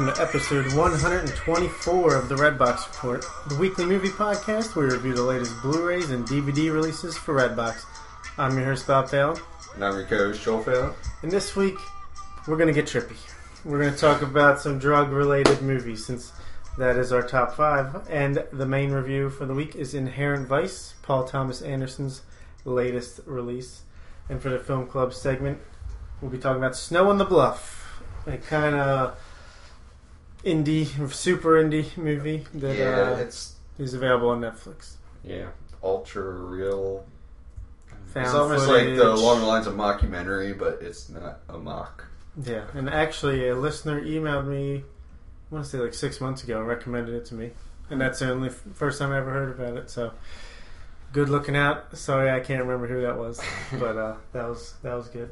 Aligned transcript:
Welcome 0.00 0.16
to 0.16 0.22
episode 0.22 0.72
124 0.72 2.14
of 2.14 2.30
the 2.30 2.34
Redbox 2.34 2.86
Report, 2.86 3.22
the 3.48 3.56
weekly 3.56 3.84
movie 3.84 4.08
podcast 4.08 4.74
where 4.74 4.86
we 4.86 4.94
review 4.94 5.12
the 5.12 5.22
latest 5.22 5.60
Blu-rays 5.60 6.08
and 6.08 6.26
DVD 6.26 6.72
releases 6.72 7.18
for 7.18 7.34
Redbox. 7.34 7.84
I'm 8.38 8.56
your 8.56 8.64
host 8.64 8.86
Bob 8.86 9.10
Bale, 9.10 9.38
And 9.74 9.84
I'm 9.84 9.96
your 9.96 10.06
co-host 10.06 10.42
Joel 10.42 10.62
Fallon. 10.62 10.94
and 11.22 11.30
this 11.30 11.54
week 11.54 11.74
we're 12.48 12.56
going 12.56 12.72
to 12.72 12.72
get 12.72 12.86
trippy. 12.86 13.18
We're 13.62 13.78
going 13.78 13.92
to 13.92 13.98
talk 13.98 14.22
about 14.22 14.58
some 14.58 14.78
drug-related 14.78 15.60
movies 15.60 16.06
since 16.06 16.32
that 16.78 16.96
is 16.96 17.12
our 17.12 17.22
top 17.22 17.54
five. 17.54 18.08
And 18.08 18.42
the 18.54 18.64
main 18.64 18.92
review 18.92 19.28
for 19.28 19.44
the 19.44 19.52
week 19.52 19.76
is 19.76 19.92
Inherent 19.92 20.48
Vice, 20.48 20.94
Paul 21.02 21.24
Thomas 21.24 21.60
Anderson's 21.60 22.22
latest 22.64 23.20
release. 23.26 23.82
And 24.30 24.40
for 24.40 24.48
the 24.48 24.60
film 24.60 24.86
club 24.86 25.12
segment, 25.12 25.58
we'll 26.22 26.30
be 26.30 26.38
talking 26.38 26.62
about 26.62 26.74
Snow 26.74 27.10
on 27.10 27.18
the 27.18 27.26
Bluff, 27.26 28.00
a 28.26 28.38
kind 28.38 28.74
of 28.74 29.18
indie, 30.44 30.86
super 31.12 31.62
indie 31.62 31.96
movie 31.96 32.46
that 32.54 32.76
yeah, 32.76 32.84
uh, 33.00 33.16
it's 33.16 33.54
is 33.78 33.94
available 33.94 34.28
on 34.30 34.40
Netflix. 34.40 34.94
yeah, 35.24 35.48
ultra 35.82 36.22
real. 36.22 37.04
Found 38.08 38.26
it's 38.26 38.34
almost 38.34 38.66
footage. 38.66 38.88
like 38.88 38.96
the 38.98 39.12
along 39.12 39.40
the 39.40 39.46
lines 39.46 39.66
of 39.66 39.74
mockumentary, 39.74 40.58
but 40.58 40.82
it's 40.82 41.08
not 41.08 41.40
a 41.48 41.58
mock. 41.58 42.06
Yeah, 42.44 42.64
and 42.74 42.88
actually, 42.88 43.48
a 43.48 43.54
listener 43.54 44.00
emailed 44.00 44.46
me. 44.46 44.84
I 45.50 45.54
want 45.54 45.64
to 45.64 45.70
say 45.70 45.78
like 45.78 45.94
six 45.94 46.20
months 46.20 46.42
ago 46.42 46.58
and 46.58 46.66
recommended 46.66 47.14
it 47.14 47.24
to 47.26 47.34
me, 47.34 47.50
and 47.88 48.00
that's 48.00 48.18
the 48.20 48.30
only 48.32 48.48
f- 48.48 48.62
first 48.74 48.98
time 48.98 49.12
I 49.12 49.18
ever 49.18 49.30
heard 49.30 49.50
about 49.50 49.76
it. 49.76 49.90
So, 49.90 50.12
good 51.12 51.28
looking 51.28 51.56
out. 51.56 51.96
Sorry, 51.96 52.30
I 52.30 52.40
can't 52.40 52.62
remember 52.64 52.86
who 52.88 53.02
that 53.02 53.16
was, 53.16 53.40
but 53.78 53.96
uh, 53.96 54.14
that 54.32 54.48
was 54.48 54.74
that 54.82 54.94
was 54.94 55.08
good. 55.08 55.30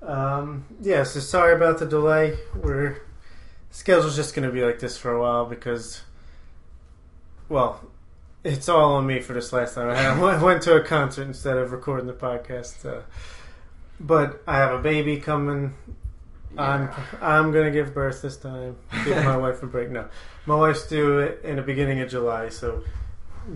Um, 0.00 0.64
yeah, 0.80 1.02
so 1.04 1.20
sorry 1.20 1.54
about 1.54 1.78
the 1.78 1.86
delay. 1.86 2.36
We're 2.56 3.02
schedule's 3.72 4.14
just 4.14 4.36
going 4.36 4.48
to 4.48 4.54
be 4.54 4.64
like 4.64 4.78
this 4.78 4.96
for 4.96 5.12
a 5.12 5.20
while 5.20 5.44
because, 5.44 6.02
well, 7.48 7.80
it's 8.44 8.68
all 8.68 8.94
on 8.94 9.06
me 9.06 9.20
for 9.20 9.32
this 9.32 9.52
last 9.52 9.74
time. 9.74 9.90
I 9.90 10.40
went 10.42 10.62
to 10.62 10.76
a 10.76 10.80
concert 10.80 11.24
instead 11.24 11.56
of 11.56 11.72
recording 11.72 12.06
the 12.06 12.12
podcast. 12.12 12.86
Uh, 12.86 13.02
but 13.98 14.40
I 14.46 14.58
have 14.58 14.72
a 14.72 14.82
baby 14.82 15.18
coming 15.18 15.74
I'm 16.56 16.90
I'm 17.20 17.52
gonna 17.52 17.70
give 17.70 17.94
birth 17.94 18.22
this 18.22 18.36
time. 18.36 18.76
Give 19.04 19.16
my 19.24 19.36
wife 19.38 19.62
a 19.62 19.66
break. 19.66 19.90
No, 19.90 20.08
my 20.46 20.54
wife's 20.54 20.86
due 20.86 21.20
in 21.42 21.56
the 21.56 21.62
beginning 21.62 22.00
of 22.00 22.10
July, 22.10 22.50
so 22.50 22.82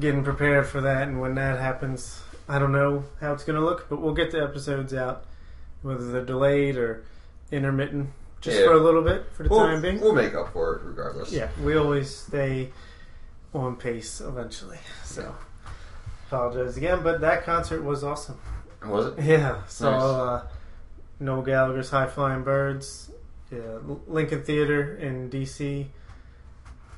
getting 0.01 0.25
prepared 0.25 0.67
for 0.67 0.81
that. 0.81 1.09
And 1.09 1.21
when 1.21 1.35
that 1.35 1.61
happens, 1.61 2.23
I 2.49 2.59
don't 2.59 2.73
know 2.73 3.05
how 3.21 3.33
it's 3.33 3.45
gonna 3.45 3.61
look, 3.61 3.89
but 3.89 4.01
we'll 4.01 4.15
get 4.15 4.31
the 4.31 4.43
episodes 4.43 4.95
out, 4.95 5.25
whether 5.83 6.11
they're 6.11 6.25
delayed 6.25 6.77
or 6.77 7.05
intermittent, 7.53 8.11
just 8.47 8.59
Yeah. 8.59 8.67
for 8.67 8.73
a 8.73 8.79
little 8.81 9.03
bit 9.03 9.27
for 9.33 9.43
the 9.43 9.49
we'll, 9.49 9.61
time 9.61 9.83
being. 9.83 10.01
we'll 10.01 10.15
make 10.15 10.35
up 10.35 10.53
for 10.53 10.77
it 10.77 10.83
regardless. 10.85 11.33
Yeah, 11.33 11.49
we 11.63 11.77
always 11.77 12.15
stay 12.15 12.71
on 13.55 13.77
pace 13.77 14.21
eventually. 14.21 14.79
So 15.05 15.35
apologize 16.29 16.77
again, 16.77 17.03
but 17.03 17.21
that 17.21 17.45
concert 17.45 17.83
was 17.83 18.03
awesome. 18.05 18.39
Was 18.85 19.07
it? 19.07 19.15
Yeah, 19.23 19.63
so 19.67 19.91
Nice. 19.91 20.03
uh, 20.03 20.49
Noel 21.21 21.43
Gallagher's 21.43 21.91
High 21.91 22.07
Flying 22.07 22.43
Birds, 22.45 23.11
yeah, 23.51 23.59
Lincoln 24.07 24.43
Theater 24.43 24.97
in 24.97 25.29
DC. 25.31 25.87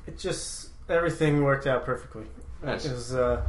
It 0.07 0.17
just 0.17 0.69
everything 0.89 1.43
worked 1.43 1.67
out 1.67 1.85
perfectly. 1.85 2.25
Nice. 2.63 2.85
It 2.85 2.91
was 2.91 3.13
uh, 3.15 3.41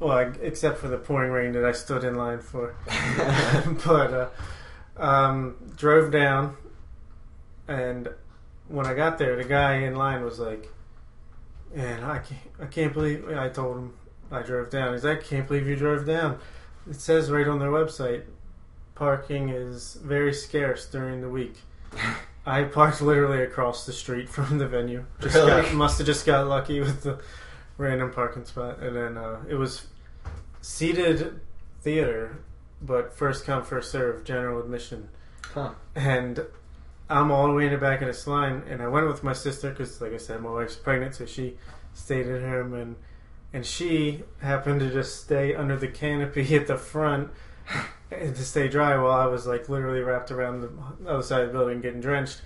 well, 0.00 0.32
except 0.42 0.78
for 0.78 0.88
the 0.88 0.98
pouring 0.98 1.30
rain 1.32 1.52
that 1.52 1.64
I 1.64 1.72
stood 1.72 2.04
in 2.04 2.16
line 2.16 2.40
for, 2.40 2.74
but 3.86 4.12
uh, 4.14 4.28
um, 4.98 5.56
drove 5.76 6.10
down, 6.10 6.56
and 7.68 8.08
when 8.68 8.86
I 8.86 8.94
got 8.94 9.18
there, 9.18 9.36
the 9.36 9.44
guy 9.44 9.74
in 9.78 9.94
line 9.96 10.24
was 10.24 10.38
like, 10.38 10.68
"Man, 11.74 12.02
I 12.02 12.18
can't, 12.18 12.40
I 12.60 12.66
can't 12.66 12.92
believe." 12.92 13.28
I 13.30 13.48
told 13.48 13.76
him 13.76 13.94
I 14.30 14.42
drove 14.42 14.70
down. 14.70 14.92
He's 14.92 15.04
like, 15.04 15.18
"I 15.18 15.22
can't 15.22 15.46
believe 15.48 15.66
you 15.66 15.76
drove 15.76 16.06
down." 16.06 16.38
It 16.88 16.96
says 16.96 17.30
right 17.30 17.46
on 17.48 17.58
their 17.58 17.70
website, 17.70 18.22
parking 18.94 19.48
is 19.50 19.94
very 20.02 20.32
scarce 20.32 20.86
during 20.86 21.20
the 21.20 21.28
week. 21.28 21.56
I 22.46 22.62
parked 22.62 23.00
literally 23.02 23.42
across 23.42 23.86
the 23.86 23.92
street 23.92 24.28
from 24.28 24.58
the 24.58 24.68
venue. 24.68 25.04
Just 25.20 25.34
Really? 25.34 25.62
got, 25.62 25.74
must 25.74 25.98
have 25.98 26.06
just 26.06 26.24
got 26.24 26.46
lucky 26.46 26.78
with 26.78 27.02
the 27.02 27.18
random 27.76 28.12
parking 28.12 28.44
spot, 28.44 28.78
and 28.78 28.94
then 28.94 29.16
uh, 29.18 29.40
it 29.48 29.56
was 29.56 29.88
seated 30.60 31.40
theater, 31.82 32.36
but 32.80 33.16
first 33.16 33.44
come 33.44 33.64
first 33.64 33.90
serve, 33.90 34.24
general 34.24 34.60
admission, 34.60 35.08
Huh. 35.54 35.70
and 35.94 36.44
I'm 37.08 37.30
all 37.30 37.46
the 37.48 37.54
way 37.54 37.66
in 37.66 37.72
the 37.72 37.78
back 37.78 38.00
of 38.02 38.08
this 38.08 38.26
line, 38.26 38.62
and 38.68 38.82
I 38.82 38.88
went 38.88 39.06
with 39.06 39.22
my 39.22 39.32
sister 39.32 39.70
because, 39.70 40.00
like 40.00 40.12
I 40.12 40.16
said, 40.18 40.42
my 40.42 40.50
wife's 40.50 40.76
pregnant, 40.76 41.14
so 41.14 41.24
she 41.26 41.56
stayed 41.94 42.26
at 42.26 42.42
home, 42.42 42.74
and 42.74 42.96
and 43.52 43.64
she 43.64 44.24
happened 44.42 44.80
to 44.80 44.90
just 44.90 45.22
stay 45.22 45.54
under 45.54 45.76
the 45.76 45.88
canopy 45.88 46.54
at 46.56 46.66
the 46.66 46.76
front 46.76 47.30
and 48.10 48.34
to 48.36 48.44
stay 48.44 48.68
dry 48.68 48.96
while 48.98 49.12
I 49.12 49.26
was 49.26 49.46
like 49.46 49.68
literally 49.68 50.00
wrapped 50.00 50.30
around 50.30 50.60
the 50.60 51.08
other 51.10 51.22
side 51.22 51.42
of 51.42 51.48
the 51.48 51.52
building 51.58 51.80
getting 51.80 52.00
drenched. 52.00 52.42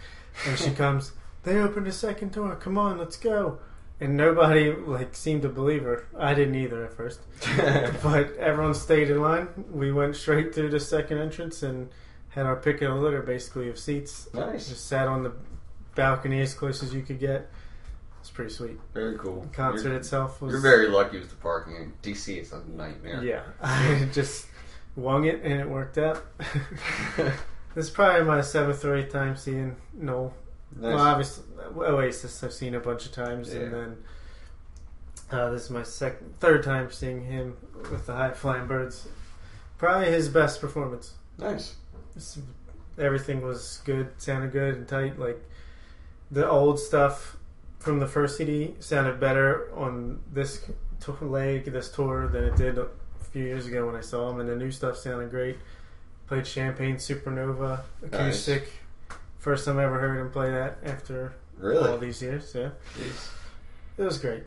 And 0.46 0.58
she 0.58 0.70
comes, 0.82 1.12
they 1.42 1.58
opened 1.58 1.86
a 1.88 1.92
second 1.92 2.32
door. 2.32 2.54
Come 2.56 2.78
on, 2.78 2.98
let's 2.98 3.16
go. 3.16 3.58
And 4.00 4.16
nobody 4.16 4.72
like 4.72 5.14
seemed 5.14 5.42
to 5.42 5.50
believe 5.50 5.82
her. 5.82 6.06
I 6.18 6.32
didn't 6.32 6.54
either 6.54 6.84
at 6.84 6.94
first, 6.94 7.20
but 8.02 8.34
everyone 8.38 8.72
stayed 8.74 9.10
in 9.10 9.20
line. 9.20 9.48
We 9.70 9.92
went 9.92 10.16
straight 10.16 10.54
through 10.54 10.70
the 10.70 10.80
second 10.80 11.18
entrance 11.18 11.62
and 11.62 11.90
had 12.30 12.46
our 12.46 12.56
pick 12.56 12.80
of 12.80 12.94
the 12.94 13.00
litter, 13.00 13.22
basically 13.22 13.68
of 13.68 13.78
seats. 13.78 14.28
nice. 14.32 14.68
Just 14.68 14.86
sat 14.86 15.06
on 15.06 15.22
the 15.22 15.32
balcony 15.94 16.40
as 16.40 16.54
close 16.54 16.82
as 16.82 16.94
you 16.94 17.02
could 17.02 17.18
get. 17.18 17.50
It's 18.20 18.30
pretty 18.30 18.52
sweet. 18.52 18.78
Very 18.92 19.18
cool. 19.18 19.42
The 19.42 19.48
concert 19.48 19.88
You're, 19.88 19.96
itself 19.96 20.42
was 20.42 20.52
you're 20.52 20.60
very 20.60 20.88
lucky 20.88 21.18
with 21.18 21.30
the 21.30 21.36
parking. 21.36 21.76
In 21.76 21.92
DC, 22.02 22.40
is 22.40 22.52
a 22.52 22.62
nightmare. 22.68 23.22
Yeah, 23.24 23.42
I 23.62 24.08
just 24.12 24.46
wung 24.96 25.24
it 25.24 25.42
and 25.42 25.60
it 25.60 25.68
worked 25.68 25.98
out. 25.98 26.24
this 27.16 27.34
is 27.76 27.90
probably 27.90 28.24
my 28.24 28.42
seventh 28.42 28.84
or 28.84 28.96
eighth 28.96 29.12
time 29.12 29.36
seeing 29.36 29.76
Noel. 29.94 30.34
Nice. 30.76 30.94
Well, 30.94 30.98
obviously, 30.98 31.44
Oasis 31.76 32.42
I've 32.44 32.52
seen 32.52 32.74
a 32.74 32.80
bunch 32.80 33.06
of 33.06 33.12
times, 33.12 33.52
Yeah. 33.54 33.60
and 33.60 33.72
then 33.74 33.96
uh, 35.30 35.50
this 35.50 35.64
is 35.64 35.70
my 35.70 35.82
second, 35.82 36.34
third 36.40 36.62
time 36.62 36.90
seeing 36.90 37.24
him 37.24 37.56
with 37.90 38.06
the 38.06 38.14
High 38.14 38.32
Flying 38.32 38.66
Birds. 38.66 39.08
Probably 39.78 40.08
his 40.10 40.28
best 40.28 40.60
performance. 40.60 41.14
nice. 41.38 41.76
It's- 42.10 42.38
everything 42.98 43.40
was 43.40 43.80
good, 43.86 44.08
sounded 44.18 44.52
good 44.52 44.74
and 44.74 44.86
tight. 44.88 45.18
Like 45.18 45.42
the 46.30 46.46
old 46.48 46.78
stuff 46.78 47.36
from 47.78 47.98
the 47.98 48.06
first 48.06 48.36
CD 48.36 48.74
sounded 48.80 49.18
better 49.18 49.72
on 49.74 50.20
this 50.30 50.66
t- 51.00 51.12
leg, 51.22 51.64
this 51.72 51.90
tour, 51.90 52.28
than 52.28 52.44
it 52.44 52.56
did 52.56 52.76
a 52.76 52.88
few 53.32 53.44
years 53.44 53.66
ago 53.66 53.86
when 53.86 53.96
I 53.96 54.00
saw 54.02 54.28
him. 54.28 54.40
And 54.40 54.48
the 54.48 54.56
new 54.56 54.70
stuff 54.70 54.98
sounded 54.98 55.30
great. 55.30 55.56
Played 56.26 56.46
Champagne 56.46 56.96
Supernova 56.96 57.80
acoustic. 58.02 58.70
First 59.40 59.64
time 59.64 59.78
I 59.78 59.84
ever 59.84 59.98
heard 59.98 60.18
him 60.20 60.30
play 60.30 60.50
that 60.50 60.78
after 60.84 61.32
all 61.62 61.98
these 61.98 62.20
years. 62.22 62.52
Yeah, 62.54 62.70
Jeez. 62.96 63.28
it 63.98 64.02
was 64.04 64.18
great. 64.18 64.44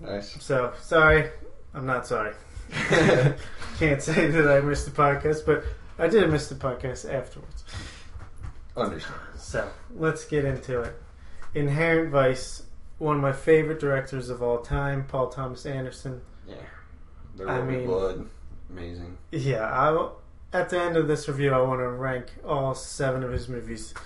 Nice. 0.00 0.36
So 0.42 0.72
sorry, 0.80 1.30
I'm 1.72 1.86
not 1.86 2.06
sorry. 2.06 2.34
Can't 3.78 4.00
say 4.02 4.28
that 4.30 4.48
I 4.48 4.60
missed 4.60 4.84
the 4.84 4.90
podcast, 4.92 5.44
but 5.46 5.64
I 5.98 6.08
did 6.08 6.30
miss 6.30 6.48
the 6.48 6.54
podcast 6.54 7.10
afterwards. 7.12 7.64
Understand. 8.76 9.20
So 9.38 9.68
let's 9.96 10.24
get 10.24 10.44
into 10.44 10.80
it. 10.82 10.94
Inherent 11.54 12.10
Vice, 12.10 12.64
one 12.98 13.16
of 13.16 13.22
my 13.22 13.32
favorite 13.32 13.80
directors 13.80 14.28
of 14.30 14.42
all 14.42 14.58
time, 14.58 15.04
Paul 15.06 15.28
Thomas 15.28 15.64
Anderson. 15.66 16.20
Yeah. 16.46 16.56
The 17.36 17.46
I 17.48 17.62
mean- 17.62 17.86
blood. 17.86 18.28
Amazing. 18.70 19.16
Yeah, 19.30 19.62
I 19.70 19.90
will- 19.90 20.20
at 20.54 20.70
the 20.70 20.80
end 20.80 20.96
of 20.96 21.06
this 21.08 21.28
review, 21.28 21.52
I 21.52 21.60
want 21.60 21.80
to 21.80 21.88
rank 21.88 22.26
all 22.46 22.74
seven 22.74 23.22
of 23.22 23.32
his 23.32 23.48
movies. 23.48 23.92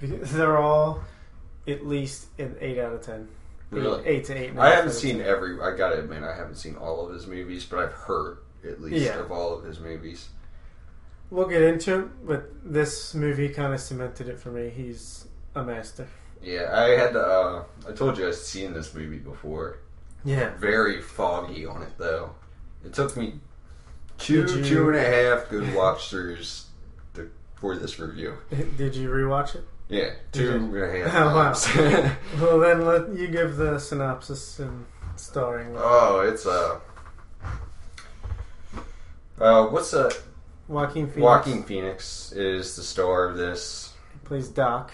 Because 0.00 0.30
They're 0.30 0.58
all 0.58 1.00
at 1.66 1.84
least 1.84 2.26
an 2.38 2.56
eight 2.60 2.78
out 2.78 2.92
of 2.92 3.02
ten. 3.02 3.22
Eight- 3.22 3.76
Really? 3.76 4.06
Eight, 4.06 4.24
to 4.26 4.34
eight. 4.38 4.50
and 4.50 4.58
a 4.60 4.62
I 4.62 4.70
haven't 4.70 4.92
seen 4.92 5.18
10. 5.18 5.26
every. 5.26 5.60
I 5.60 5.76
gotta 5.76 5.98
admit, 5.98 6.22
I 6.22 6.34
haven't 6.36 6.54
seen 6.54 6.76
all 6.76 7.04
of 7.06 7.12
his 7.12 7.26
movies, 7.26 7.64
but 7.66 7.80
I've 7.80 7.92
heard 7.92 8.38
at 8.64 8.80
least 8.80 9.04
Yeah. 9.04 9.18
of 9.18 9.32
all 9.32 9.52
of 9.58 9.64
his 9.64 9.80
movies. 9.80 10.28
We'll 11.30 11.48
get 11.48 11.62
into 11.62 11.98
it, 11.98 12.26
but 12.26 12.50
this 12.64 13.12
movie 13.14 13.48
kind 13.50 13.74
of 13.74 13.80
cemented 13.80 14.28
it 14.28 14.38
for 14.38 14.50
me. 14.50 14.70
He's 14.70 15.26
a 15.56 15.62
master. 15.64 16.06
Yeah, 16.42 16.70
I 16.72 16.90
had. 16.90 17.16
Uh, 17.16 17.64
I 17.88 17.92
told 17.92 18.16
you 18.18 18.28
I'd 18.28 18.34
seen 18.36 18.72
this 18.72 18.94
movie 18.94 19.18
before. 19.18 19.80
Yeah. 20.24 20.52
Very 20.58 21.02
foggy 21.02 21.66
on 21.66 21.82
it 21.82 21.92
though. 21.98 22.30
It 22.84 22.94
took 22.94 23.16
me 23.16 23.40
two 24.18 24.42
you- 24.42 24.64
two 24.64 24.88
and 24.88 24.96
a 24.96 25.00
half 25.04 25.48
good 25.48 25.74
watch 25.74 26.10
throughs 26.10 26.64
for 27.56 27.76
this 27.76 27.98
review. 27.98 28.34
Did 28.76 28.94
you 28.94 29.08
rewatch 29.08 29.54
it? 29.56 29.64
Yeah, 29.88 30.10
two 30.32 30.50
and 30.52 30.76
a 30.76 31.02
half 31.08 31.14
Oh, 31.16 31.34
wow. 31.34 32.16
Well, 32.40 32.58
then 32.60 32.84
let 32.84 33.08
you 33.18 33.26
give 33.28 33.56
the 33.56 33.78
synopsis 33.78 34.58
and 34.58 34.84
starring. 35.16 35.74
oh, 35.76 36.20
it's 36.20 36.46
uh, 36.46 36.78
uh, 39.40 39.66
what's 39.68 39.94
uh, 39.94 40.10
Joaquin 40.68 41.06
Phoenix 41.06 41.22
Joaquin 41.22 41.62
Phoenix 41.62 42.32
is 42.32 42.76
the 42.76 42.82
star 42.82 43.28
of 43.28 43.36
this. 43.36 43.94
plays 44.24 44.48
Doc. 44.48 44.92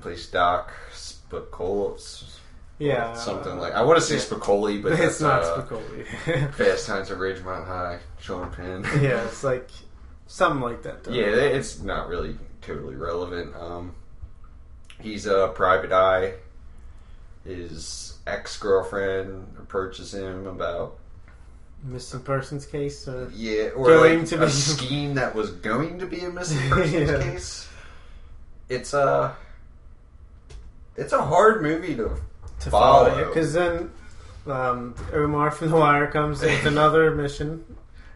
plays 0.00 0.26
Doc 0.28 0.72
Spicoli. 0.92 2.35
Yeah, 2.78 3.14
something 3.14 3.58
like 3.58 3.72
I 3.72 3.82
want 3.82 3.98
to 3.98 4.04
say 4.04 4.16
yeah. 4.16 4.20
Spicoli, 4.20 4.82
but 4.82 4.92
it's 5.00 5.00
that's 5.00 5.20
not 5.20 5.42
uh, 5.42 5.62
Spicoli. 5.62 6.52
Fast 6.54 6.86
Times 6.86 7.10
at 7.10 7.18
Ridgemont 7.18 7.66
High, 7.66 8.00
Sean 8.20 8.50
Penn. 8.50 8.82
yeah, 9.02 9.24
it's 9.24 9.42
like 9.42 9.70
something 10.26 10.60
like 10.60 10.82
that. 10.82 11.04
Though. 11.04 11.12
Yeah, 11.12 11.26
it's 11.26 11.80
not 11.80 12.08
really 12.08 12.36
totally 12.60 12.96
relevant. 12.96 13.54
Um, 13.56 13.94
he's 15.00 15.26
a 15.26 15.48
private 15.54 15.92
eye. 15.92 16.34
His 17.44 18.18
ex 18.26 18.58
girlfriend 18.58 19.54
approaches 19.58 20.12
him 20.12 20.46
about 20.46 20.98
missing 21.82 22.20
persons 22.20 22.66
case. 22.66 23.06
Or... 23.08 23.30
yeah, 23.34 23.68
or 23.68 23.86
Going 23.86 24.18
like 24.20 24.28
to 24.28 24.42
a 24.42 24.46
be- 24.46 24.52
scheme 24.52 25.14
that 25.14 25.34
was 25.34 25.52
going 25.52 25.98
to 26.00 26.06
be 26.06 26.20
a 26.20 26.30
missing 26.30 26.58
persons 26.68 27.10
Yeah. 27.10 27.22
case. 27.22 27.68
It's 28.68 28.92
a 28.94 29.34
it's 30.96 31.12
a 31.12 31.22
hard 31.22 31.62
movie 31.62 31.94
to 31.96 32.16
to 32.60 32.70
Follow. 32.70 33.10
follow 33.10 33.28
because 33.28 33.52
then 33.52 33.90
um, 34.46 34.94
Omar 35.12 35.50
from 35.50 35.70
The 35.70 35.76
Wire 35.76 36.06
comes 36.06 36.40
with 36.42 36.64
another 36.66 37.14
mission, 37.14 37.64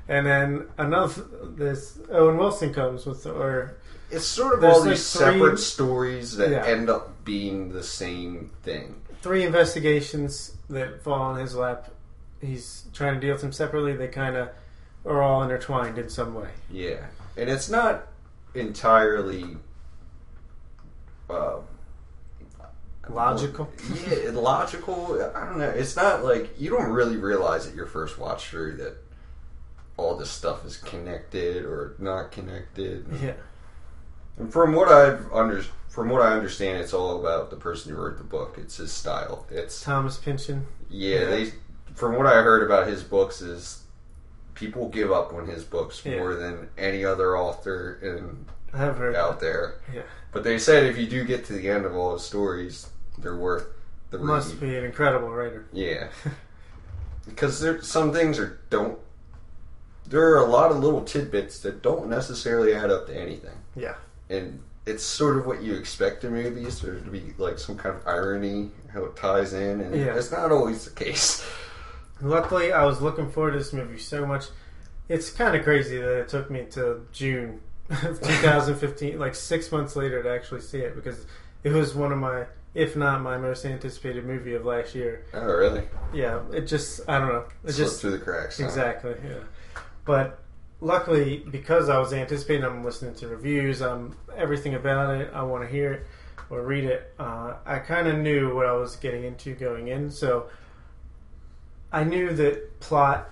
and 0.09 0.27
then 0.27 0.67
another 0.79 1.23
this 1.57 1.99
Owen 2.11 2.37
Wilson 2.39 2.73
comes 2.73 3.07
with 3.07 3.27
or 3.27 3.77
It's 4.11 4.25
sort 4.27 4.55
of 4.55 4.61
There's 4.61 4.75
all 4.75 4.81
like 4.81 4.91
these 4.91 5.13
three- 5.13 5.21
separate 5.25 5.59
stories 5.59 6.37
that 6.37 6.51
Yeah. 6.51 6.65
end 6.65 6.89
up 6.91 7.25
being 7.25 7.73
the 7.73 7.83
same 7.83 8.51
thing. 8.63 9.03
three 9.23 9.45
investigations 9.45 10.57
that 10.71 11.03
fall 11.03 11.21
on 11.21 11.39
his 11.39 11.55
lap. 11.55 11.91
He's 12.41 12.85
trying 12.95 13.15
to 13.15 13.21
deal 13.21 13.33
with 13.35 13.43
them 13.43 13.53
separately. 13.53 13.93
They 13.95 14.09
kind 14.09 14.35
of 14.37 14.49
are 15.05 15.21
all 15.23 15.43
intertwined 15.43 15.99
in 15.99 16.09
some 16.09 16.35
way. 16.35 16.49
Yeah, 16.71 17.07
and 17.37 17.51
it's 17.51 17.69
not 17.69 18.07
entirely 18.55 19.57
uh, 21.29 21.59
Logical. 23.15 23.71
yeah, 24.09 24.31
logical. 24.33 25.33
I 25.35 25.45
don't 25.47 25.59
know. 25.59 25.69
It's 25.71 25.97
not 25.97 26.25
like 26.25 26.59
you 26.61 26.71
don't 26.71 26.91
really 26.91 27.17
realize 27.17 27.67
at 27.67 27.75
your 27.75 27.87
first 27.87 28.19
watch 28.19 28.49
through 28.49 28.77
that 28.77 28.97
all 29.97 30.17
this 30.17 30.31
stuff 30.31 30.65
is 30.65 30.77
connected 30.79 31.65
or 31.65 31.95
not 31.99 32.33
connected. 32.33 33.07
Yeah, 33.23 33.33
And 34.39 34.53
from 34.53 34.73
what 34.75 34.89
I've 34.89 35.31
under 35.33 35.63
from 35.89 36.09
what 36.09 36.23
I 36.23 36.33
understand, 36.33 36.79
it's 36.81 36.95
all 36.95 37.19
about 37.21 37.51
the 37.51 37.57
person 37.57 37.93
who 37.93 38.01
wrote 38.01 38.17
the 38.19 38.25
book. 38.25 38.57
It's 38.59 38.77
his 38.77 38.93
style. 38.93 39.47
It's 39.51 39.83
Thomas 39.83 40.17
Pynchon. 40.17 40.67
yeah. 40.89 41.19
Yeah. 41.21 41.25
They 41.27 41.53
from 41.95 42.17
what 42.17 42.27
I 42.27 42.41
heard 42.43 42.63
about 42.63 42.87
his 42.87 43.03
books 43.03 43.41
is 43.43 43.83
people 44.55 44.89
give 44.89 45.11
up 45.11 45.33
on 45.35 45.47
his 45.49 45.65
books 45.65 46.01
Yeah. 46.05 46.19
more 46.19 46.35
than 46.35 46.69
any 46.79 47.05
other 47.05 47.37
author 47.37 47.99
in 48.03 48.47
I 48.73 48.79
have 48.79 48.99
heard. 48.99 49.17
out 49.17 49.41
there. 49.41 49.81
Yeah, 49.93 50.03
But 50.33 50.45
they 50.45 50.59
said 50.59 50.85
if 50.87 50.97
you 50.97 51.07
do 51.09 51.25
get 51.25 51.45
to 51.47 51.53
the 51.55 51.69
end 51.69 51.85
of 51.85 51.97
all 51.97 52.13
his 52.13 52.23
stories, 52.23 52.89
they're 53.21 53.37
worth 53.37 53.67
the 54.11 54.19
read. 54.19 54.27
must 54.27 54.61
be 54.61 54.77
an 54.77 54.85
incredible 54.85 55.31
writer. 55.31 55.67
Yeah, 55.73 56.09
because 57.27 57.61
there 57.61 57.81
some 57.83 58.13
things 58.13 58.39
are 58.39 58.61
don't. 58.71 58.99
There 60.07 60.33
are 60.35 60.39
a 60.39 60.47
lot 60.47 60.73
of 60.73 60.79
little 60.79 61.03
tidbits 61.05 61.61
that 61.61 61.83
don't 61.83 62.09
necessarily 62.09 62.75
add 62.75 62.91
up 62.91 63.07
to 63.07 63.17
anything, 63.17 63.57
Yeah, 63.77 63.95
and 64.29 64.61
it's 64.87 65.05
sort 65.05 65.37
of 65.37 65.47
what 65.47 65.63
you 65.63 65.75
expect 65.75 66.25
in 66.25 66.33
movies 66.33 66.81
there 66.81 66.95
to 66.99 67.11
be 67.11 67.33
like 67.39 67.59
some 67.59 67.77
kind 67.77 67.95
of 67.95 68.07
irony 68.09 68.71
how 68.93 69.05
it 69.05 69.15
ties 69.17 69.53
in, 69.53 69.81
and 69.81 69.95
Yeah. 69.95 70.17
it's 70.17 70.33
not 70.33 70.51
always 70.51 70.85
the 70.85 70.91
case. 70.91 71.47
Luckily, 72.21 72.73
I 72.73 72.85
was 72.85 73.01
looking 73.01 73.31
forward 73.31 73.53
to 73.53 73.59
this 73.59 73.73
movie 73.73 73.99
so 73.99 74.27
much. 74.27 74.47
It's 75.09 75.31
kind 75.31 75.57
of 75.57 75.63
crazy 75.63 75.97
that 75.99 76.19
it 76.21 76.29
took 76.29 76.51
me 76.51 76.67
to 76.73 77.07
June 77.13 77.61
of 77.91 78.21
2015, 78.21 79.19
like 79.19 79.35
six 79.37 79.71
months 79.71 79.95
later, 79.97 80.23
to 80.23 80.29
actually 80.29 80.61
see 80.61 80.79
it 80.79 80.97
because 80.97 81.25
it 81.63 81.73
was 81.73 81.95
one 81.95 82.11
of 82.13 82.19
my, 82.19 82.45
if 82.75 82.95
not 82.97 83.21
my 83.23 83.37
most 83.37 83.65
anticipated 83.65 84.25
movie 84.25 84.55
of 84.55 84.65
last 84.65 84.95
year. 84.95 85.25
Oh, 85.35 85.45
really? 85.45 85.83
Yeah, 86.15 86.41
it 86.53 86.63
just, 86.63 87.01
I 87.09 87.19
don't 87.19 87.29
know. 87.29 87.45
It 87.65 87.73
Slipped 87.73 87.77
just, 87.91 88.01
through 88.01 88.13
the 88.13 88.19
cracks. 88.19 88.59
huh? 88.59 88.65
exactly, 88.67 89.15
yeah. 89.25 89.39
But 90.05 90.39
luckily, 90.81 91.39
because 91.51 91.89
I 91.89 91.99
was 91.99 92.13
anticipating, 92.13 92.65
I'm 92.65 92.85
listening 92.85 93.15
to 93.17 93.29
reviews, 93.29 93.81
I'm 93.83 94.17
everything 94.37 94.75
about 94.75 95.21
it, 95.21 95.31
I 95.35 95.43
want 95.43 95.65
to 95.65 95.69
hear 95.69 95.93
it 95.95 96.07
or 96.49 96.63
read 96.63 96.85
it. 96.85 97.13
Uh, 97.19 97.55
I 97.67 97.79
kind 97.81 98.07
of 98.09 98.19
knew 98.19 98.55
what 98.55 98.67
I 98.67 98.73
was 98.73 98.97
getting 98.97 99.25
into 99.25 99.55
going 99.55 99.89
in, 99.89 100.11
so 100.11 100.49
I 101.93 102.05
knew 102.05 102.33
that 102.35 102.79
plot, 102.81 103.31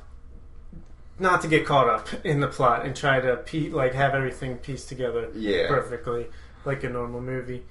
not 1.20 1.43
to 1.43 1.49
get 1.49 1.64
caught 1.67 1.88
up 1.88 2.08
in 2.25 2.41
the 2.41 2.49
plot 2.49 2.84
and 2.84 2.94
try 2.94 3.20
to 3.20 3.37
pe- 3.37 3.70
like 3.70 3.94
have 3.94 4.14
everything 4.14 4.56
pieced 4.58 4.88
together 4.88 5.31
Yeah. 5.34 5.69
perfectly 5.69 6.26
like 6.64 6.82
a 6.84 6.88
normal 6.88 7.20
movie. 7.20 7.64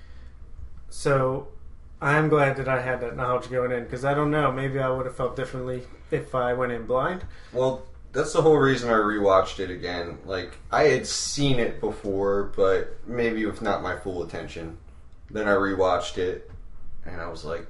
So 0.89 1.49
I'm 2.01 2.29
glad 2.29 2.57
that 2.57 2.67
I 2.67 2.81
had 2.81 3.01
that 3.01 3.15
knowledge 3.15 3.49
going 3.49 3.71
in 3.71 3.83
because 3.83 4.05
I 4.05 4.13
don't 4.13 4.31
know, 4.31 4.51
maybe 4.51 4.79
I 4.79 4.89
would 4.89 5.05
have 5.05 5.15
felt 5.15 5.35
differently 5.35 5.83
if 6.11 6.35
I 6.35 6.53
went 6.53 6.71
in 6.71 6.85
blind. 6.85 7.23
Well, 7.51 7.83
that's 8.13 8.33
the 8.33 8.41
whole 8.41 8.57
reason 8.57 8.89
I 8.89 8.93
rewatched 8.93 9.59
it 9.59 9.71
again. 9.71 10.19
Like 10.25 10.57
I 10.71 10.83
had 10.83 11.07
seen 11.07 11.59
it 11.59 11.79
before, 11.79 12.51
but 12.55 12.97
maybe 13.07 13.45
with 13.45 13.61
not 13.61 13.81
my 13.81 13.95
full 13.95 14.23
attention. 14.23 14.77
Then 15.29 15.47
I 15.47 15.51
rewatched 15.51 16.17
it, 16.17 16.49
and 17.05 17.19
I 17.19 17.27
was 17.27 17.43
like, 17.43 17.67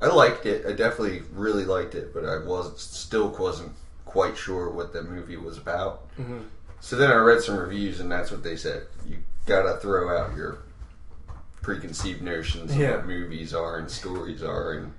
I 0.00 0.06
liked 0.06 0.46
it. 0.46 0.64
I 0.66 0.72
definitely 0.72 1.22
really 1.32 1.64
liked 1.64 1.94
it, 1.94 2.14
but 2.14 2.24
I 2.24 2.38
was 2.38 2.80
still 2.80 3.28
wasn't 3.28 3.72
quite 4.04 4.36
sure 4.36 4.70
what 4.70 4.92
the 4.92 5.02
movie 5.02 5.36
was 5.36 5.58
about. 5.58 6.08
Mm-hmm. 6.18 6.40
So 6.80 6.96
then 6.96 7.10
I 7.10 7.16
read 7.16 7.40
some 7.40 7.56
reviews, 7.56 7.98
and 7.98 8.12
that's 8.12 8.30
what 8.30 8.44
they 8.44 8.56
said. 8.56 8.82
You 9.08 9.18
gotta 9.46 9.78
throw 9.78 10.16
out 10.16 10.36
your 10.36 10.63
preconceived 11.64 12.22
notions 12.22 12.70
of 12.72 12.76
Yeah. 12.76 12.96
what 12.96 13.06
movies 13.06 13.54
are 13.54 13.78
and 13.78 13.90
stories 13.90 14.42
are, 14.42 14.72
and 14.72 14.92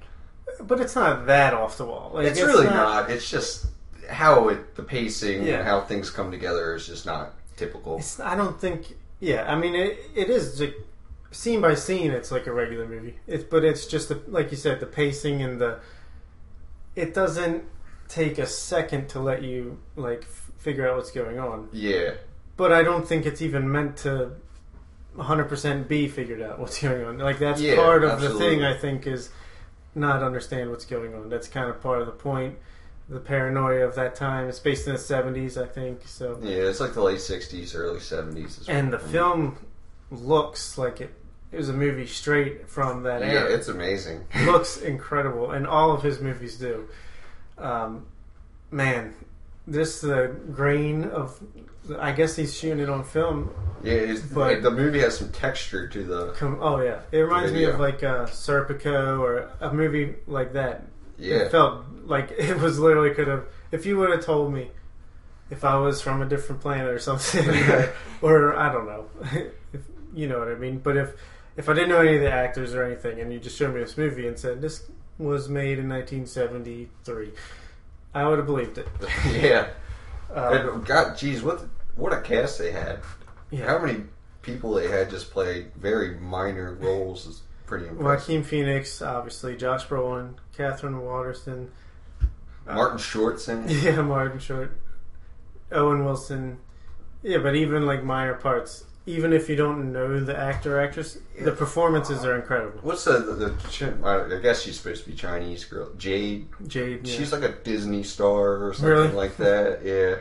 But 0.59 0.79
it's 0.79 0.95
not 0.95 1.27
that 1.27 1.53
off 1.53 1.77
the 1.77 1.85
wall. 1.85 2.11
Like, 2.13 2.27
it's, 2.27 2.41
really 2.41 2.65
not. 2.65 3.09
It's 3.09 3.29
just 3.29 3.67
how 4.09 4.49
it 4.49 4.75
the 4.75 4.83
pacing 4.83 5.43
Yeah. 5.45 5.59
and 5.59 5.67
how 5.67 5.81
things 5.81 6.09
come 6.09 6.31
together 6.31 6.75
is 6.75 6.87
just 6.87 7.05
not 7.05 7.33
typical. 7.55 7.97
It's, 7.97 8.19
I 8.19 8.35
don't 8.35 8.59
think. 8.59 8.95
Yeah, 9.19 9.51
I 9.51 9.55
mean, 9.55 9.75
it, 9.75 9.97
it 10.15 10.29
is 10.29 10.59
like 10.59 10.75
scene 11.31 11.61
by 11.61 11.75
scene. 11.75 12.11
It's 12.11 12.31
like 12.31 12.47
a 12.47 12.53
regular 12.53 12.87
movie. 12.87 13.15
It's 13.27 13.43
but 13.43 13.63
it's 13.63 13.85
just 13.85 14.09
the, 14.09 14.21
like 14.27 14.49
you 14.51 14.57
said, 14.57 14.79
the 14.79 14.85
pacing 14.87 15.41
and 15.41 15.61
the. 15.61 15.79
It 16.95 17.13
doesn't 17.13 17.63
take 18.07 18.37
a 18.39 18.45
second 18.47 19.09
to 19.09 19.19
let 19.19 19.43
you 19.43 19.77
like 19.95 20.21
f- 20.23 20.51
figure 20.57 20.87
out 20.87 20.95
what's 20.97 21.11
going 21.11 21.37
on. 21.39 21.69
Yeah, 21.73 22.11
But 22.57 22.71
I 22.71 22.81
don't 22.83 23.07
think 23.07 23.25
it's 23.25 23.41
even 23.41 23.69
meant 23.71 23.97
to 23.97 24.31
100% 25.17 25.87
be 25.87 26.07
figured 26.07 26.41
out 26.41 26.59
what's 26.59 26.81
going 26.81 27.03
on. 27.05 27.17
Like 27.17 27.39
that's 27.39 27.61
Yeah, 27.61 27.75
part 27.75 28.03
of 28.03 28.19
the 28.21 28.31
thing 28.37 28.63
I 28.63 28.73
think 28.75 29.07
is 29.07 29.29
not 29.93 30.21
understand 30.23 30.69
what's 30.71 30.85
going 30.85 31.13
on. 31.13 31.29
That's 31.29 31.47
kind 31.47 31.69
of 31.69 31.81
part 31.81 32.01
of 32.01 32.05
the 32.07 32.11
point. 32.13 32.57
The 33.07 33.19
paranoia 33.19 33.85
of 33.87 33.95
that 33.95 34.15
time. 34.15 34.49
It's 34.49 34.59
based 34.59 34.87
in 34.87 34.93
the 34.93 34.99
70s, 34.99 35.61
I 35.61 35.67
think. 35.67 36.01
So 36.07 36.39
yeah. 36.41 36.55
It's 36.55 36.79
like 36.79 36.93
the 36.95 37.03
late 37.03 37.19
'60s, 37.19 37.75
early 37.75 37.99
'70s. 37.99 38.67
and 38.67 38.91
the 38.91 38.97
film 38.99 39.57
looks 40.11 40.77
like 40.77 41.01
it 41.01 41.13
it 41.51 41.57
was 41.57 41.69
a 41.69 41.73
movie 41.73 42.07
straight 42.07 42.67
from 42.67 43.03
that 43.03 43.21
Yeah, 43.21 43.27
era. 43.43 43.51
it's 43.53 43.67
amazing. 43.67 44.25
looks 44.45 44.77
incredible, 44.77 45.51
and 45.51 45.65
all 45.67 45.91
of 45.91 46.01
his 46.01 46.19
movies 46.19 46.57
do. 46.57 46.89
Um, 47.59 48.07
man, 48.71 49.13
this 49.67 50.01
the 50.01 50.35
grain 50.51 51.03
of. 51.05 51.39
I 51.99 52.11
guess 52.11 52.35
he's 52.35 52.57
shooting 52.57 52.79
it 52.79 52.89
on 52.89 53.03
film. 53.03 53.53
Yeah, 53.83 53.93
it's, 53.93 54.21
But- 54.21 54.63
the 54.63 54.71
movie 54.71 54.99
has 54.99 55.17
some 55.17 55.31
texture 55.31 55.87
to 55.87 56.03
the. 56.03 56.31
Come, 56.33 56.57
oh 56.61 56.81
yeah, 56.81 57.01
it 57.11 57.19
reminds 57.19 57.51
me 57.51 57.65
of 57.65 57.79
like 57.79 58.03
uh, 58.03 58.25
Serpico 58.25 59.19
or 59.19 59.49
a 59.61 59.73
movie 59.73 60.15
like 60.27 60.53
that. 60.53 60.85
Yeah, 61.17 61.37
It 61.37 61.51
felt 61.51 61.85
like 62.05 62.31
it 62.37 62.57
was 62.59 62.79
literally 62.79 63.13
could 63.13 63.27
have. 63.27 63.45
If 63.71 63.85
you 63.85 63.97
would 63.97 64.09
have 64.11 64.23
told 64.25 64.53
me, 64.53 64.71
if 65.49 65.63
I 65.63 65.77
was 65.77 66.01
from 66.01 66.21
a 66.21 66.25
different 66.25 66.61
planet 66.61 66.87
or 66.91 66.99
something, 66.99 67.47
or 68.21 68.55
I 68.55 68.71
don't 68.71 68.85
know, 68.87 69.05
if, 69.73 69.81
you 70.13 70.27
know 70.27 70.39
what 70.39 70.47
I 70.47 70.55
mean. 70.55 70.79
But 70.79 70.97
if 70.97 71.11
if 71.55 71.69
I 71.69 71.73
didn't 71.73 71.89
know 71.89 71.99
any 72.01 72.15
of 72.15 72.21
the 72.21 72.31
actors 72.31 72.73
or 72.73 72.83
anything, 72.83 73.19
and 73.19 73.31
you 73.31 73.39
just 73.39 73.57
showed 73.57 73.73
me 73.73 73.79
this 73.81 73.97
movie 73.97 74.27
and 74.27 74.37
said 74.37 74.61
this 74.61 74.83
was 75.17 75.47
made 75.47 75.79
in 75.79 75.87
1973, 75.87 77.31
I 78.13 78.27
would 78.27 78.37
have 78.39 78.45
believed 78.47 78.77
it. 78.77 78.87
yeah. 79.31 79.67
And 80.33 80.85
God, 80.85 81.15
geez, 81.17 81.41
what 81.43 81.63
what 81.95 82.13
a 82.13 82.21
cast 82.21 82.59
they 82.59 82.71
had. 82.71 82.99
yeah. 83.51 83.65
How 83.65 83.79
many 83.79 84.03
people 84.41 84.73
they 84.73 84.87
had 84.89 85.09
just 85.09 85.31
play 85.31 85.67
very 85.77 86.15
minor 86.19 86.73
roles 86.75 87.25
is 87.25 87.41
pretty 87.65 87.85
impressive. 87.87 88.05
Joaquin 88.05 88.43
Phoenix, 88.43 89.01
obviously, 89.01 89.55
Josh 89.57 89.85
Brolin, 89.87 90.35
Katherine 90.55 91.01
Waterston, 91.01 91.71
uh, 92.67 92.75
Martin 92.75 92.97
Short's 92.97 93.47
in 93.47 93.63
it. 93.69 93.83
Yeah, 93.83 94.01
Martin 94.01 94.39
Short, 94.39 94.77
Owen 95.71 96.05
Wilson. 96.05 96.59
Yeah, 97.23 97.39
but 97.39 97.55
even 97.55 97.85
like 97.87 98.03
minor 98.03 98.35
parts, 98.35 98.83
even 99.07 99.33
if 99.33 99.49
you 99.49 99.55
don't 99.55 99.91
know 99.91 100.19
the 100.19 100.37
actor 100.37 100.77
or 100.77 100.81
actress, 100.81 101.17
the 101.39 101.51
performances 101.51 102.23
are 102.23 102.35
incredible. 102.35 102.79
What's 102.83 103.03
the, 103.05 103.13
the, 103.19 103.33
the 103.49 104.37
I 104.37 104.39
guess 104.41 104.61
she's 104.61 104.79
supposed 104.79 105.05
to 105.05 105.09
be 105.09 105.15
Chinese 105.15 105.65
girl. 105.65 105.91
Jade. 105.97 106.47
Jade, 106.67 107.07
yeah. 107.07 107.17
She's 107.17 107.31
like 107.31 107.41
a 107.43 107.53
Disney 107.63 108.03
star 108.03 108.63
or 108.67 108.73
something 108.73 108.89
Really? 108.91 109.11
like 109.11 109.37
that. 109.37 109.83
Yeah. 109.83 110.17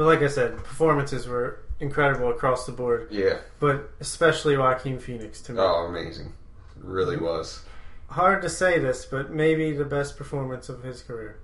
But 0.00 0.06
like 0.06 0.22
I 0.22 0.28
said, 0.28 0.56
performances 0.56 1.28
were 1.28 1.58
incredible 1.78 2.30
across 2.30 2.64
the 2.64 2.72
board, 2.72 3.08
Yeah. 3.10 3.40
but 3.58 3.90
especially 4.00 4.56
Joaquin 4.56 4.98
Phoenix 4.98 5.42
to 5.42 5.52
me. 5.52 5.58
Oh, 5.60 5.84
amazing. 5.90 6.32
Really 6.82 7.18
was. 7.18 7.64
Hard 8.08 8.40
to 8.40 8.48
say 8.48 8.78
this, 8.78 9.04
but 9.04 9.30
maybe 9.30 9.72
the 9.72 9.84
best 9.84 10.16
performance 10.16 10.70
of 10.70 10.82
his 10.82 11.02
career. 11.02 11.36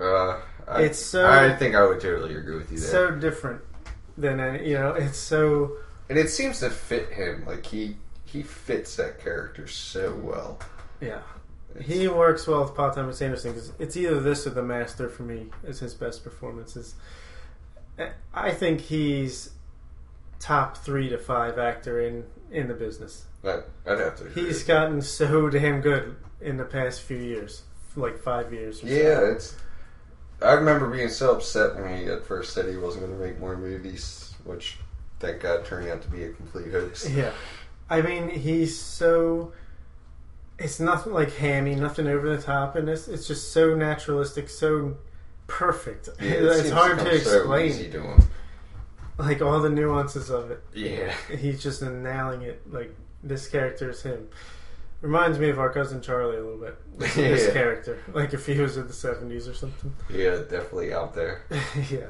Uh, 0.00 0.40
I, 0.66 0.82
It's 0.82 0.98
so- 0.98 1.28
I 1.28 1.54
think 1.54 1.76
I 1.76 1.86
would 1.86 2.00
totally 2.00 2.34
agree 2.34 2.56
with 2.56 2.72
you 2.72 2.80
there. 2.80 2.88
So 2.90 3.10
different 3.12 3.60
than 4.18 4.40
any, 4.40 4.68
you 4.70 4.74
know. 4.74 4.90
It's 4.90 5.16
so 5.18 5.76
and 6.08 6.18
it 6.18 6.28
seems 6.28 6.58
to 6.60 6.70
fit 6.70 7.10
him. 7.12 7.44
Like 7.46 7.64
he 7.66 7.98
he 8.24 8.42
fits 8.42 8.96
that 8.96 9.20
character 9.20 9.68
so 9.68 10.12
well. 10.20 10.58
yeah. 11.00 11.20
It's- 11.76 11.86
He 11.86 12.08
works 12.08 12.48
well 12.48 12.62
with 12.64 12.74
Paul 12.74 12.90
Thomas 12.90 13.22
Anderson 13.22 13.52
because 13.52 13.72
it's 13.78 13.96
either 13.96 14.18
this 14.20 14.44
or 14.44 14.50
The 14.50 14.62
Master 14.64 15.08
for 15.08 15.22
me 15.22 15.50
is 15.62 15.78
his 15.78 15.94
best 15.94 16.24
performances. 16.24 16.96
I 18.34 18.50
think 18.52 18.82
he's 18.82 19.50
top 20.38 20.76
three 20.76 21.08
to 21.08 21.18
five 21.18 21.58
actor 21.58 22.00
in 22.00 22.24
in 22.50 22.68
the 22.68 22.74
business. 22.74 23.24
I, 23.44 23.60
I'd 23.86 23.98
have 23.98 24.16
to. 24.16 24.28
He's 24.30 24.62
gotten 24.62 25.00
so 25.02 25.48
damn 25.48 25.80
good 25.80 26.16
in 26.40 26.56
the 26.56 26.64
past 26.64 27.02
few 27.02 27.16
years, 27.16 27.62
like 27.96 28.18
five 28.18 28.52
years. 28.52 28.82
Or 28.82 28.88
so. 28.88 28.94
Yeah, 28.94 29.14
so. 29.14 29.32
it's. 29.32 29.56
I 30.42 30.52
remember 30.52 30.90
being 30.90 31.08
so 31.08 31.34
upset 31.34 31.76
when 31.76 31.96
he 31.96 32.06
at 32.06 32.26
first 32.26 32.52
said 32.52 32.68
he 32.68 32.76
wasn't 32.76 33.06
going 33.06 33.18
to 33.18 33.26
make 33.26 33.38
more 33.38 33.56
movies, 33.56 34.34
which 34.44 34.76
thank 35.18 35.40
God 35.40 35.64
turned 35.64 35.88
out 35.88 36.02
to 36.02 36.08
be 36.08 36.24
a 36.24 36.30
complete 36.30 36.70
hoax. 36.70 37.08
Yeah, 37.08 37.32
I 37.88 38.02
mean 38.02 38.28
he's 38.28 38.78
so. 38.78 39.52
It's 40.58 40.80
nothing 40.80 41.12
like 41.12 41.34
hammy, 41.34 41.74
nothing 41.74 42.06
over 42.06 42.34
the 42.34 42.42
top 42.42 42.76
and 42.76 42.88
this. 42.88 43.08
It's 43.08 43.26
just 43.26 43.52
so 43.52 43.74
naturalistic, 43.74 44.48
so 44.48 44.96
perfect. 45.46 46.08
Yeah, 46.20 46.30
it 46.32 46.42
it's 46.44 46.70
hard 46.70 46.98
to 46.98 47.04
so 47.20 47.36
explain, 47.38 47.90
to 47.92 48.16
like 49.18 49.40
all 49.42 49.60
the 49.60 49.70
nuances 49.70 50.30
of 50.30 50.50
it. 50.50 50.62
Yeah, 50.74 51.14
He's 51.36 51.62
just 51.62 51.82
nailing 51.82 52.42
it. 52.42 52.62
Like 52.72 52.94
this 53.22 53.48
character 53.48 53.90
is 53.90 54.02
him. 54.02 54.28
Reminds 55.02 55.38
me 55.38 55.50
of 55.50 55.58
our 55.58 55.70
cousin 55.70 56.00
Charlie 56.00 56.36
a 56.38 56.42
little 56.42 56.58
bit. 56.58 56.76
This, 56.98 57.14
this 57.14 57.46
Yeah. 57.48 57.52
character, 57.52 57.98
like 58.14 58.32
if 58.32 58.46
he 58.46 58.58
was 58.58 58.76
in 58.78 58.86
the 58.86 58.92
seventies 58.92 59.46
or 59.46 59.54
something. 59.54 59.92
yeah, 60.10 60.36
definitely 60.48 60.92
out 60.94 61.14
there. 61.14 61.42
yeah, 61.90 62.06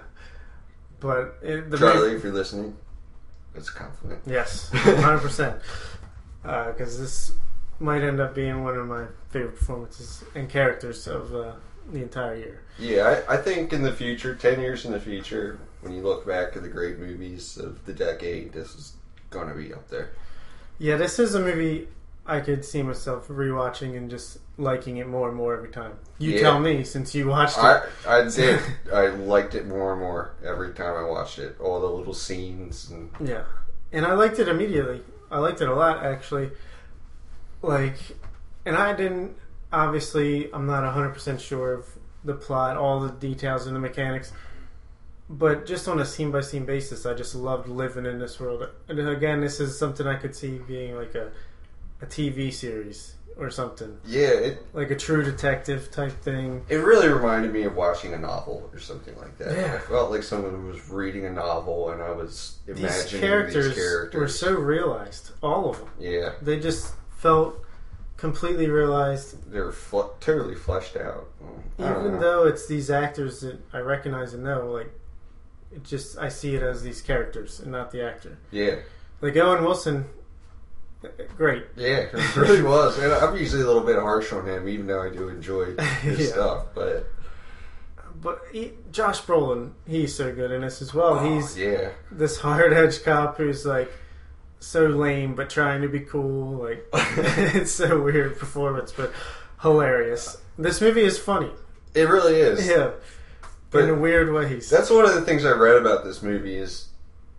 but 1.01 1.39
it, 1.43 1.69
the 1.71 1.77
Charlie, 1.79 2.15
if 2.15 2.23
you're 2.23 2.33
listening, 2.33 2.77
it's 3.55 3.69
a 3.69 3.73
compliment. 3.73 4.21
Yes, 4.27 4.71
hundred 4.73 5.21
percent. 5.21 5.61
Because 6.43 6.99
this 7.01 7.33
might 7.81 8.03
end 8.05 8.21
up 8.21 8.35
being 8.35 8.63
one 8.63 8.77
of 8.77 8.87
my 8.87 9.07
favorite 9.31 9.57
performances 9.59 10.23
and 10.37 10.49
characters 10.49 11.09
of 11.09 11.35
uh, 11.35 11.53
the 11.93 12.03
entire 12.03 12.37
year. 12.37 12.61
Yeah, 12.79 13.23
I, 13.29 13.35
I 13.35 13.37
think 13.39 13.73
in 13.73 13.83
the 13.83 13.93
future, 13.93 14.35
ten 14.35 14.61
years 14.61 14.85
in 14.85 14.93
the 14.93 15.01
future, 15.01 15.59
when 15.81 15.93
you 15.93 16.03
look 16.03 16.27
back 16.27 16.57
at 16.57 16.63
the 16.63 16.69
great 16.69 16.99
movies 16.99 17.57
of 17.57 17.85
the 17.87 17.93
decade, 17.93 18.53
this 18.53 18.75
is 18.75 18.93
going 19.31 19.49
to 19.49 19.55
be 19.55 19.73
up 19.73 19.89
there. 19.89 20.11
Yeah, 20.79 20.97
this 20.97 21.19
is 21.19 21.35
a 21.35 21.41
movie 21.41 21.89
I 22.27 22.41
could 22.41 22.65
see 22.65 22.83
myself 22.83 23.29
rewatching 23.29 23.97
and 23.97 24.11
just 24.11 24.39
liking 24.59 24.97
it 24.99 25.07
more 25.07 25.29
and 25.29 25.37
more 25.37 25.55
every 25.57 25.69
time. 25.71 25.93
You 26.19 26.33
Yeah. 26.33 26.41
tell 26.41 26.61
me 26.61 26.83
since 26.85 27.15
you 27.15 27.29
watched 27.29 27.57
it. 27.59 27.63
I 27.65 27.83
I 28.07 28.25
did. 28.29 28.61
I 28.93 29.07
liked 29.09 29.55
it 29.55 29.67
more 29.67 29.93
and 29.93 30.01
more 30.01 30.33
every 30.45 30.73
time 30.73 30.97
I 30.97 31.09
watched 31.09 31.39
it. 31.39 31.57
All 31.61 31.81
the 31.81 31.87
little 31.89 32.15
scenes 32.15 32.91
and 32.91 33.11
Yeah, 33.21 33.45
and 33.93 34.05
I 34.05 34.13
liked 34.15 34.39
it 34.39 34.49
immediately. 34.49 35.03
I 35.31 35.39
liked 35.39 35.61
it 35.61 35.69
a 35.69 35.75
lot 35.75 36.05
actually. 36.05 36.51
Like, 37.63 37.97
and 38.65 38.77
I 38.77 38.93
didn't. 38.95 39.37
Obviously, 39.73 40.53
I'm 40.53 40.67
not 40.67 40.85
100 40.85 41.11
percent 41.11 41.41
sure 41.41 41.75
of 41.75 41.87
the 42.25 42.35
plot, 42.35 42.77
all 42.77 43.01
the 43.01 43.11
details, 43.13 43.67
and 43.67 43.75
the 43.77 43.81
mechanics. 43.81 44.33
But 45.29 45.67
just 45.67 45.89
on 45.89 45.99
a 46.01 46.05
scene 46.05 46.31
by 46.31 46.41
scene 46.41 46.65
basis, 46.65 47.05
I 47.05 47.15
just 47.15 47.35
loved 47.35 47.69
living 47.69 48.07
in 48.07 48.19
this 48.21 48.39
world. 48.39 48.69
And 48.89 48.99
again, 49.09 49.41
this 49.41 49.59
is 49.59 49.77
something 49.79 50.07
I 50.07 50.15
could 50.17 50.35
see 50.37 50.59
being 50.59 50.97
like 50.97 51.15
a 51.15 51.33
a 52.03 52.07
TV 52.07 52.53
series 52.53 53.15
or 53.39 53.49
something, 53.51 53.99
yeah, 54.07 54.29
it 54.29 54.67
like 54.75 54.91
a 54.91 54.95
True 54.97 55.23
Detective 55.23 55.91
type 55.91 56.13
thing. 56.23 56.65
it 56.69 56.77
really 56.77 57.09
reminded 57.09 57.53
me 57.53 57.63
of 57.65 57.75
watching 57.75 58.13
a 58.15 58.19
novel 58.19 58.69
or 58.73 58.79
something 58.79 59.15
like 59.19 59.37
that. 59.39 59.55
Yeah. 59.57 59.75
I 59.75 59.79
felt 59.79 60.11
like 60.11 60.23
someone 60.23 60.67
was 60.69 60.89
reading 60.91 61.25
a 61.27 61.31
novel 61.31 61.91
and 61.91 62.03
I 62.03 62.13
was 62.13 62.59
imagining 62.67 62.87
These 62.93 63.21
characters, 63.21 63.67
these 63.69 63.75
characters. 63.85 64.19
were 64.21 64.29
so 64.29 64.55
realized, 64.55 65.33
all 65.43 65.71
of 65.71 65.79
them. 65.79 65.89
yeah, 65.99 66.33
They 66.41 66.59
just 66.61 66.95
felt 67.19 67.63
completely 68.17 68.69
realized 68.69 69.51
they're 69.53 69.73
fl- 69.73 70.13
totally 70.21 70.55
fleshed 70.55 70.97
out. 70.97 71.29
Even 71.79 72.19
though 72.21 72.47
it's 72.47 72.67
these 72.67 72.91
actors 72.91 73.41
that 73.41 73.59
I 73.73 73.79
recognize 73.79 74.33
and 74.35 74.43
know, 74.45 74.71
like 74.71 74.91
it 75.73 75.83
just 75.85 76.17
I 76.19 76.29
see 76.29 76.55
it 76.55 76.63
as 76.63 76.83
these 76.83 77.03
characters 77.03 77.61
and 77.61 77.71
not 77.73 77.91
the 77.91 78.03
actor. 78.05 78.39
yeah, 78.51 78.77
Like 79.21 79.37
Owen 79.37 79.63
Wilson, 79.65 80.07
great. 81.37 81.65
yeah, 81.77 82.07
it 82.13 82.37
really 82.37 82.63
was. 82.63 82.99
And 82.99 83.13
I'm 83.13 83.37
usually 83.37 83.63
a 83.63 83.67
little 83.67 83.83
bit 83.83 83.97
harsh 83.99 84.33
on 84.33 84.47
him, 84.47 84.69
even 84.69 84.87
though 84.87 85.03
I 85.03 85.11
do 85.11 85.29
enjoy 85.29 85.77
his 86.01 86.21
Yeah. 86.21 86.27
stuff. 86.27 86.67
But 86.75 87.07
But 88.23 88.41
he, 88.53 88.73
Josh 88.93 89.21
Brolin, 89.23 89.73
he's 89.87 90.15
so 90.15 90.35
good 90.35 90.51
in 90.51 90.63
this 90.63 90.81
as 90.81 90.95
well. 90.95 91.19
oh, 91.19 91.35
he's 91.35 91.59
yeah, 91.59 91.91
this 92.11 92.39
hard 92.41 92.73
edge 92.73 93.05
cop 93.05 93.37
who's 93.37 93.67
like 93.67 93.93
so 94.61 94.87
lame 94.87 95.35
but 95.35 95.51
trying 95.51 95.83
to 95.83 95.89
be 95.89 96.01
cool. 96.01 96.63
Like 96.65 96.87
it's 96.93 97.73
so 97.73 98.01
weird 98.03 98.39
performance, 98.39 98.93
but 98.93 99.13
hilarious. 99.63 100.37
This 100.59 100.81
movie 100.81 101.03
is 101.05 101.19
funny. 101.19 101.51
it 101.95 102.09
really 102.09 102.37
is. 102.37 102.67
Yeah, 102.67 102.91
But- 103.71 103.85
in 103.85 103.91
a 103.91 103.95
weird 103.95 104.33
ways. 104.33 104.71
That's 104.71 104.91
one 104.91 105.05
of 105.05 105.15
the 105.15 105.23
things 105.23 105.45
I 105.45 105.53
read 105.53 105.77
about 105.77 106.05
this 106.05 106.23
movie 106.23 106.57
is 106.57 106.89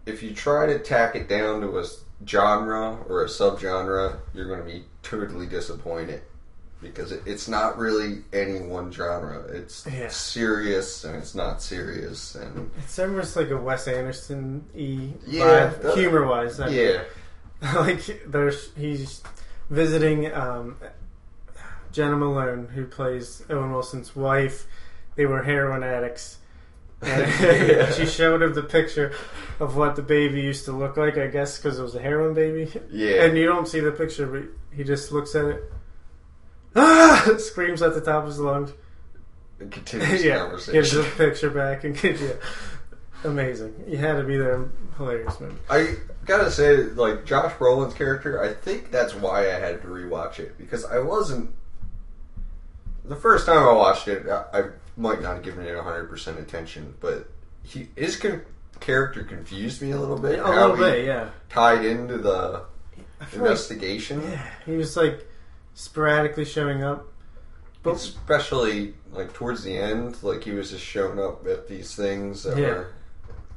if 0.05 0.21
you 0.23 0.33
try 0.33 0.65
to 0.67 0.79
tack 0.79 1.15
it 1.15 1.27
down 1.27 1.61
to 1.61 1.79
a 1.79 1.85
genre 2.25 2.97
or 3.09 3.23
a 3.23 3.27
subgenre, 3.27 4.17
you're 4.33 4.47
going 4.47 4.59
to 4.59 4.65
be 4.65 4.85
totally 5.03 5.45
disappointed 5.47 6.21
because 6.81 7.11
it, 7.11 7.23
it's 7.25 7.47
not 7.47 7.77
really 7.77 8.23
any 8.33 8.59
one 8.59 8.91
genre. 8.91 9.39
It's 9.49 9.85
Yeah. 9.91 10.07
serious 10.09 11.03
and 11.03 11.15
it's 11.15 11.33
not 11.35 11.61
serious, 11.61 12.35
and 12.35 12.69
It's 12.77 12.97
almost 12.99 13.35
like 13.35 13.49
a 13.49 13.57
Wes 13.57 13.87
Anderson 13.87 14.65
e 14.75 15.13
Yeah, 15.25 15.71
humor 15.93 16.25
wise. 16.27 16.59
yeah, 16.69 17.03
like 17.75 18.01
there's 18.27 18.71
he's 18.75 19.21
visiting 19.69 20.31
um, 20.33 20.77
Jena 21.91 22.15
Malone, 22.15 22.67
who 22.67 22.85
plays 22.85 23.43
Owen 23.49 23.71
Wilson's 23.71 24.15
wife. 24.15 24.65
They 25.15 25.25
were 25.25 25.43
heroin 25.43 25.83
addicts. 25.83 26.37
Yeah. 27.03 27.91
she 27.91 28.05
showed 28.07 28.41
him 28.41 28.53
the 28.55 28.63
picture 28.63 29.13
of 29.59 29.75
what 29.75 29.95
the 29.95 30.01
baby 30.01 30.41
used 30.41 30.65
to 30.65 30.71
look 30.71 30.97
like. 30.97 31.17
I 31.17 31.27
guess 31.27 31.57
because 31.57 31.77
it 31.79 31.83
was 31.83 31.93
a 31.95 31.99
heroin 32.01 32.33
baby. 32.33 32.71
yeah, 32.89 33.23
And 33.23 33.37
you 33.37 33.45
don't 33.45 33.67
see 33.67 33.79
the 33.79 33.91
picture, 33.91 34.25
but 34.27 34.43
he 34.75 34.83
just 34.83 35.11
looks 35.11 35.35
at 35.35 35.45
it. 35.45 35.71
Ah! 36.77 37.35
Screams 37.39 37.81
at 37.81 37.93
the 37.95 38.01
top 38.01 38.23
of 38.23 38.27
his 38.29 38.39
lungs. 38.39 38.71
and 39.59 39.71
continues 39.71 40.21
the 40.21 40.27
yeah, 40.27 40.37
conversation. 40.39 40.73
gives 40.73 40.91
the 40.91 41.03
picture 41.17 41.49
back 41.49 41.83
and 41.83 41.99
gives 41.99 42.21
you. 42.21 42.37
Amazing. 43.23 43.73
You 43.87 43.97
had 43.97 44.17
to 44.17 44.23
be 44.23 44.37
there. 44.37 44.69
Hilarious 44.97 45.39
movie. 45.39 45.55
I 45.69 45.95
gotta 46.25 46.51
say, 46.51 46.77
like 46.83 47.25
Josh 47.25 47.53
Brolin's 47.53 47.93
character, 47.95 48.41
I 48.41 48.53
think 48.53 48.91
that's 48.91 49.13
why 49.15 49.41
I 49.51 49.59
had 49.59 49.81
to 49.81 49.87
rewatch 49.87 50.39
it 50.39 50.57
because 50.57 50.85
I 50.85 50.99
wasn't. 50.99 51.49
The 53.05 53.15
first 53.15 53.45
time 53.45 53.57
I 53.57 53.71
watched 53.73 54.07
it, 54.07 54.27
I, 54.27 54.43
I 54.59 54.63
might 54.97 55.21
not 55.21 55.35
have 55.35 55.43
given 55.43 55.65
it 55.65 55.75
hundred 55.77 56.09
percent 56.09 56.39
attention, 56.39 56.93
but 56.99 57.29
he 57.63 57.87
his 57.95 58.17
con- 58.17 58.41
character 58.79 59.23
confused 59.23 59.81
me 59.81 59.91
a 59.91 59.97
little 59.99 60.17
bit. 60.19 60.39
A 60.39 60.49
little 60.49 60.77
bit, 60.77 61.05
yeah. 61.05 61.29
tied 61.49 61.85
into 61.85 62.17
the 62.17 62.63
I 63.19 63.25
feel 63.25 63.41
like 63.41 63.49
investigation, 63.51 64.21
Yeah, 64.29 64.47
he 64.65 64.75
was 64.77 64.95
like 64.97 65.27
sporadically 65.77 66.43
showing 66.45 66.83
up. 66.83 67.07
But 67.83 67.95
especially 67.95 68.95
like 69.11 69.31
towards 69.33 69.63
the 69.63 69.77
end, 69.77 70.17
like 70.23 70.43
he 70.43 70.51
was 70.51 70.71
just 70.71 70.83
showing 70.83 71.19
up 71.19 71.45
at 71.47 71.67
these 71.67 71.95
things 71.95 72.43
that 72.43 72.57
Yeah. 72.57 72.67
were. 72.69 72.87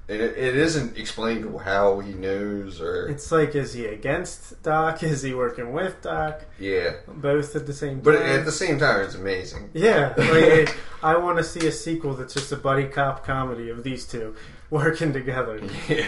And 0.08 0.20
it, 0.20 0.36
it 0.36 0.56
isn't 0.56 0.98
explained 0.98 1.56
how 1.60 2.00
he 2.00 2.12
knows 2.12 2.80
or 2.80 3.06
it's 3.08 3.30
like, 3.30 3.54
is 3.54 3.72
he 3.74 3.86
against 3.86 4.60
Doc? 4.62 5.02
Is 5.04 5.22
he 5.22 5.32
working 5.34 5.72
with 5.72 6.02
Doc? 6.02 6.44
yeah. 6.58 6.94
Both 7.06 7.54
at 7.56 7.66
the 7.66 7.72
same 7.72 7.96
time. 7.96 8.00
But 8.02 8.14
at 8.16 8.44
the 8.44 8.50
same 8.52 8.78
time, 8.78 9.00
it's 9.02 9.14
amazing. 9.14 9.70
yeah, 9.72 10.12
like 10.18 10.76
I 11.02 11.16
want 11.16 11.38
to 11.38 11.44
see 11.44 11.64
a 11.66 11.72
sequel 11.72 12.14
that's 12.14 12.34
just 12.34 12.50
a 12.52 12.56
buddy 12.56 12.86
cop 12.86 13.24
comedy 13.24 13.70
of 13.70 13.82
these 13.84 14.04
two 14.04 14.34
working 14.70 15.12
together. 15.12 15.60
Yeah. 15.88 16.06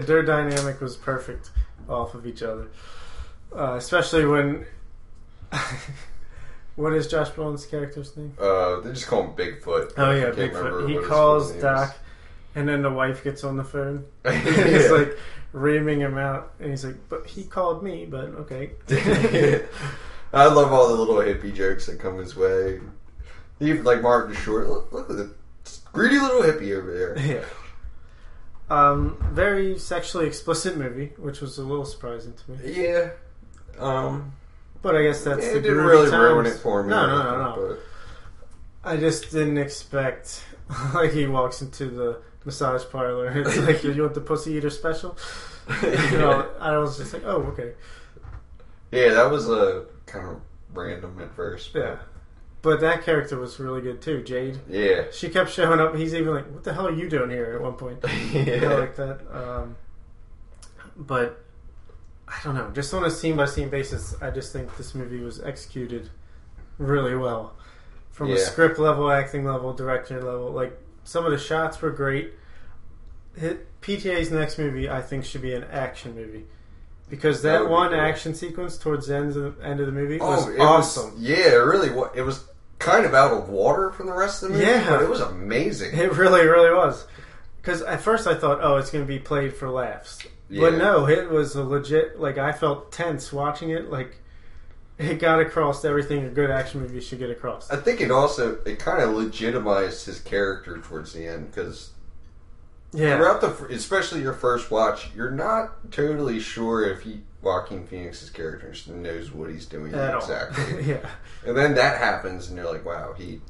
Their 0.00 0.22
dynamic 0.24 0.80
was 0.80 0.96
perfect 0.96 1.50
off 1.88 2.14
of 2.14 2.26
each 2.26 2.42
other, 2.42 2.68
uh, 3.56 3.74
especially 3.78 4.26
when. 4.26 4.66
what 6.76 6.92
is 6.92 7.06
Josh 7.06 7.30
Brolin's 7.30 7.66
character's 7.66 8.16
name? 8.16 8.34
Uh, 8.40 8.80
they 8.80 8.92
just 8.92 9.06
call 9.06 9.24
him 9.24 9.30
Bigfoot. 9.32 9.92
Oh 9.96 10.10
yeah, 10.10 10.28
I 10.28 10.30
can't 10.30 10.52
remember 10.52 10.82
Bigfoot. 10.82 10.88
He 11.02 11.06
calls 11.06 11.52
Doc, 11.52 11.96
and 12.54 12.68
then 12.68 12.82
the 12.82 12.90
wife 12.90 13.24
gets 13.24 13.44
on 13.44 13.56
the 13.56 13.64
phone. 13.64 14.04
He's 14.24 14.90
like 14.90 15.16
reaming 15.52 16.00
him 16.00 16.18
out, 16.18 16.52
and 16.60 16.70
he's 16.70 16.84
like, 16.84 16.96
"But 17.08 17.26
he 17.26 17.44
called 17.44 17.82
me." 17.82 18.06
But 18.06 18.26
okay. 18.26 18.72
I 20.32 20.46
love 20.46 20.72
all 20.72 20.88
the 20.88 20.94
little 20.94 21.16
hippie 21.16 21.54
jokes 21.54 21.86
that 21.86 21.98
come 21.98 22.18
his 22.18 22.36
way. 22.36 22.80
Even 23.60 23.84
like 23.84 24.02
Martin 24.02 24.34
Short. 24.36 24.68
Look, 24.68 24.92
look 24.92 25.10
at 25.10 25.16
the 25.16 25.34
greedy 25.92 26.18
little 26.18 26.42
hippie 26.42 26.76
over 26.76 26.92
there. 26.92 27.18
yeah. 27.18 27.44
Um, 28.70 29.16
very 29.32 29.78
sexually 29.78 30.26
explicit 30.26 30.76
movie, 30.76 31.12
which 31.16 31.40
was 31.40 31.56
a 31.56 31.62
little 31.62 31.86
surprising 31.86 32.34
to 32.34 32.50
me. 32.50 32.84
Yeah. 32.84 33.10
Um, 33.78 34.32
But 34.82 34.94
I 34.96 35.02
guess 35.02 35.24
that's 35.24 35.44
it 35.44 35.54
the 35.54 35.60
didn't 35.60 35.84
really 35.84 36.10
times. 36.10 36.22
ruin 36.32 36.46
it 36.46 36.58
for 36.58 36.82
me. 36.82 36.90
No, 36.90 37.06
no, 37.06 37.22
no, 37.22 37.36
no. 37.66 37.76
I 38.84 38.96
just 38.96 39.30
didn't 39.32 39.58
expect. 39.58 40.44
Like 40.94 41.12
he 41.12 41.26
walks 41.26 41.62
into 41.62 41.86
the 41.86 42.20
massage 42.44 42.84
parlor 42.92 43.26
and 43.28 43.46
it's 43.46 43.56
like, 43.66 43.82
"You 43.82 44.02
want 44.02 44.12
the 44.14 44.20
pussy 44.20 44.52
eater 44.52 44.68
special?" 44.70 45.16
You 45.82 46.18
know, 46.18 46.46
I 46.60 46.76
was 46.76 46.98
just 46.98 47.12
like, 47.14 47.22
"Oh, 47.24 47.42
okay." 47.52 47.72
yeah, 48.92 49.14
that 49.14 49.30
was 49.30 49.48
a 49.48 49.86
kind 50.06 50.28
of 50.28 50.40
random 50.74 51.18
at 51.20 51.34
first. 51.34 51.72
but- 51.72 51.78
Yeah. 51.80 51.96
But 52.60 52.80
that 52.80 53.02
character 53.04 53.38
was 53.38 53.58
really 53.60 53.80
good 53.80 54.02
too, 54.02 54.22
Jade. 54.22 54.58
Yeah. 54.68 55.04
She 55.12 55.28
kept 55.30 55.48
showing 55.50 55.80
up. 55.80 55.94
He's 55.94 56.12
even 56.12 56.34
like, 56.34 56.46
"What 56.52 56.64
the 56.64 56.74
hell 56.74 56.86
are 56.88 56.92
you 56.92 57.08
doing 57.08 57.30
here?" 57.30 57.54
At 57.54 57.62
one 57.62 57.74
point, 57.74 58.04
You 58.32 58.60
know, 58.60 58.78
like 58.80 58.96
that. 58.96 59.20
Um, 59.32 59.76
but 60.96 61.42
I 62.30 62.40
don't 62.44 62.54
know. 62.54 62.70
Just 62.70 62.92
on 62.94 63.04
a 63.04 63.10
scene 63.10 63.36
by 63.36 63.46
scene 63.46 63.68
basis, 63.70 64.14
I 64.20 64.30
just 64.30 64.52
think 64.52 64.76
this 64.76 64.94
movie 64.94 65.20
was 65.20 65.40
executed 65.42 66.10
really 66.78 67.14
well, 67.16 67.54
from 68.10 68.30
a 68.30 68.38
script 68.38 68.78
level, 68.78 69.10
acting 69.10 69.44
level, 69.44 69.72
director 69.72 70.22
level. 70.22 70.50
Like 70.52 70.78
some 71.04 71.24
of 71.24 71.32
the 71.32 71.38
shots 71.38 71.80
were 71.80 71.90
great. 71.90 72.32
PTA's 73.82 74.30
next 74.30 74.58
movie, 74.58 74.88
I 74.90 75.00
think, 75.00 75.24
should 75.24 75.42
be 75.42 75.54
an 75.54 75.64
action 75.64 76.14
movie. 76.14 76.44
Because 77.08 77.42
That 77.42 77.60
that, 77.60 77.70
one 77.70 77.90
cool. 77.90 78.00
action 78.00 78.34
sequence 78.34 78.76
towards 78.76 79.06
the 79.06 79.16
end 79.16 79.34
of 79.36 79.58
the, 79.58 79.64
end 79.64 79.80
of 79.80 79.86
the 79.86 79.92
movie 79.92 80.18
oh, 80.20 80.28
was 80.28 80.46
Oh, 80.46 80.50
it 80.52 80.60
awesome. 80.60 81.12
was. 81.14 81.22
Yeah, 81.22 81.52
it 81.52 81.64
really. 81.64 81.88
It 82.14 82.22
was 82.22 82.44
kind 82.78 83.06
of 83.06 83.14
out 83.14 83.32
of 83.32 83.48
water 83.48 83.90
from 83.92 84.06
the 84.06 84.12
rest 84.12 84.42
of 84.42 84.48
the 84.50 84.54
movie, 84.58 84.66
Yeah. 84.70 84.90
but 84.90 85.02
it 85.02 85.08
was 85.08 85.20
amazing. 85.20 85.96
It 85.96 86.12
really, 86.14 86.46
really 86.46 86.70
was. 86.74 87.06
Because 87.60 87.82
at 87.82 88.00
first 88.00 88.26
I 88.26 88.34
thought, 88.34 88.60
oh, 88.62 88.76
it's 88.76 88.90
going 88.90 89.04
to 89.04 89.08
be 89.08 89.18
played 89.18 89.54
for 89.54 89.68
laughs. 89.68 90.18
But 90.50 90.74
no, 90.74 91.06
it 91.06 91.28
was 91.28 91.54
a 91.56 91.62
legit. 91.62 92.18
Like 92.18 92.38
I 92.38 92.52
felt 92.52 92.90
tense 92.90 93.32
watching 93.32 93.70
it. 93.70 93.90
Like 93.90 94.16
it 94.98 95.20
got 95.20 95.40
across 95.40 95.84
everything 95.84 96.24
a 96.24 96.30
good 96.30 96.50
action 96.50 96.80
movie 96.80 97.00
should 97.00 97.18
get 97.18 97.30
across. 97.30 97.70
I 97.70 97.76
think 97.76 98.00
it 98.00 98.10
also 98.10 98.58
it 98.64 98.78
kind 98.78 99.02
of 99.02 99.10
legitimized 99.10 100.06
his 100.06 100.20
character 100.20 100.78
towards 100.78 101.12
the 101.12 101.26
end 101.26 101.50
because 101.50 101.90
Yeah, 102.92 103.16
throughout 103.16 103.40
the 103.40 103.66
especially 103.66 104.22
your 104.22 104.32
first 104.32 104.70
watch, 104.70 105.10
you're 105.14 105.30
not 105.30 105.92
totally 105.92 106.40
sure 106.40 106.90
if 106.90 107.02
he 107.02 107.20
Joaquin 107.42 107.86
Phoenix's 107.86 108.30
character 108.30 108.74
knows 108.92 109.30
what 109.32 109.50
he's 109.50 109.66
doing 109.66 109.94
at 109.94 110.16
exactly. 110.16 110.84
yeah, 110.86 111.08
and 111.46 111.56
then 111.56 111.74
that 111.74 111.98
happens, 111.98 112.48
and 112.48 112.56
you're 112.56 112.70
like, 112.70 112.84
wow, 112.84 113.14
he 113.16 113.40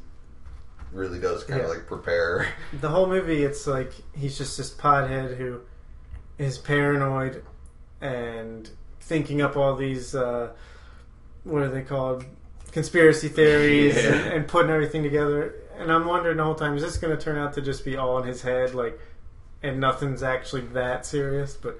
really 0.92 1.18
does 1.21 1.45
kind 1.45 1.61
of 1.61 1.66
Yeah. 1.68 1.73
like 1.75 1.87
prepare. 1.87 2.49
the 2.80 2.88
whole 2.88 3.07
movie, 3.07 3.45
it's 3.45 3.66
like 3.66 3.92
he's 4.14 4.37
just 4.38 4.57
this 4.57 4.71
pothead 4.71 5.37
who 5.37 5.61
is 6.38 6.59
paranoid 6.59 7.42
and 8.00 8.71
thinking 9.00 9.40
up 9.42 9.57
all 9.57 9.75
these 9.75 10.14
uh, 10.14 10.50
what 11.45 11.62
are 11.62 11.68
they 11.68 11.83
called 11.83 12.25
conspiracy 12.73 13.28
theories 13.28 13.97
Yeah. 13.97 14.12
and, 14.14 14.33
and 14.35 14.49
putting 14.49 14.71
everything 14.71 15.02
together. 15.02 15.54
And 15.78 15.92
I'm 15.92 16.07
wondering 16.07 16.37
the 16.37 16.45
whole 16.45 16.54
time, 16.54 16.76
is 16.76 16.83
this 16.83 16.97
going 16.97 17.16
to 17.16 17.23
turn 17.23 17.38
out 17.38 17.52
to 17.54 17.62
just 17.62 17.85
be 17.85 17.97
all 17.97 18.18
in 18.18 18.26
his 18.26 18.42
head, 18.42 18.75
like, 18.75 18.99
and 19.62 19.78
nothing's 19.80 20.23
actually 20.23 20.62
that 20.73 21.07
serious? 21.07 21.54
But 21.57 21.78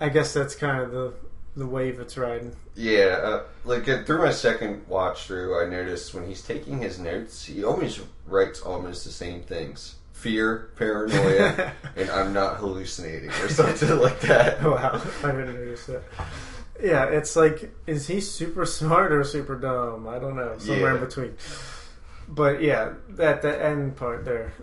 I 0.00 0.08
guess 0.10 0.32
that's 0.34 0.54
kind 0.54 0.80
of 0.82 0.90
the 0.92 1.14
the 1.56 1.66
wave 1.66 2.00
it's 2.00 2.16
riding. 2.16 2.54
Yeah, 2.74 3.20
uh, 3.22 3.42
like 3.64 3.88
uh, 3.88 4.04
through 4.04 4.24
my 4.24 4.32
second 4.32 4.86
watch 4.88 5.26
through, 5.26 5.60
I 5.62 5.68
noticed 5.68 6.14
when 6.14 6.26
he's 6.26 6.42
taking 6.42 6.80
his 6.80 6.98
notes, 6.98 7.44
he 7.46 7.64
always 7.64 8.00
writes 8.26 8.60
almost 8.60 9.04
the 9.04 9.10
same 9.10 9.42
things: 9.42 9.96
fear, 10.12 10.70
paranoia, 10.76 11.72
and 11.96 12.10
I'm 12.10 12.32
not 12.32 12.56
hallucinating 12.56 13.30
or 13.30 13.48
something 13.48 13.98
like 13.98 14.20
that. 14.20 14.62
wow, 14.62 15.00
I 15.22 15.30
didn't 15.30 15.54
notice 15.54 15.86
that. 15.86 16.02
Yeah, 16.82 17.04
it's 17.04 17.36
like, 17.36 17.72
is 17.86 18.08
he 18.08 18.20
super 18.20 18.66
smart 18.66 19.12
or 19.12 19.22
super 19.22 19.54
dumb? 19.56 20.08
I 20.08 20.18
don't 20.18 20.34
know, 20.34 20.58
somewhere 20.58 20.96
in 20.96 21.00
between. 21.00 21.36
But 22.26 22.62
yeah, 22.62 22.94
that 23.10 23.42
the 23.42 23.64
end 23.64 23.96
part 23.96 24.24
there, 24.24 24.54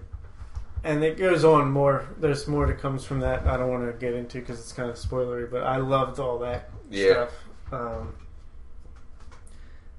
and 0.84 1.04
it 1.04 1.18
goes 1.18 1.44
on 1.44 1.72
more. 1.72 2.08
There's 2.20 2.48
more 2.48 2.66
that 2.68 2.80
comes 2.80 3.04
from 3.06 3.20
that. 3.22 3.46
I 3.48 3.58
don't 3.58 3.70
want 3.70 3.86
to 3.92 3.98
get 3.98 4.14
into 4.14 4.40
because 4.40 4.60
it's 4.60 4.74
kind 4.74 4.90
of 4.90 4.96
spoilery. 4.96 5.50
But 5.50 5.64
I 5.64 5.78
loved 5.78 6.20
all 6.20 6.40
that 6.40 6.70
Yeah. 6.90 7.12
stuff. 7.12 7.30
Um, 7.72 8.14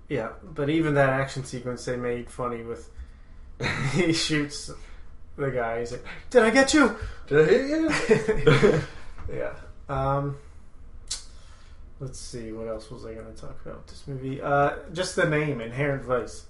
yeah, 0.08 0.30
but 0.42 0.68
even 0.68 0.94
that 0.94 1.08
action 1.08 1.44
sequence 1.44 1.84
they 1.84 1.96
made 1.96 2.30
funny 2.30 2.62
with. 2.62 2.90
he 3.92 4.12
shoots 4.12 4.70
the 5.36 5.50
guy. 5.50 5.80
He's 5.80 5.92
like, 5.92 6.04
"Did 6.30 6.42
I 6.42 6.50
get 6.50 6.74
you?" 6.74 6.96
Did 7.28 7.48
I 7.48 7.52
hit 7.52 8.44
you? 8.46 8.82
yeah. 9.32 9.52
Um, 9.88 10.36
let's 12.00 12.18
see. 12.18 12.50
What 12.52 12.66
else 12.68 12.90
was 12.90 13.06
I 13.06 13.14
going 13.14 13.32
to 13.32 13.40
talk 13.40 13.56
about 13.64 13.86
this 13.86 14.02
movie? 14.06 14.40
Uh, 14.42 14.72
just 14.92 15.16
the 15.16 15.26
name, 15.28 15.60
Inherent 15.60 16.02
Vice. 16.04 16.46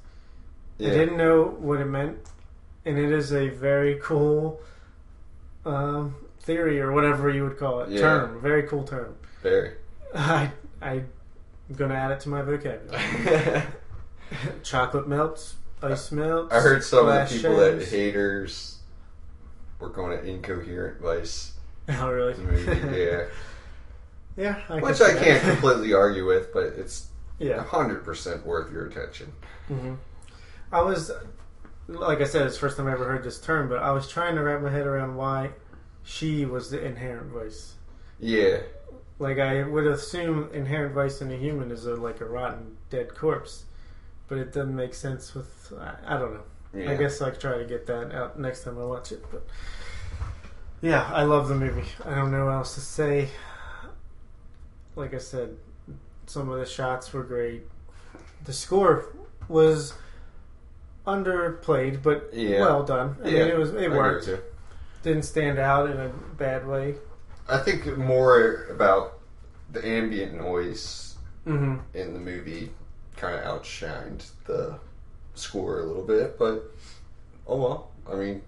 I 0.80 0.84
didn't 0.84 1.16
know 1.16 1.44
what 1.44 1.80
it 1.80 1.84
meant, 1.84 2.18
and 2.84 2.98
it 2.98 3.12
is 3.12 3.32
a 3.32 3.48
very 3.48 3.98
cool 4.02 4.60
um, 5.64 6.14
theory 6.40 6.80
or 6.80 6.92
whatever 6.92 7.30
you 7.30 7.44
would 7.44 7.58
call 7.58 7.80
it. 7.80 7.90
Yeah. 7.90 8.00
Term. 8.00 8.40
Very 8.40 8.64
cool 8.64 8.84
term. 8.84 9.14
Very. 9.42 9.74
I 10.14 10.50
I'm 10.80 11.08
gonna 11.76 11.94
add 11.94 12.10
it 12.10 12.20
to 12.20 12.28
my 12.28 12.42
vocabulary. 12.42 13.62
Chocolate 14.62 15.08
melts, 15.08 15.54
ice 15.82 16.10
melts. 16.10 16.52
I 16.54 16.60
heard 16.60 16.82
some 16.82 17.08
of 17.08 17.28
the 17.28 17.34
people 17.34 17.56
that 17.56 17.86
haters 17.88 18.78
were 19.78 19.90
going 19.90 20.18
at 20.18 20.24
incoherent 20.24 21.00
vice. 21.00 21.50
Oh 21.88 22.10
really? 22.12 22.34
Movie, 22.34 22.96
yeah, 22.96 23.24
yeah. 24.36 24.60
I 24.68 24.78
which 24.78 25.00
I 25.00 25.14
can't 25.14 25.42
completely 25.42 25.92
argue 25.92 26.24
with, 26.24 26.52
but 26.54 26.66
it's 26.76 27.08
yeah. 27.40 27.60
hundred 27.60 28.04
percent 28.04 28.46
worth 28.46 28.72
your 28.72 28.86
attention. 28.86 29.32
hmm 29.66 29.94
I 30.70 30.80
was, 30.80 31.10
like 31.88 32.20
I 32.20 32.24
said, 32.24 32.46
it's 32.46 32.54
the 32.56 32.60
first 32.60 32.76
time 32.76 32.86
I 32.86 32.92
ever 32.92 33.04
heard 33.06 33.24
this 33.24 33.40
term, 33.40 33.68
but 33.68 33.78
I 33.82 33.90
was 33.92 34.08
trying 34.08 34.36
to 34.36 34.42
wrap 34.42 34.62
my 34.62 34.70
head 34.70 34.86
around 34.86 35.16
why 35.16 35.50
she 36.02 36.44
was 36.44 36.70
the 36.70 36.84
inherent 36.84 37.32
vice. 37.32 37.74
Yeah, 38.18 38.62
Like 39.18 39.38
I 39.38 39.62
would 39.62 39.86
assume 39.86 40.50
inherent 40.52 40.94
vice 40.94 41.20
in 41.20 41.30
a 41.30 41.36
human 41.36 41.70
is 41.70 41.86
a, 41.86 41.94
like 41.96 42.20
a 42.20 42.24
rotten 42.26 42.76
dead 42.90 43.14
corpse, 43.14 43.64
but 44.28 44.38
it 44.38 44.52
doesn't 44.52 44.74
make 44.76 44.94
sense 44.94 45.34
with 45.34 45.72
I, 45.78 46.16
I 46.16 46.18
don't 46.18 46.34
know. 46.34 46.44
yeah. 46.74 46.90
I 46.90 46.96
guess 46.96 47.20
I'll 47.22 47.34
try 47.34 47.58
to 47.58 47.64
get 47.64 47.86
that 47.86 48.12
out 48.12 48.38
next 48.38 48.64
time 48.64 48.78
I 48.78 48.84
watch 48.84 49.12
it. 49.12 49.24
But 49.30 49.46
yeah, 50.80 51.08
I 51.12 51.22
love 51.22 51.48
the 51.48 51.54
movie. 51.54 51.88
I 52.04 52.14
don't 52.14 52.30
know 52.32 52.46
what 52.46 52.52
else 52.54 52.74
to 52.74 52.80
say. 52.80 53.28
Like 54.94 55.14
I 55.14 55.18
said, 55.18 55.56
some 56.26 56.48
of 56.50 56.58
the 56.58 56.66
shots 56.66 57.12
were 57.12 57.24
great. 57.24 57.62
The 58.44 58.52
score 58.52 59.14
was 59.48 59.94
underplayed, 61.06 62.02
but 62.02 62.30
Yeah. 62.32 62.60
well 62.60 62.82
done. 62.82 63.16
I 63.24 63.28
Yeah, 63.28 63.38
mean, 63.40 63.48
it 63.48 63.58
was 63.58 63.72
I 63.74 63.78
it 63.78 63.84
agree 63.86 63.96
worked. 63.98 64.26
with 64.26 64.36
you. 64.36 64.42
Didn't 65.02 65.24
stand 65.24 65.58
out 65.58 65.90
in 65.90 65.98
a 65.98 66.08
bad 66.38 66.66
way. 66.66 66.94
I 67.48 67.58
think 67.58 67.96
more 67.98 68.66
about 68.70 69.18
the 69.72 69.84
ambient 69.86 70.34
noise 70.34 71.16
hmm 71.44 71.76
in 71.94 72.14
the 72.14 72.20
movie 72.20 72.70
kind 73.16 73.34
of 73.38 73.44
outshined 73.44 74.30
the 74.46 74.78
score 75.34 75.80
a 75.80 75.84
little 75.84 76.02
bit, 76.04 76.38
but 76.38 76.70
oh 77.46 77.56
well. 77.56 77.88
I 78.10 78.16
mean, 78.16 78.42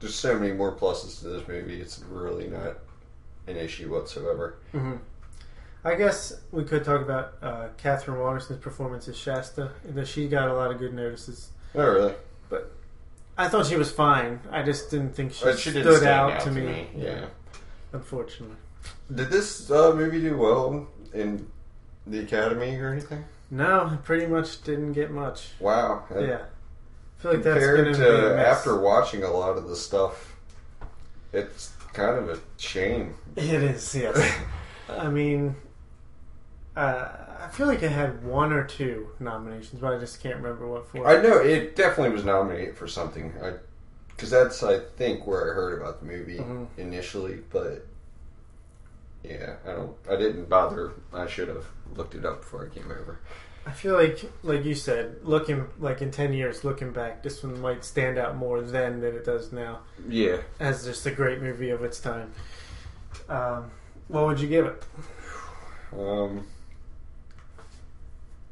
there's 0.00 0.14
so 0.14 0.38
many 0.38 0.52
more 0.52 0.72
pluses 0.74 1.20
to 1.20 1.28
this 1.28 1.46
movie. 1.48 1.80
It's 1.80 2.00
really 2.10 2.48
not 2.48 2.78
an 3.46 3.56
issue 3.56 3.92
whatsoever. 3.92 4.56
hmm 4.72 4.94
I 5.84 5.94
guess 5.94 6.40
we 6.50 6.64
could 6.64 6.84
talk 6.84 7.00
about 7.00 7.34
uh, 7.40 7.68
Katherine 7.76 8.18
Waterston's 8.18 8.60
performance 8.60 9.06
as 9.06 9.16
Shasta. 9.16 9.70
That 9.84 10.08
she 10.08 10.26
got 10.28 10.48
a 10.48 10.54
lot 10.54 10.72
of 10.72 10.78
good 10.78 10.92
notices. 10.94 11.50
Not 11.74 11.84
really. 11.84 12.14
But 12.48 12.72
I 13.36 13.48
thought 13.48 13.66
she 13.66 13.76
was 13.76 13.90
fine. 13.90 14.40
I 14.50 14.62
just 14.62 14.90
didn't 14.90 15.14
think 15.14 15.32
she, 15.32 15.44
she 15.52 15.70
stood 15.70 15.84
didn't 15.84 16.06
out, 16.06 16.32
out 16.32 16.40
to 16.42 16.50
me. 16.50 16.62
me. 16.62 16.88
Yeah. 16.96 17.26
unfortunately. 17.92 18.56
Did 19.14 19.30
this 19.30 19.70
uh, 19.70 19.94
movie 19.94 20.20
do 20.20 20.36
well 20.36 20.88
in 21.12 21.46
the 22.06 22.20
Academy 22.20 22.76
or 22.76 22.92
anything? 22.92 23.24
No, 23.50 23.90
it 23.92 24.04
pretty 24.04 24.26
much 24.26 24.62
didn't 24.62 24.92
get 24.92 25.10
much. 25.10 25.50
Wow. 25.60 26.04
yeah, 26.10 26.16
I 26.18 27.22
feel 27.22 27.32
like 27.34 27.42
that's 27.42 27.64
Compared 27.64 27.88
a 27.88 27.94
to 27.94 28.46
after 28.48 28.80
watching 28.80 29.22
a 29.22 29.30
lot 29.30 29.56
of 29.56 29.68
the 29.68 29.76
stuff, 29.76 30.36
it's 31.32 31.72
kind 31.92 32.18
of 32.18 32.28
a 32.28 32.40
shame. 32.58 33.14
It 33.36 33.44
is, 33.44 33.94
yes. 33.94 34.36
I 34.88 35.08
mean, 35.08 35.54
uh, 36.76 37.08
I 37.40 37.48
feel 37.48 37.66
like 37.66 37.82
it 37.82 37.90
had 37.92 38.24
one 38.24 38.52
or 38.52 38.64
two 38.64 39.08
nominations, 39.20 39.80
but 39.80 39.92
I 39.94 39.98
just 39.98 40.20
can't 40.22 40.36
remember 40.36 40.66
what 40.66 40.86
for. 40.88 41.06
I 41.06 41.20
know 41.22 41.38
it 41.38 41.76
definitely 41.76 42.10
was 42.14 42.24
nominated 42.24 42.76
for 42.76 42.86
something. 42.88 43.32
I 43.42 43.52
because 44.08 44.30
that's 44.30 44.62
I 44.62 44.78
think 44.96 45.26
where 45.26 45.50
I 45.50 45.54
heard 45.54 45.80
about 45.80 46.00
the 46.00 46.06
movie 46.06 46.38
Mhm. 46.38 46.66
initially, 46.78 47.40
but 47.50 47.84
yeah, 49.22 49.56
I 49.66 49.72
don't. 49.72 49.94
I 50.10 50.16
didn't 50.16 50.48
bother. 50.48 50.92
I 51.12 51.26
should 51.26 51.48
have 51.48 51.66
looked 51.94 52.14
it 52.14 52.24
up 52.24 52.40
before 52.40 52.66
I 52.70 52.74
came 52.74 52.90
over. 52.90 53.18
I 53.66 53.72
feel 53.72 53.94
like, 53.94 54.20
like 54.44 54.64
you 54.64 54.76
said, 54.76 55.16
looking 55.24 55.66
like 55.80 56.00
in 56.00 56.12
ten 56.12 56.32
years, 56.32 56.62
looking 56.62 56.92
back, 56.92 57.22
this 57.24 57.42
one 57.42 57.60
might 57.60 57.84
stand 57.84 58.16
out 58.16 58.36
more 58.36 58.60
then 58.62 59.00
than 59.00 59.16
it 59.16 59.24
does 59.24 59.50
now, 59.52 59.80
Yeah. 60.08 60.36
as 60.60 60.84
just 60.84 61.04
a 61.04 61.10
great 61.10 61.42
movie 61.42 61.70
of 61.70 61.82
its 61.82 61.98
time. 61.98 62.32
Um, 63.28 63.72
what 64.06 64.24
would 64.26 64.40
you 64.40 64.46
give 64.48 64.66
it? 64.66 64.84
Um, 65.92 66.46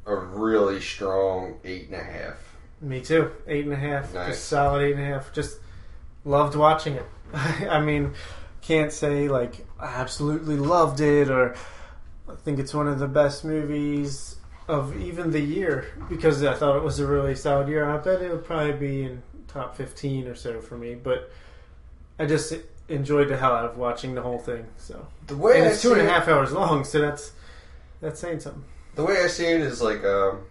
a 0.05 0.15
really 0.15 0.79
strong 0.81 1.59
eight 1.63 1.87
and 1.89 1.95
a 1.95 2.03
half. 2.03 2.35
Me 2.81 3.01
too. 3.01 3.31
Eight 3.47 3.65
and 3.65 3.73
a 3.73 3.77
half. 3.77 4.13
Nice. 4.13 4.27
Just 4.35 4.45
solid 4.47 4.83
eight 4.83 4.93
and 4.93 5.01
a 5.01 5.05
half. 5.05 5.33
Just 5.33 5.59
loved 6.23 6.55
watching 6.55 6.95
it. 6.95 7.05
I 7.33 7.79
mean, 7.81 8.13
can't 8.61 8.91
say 8.91 9.27
like 9.29 9.65
I 9.79 9.87
absolutely 9.87 10.57
loved 10.57 10.99
it 10.99 11.29
or 11.29 11.55
I 12.29 12.35
think 12.35 12.59
it's 12.59 12.73
one 12.73 12.87
of 12.87 12.99
the 12.99 13.07
best 13.07 13.45
movies 13.45 14.35
of 14.67 14.95
even 14.99 15.31
the 15.31 15.39
year 15.39 15.85
because 16.09 16.43
I 16.43 16.53
thought 16.55 16.75
it 16.75 16.83
was 16.83 16.99
a 16.99 17.05
really 17.07 17.35
solid 17.35 17.67
year. 17.67 17.87
I 17.89 17.97
bet 17.97 18.21
it 18.21 18.31
would 18.31 18.45
probably 18.45 18.73
be 18.73 19.03
in 19.03 19.21
top 19.47 19.75
fifteen 19.77 20.27
or 20.27 20.35
so 20.35 20.59
for 20.59 20.77
me, 20.77 20.95
but 20.95 21.31
I 22.19 22.25
just 22.25 22.53
enjoyed 22.89 23.29
the 23.29 23.37
hell 23.37 23.53
out 23.53 23.65
of 23.65 23.77
watching 23.77 24.15
the 24.15 24.21
whole 24.21 24.39
thing. 24.39 24.65
So 24.77 25.07
The 25.27 25.37
way 25.37 25.57
and 25.59 25.67
it's 25.67 25.81
two 25.81 25.93
and 25.93 26.01
a 26.01 26.05
it- 26.05 26.27
hours 26.27 26.51
long, 26.51 26.83
so 26.83 26.99
that's 26.99 27.31
that's 28.01 28.19
saying 28.19 28.39
something. 28.41 28.63
The 28.95 29.03
way 29.03 29.21
I 29.23 29.27
see 29.27 29.45
it 29.45 29.61
is 29.61 29.81
like 29.81 30.03
um, 30.05 30.41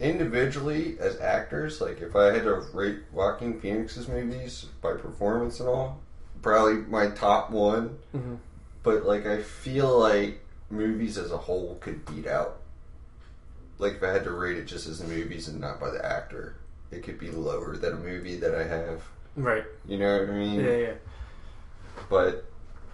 individually 0.00 0.96
as 1.00 1.18
actors. 1.20 1.80
Like 1.80 2.00
if 2.00 2.14
I 2.16 2.26
had 2.32 2.44
to 2.44 2.54
rate 2.74 2.98
Joaquin 3.12 3.60
Phoenix's 3.60 4.08
movies 4.08 4.66
by 4.82 4.92
performance 4.94 5.60
and 5.60 5.68
all, 5.68 6.00
probably 6.42 6.74
my 6.74 7.08
top 7.08 7.50
one. 7.50 7.98
hmm 8.12 8.36
But 8.82 9.04
like 9.04 9.26
I 9.26 9.42
feel 9.42 9.98
like 9.98 10.40
movies 10.70 11.18
as 11.18 11.32
a 11.32 11.36
whole 11.38 11.76
could 11.80 12.04
beat 12.06 12.26
out. 12.26 12.58
Like 13.78 13.94
if 13.94 14.02
I 14.02 14.08
had 14.10 14.24
to 14.24 14.32
rate 14.32 14.56
it 14.58 14.66
just 14.66 14.86
as 14.86 14.98
the 14.98 15.08
movies 15.08 15.48
and 15.48 15.60
not 15.60 15.80
by 15.80 15.90
the 15.90 16.04
actor, 16.04 16.56
it 16.90 17.02
could 17.02 17.18
be 17.18 17.30
lower 17.30 17.76
than 17.76 17.94
a 17.94 17.96
movie 17.96 18.36
that 18.36 18.54
I 18.54 18.64
have. 18.64 19.02
Right. 19.36 19.64
You 19.86 19.98
know 19.98 20.20
what 20.20 20.28
I 20.28 20.32
mean? 20.32 20.60
Yeah. 20.60 20.76
Yeah. 20.76 20.92
But 22.10 22.44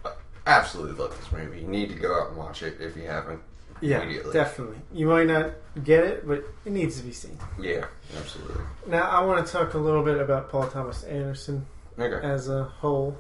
I 0.05 0.13
absolutely 0.47 0.97
love 1.03 1.17
this 1.19 1.33
movie. 1.33 1.61
You 1.63 1.67
need 1.67 1.89
to 1.89 1.95
go 1.97 2.15
out 2.21 2.29
and 2.29 2.37
watch 2.37 2.63
it 2.63 2.77
if 2.81 2.97
you 2.97 3.05
haven't. 3.07 3.41
Yeah, 3.81 4.03
Immediately. 4.03 4.33
definitely. 4.33 4.79
You 4.93 5.07
might 5.09 5.27
not 5.27 5.53
get 5.85 6.05
it, 6.05 6.27
but 6.27 6.45
it 6.65 6.73
needs 6.73 6.99
to 6.99 7.05
be 7.05 7.13
seen. 7.13 7.39
Yeah, 7.61 7.87
absolutely. 8.19 8.63
Now, 8.87 9.03
I 9.11 9.25
want 9.25 9.45
to 9.47 9.53
talk 9.53 9.75
a 9.75 9.79
little 9.79 10.03
bit 10.03 10.19
about 10.19 10.49
Paul 10.51 10.67
Thomas 10.69 11.03
Anderson 11.05 11.67
Okay. 11.99 12.27
as 12.27 12.49
a 12.49 12.65
whole. 12.65 13.19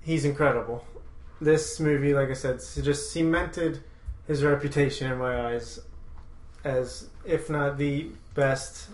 He's 0.00 0.24
incredible. 0.24 0.84
This 1.40 1.78
movie, 1.80 2.14
like 2.14 2.30
I 2.30 2.34
said, 2.34 2.60
just 2.82 3.12
cemented 3.12 3.82
his 4.26 4.42
reputation 4.42 5.10
in 5.10 5.18
my 5.18 5.48
eyes 5.52 5.80
as, 6.64 7.08
if 7.26 7.50
not 7.50 7.76
the 7.76 8.10
best 8.34 8.88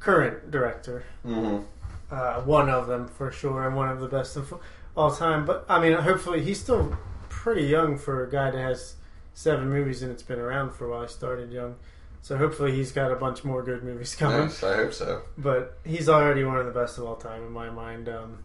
current 0.00 0.50
director. 0.50 1.04
Mm-hmm. 1.26 1.64
Uh, 2.10 2.40
one 2.42 2.68
of 2.68 2.86
them 2.86 3.08
for 3.08 3.30
sure, 3.32 3.66
and 3.66 3.74
one 3.76 3.88
of 3.88 4.00
the 4.00 4.08
best 4.08 4.36
of 4.36 4.52
all 4.96 5.10
time. 5.14 5.44
But 5.46 5.64
I 5.68 5.80
mean, 5.80 5.94
hopefully, 5.94 6.42
he's 6.42 6.60
still 6.60 6.96
pretty 7.30 7.62
young 7.64 7.96
for 7.98 8.24
a 8.24 8.30
guy 8.30 8.50
that 8.50 8.58
has 8.58 8.96
seven 9.34 9.68
movies 9.70 10.02
and 10.02 10.10
it's 10.12 10.22
been 10.22 10.38
around 10.38 10.70
for 10.72 10.86
a 10.86 10.90
while. 10.90 11.02
He 11.02 11.08
started 11.08 11.52
young, 11.52 11.76
so 12.20 12.36
hopefully, 12.36 12.72
he's 12.72 12.92
got 12.92 13.10
a 13.10 13.16
bunch 13.16 13.44
more 13.44 13.62
good 13.62 13.82
movies 13.82 14.14
coming. 14.14 14.38
Nice. 14.46 14.62
I 14.62 14.76
hope 14.76 14.92
so. 14.92 15.22
But 15.38 15.78
he's 15.84 16.08
already 16.08 16.44
one 16.44 16.56
of 16.58 16.66
the 16.66 16.72
best 16.72 16.98
of 16.98 17.04
all 17.04 17.16
time 17.16 17.42
in 17.44 17.52
my 17.52 17.70
mind. 17.70 18.08
Um, 18.08 18.38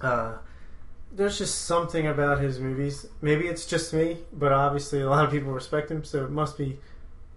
uh, 0.00 0.38
there's 1.12 1.38
just 1.38 1.62
something 1.66 2.06
about 2.06 2.40
his 2.40 2.58
movies. 2.60 3.06
Maybe 3.20 3.46
it's 3.48 3.66
just 3.66 3.92
me, 3.92 4.18
but 4.32 4.52
obviously, 4.52 5.00
a 5.00 5.08
lot 5.10 5.24
of 5.24 5.30
people 5.30 5.52
respect 5.52 5.90
him, 5.90 6.04
so 6.04 6.24
it 6.24 6.30
must 6.30 6.56
be 6.58 6.78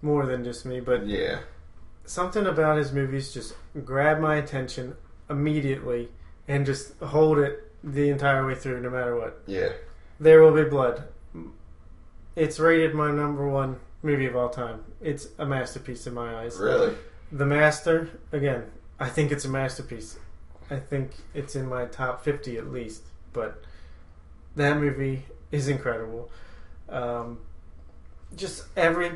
more 0.02 0.26
than 0.26 0.44
just 0.44 0.64
me. 0.66 0.80
But 0.80 1.06
Yeah. 1.06 1.40
something 2.04 2.46
about 2.46 2.76
his 2.78 2.92
movies 2.92 3.32
just 3.32 3.54
grab 3.84 4.20
my 4.20 4.36
attention 4.36 4.96
immediately 5.30 6.10
and 6.46 6.66
just 6.66 6.98
hold 7.00 7.38
it 7.38 7.70
the 7.82 8.10
entire 8.10 8.46
way 8.46 8.54
through, 8.54 8.80
no 8.80 8.90
matter 8.90 9.16
what. 9.16 9.40
Yeah. 9.46 9.70
There 10.20 10.42
Will 10.42 10.52
Be 10.52 10.68
Blood. 10.68 11.04
It's 12.36 12.58
rated 12.58 12.94
my 12.94 13.10
number 13.10 13.48
one 13.48 13.80
movie 14.02 14.26
of 14.26 14.36
all 14.36 14.48
time. 14.48 14.84
It's 15.00 15.28
a 15.38 15.46
masterpiece 15.46 16.06
in 16.06 16.14
my 16.14 16.42
eyes. 16.42 16.58
Really. 16.58 16.94
The 17.32 17.46
Master, 17.46 18.10
again, 18.32 18.70
I 18.98 19.08
think 19.08 19.32
it's 19.32 19.44
a 19.44 19.48
masterpiece. 19.48 20.18
I 20.70 20.76
think 20.76 21.12
it's 21.32 21.56
in 21.56 21.68
my 21.68 21.86
top 21.86 22.24
50 22.24 22.56
at 22.56 22.70
least. 22.70 23.02
But 23.32 23.62
that 24.56 24.78
movie 24.78 25.24
is 25.50 25.68
incredible. 25.68 26.30
Um, 26.88 27.40
just 28.36 28.64
every 28.76 29.12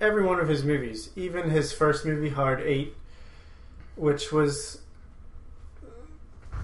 every 0.00 0.24
one 0.24 0.40
of 0.40 0.48
his 0.48 0.64
movies, 0.64 1.10
even 1.14 1.50
his 1.50 1.72
first 1.72 2.04
movie, 2.04 2.30
Hard 2.30 2.60
Eight, 2.60 2.96
which 3.96 4.32
was 4.32 4.80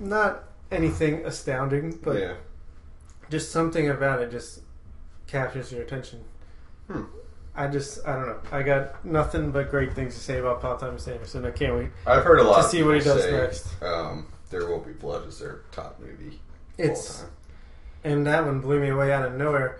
not 0.01 0.44
anything 0.71 1.25
astounding, 1.25 1.99
but 2.03 2.18
yeah. 2.18 2.35
just 3.31 3.53
something 3.53 3.88
about 3.88 4.21
it 4.21 4.31
just 4.31 4.61
captures 5.28 5.70
your 5.70 5.82
attention. 5.82 6.24
Hmm. 6.88 7.04
I 7.54 7.68
just, 7.68 8.06
I 8.06 8.14
don't 8.14 8.26
know. 8.26 8.40
I 8.52 8.62
got 8.62 9.04
nothing 9.04 9.50
but 9.50 9.70
great 9.70 9.92
things 9.92 10.14
to 10.14 10.20
say 10.20 10.38
about 10.38 10.60
Paul 10.60 10.76
Thomas 10.76 11.06
Anderson. 11.08 11.44
I 11.44 11.50
can't 11.50 11.74
wait 11.74 11.90
I've 12.06 12.24
heard 12.24 12.38
a 12.40 12.44
lot 12.44 12.62
to 12.62 12.68
see 12.68 12.82
what 12.82 12.96
he 12.96 13.00
does 13.02 13.22
say, 13.22 13.32
next. 13.32 13.82
Um, 13.82 14.26
there 14.50 14.66
will 14.66 14.80
be 14.80 14.92
blood 14.92 15.26
is 15.28 15.38
their 15.40 15.62
top 15.72 15.98
movie 16.00 16.40
It's 16.76 17.24
and 18.04 18.26
that 18.26 18.44
one 18.44 18.60
blew 18.60 18.80
me 18.80 18.88
away 18.88 19.12
out 19.12 19.24
of 19.24 19.34
nowhere. 19.34 19.78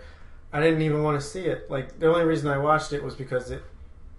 I 0.51 0.59
didn't 0.59 0.81
even 0.81 1.03
want 1.03 1.19
to 1.21 1.25
see 1.25 1.45
it. 1.45 1.69
Like 1.69 1.99
the 1.99 2.07
only 2.07 2.25
reason 2.25 2.49
I 2.49 2.57
watched 2.57 2.91
it 2.91 3.03
was 3.03 3.15
because 3.15 3.49
it 3.49 3.63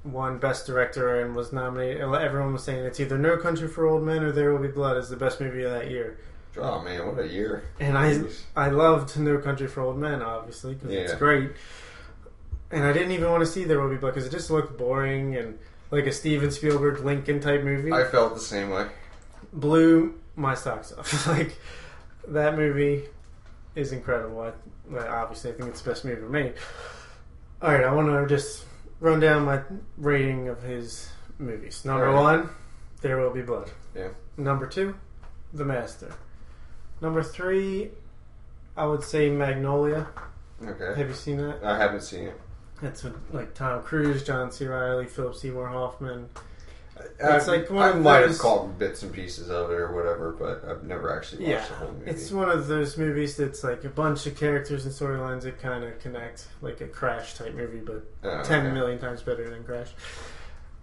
won 0.04 0.38
Best 0.38 0.66
Director 0.66 1.20
and 1.20 1.36
was 1.36 1.52
nominated. 1.52 2.00
Everyone 2.00 2.54
was 2.54 2.64
saying 2.64 2.84
it's 2.84 2.98
either 3.00 3.18
No 3.18 3.36
Country 3.36 3.68
for 3.68 3.86
Old 3.86 4.02
Men 4.02 4.22
or 4.22 4.32
There 4.32 4.52
Will 4.52 4.62
Be 4.62 4.68
Blood 4.68 4.96
is 4.96 5.08
the 5.08 5.16
best 5.16 5.40
movie 5.40 5.64
of 5.64 5.70
that 5.72 5.90
year. 5.90 6.18
Oh 6.56 6.82
man, 6.82 7.06
what 7.06 7.18
a 7.18 7.28
year! 7.28 7.64
And 7.78 7.96
I. 7.96 8.20
I 8.56 8.68
loved 8.70 9.18
No 9.18 9.38
Country 9.38 9.66
for 9.66 9.82
Old 9.82 9.98
Men, 9.98 10.22
obviously, 10.22 10.74
because 10.74 10.90
it's 10.90 11.14
great. 11.14 11.52
And 12.72 12.84
I 12.84 12.92
didn't 12.92 13.12
even 13.12 13.30
want 13.30 13.40
to 13.40 13.50
see 13.50 13.64
There 13.64 13.80
Will 13.80 13.90
Be 13.90 13.96
Blood 13.96 14.14
because 14.14 14.26
it 14.26 14.30
just 14.30 14.50
looked 14.50 14.78
boring 14.78 15.36
and 15.36 15.58
like 15.90 16.06
a 16.06 16.12
Steven 16.12 16.50
Spielberg 16.50 17.04
Lincoln 17.04 17.40
type 17.40 17.62
movie. 17.62 17.92
I 17.92 18.04
felt 18.04 18.34
the 18.34 18.40
same 18.40 18.70
way. 18.70 18.86
Blew 19.52 20.14
my 20.36 20.54
socks 20.54 20.92
off. 20.92 21.26
like 21.26 21.56
that 22.28 22.56
movie 22.56 23.04
is 23.74 23.92
incredible. 23.92 24.40
I, 24.40 25.06
obviously, 25.06 25.50
I 25.50 25.54
think 25.54 25.70
it's 25.70 25.82
the 25.82 25.90
best 25.90 26.04
movie 26.04 26.18
ever 26.18 26.28
made. 26.28 26.54
All 27.62 27.72
right, 27.72 27.84
I 27.84 27.92
want 27.92 28.08
to 28.08 28.34
just 28.34 28.64
run 29.00 29.20
down 29.20 29.44
my 29.44 29.60
rating 29.96 30.48
of 30.48 30.62
his 30.62 31.10
movies. 31.38 31.84
Number 31.84 32.06
right. 32.06 32.20
one, 32.20 32.50
There 33.00 33.18
Will 33.18 33.30
Be 33.30 33.42
Blood. 33.42 33.70
Yeah. 33.94 34.08
Number 34.36 34.66
two, 34.66 34.94
The 35.52 35.64
Master. 35.64 36.14
Number 37.00 37.22
three, 37.22 37.90
I 38.76 38.86
would 38.86 39.02
say 39.02 39.30
Magnolia. 39.30 40.06
Okay. 40.64 40.94
Have 40.98 41.08
you 41.08 41.14
seen 41.14 41.38
that? 41.38 41.60
I 41.64 41.78
haven't 41.78 42.02
seen 42.02 42.24
it. 42.24 42.40
That's 42.82 43.02
with, 43.04 43.14
like 43.32 43.54
Tom 43.54 43.82
Cruise, 43.82 44.24
John 44.24 44.50
C. 44.50 44.66
Reilly, 44.66 45.06
Philip 45.06 45.34
Seymour 45.34 45.68
Hoffman. 45.68 46.28
I, 47.22 47.36
It's 47.36 47.46
like 47.46 47.70
one 47.70 47.82
I 47.82 47.90
of 47.90 48.02
might 48.02 48.20
those- 48.20 48.30
have 48.32 48.38
caught 48.40 48.78
bits 48.78 49.02
and 49.02 49.12
pieces 49.12 49.48
of 49.50 49.70
it 49.70 49.74
or 49.74 49.92
whatever, 49.94 50.32
but 50.32 50.62
I've 50.68 50.84
never 50.84 51.14
actually 51.16 51.44
watched 51.44 51.50
Yeah, 51.50 51.68
the 51.68 51.74
whole 51.74 51.92
movie. 51.92 52.10
It's 52.10 52.30
one 52.30 52.50
of 52.50 52.66
those 52.66 52.98
movies 52.98 53.36
that's 53.36 53.64
like 53.64 53.84
a 53.84 53.88
bunch 53.88 54.26
of 54.26 54.36
characters 54.36 54.84
and 54.84 54.94
storylines 54.94 55.42
that 55.42 55.58
kind 55.60 55.82
of 55.84 55.98
connect, 56.00 56.48
like 56.60 56.80
a 56.82 56.86
Crash 56.86 57.34
type 57.34 57.54
movie, 57.54 57.80
but 57.80 58.02
Oh, 58.24 58.42
ten 58.42 58.66
okay. 58.66 58.74
million 58.74 58.98
times 58.98 59.22
better 59.22 59.48
than 59.48 59.64
Crash. 59.64 59.88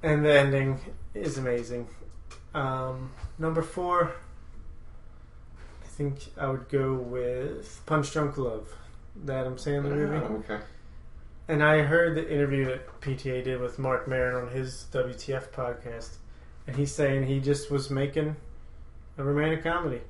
And 0.01 0.25
the 0.25 0.39
ending 0.39 0.79
is 1.13 1.37
amazing. 1.37 1.87
Um, 2.55 3.11
number 3.37 3.61
four, 3.61 4.05
I 4.05 4.11
think 5.97 6.27
I 6.37 6.47
would 6.47 6.69
go 6.69 6.93
with 6.93 7.81
Punch 7.85 8.11
Drunk 8.13 8.37
Love, 8.37 8.69
the 9.25 9.33
Adam 9.33 9.55
Sandler 9.55 9.95
movie. 9.95 10.17
Oh, 10.17 10.35
okay. 10.51 10.63
And 11.47 11.63
I 11.63 11.81
heard 11.81 12.15
the 12.15 12.29
interview 12.31 12.65
that 12.65 13.01
PTA 13.01 13.43
did 13.43 13.59
with 13.61 13.79
Marc 13.79 14.07
Maron 14.07 14.47
on 14.47 14.51
his 14.53 14.85
WTF 14.91 15.49
podcast, 15.49 16.17
and 16.67 16.75
he's 16.75 16.93
saying 16.93 17.25
he 17.25 17.39
just 17.39 17.71
was 17.71 17.89
making 17.89 18.35
a 19.17 19.23
romantic 19.23 19.63
comedy. 19.63 20.01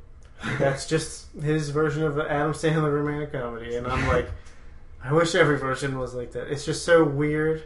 That's 0.59 0.85
just 0.89 1.31
his 1.41 1.69
version 1.69 2.03
of 2.03 2.17
an 2.17 2.27
Adam 2.27 2.53
Sandler 2.53 2.91
romantic 2.91 3.31
comedy, 3.31 3.75
and 3.75 3.87
I'm 3.87 4.07
like, 4.07 4.29
I 5.03 5.13
wish 5.13 5.35
every 5.35 5.57
version 5.57 5.97
was 5.97 6.13
like 6.15 6.31
that. 6.33 6.47
It's 6.51 6.65
just 6.65 6.83
so 6.83 7.03
weird. 7.03 7.63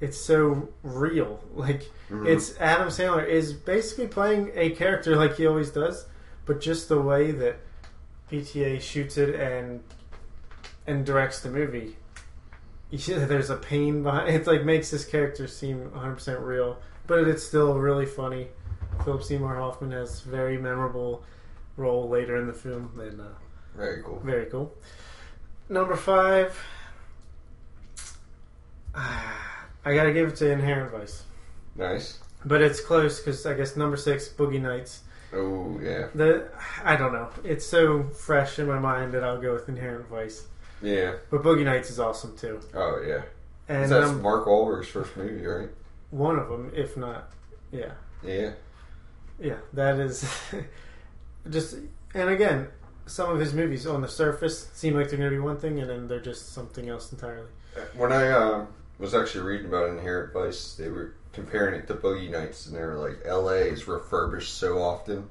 It's 0.00 0.18
so 0.18 0.68
real. 0.82 1.42
Like 1.54 1.90
Mhm. 2.10 2.26
it's 2.28 2.56
Adam 2.60 2.88
Sandler 2.88 3.26
is 3.26 3.52
basically 3.52 4.06
playing 4.08 4.50
a 4.54 4.70
character 4.70 5.16
like 5.16 5.36
he 5.36 5.46
always 5.46 5.70
does, 5.70 6.06
but 6.50 6.60
just 6.60 6.88
the 6.88 7.00
way 7.00 7.30
that 7.30 7.60
PTA 8.28 8.80
shoots 8.80 9.16
it 9.16 9.36
and 9.36 9.84
and 10.84 11.06
directs 11.06 11.42
the 11.42 11.48
movie. 11.48 11.94
Yeah, 12.90 13.24
there's 13.24 13.50
a 13.50 13.56
pain 13.56 14.02
behind 14.02 14.34
it. 14.34 14.48
Like 14.48 14.64
makes 14.64 14.90
this 14.90 15.04
character 15.04 15.46
seem 15.46 15.92
100 15.92 16.14
percent 16.14 16.40
real, 16.40 16.80
but 17.06 17.28
it's 17.28 17.44
still 17.44 17.78
really 17.78 18.04
funny. 18.04 18.48
Philip 19.04 19.22
Seymour 19.22 19.54
Hoffman 19.54 19.92
has 19.92 20.22
very 20.22 20.58
memorable 20.58 21.22
role 21.76 22.08
later 22.08 22.36
in 22.36 22.48
the 22.48 22.52
film, 22.52 22.98
and 23.00 23.20
uh, 23.20 23.24
very 23.76 24.02
cool. 24.02 24.18
very 24.24 24.46
cool. 24.46 24.74
Number 25.68 25.94
five. 25.94 26.58
I 28.96 29.94
gotta 29.94 30.12
give 30.12 30.30
it 30.30 30.36
to 30.36 30.50
Inherent 30.50 30.90
Vice, 30.90 31.22
Nice. 31.76 32.18
But 32.44 32.60
it's 32.62 32.80
close 32.80 33.20
because 33.20 33.44
I 33.46 33.54
guess 33.54 33.76
number 33.76 33.96
six, 33.96 34.28
Boogie 34.28 34.60
Nights. 34.60 35.02
Oh 35.32 35.78
yeah, 35.82 36.08
The 36.14 36.48
I 36.84 36.96
don't 36.96 37.12
know. 37.12 37.28
It's 37.44 37.64
so 37.64 38.02
fresh 38.04 38.58
in 38.58 38.66
my 38.66 38.78
mind 38.78 39.12
that 39.12 39.22
I'll 39.22 39.40
go 39.40 39.52
with 39.52 39.68
Inherent 39.68 40.08
Vice. 40.08 40.46
yeah. 40.82 41.14
But 41.30 41.42
Boogie 41.42 41.64
Nights 41.64 41.90
is 41.90 42.00
awesome 42.00 42.36
too. 42.36 42.60
Oh 42.74 43.02
yeah. 43.06 43.22
And 43.68 43.90
that's 43.90 44.10
um, 44.10 44.22
Mark 44.22 44.46
Wahlberg's 44.46 44.88
first 44.88 45.16
movie, 45.16 45.46
right? 45.46 45.68
one 46.10 46.36
of 46.40 46.48
them, 46.48 46.72
if 46.74 46.96
not, 46.96 47.30
yeah, 47.70 47.92
Yeah. 48.24 48.50
yeah, 49.38 49.58
that 49.74 50.00
is 50.00 50.28
just. 51.50 51.76
And 52.12 52.28
again, 52.30 52.66
some 53.06 53.30
of 53.30 53.38
his 53.38 53.54
movies 53.54 53.86
on 53.86 54.00
the 54.00 54.08
surface 54.08 54.68
seem 54.74 54.94
like 54.94 55.08
they're 55.08 55.18
going 55.18 55.30
to 55.30 55.36
be 55.36 55.38
one 55.40 55.56
thing, 55.56 55.78
and 55.78 55.88
then 55.88 56.08
they're 56.08 56.18
just 56.18 56.52
something 56.52 56.88
else 56.88 57.12
entirely. 57.12 57.46
When 57.96 58.10
I 58.10 58.32
um, 58.32 58.66
was 58.98 59.14
actually 59.14 59.44
reading 59.44 59.66
about 59.66 59.88
Inherent 59.90 60.32
Vice, 60.32 60.74
they 60.74 60.88
were 60.88 61.14
comparing 61.32 61.74
it 61.74 61.86
to 61.88 61.94
Boogie 61.94 62.30
Nights, 62.30 62.66
and 62.66 62.76
they 62.76 62.80
were 62.82 62.96
like, 62.96 63.18
"L.A. 63.24 63.60
is 63.62 63.86
refurbished 63.88 64.54
so 64.54 64.82
often 64.82 65.28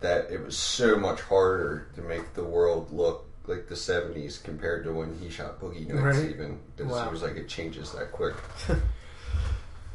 that 0.00 0.30
it 0.30 0.42
was 0.44 0.56
so 0.56 0.96
much 0.96 1.20
harder 1.22 1.88
to 1.94 2.02
make 2.02 2.34
the 2.34 2.44
world 2.44 2.92
look 2.92 3.24
like 3.46 3.68
the 3.68 3.74
'70s 3.74 4.42
compared 4.42 4.84
to 4.84 4.92
when 4.92 5.16
he 5.18 5.30
shot 5.30 5.60
Boogie 5.60 5.86
Nights. 5.88 6.18
Right. 6.18 6.30
Even 6.30 6.58
it 6.78 6.84
Wow. 6.86 7.06
seems 7.06 7.22
like 7.22 7.36
it 7.36 7.48
changes 7.48 7.92
that 7.92 8.12
quick. 8.12 8.34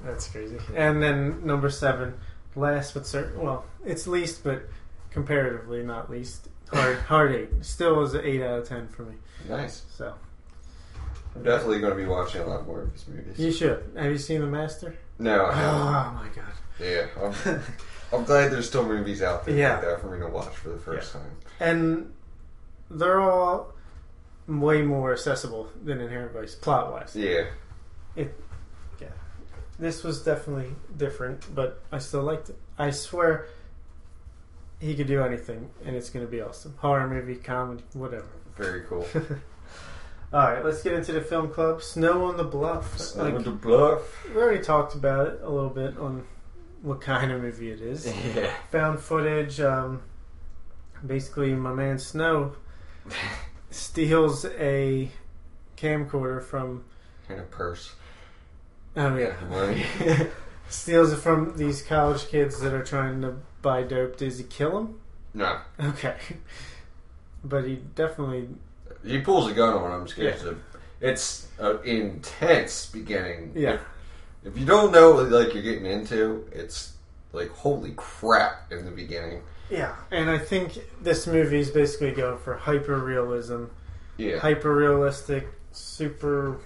That's 0.04 0.28
crazy. 0.30 0.58
And 0.76 1.02
then 1.02 1.46
number 1.46 1.70
seven, 1.70 2.16
last 2.56 2.94
but 2.94 3.06
certain. 3.06 3.40
Well, 3.42 3.66
it's 3.86 4.08
least, 4.08 4.44
but 4.44 4.64
comparatively 5.12 5.84
not 5.84 6.10
least. 6.10 6.48
Hard, 6.74 6.98
hard 7.00 7.36
eight. 7.36 7.50
Still 7.62 8.02
is 8.02 8.14
an 8.14 8.22
eight 8.24 8.42
out 8.42 8.60
of 8.60 8.68
ten 8.68 8.88
for 8.88 9.04
me. 9.04 9.16
Nice. 9.50 9.84
So 9.96 10.14
I'm 11.36 11.44
definitely 11.44 11.80
going 11.80 11.92
to 11.92 11.98
be 12.02 12.06
watching 12.08 12.42
a 12.42 12.48
lot 12.48 12.66
more 12.66 12.82
of 12.84 12.94
his 12.94 13.08
movies. 13.08 13.38
you 13.38 13.52
should. 13.52 13.84
Have 13.96 14.12
you 14.12 14.18
seen 14.18 14.42
The 14.42 14.48
Master? 14.48 14.96
No, 15.22 15.46
I 15.46 15.64
Oh 15.64 16.12
my 16.14 16.28
god. 16.36 16.54
Yeah, 16.80 17.06
I'm, 17.22 17.62
I'm 18.20 18.24
glad 18.26 18.52
there's 18.52 18.68
still 18.68 18.86
movies 18.88 19.22
out 19.22 19.46
there 19.46 19.56
Yeah. 19.56 19.74
like 19.76 19.82
that 19.86 20.02
for 20.02 20.08
me 20.12 20.20
to 20.20 20.28
watch 20.28 20.54
for 20.56 20.70
the 20.70 20.80
first 20.80 21.14
time. 21.14 21.32
and 21.60 22.12
they're 22.90 23.22
all 23.22 23.74
way 24.48 24.82
more 24.82 25.14
accessible 25.14 25.70
than 25.84 26.02
Inherent 26.02 26.34
Vice, 26.34 26.56
plot 26.56 26.92
wise. 26.92 27.16
Yeah, 27.16 27.46
This 29.80 30.04
was 30.04 30.22
definitely 30.24 30.76
different, 30.96 31.56
but 31.56 31.82
I 31.92 31.98
still 32.00 32.22
liked 32.22 32.50
it. 32.50 32.58
I 32.78 32.92
swear 32.92 33.48
he 34.80 34.94
could 34.96 35.08
do 35.08 35.24
anything, 35.24 35.72
and 35.86 35.96
it's 35.96 36.10
going 36.12 36.24
to 36.26 36.32
be 36.32 36.40
awesome. 36.42 36.76
Horror 36.78 37.08
movie, 37.08 37.36
comedy, 37.36 37.84
whatever. 37.94 38.28
very 38.58 38.82
cool. 38.82 39.08
All 40.34 40.40
right, 40.40 40.64
let's 40.64 40.82
get 40.82 40.94
into 40.94 41.12
the 41.12 41.22
film 41.22 41.50
club. 41.50 41.82
Snow 41.84 42.24
on 42.26 42.38
the 42.38 42.44
Bluff. 42.46 43.16
Like, 43.18 43.34
Like, 43.36 43.44
the 43.44 43.52
bluff. 43.52 44.26
we 44.30 44.42
already 44.42 44.64
talked 44.64 44.96
about 44.96 45.28
it 45.28 45.40
a 45.44 45.50
little 45.50 45.70
bit 45.70 45.98
on 45.98 46.24
what 46.82 47.02
kind 47.02 47.32
of 47.32 47.42
movie 47.42 47.72
it 47.72 47.82
is. 47.82 48.06
Yeah. 48.36 48.50
Found 48.72 49.00
footage. 49.02 49.60
Um, 49.60 50.02
basically, 51.06 51.54
my 51.54 51.74
man 51.74 52.00
Snow 52.00 52.56
steals 53.72 54.46
a 54.46 55.10
camcorder 55.76 56.42
from. 56.42 56.86
Kind 57.28 57.42
of 57.42 57.52
purse. 57.52 57.94
Oh 58.96 59.16
yeah, 59.16 60.28
steals 60.70 61.12
it 61.14 61.18
from 61.18 61.56
these 61.58 61.82
college 61.82 62.28
kids 62.28 62.60
that 62.62 62.74
are 62.74 62.84
trying 62.84 63.22
to 63.22 63.36
buy 63.62 63.84
dope. 63.84 64.18
Does 64.18 64.38
he 64.38 64.44
kill 64.46 64.72
them? 64.72 65.00
No. 65.34 65.60
Okay, 65.80 66.18
but 67.44 67.66
he 67.66 67.76
definitely. 67.96 68.50
He 69.04 69.20
pulls 69.20 69.50
a 69.50 69.54
gun 69.54 69.74
on 69.74 69.92
him 70.02 70.04
because 70.06 70.44
Yeah. 70.44 70.50
of 70.50 70.60
it's 71.00 71.48
an 71.60 71.80
intense 71.84 72.86
beginning. 72.88 73.52
Yeah. 73.56 73.74
If, 74.44 74.54
if 74.54 74.58
you 74.58 74.66
don't 74.66 74.92
know 74.92 75.14
what 75.14 75.30
like 75.32 75.54
you're 75.54 75.64
getting 75.64 75.86
into, 75.86 76.48
it's 76.52 76.94
like 77.34 77.50
holy 77.50 77.94
crap 77.96 78.72
in 78.72 78.86
the 78.86 78.92
beginning. 78.92 79.42
Yeah, 79.70 79.96
and 80.12 80.30
I 80.30 80.38
think 80.38 80.80
this 81.02 81.26
movie 81.28 81.60
is 81.60 81.70
basically 81.72 82.12
going 82.12 82.38
for 82.40 82.56
hyper 82.56 82.98
realism. 82.98 83.66
Yeah. 84.18 84.38
hyper 84.40 84.76
realistic, 84.76 85.48
super. 85.72 86.58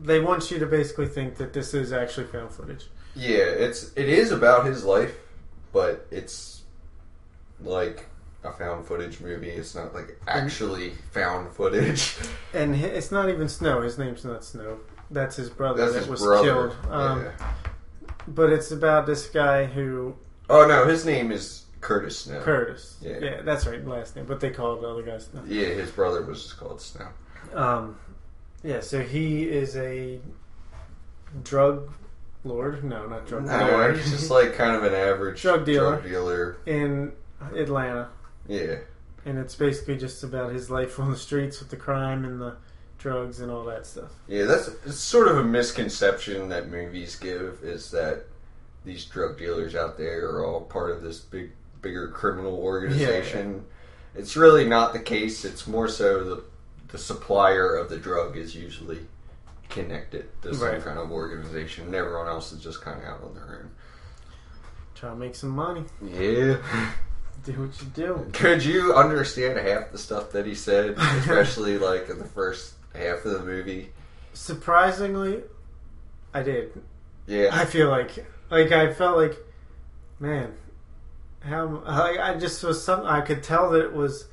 They 0.00 0.20
want 0.20 0.50
you 0.50 0.58
to 0.60 0.66
basically 0.66 1.06
think 1.08 1.36
that 1.36 1.52
this 1.52 1.74
is 1.74 1.92
actually 1.92 2.26
found 2.28 2.52
footage. 2.52 2.86
Yeah, 3.14 3.38
it's 3.44 3.92
it 3.96 4.08
is 4.08 4.30
about 4.32 4.64
his 4.66 4.84
life, 4.84 5.16
but 5.72 6.06
it's 6.10 6.62
like 7.60 8.06
a 8.44 8.52
found 8.52 8.84
footage 8.86 9.20
movie. 9.20 9.50
It's 9.50 9.74
not 9.74 9.94
like 9.94 10.20
actually 10.26 10.90
found 11.12 11.52
footage. 11.54 12.14
And 12.54 12.76
hi- 12.76 12.86
it's 12.86 13.10
not 13.12 13.28
even 13.28 13.48
Snow. 13.48 13.80
His 13.82 13.98
name's 13.98 14.24
not 14.24 14.44
Snow. 14.44 14.78
That's 15.10 15.36
his 15.36 15.48
brother 15.50 15.82
That's 15.82 15.92
that 15.94 15.98
his 16.00 16.08
was 16.08 16.22
brother. 16.22 16.44
killed. 16.44 16.76
Um, 16.90 17.24
yeah. 17.24 17.52
But 18.28 18.50
it's 18.50 18.70
about 18.70 19.06
this 19.06 19.26
guy 19.28 19.64
who 19.66 20.14
Oh 20.50 20.66
no, 20.66 20.86
his 20.86 21.04
name 21.06 21.30
is 21.32 21.64
Curtis 21.80 22.18
Snow. 22.20 22.40
Curtis. 22.40 22.96
Yeah. 23.00 23.42
that's 23.42 23.66
right, 23.66 23.84
last 23.86 24.16
name. 24.16 24.26
But 24.26 24.40
they 24.40 24.50
called 24.50 24.82
the 24.82 24.88
other 24.88 25.02
guy 25.02 25.18
Snow. 25.18 25.42
Yeah, 25.46 25.66
his 25.66 25.90
brother 25.90 26.22
was 26.22 26.42
just 26.42 26.56
called 26.58 26.80
Snow. 26.80 27.08
Um, 27.54 27.96
yeah. 28.62 28.80
So 28.80 29.00
he 29.02 29.44
is 29.48 29.76
a 29.76 30.18
drug 31.44 31.92
lord. 32.44 32.84
No, 32.84 33.06
not 33.06 33.26
drug 33.26 33.46
No, 33.46 33.70
lord. 33.70 33.96
he's 33.96 34.10
just 34.10 34.30
like 34.30 34.54
kind 34.54 34.76
of 34.76 34.82
an 34.84 34.94
average 34.94 35.40
Drug 35.42 35.64
dealer. 35.64 35.92
Drug 35.96 36.04
dealer. 36.04 36.56
in 36.66 37.12
Atlanta. 37.56 38.08
Yeah, 38.48 38.76
and 39.24 39.38
it's 39.38 39.54
basically 39.54 39.96
just 39.96 40.22
about 40.24 40.52
his 40.52 40.70
life 40.70 40.98
on 40.98 41.10
the 41.10 41.16
streets 41.16 41.60
with 41.60 41.70
the 41.70 41.76
crime 41.76 42.24
and 42.24 42.40
the 42.40 42.56
drugs 42.98 43.40
and 43.40 43.50
all 43.50 43.64
that 43.64 43.84
stuff. 43.86 44.10
yeah. 44.28 44.44
That's 44.44 44.68
it's 44.86 44.96
sort 44.98 45.28
of 45.28 45.36
a 45.38 45.42
misconception 45.44 46.48
that 46.50 46.70
movies 46.70 47.16
give 47.16 47.58
is 47.62 47.90
that 47.90 48.24
these 48.84 49.04
drug 49.04 49.38
dealers 49.38 49.74
out 49.74 49.96
there 49.98 50.28
are 50.30 50.44
all 50.44 50.60
part 50.62 50.90
of 50.90 51.02
this 51.02 51.18
big, 51.20 51.50
bigger 51.82 52.08
criminal 52.08 52.56
organization. 52.58 53.64
It's 54.14 54.36
really 54.36 54.66
not 54.68 54.92
the 54.92 54.98
case. 55.00 55.44
It's 55.44 55.66
more 55.66 55.88
so 55.88 56.22
the 56.24 56.44
the 56.88 56.98
supplier 56.98 57.74
of 57.76 57.88
the 57.88 57.96
drug 57.96 58.36
is 58.36 58.54
usually 58.54 58.98
connected 59.70 60.28
to 60.42 60.54
some 60.54 60.68
Right. 60.68 60.84
kind 60.84 60.98
of 60.98 61.10
organization, 61.10 61.86
and 61.86 61.94
everyone 61.94 62.28
else 62.28 62.52
is 62.52 62.62
just 62.62 62.82
kind 62.82 63.00
of 63.02 63.08
out 63.08 63.22
on 63.24 63.34
their 63.34 63.60
own. 63.62 63.70
Try 64.94 65.08
to 65.10 65.16
make 65.16 65.34
some 65.34 65.50
money. 65.50 65.84
Yeah. 66.04 66.58
Do 67.44 67.52
what 67.52 67.80
you 67.80 67.88
do. 67.88 68.30
Could 68.32 68.64
you 68.64 68.94
understand 68.94 69.58
half 69.58 69.90
the 69.90 69.98
stuff 69.98 70.30
that 70.32 70.46
he 70.46 70.54
said, 70.54 70.90
especially 70.98 71.78
like 71.78 72.08
in 72.08 72.18
the 72.18 72.24
first 72.24 72.74
half 72.94 73.24
of 73.24 73.32
the 73.32 73.40
movie? 73.40 73.90
Surprisingly, 74.32 75.42
I 76.32 76.42
did. 76.42 76.80
Yeah, 77.26 77.48
I 77.52 77.64
feel 77.64 77.88
like, 77.88 78.24
like 78.50 78.72
I 78.72 78.92
felt 78.92 79.16
like, 79.16 79.36
man, 80.20 80.54
how 81.40 81.82
like 81.84 82.18
I 82.18 82.36
just 82.38 82.62
was 82.62 82.82
some. 82.82 83.04
I 83.06 83.20
could 83.20 83.42
tell 83.42 83.70
that 83.70 83.82
it 83.82 83.92
was 83.92 84.26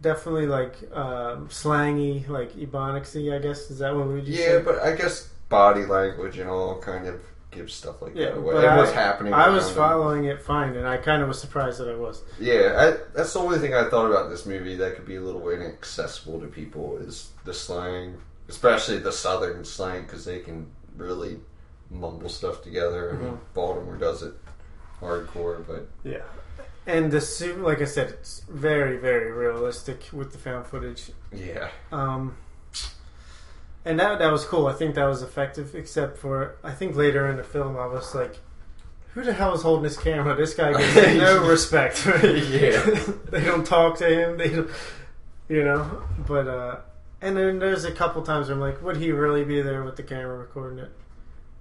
definitely 0.00 0.46
like 0.46 0.76
um, 0.92 1.48
slangy, 1.48 2.28
like 2.28 2.52
ebonicsy. 2.52 3.34
I 3.34 3.38
guess 3.38 3.70
is 3.70 3.78
that 3.78 3.94
what 3.94 4.06
we 4.06 4.14
would 4.14 4.28
you 4.28 4.34
yeah, 4.34 4.58
say? 4.58 4.62
but 4.62 4.80
I 4.80 4.94
guess 4.94 5.28
body 5.48 5.84
language 5.84 6.38
and 6.38 6.48
all 6.48 6.80
kind 6.80 7.06
of 7.06 7.20
gives 7.52 7.74
stuff 7.74 8.02
like 8.02 8.12
Yeah, 8.16 8.30
that 8.30 8.38
away. 8.38 8.54
It 8.64 8.76
was 8.76 8.92
happening. 8.92 9.32
I 9.32 9.48
was 9.50 9.70
following 9.70 10.24
it 10.24 10.42
fine, 10.42 10.74
and 10.74 10.88
I 10.88 10.96
kind 10.96 11.22
of 11.22 11.28
was 11.28 11.40
surprised 11.40 11.78
that 11.78 11.88
I 11.88 11.94
was. 11.94 12.22
Yeah, 12.40 12.74
I, 12.76 13.02
that's 13.14 13.32
the 13.34 13.38
only 13.38 13.58
thing 13.58 13.74
I 13.74 13.88
thought 13.88 14.06
about 14.10 14.30
this 14.30 14.46
movie 14.46 14.74
that 14.76 14.96
could 14.96 15.06
be 15.06 15.16
a 15.16 15.20
little 15.20 15.48
inaccessible 15.48 16.40
to 16.40 16.46
people 16.48 16.96
is 16.98 17.30
the 17.44 17.54
slang, 17.54 18.16
especially 18.48 18.98
the 18.98 19.12
southern 19.12 19.64
slang, 19.64 20.02
because 20.02 20.24
they 20.24 20.40
can 20.40 20.66
really 20.96 21.38
mumble 21.90 22.28
stuff 22.28 22.62
together. 22.62 23.10
I 23.10 23.16
mean, 23.22 23.32
Mhm. 23.32 23.38
Baltimore 23.54 23.96
does 23.96 24.22
it 24.22 24.34
hardcore, 25.00 25.64
but 25.66 25.86
Yeah. 26.04 26.22
And 26.86 27.12
the 27.12 27.20
suit, 27.20 27.60
like 27.60 27.80
I 27.80 27.84
said, 27.84 28.08
it's 28.08 28.40
very, 28.48 28.96
very 28.96 29.30
realistic 29.30 30.08
with 30.12 30.32
the 30.32 30.38
found 30.38 30.66
footage. 30.66 31.12
yeah, 31.30 31.68
Um, 31.92 32.36
and 33.84 33.98
that 34.00 34.18
that 34.18 34.30
was 34.32 34.44
cool. 34.44 34.66
I 34.66 34.72
think 34.72 34.94
that 34.94 35.04
was 35.06 35.22
effective, 35.22 35.74
except 35.74 36.18
for 36.18 36.56
I 36.62 36.72
think 36.72 36.96
later 36.96 37.26
in 37.28 37.36
the 37.36 37.44
film 37.44 37.76
I 37.76 37.86
was 37.86 38.14
like, 38.14 38.38
"Who 39.14 39.22
the 39.24 39.32
hell 39.32 39.54
is 39.54 39.62
holding 39.62 39.82
this 39.84 39.96
camera? 39.96 40.34
This 40.34 40.54
guy 40.54 40.72
gets 40.72 41.16
no 41.16 41.46
respect." 41.48 42.06
Yeah. 42.22 42.80
they 43.30 43.44
don't 43.44 43.66
talk 43.66 43.98
to 43.98 44.06
him. 44.08 44.38
They, 44.38 44.48
don't, 44.50 44.70
you 45.48 45.64
know. 45.64 46.02
But 46.26 46.48
uh, 46.48 46.76
and 47.20 47.36
then 47.36 47.58
there's 47.58 47.84
a 47.84 47.92
couple 47.92 48.22
times 48.22 48.48
where 48.48 48.54
I'm 48.54 48.60
like, 48.60 48.82
"Would 48.82 48.96
he 48.96 49.12
really 49.12 49.44
be 49.44 49.60
there 49.62 49.82
with 49.84 49.96
the 49.96 50.02
camera 50.02 50.38
recording 50.38 50.78
it?" 50.78 50.90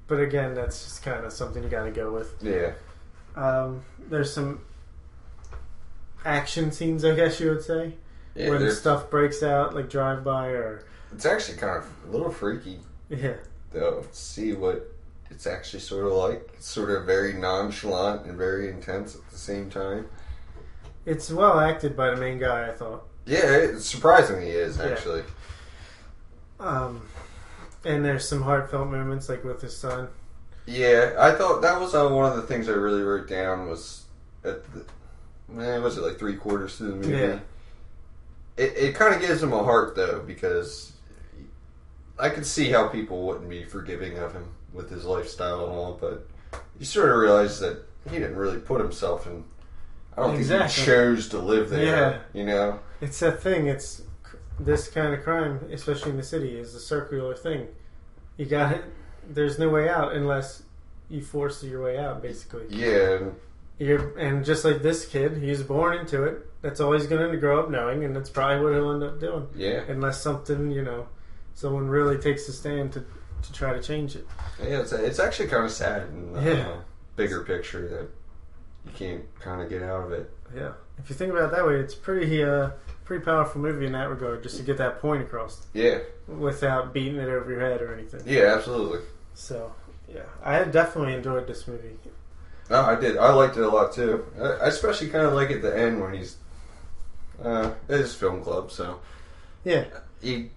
But 0.07 0.19
again, 0.19 0.53
that's 0.55 0.83
just 0.83 1.03
kind 1.03 1.23
of 1.25 1.31
something 1.31 1.63
you 1.63 1.69
got 1.69 1.85
to 1.85 1.91
go 1.91 2.11
with. 2.11 2.33
yeah. 2.41 2.73
Um, 3.35 3.83
there's 4.09 4.33
some 4.33 4.59
action 6.25 6.71
scenes, 6.71 7.03
I 7.05 7.15
guess 7.15 7.39
you 7.39 7.49
would 7.49 7.63
say, 7.63 7.93
yeah 8.35 8.49
when 8.49 8.59
there's- 8.59 8.77
stuff 8.79 9.09
breaks 9.09 9.41
out, 9.41 9.73
like 9.75 9.89
drive 9.89 10.23
by 10.23 10.47
or 10.47 10.83
it's 11.13 11.25
actually 11.25 11.57
kind 11.57 11.77
of 11.77 11.85
a 12.07 12.11
little 12.11 12.31
freaky 12.31 12.79
yeah. 13.09 13.33
though. 13.71 14.05
See 14.11 14.53
what 14.53 14.87
it's 15.29 15.47
actually 15.47 15.79
sort 15.79 16.05
of 16.05 16.13
like. 16.13 16.49
It's 16.55 16.67
sort 16.67 16.89
of 16.91 17.05
very 17.05 17.33
nonchalant 17.33 18.25
and 18.25 18.37
very 18.37 18.69
intense 18.69 19.15
at 19.15 19.29
the 19.29 19.37
same 19.37 19.69
time. 19.69 20.07
It's 21.05 21.31
well 21.31 21.59
acted 21.59 21.95
by 21.97 22.11
the 22.11 22.17
main 22.17 22.37
guy, 22.37 22.69
I 22.69 22.73
thought. 22.73 23.03
Yeah, 23.25 23.55
it 23.55 23.79
surprisingly 23.79 24.49
is 24.49 24.77
Yeah. 24.77 24.85
actually. 24.89 25.23
Um, 26.59 27.07
And 27.83 28.05
there's 28.05 28.27
some 28.27 28.43
heartfelt 28.43 28.89
moments, 28.89 29.27
like 29.27 29.43
with 29.43 29.61
his 29.61 29.75
son. 29.75 30.09
Yeah, 30.67 31.15
I 31.17 31.31
thought 31.31 31.63
that 31.63 31.79
was 31.79 31.95
uh, 31.95 32.07
one 32.09 32.31
of 32.31 32.35
the 32.35 32.43
things 32.43 32.69
I 32.69 32.73
really 32.73 33.01
wrote 33.01 33.27
down 33.27 33.67
was 33.67 34.03
at 34.43 34.63
the 34.73 34.85
man 35.49 35.81
was 35.81 35.97
it 35.97 36.01
like 36.01 36.19
three 36.19 36.35
quarters 36.35 36.77
through 36.77 36.89
the 36.89 36.95
movie. 36.95 37.11
Yeah. 37.11 37.39
It 38.57 38.77
it 38.77 38.95
kind 38.95 39.15
of 39.15 39.21
gives 39.21 39.41
him 39.41 39.53
a 39.53 39.63
heart 39.63 39.95
though 39.95 40.19
because 40.25 40.90
I 42.21 42.29
could 42.29 42.45
see 42.45 42.69
how 42.69 42.87
people 42.87 43.25
wouldn't 43.25 43.49
be 43.49 43.63
forgiving 43.63 44.17
of 44.19 44.33
him 44.33 44.45
with 44.73 44.89
his 44.91 45.05
lifestyle 45.05 45.65
and 45.65 45.73
all, 45.73 45.97
but 45.99 46.27
you 46.79 46.85
sort 46.85 47.09
of 47.09 47.17
realize 47.17 47.59
that 47.59 47.83
he 48.09 48.19
didn't 48.19 48.35
really 48.37 48.59
put 48.59 48.79
himself 48.79 49.25
in. 49.25 49.43
I 50.15 50.21
don't 50.21 50.37
think 50.37 50.69
he 50.69 50.83
chose 50.83 51.29
to 51.29 51.39
live 51.39 51.69
there. 51.69 51.83
Yeah. 51.85 52.19
You 52.39 52.45
know. 52.45 52.79
It's 53.01 53.19
that 53.21 53.41
thing. 53.41 53.67
It's 53.67 54.03
this 54.59 54.87
kind 54.87 55.13
of 55.15 55.23
crime, 55.23 55.67
especially 55.71 56.11
in 56.11 56.17
the 56.17 56.23
city, 56.23 56.57
is 56.57 56.75
a 56.75 56.79
circular 56.79 57.35
thing. 57.35 57.67
You 58.37 58.45
got 58.45 58.73
it. 58.73 58.83
There's 59.27 59.57
no 59.57 59.69
way 59.69 59.89
out 59.89 60.13
unless 60.13 60.63
you 61.09 61.21
force 61.23 61.63
your 61.63 61.83
way 61.83 61.97
out. 61.97 62.21
Basically, 62.21 62.65
Yeah. 62.69 63.19
you're 63.79 64.17
and 64.19 64.45
just 64.45 64.63
like 64.63 64.81
this 64.83 65.05
kid, 65.07 65.37
he's 65.37 65.63
born 65.63 65.97
into 65.97 66.23
it. 66.23 66.45
That's 66.61 66.79
all 66.79 66.91
he's 66.93 67.07
going 67.07 67.31
to 67.31 67.37
grow 67.37 67.59
up 67.59 67.71
knowing, 67.71 68.03
and 68.03 68.15
that's 68.15 68.29
probably 68.29 68.63
what 68.63 68.73
he'll 68.73 68.91
end 68.91 69.03
up 69.03 69.19
doing, 69.19 69.47
Yeah. 69.55 69.81
unless 69.87 70.21
something 70.21 70.69
you 70.71 70.83
know, 70.83 71.07
someone 71.55 71.87
really 71.87 72.17
takes 72.17 72.47
a 72.47 72.53
stand 72.53 72.93
to 72.93 73.03
to 73.43 73.53
try 73.53 73.73
to 73.73 73.81
change 73.81 74.15
it. 74.15 74.27
Yeah. 74.61 74.81
It's 74.81 74.91
it's 74.91 75.19
actually 75.19 75.47
kind 75.49 75.65
of 75.65 75.71
sad 75.71 76.03
in 76.09 76.33
the 76.33 76.41
Yeah. 76.41 76.67
uh, 76.69 76.77
bigger 77.15 77.41
picture 77.43 77.87
that 77.87 78.07
you 78.85 78.91
can't 78.95 79.39
kind 79.39 79.61
of 79.61 79.69
get 79.69 79.81
out 79.83 80.05
of 80.05 80.11
it. 80.11 80.29
Yeah, 80.55 80.73
if 80.99 81.09
you 81.09 81.15
think 81.15 81.31
about 81.31 81.45
it 81.45 81.55
that 81.55 81.65
way, 81.65 81.75
it's 81.77 81.95
pretty 81.95 82.43
uh 82.43 82.71
pretty 83.05 83.23
powerful 83.25 83.59
movie 83.61 83.85
in 83.85 83.91
that 83.93 84.09
regard, 84.09 84.43
just 84.43 84.57
to 84.57 84.63
get 84.63 84.77
that 84.77 84.99
point 85.01 85.21
across 85.23 85.65
Yeah. 85.73 85.99
without 86.27 86.93
beating 86.93 87.17
it 87.17 87.27
over 87.29 87.49
your 87.51 87.59
head 87.59 87.81
or 87.81 87.93
anything. 87.93 88.21
Yeah. 88.25 88.53
Absolutely. 88.55 88.99
So, 89.33 89.73
yeah, 90.07 90.21
I 90.43 90.63
definitely 90.65 91.13
enjoyed 91.13 91.47
this 91.47 91.67
movie. 91.67 91.97
No, 92.69 92.81
I 92.81 92.95
did. 92.95 93.17
I 93.17 93.33
liked 93.33 93.57
it 93.57 93.63
a 93.63 93.67
lot 93.69 93.91
too. 93.93 94.25
I 94.39 94.67
especially 94.67 95.09
kind 95.09 95.25
of 95.25 95.33
like 95.33 95.51
at 95.51 95.61
the 95.61 95.77
end 95.77 95.99
when 96.01 96.13
he's. 96.13 96.37
Uh, 97.43 97.71
it 97.89 97.99
is 97.99 98.13
film 98.13 98.41
club, 98.43 98.71
so 98.71 98.99
Yeah, 99.65 99.85
he, 100.21 100.51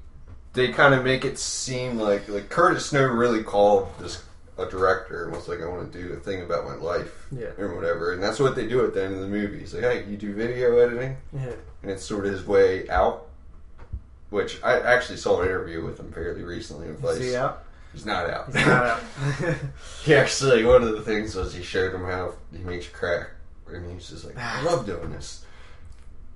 they 0.55 0.73
kind 0.73 0.95
of 0.95 1.05
make 1.05 1.25
it 1.25 1.39
seem 1.39 1.99
like 1.99 2.29
like 2.29 2.49
Curtis 2.49 2.87
Snow 2.87 3.05
really 3.07 3.43
called 3.43 3.89
this 4.01 4.23
a 4.57 4.67
director 4.67 5.25
and 5.25 5.35
was 5.35 5.49
like, 5.49 5.61
"I 5.61 5.67
want 5.67 5.93
to 5.93 5.99
do 6.03 6.13
a 6.13 6.17
thing 6.17 6.43
about 6.43 6.65
my 6.65 6.75
life." 6.77 7.27
Yeah. 7.33 7.51
or 7.59 7.75
whatever, 7.75 8.13
and 8.13 8.23
that's 8.23 8.39
what 8.39 8.55
they 8.55 8.67
do 8.69 8.85
at 8.85 8.95
the 8.95 9.05
end 9.05 9.15
of 9.15 9.21
the 9.21 9.27
movie. 9.29 9.59
He's 9.59 9.75
like, 9.75 9.83
"Hey, 9.83 10.05
you 10.09 10.17
do 10.17 10.33
video 10.33 10.79
editing," 10.79 11.17
yeah, 11.33 11.53
and 11.83 11.91
it's 11.91 12.05
sort 12.05 12.25
of 12.27 12.33
his 12.33 12.47
way 12.47 12.89
out. 12.89 13.27
Which 14.31 14.61
I 14.65 14.81
actually 14.81 15.19
saw 15.19 15.41
an 15.43 15.47
interview 15.49 15.85
with 15.85 15.99
him 16.01 16.11
fairly 16.11 16.43
recently 16.43 16.89
in 16.89 16.97
Vice. 16.97 17.17
is 17.19 17.31
he 17.31 17.37
out? 17.37 17.65
He's 17.93 18.05
not 18.07 18.29
out. 18.29 18.47
He's 18.47 18.67
not 18.67 18.87
out. 18.87 19.01
He 20.05 20.15
actually, 20.15 20.65
one 20.65 20.83
of 20.83 20.91
the 20.93 21.03
things 21.03 21.37
was 21.37 21.55
he 21.55 21.63
showed 21.63 21.95
him 21.95 22.03
how 22.05 22.35
he 22.53 22.59
makes 22.65 22.89
crack. 22.89 23.31
And 23.69 23.89
he's 23.93 24.09
just 24.11 24.25
like, 24.25 24.37
I 24.37 24.63
love 24.63 24.87
doing 24.87 25.11
this. 25.13 25.45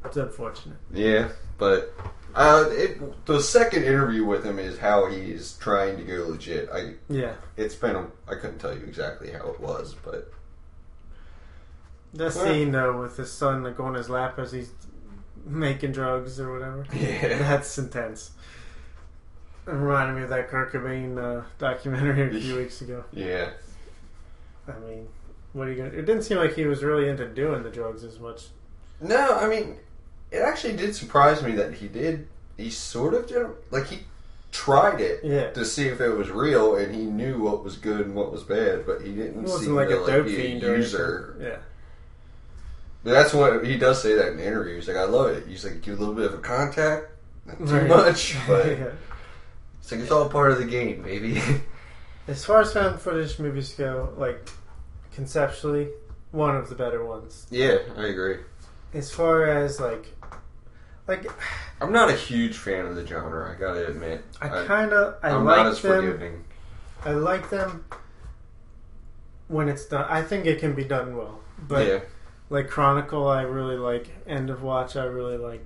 it's 0.04 0.16
unfortunate. 0.16 0.78
Yeah, 0.92 1.28
but 1.58 1.92
uh, 2.38 2.68
it, 2.70 3.26
the 3.26 3.40
second 3.40 3.82
interview 3.84 4.24
with 4.24 4.44
him 4.44 4.58
is 4.58 4.78
how 4.78 5.06
he's 5.10 5.56
trying 5.58 5.96
to 5.98 6.04
go 6.04 6.26
legit. 6.28 6.68
I 6.72 6.94
Yeah, 7.08 7.34
It's 7.56 7.74
been, 7.74 7.96
a, 7.96 8.06
I 8.28 8.34
couldn't 8.36 8.58
tell 8.58 8.72
you 8.74 8.84
exactly 8.84 9.30
how 9.32 9.48
it 9.50 9.60
was, 9.60 9.94
but 10.04 10.32
that 12.14 12.34
Well- 12.34 12.44
scene 12.44 12.72
though 12.72 13.00
with 13.00 13.16
his 13.16 13.32
son 13.32 13.62
like 13.62 13.78
on 13.80 13.94
his 13.94 14.08
lap 14.08 14.38
as 14.38 14.52
he's 14.52 14.70
making 15.44 15.92
drugs 15.92 16.38
or 16.40 16.52
whatever. 16.52 16.86
yeah. 16.94 17.38
That's 17.38 17.76
intense. 17.78 18.30
It 19.66 19.72
reminded 19.72 20.16
me 20.16 20.22
of 20.22 20.30
that 20.30 20.48
Kurt 20.48 20.72
Cobain 20.72 21.18
uh, 21.18 21.44
documentary 21.58 22.36
a 22.36 22.40
few 22.40 22.56
weeks 22.62 22.80
ago. 22.80 23.04
Yeah. 23.12 23.50
I 24.66 24.78
mean, 24.80 25.08
what 25.52 25.68
are 25.68 25.72
you 25.72 25.76
gonna? 25.76 25.90
It 25.90 26.06
didn't 26.06 26.22
seem 26.22 26.38
like 26.38 26.54
he 26.54 26.64
was 26.66 26.82
really 26.82 27.08
into 27.08 27.26
doing 27.28 27.62
the 27.62 27.70
drugs 27.70 28.04
as 28.04 28.18
much. 28.18 28.46
No, 29.00 29.36
I 29.38 29.46
mean, 29.48 29.76
it 30.30 30.38
actually 30.38 30.76
did 30.76 30.94
surprise 30.94 31.42
me 31.42 31.52
that 31.52 31.74
he 31.74 31.88
did, 31.88 32.28
he 32.56 32.70
sort 32.70 33.14
of 33.14 33.26
did, 33.26 33.46
like 33.70 33.86
he 33.86 34.00
tried 34.52 35.00
it. 35.00 35.20
Yeah, 35.24 35.50
to 35.52 35.64
see 35.64 35.88
if 35.88 36.00
it 36.00 36.10
was 36.10 36.30
real, 36.30 36.76
and 36.76 36.94
he 36.94 37.02
knew 37.04 37.40
what 37.40 37.62
was 37.64 37.76
good 37.76 38.00
and 38.06 38.14
what 38.14 38.32
was 38.32 38.42
bad, 38.42 38.86
but 38.86 39.02
he 39.02 39.12
didn't 39.12 39.44
he 39.44 39.50
wasn't 39.50 39.76
like 39.76 39.88
to 39.88 40.02
a 40.04 40.06
dope 40.06 40.26
fiend 40.26 40.62
a 40.64 40.66
user. 40.66 41.36
Yeah, 41.40 41.56
But 43.04 43.12
that's 43.12 43.32
what 43.32 43.64
he 43.64 43.76
does 43.78 44.02
say 44.02 44.14
that 44.14 44.28
in 44.28 44.36
the 44.38 44.46
interview. 44.46 44.74
He's 44.76 44.88
like, 44.88 44.96
"I 44.96 45.04
love 45.04 45.28
it." 45.30 45.46
He's 45.46 45.64
like, 45.64 45.80
"Give 45.82 45.96
a 45.96 46.00
little 46.00 46.14
bit 46.14 46.26
of 46.26 46.34
a 46.34 46.38
contact, 46.38 47.06
not 47.46 47.58
too 47.58 47.64
Right. 47.64 47.88
much, 47.88 48.36
but 48.46 48.66
Yeah. 48.66 48.86
it's 49.80 49.90
like 49.92 50.00
it's 50.00 50.10
all 50.10 50.28
part 50.28 50.50
of 50.52 50.58
the 50.58 50.64
game, 50.64 51.02
baby." 51.02 51.40
As 52.28 52.44
far 52.44 52.60
as 52.60 52.72
found 52.74 53.00
footage 53.00 53.38
movies 53.38 53.72
go, 53.72 54.12
like 54.18 54.46
conceptually, 55.14 55.88
one 56.30 56.56
of 56.56 56.68
the 56.68 56.74
better 56.74 57.02
ones. 57.04 57.46
yeah, 57.50 57.78
I 57.96 58.06
agree. 58.06 58.36
As 58.92 59.10
far 59.10 59.44
as 59.46 59.80
like, 59.80 60.06
like 61.08 61.26
I'm 61.80 61.92
not 61.92 62.10
a 62.10 62.14
huge 62.14 62.56
fan 62.56 62.86
of 62.86 62.94
the 62.94 63.06
genre. 63.06 63.50
I 63.50 63.58
gotta 63.58 63.88
admit, 63.88 64.24
I 64.40 64.48
kind 64.66 64.92
of 64.92 65.16
I 65.22 65.30
I'm 65.30 65.44
not 65.44 65.58
like 65.58 65.66
as 65.66 65.82
them. 65.82 66.04
forgiving. 66.04 66.44
I 67.04 67.12
like 67.12 67.50
them 67.50 67.84
when 69.48 69.68
it's 69.68 69.86
done. 69.86 70.06
I 70.08 70.22
think 70.22 70.46
it 70.46 70.60
can 70.60 70.74
be 70.74 70.84
done 70.84 71.16
well, 71.16 71.40
but 71.66 71.86
yeah. 71.86 72.00
like 72.50 72.68
Chronicle, 72.68 73.26
I 73.26 73.42
really 73.42 73.76
like. 73.76 74.08
End 74.26 74.50
of 74.50 74.62
Watch, 74.62 74.96
I 74.96 75.04
really 75.04 75.38
like. 75.38 75.64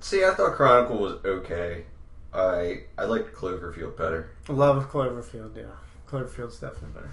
See, 0.00 0.24
I 0.24 0.34
thought 0.34 0.54
Chronicle 0.54 0.98
was 0.98 1.24
okay. 1.24 1.86
I 2.34 2.82
I 2.98 3.04
liked 3.04 3.34
Cloverfield 3.34 3.96
better. 3.96 4.30
Love 4.48 4.90
Cloverfield. 4.90 5.56
Yeah, 5.56 5.64
Cloverfield's 6.08 6.58
definitely 6.58 6.90
better. 6.94 7.12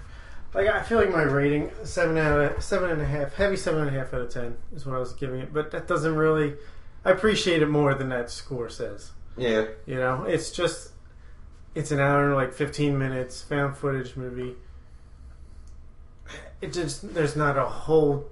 Like 0.52 0.66
I 0.66 0.82
feel 0.82 0.98
like 0.98 1.10
my 1.10 1.22
rating 1.22 1.70
seven 1.84 2.18
out 2.18 2.38
of 2.38 2.62
seven 2.62 2.90
and 2.90 3.00
a 3.00 3.06
half, 3.06 3.34
heavy 3.34 3.56
seven 3.56 3.86
and 3.86 3.96
a 3.96 3.98
half 3.98 4.12
out 4.12 4.22
of 4.22 4.30
ten 4.30 4.56
is 4.74 4.84
what 4.84 4.96
I 4.96 4.98
was 4.98 5.12
giving 5.12 5.40
it. 5.40 5.52
But 5.52 5.70
that 5.70 5.86
doesn't 5.86 6.16
really. 6.16 6.54
I 7.04 7.10
appreciate 7.10 7.62
it 7.62 7.68
more 7.68 7.94
than 7.94 8.08
that 8.10 8.30
score 8.30 8.68
says. 8.68 9.12
Yeah, 9.36 9.66
You 9.86 9.96
know, 9.96 10.24
it's 10.24 10.50
just 10.50 10.92
it's 11.74 11.90
an 11.92 12.00
hour 12.00 12.34
like 12.34 12.52
fifteen 12.54 12.98
minutes 12.98 13.42
found 13.42 13.76
footage 13.76 14.16
movie. 14.16 14.56
It 16.60 16.72
just 16.72 17.14
there's 17.14 17.36
not 17.36 17.56
a 17.56 17.64
whole 17.64 18.30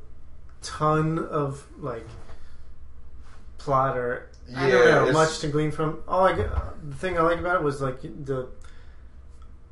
ton 0.63 1.19
of 1.19 1.67
like 1.79 2.07
plot 3.59 3.97
or 3.97 4.31
I 4.55 4.71
don't 4.71 4.87
Yeah, 4.87 4.95
know 5.05 5.13
much 5.13 5.39
to 5.41 5.49
glean 5.49 5.71
from. 5.71 6.03
All 6.09 6.25
I 6.27 6.33
the 6.35 6.95
thing 6.97 7.19
I 7.19 7.23
like 7.23 7.39
about 7.39 7.57
it 7.57 7.63
was 7.63 7.81
like 7.81 8.01
the 8.03 8.49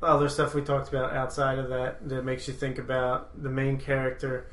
other 0.01 0.29
stuff 0.29 0.53
we 0.53 0.61
talked 0.61 0.89
about 0.89 1.13
outside 1.13 1.57
of 1.59 1.69
that 1.69 2.07
that 2.09 2.23
makes 2.23 2.47
you 2.47 2.53
think 2.53 2.77
about 2.77 3.41
the 3.41 3.49
main 3.49 3.77
character. 3.77 4.47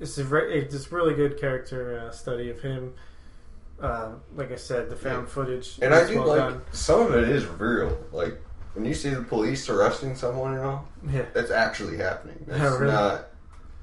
It's 0.00 0.18
a 0.18 0.24
very, 0.24 0.58
it's 0.60 0.92
really 0.92 1.14
good 1.14 1.38
character 1.40 1.98
uh, 1.98 2.10
study 2.12 2.50
of 2.50 2.60
him. 2.60 2.94
Uh, 3.80 4.12
like 4.34 4.50
I 4.52 4.56
said, 4.56 4.88
the 4.88 4.96
found 4.96 5.28
footage 5.28 5.78
And 5.82 5.92
I 5.94 6.06
do 6.06 6.18
well 6.20 6.28
like 6.28 6.38
done. 6.38 6.62
some 6.72 7.00
of 7.02 7.14
it 7.14 7.28
is 7.28 7.44
real. 7.44 7.96
Like 8.10 8.40
when 8.74 8.84
you 8.86 8.94
see 8.94 9.10
the 9.10 9.22
police 9.22 9.68
arresting 9.68 10.14
someone 10.16 10.54
and 10.54 10.62
all, 10.64 10.88
Yeah, 11.10 11.26
that's 11.34 11.50
actually 11.50 11.98
happening. 11.98 12.42
That's 12.46 12.62
Oh, 12.62 12.78
really? 12.78 12.92
not 12.92 13.26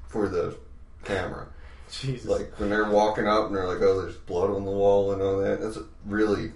for 0.08 0.28
the 0.28 0.56
camera. 1.04 1.46
Jesus. 1.90 2.28
Like 2.28 2.52
when 2.58 2.70
they're 2.70 2.90
walking 2.90 3.28
up 3.28 3.46
and 3.46 3.54
they're 3.56 3.68
like, 3.68 3.80
"Oh, 3.82 4.00
there's 4.02 4.16
blood 4.16 4.50
on 4.50 4.64
the 4.64 4.70
wall" 4.70 5.12
and 5.12 5.22
all 5.22 5.38
that. 5.38 5.60
That's 5.60 5.78
really 6.04 6.52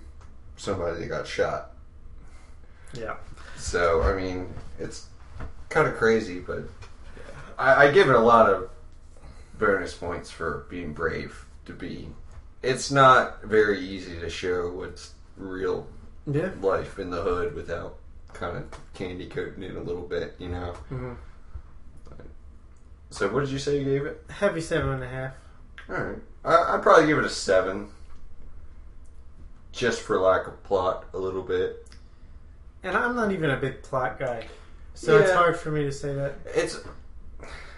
somebody 0.56 0.98
that 1.00 1.06
got 1.06 1.26
shot. 1.26 1.70
yeah, 2.92 3.16
So 3.56 4.02
I 4.02 4.14
mean, 4.20 4.52
it's 4.80 5.06
kind 5.68 5.86
of 5.86 5.94
crazy, 5.96 6.40
but 6.40 6.64
I, 7.56 7.86
I 7.86 7.90
give 7.92 8.08
it 8.08 8.16
a 8.16 8.20
lot 8.20 8.50
of 8.50 8.70
bonus 9.58 9.94
points 9.94 10.30
for 10.30 10.66
being 10.70 10.92
brave 10.92 11.44
to 11.66 11.72
be. 11.72 12.08
It's 12.62 12.90
not 12.90 13.42
very 13.44 13.80
easy 13.80 14.18
to 14.18 14.28
show 14.28 14.70
what's 14.70 15.14
real 15.36 15.86
yeah. 16.26 16.50
life 16.60 16.98
in 16.98 17.10
the 17.10 17.22
hood 17.22 17.54
without 17.54 17.96
kind 18.32 18.56
of 18.56 18.64
candy 18.94 19.26
coating 19.26 19.62
it 19.62 19.76
a 19.76 19.80
little 19.80 20.02
bit, 20.02 20.34
you 20.38 20.48
know. 20.48 20.72
hmm 20.88 21.12
So 23.10 23.28
what 23.28 23.40
did 23.40 23.50
you 23.50 23.58
say 23.58 23.78
you 23.78 23.84
gave 23.84 24.06
it? 24.06 24.24
Heavy 24.28 24.60
seven 24.60 24.90
and 24.90 25.02
a 25.02 25.08
half. 25.08 25.34
All 25.88 25.96
right, 25.96 26.18
I, 26.44 26.74
I'd 26.74 26.82
probably 26.82 27.06
give 27.06 27.18
it 27.18 27.24
a 27.24 27.30
seven, 27.30 27.88
just 29.72 30.02
for 30.02 30.20
lack 30.20 30.46
of 30.46 30.62
plot 30.64 31.06
a 31.14 31.18
little 31.18 31.42
bit. 31.42 31.86
And 32.82 32.96
I'm 32.96 33.16
not 33.16 33.32
even 33.32 33.50
a 33.50 33.56
big 33.56 33.82
plot 33.82 34.18
guy, 34.18 34.46
so 34.94 35.18
it's 35.18 35.32
hard 35.32 35.58
for 35.58 35.70
me 35.70 35.84
to 35.84 35.92
say 35.92 36.12
that. 36.14 36.34
It's 36.44 36.80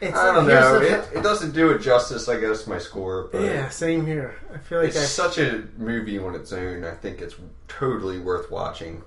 It's, 0.00 0.16
I 0.16 0.34
don't 0.34 0.46
know. 0.48 0.80
It, 0.80 1.18
it 1.18 1.22
doesn't 1.22 1.52
do 1.52 1.70
it 1.70 1.80
justice, 1.80 2.28
I 2.28 2.40
guess, 2.40 2.66
my 2.66 2.78
score. 2.78 3.28
But 3.30 3.42
yeah, 3.42 3.68
same 3.68 4.06
here. 4.06 4.34
I 4.52 4.58
feel 4.58 4.78
like 4.78 4.88
it's 4.88 4.96
I 4.96 5.02
such 5.02 5.38
a 5.38 5.64
movie 5.76 6.18
on 6.18 6.34
its 6.34 6.52
own. 6.52 6.84
I 6.84 6.94
think 6.94 7.20
it's 7.20 7.36
totally 7.68 8.18
worth 8.18 8.50
watching. 8.50 9.02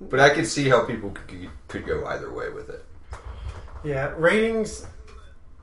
But 0.00 0.20
I 0.20 0.30
could 0.30 0.46
see 0.46 0.68
how 0.68 0.84
people 0.84 1.10
could, 1.10 1.50
could 1.68 1.84
go 1.84 2.06
either 2.06 2.32
way 2.32 2.48
with 2.48 2.70
it. 2.70 2.84
Yeah, 3.84 4.14
ratings 4.16 4.86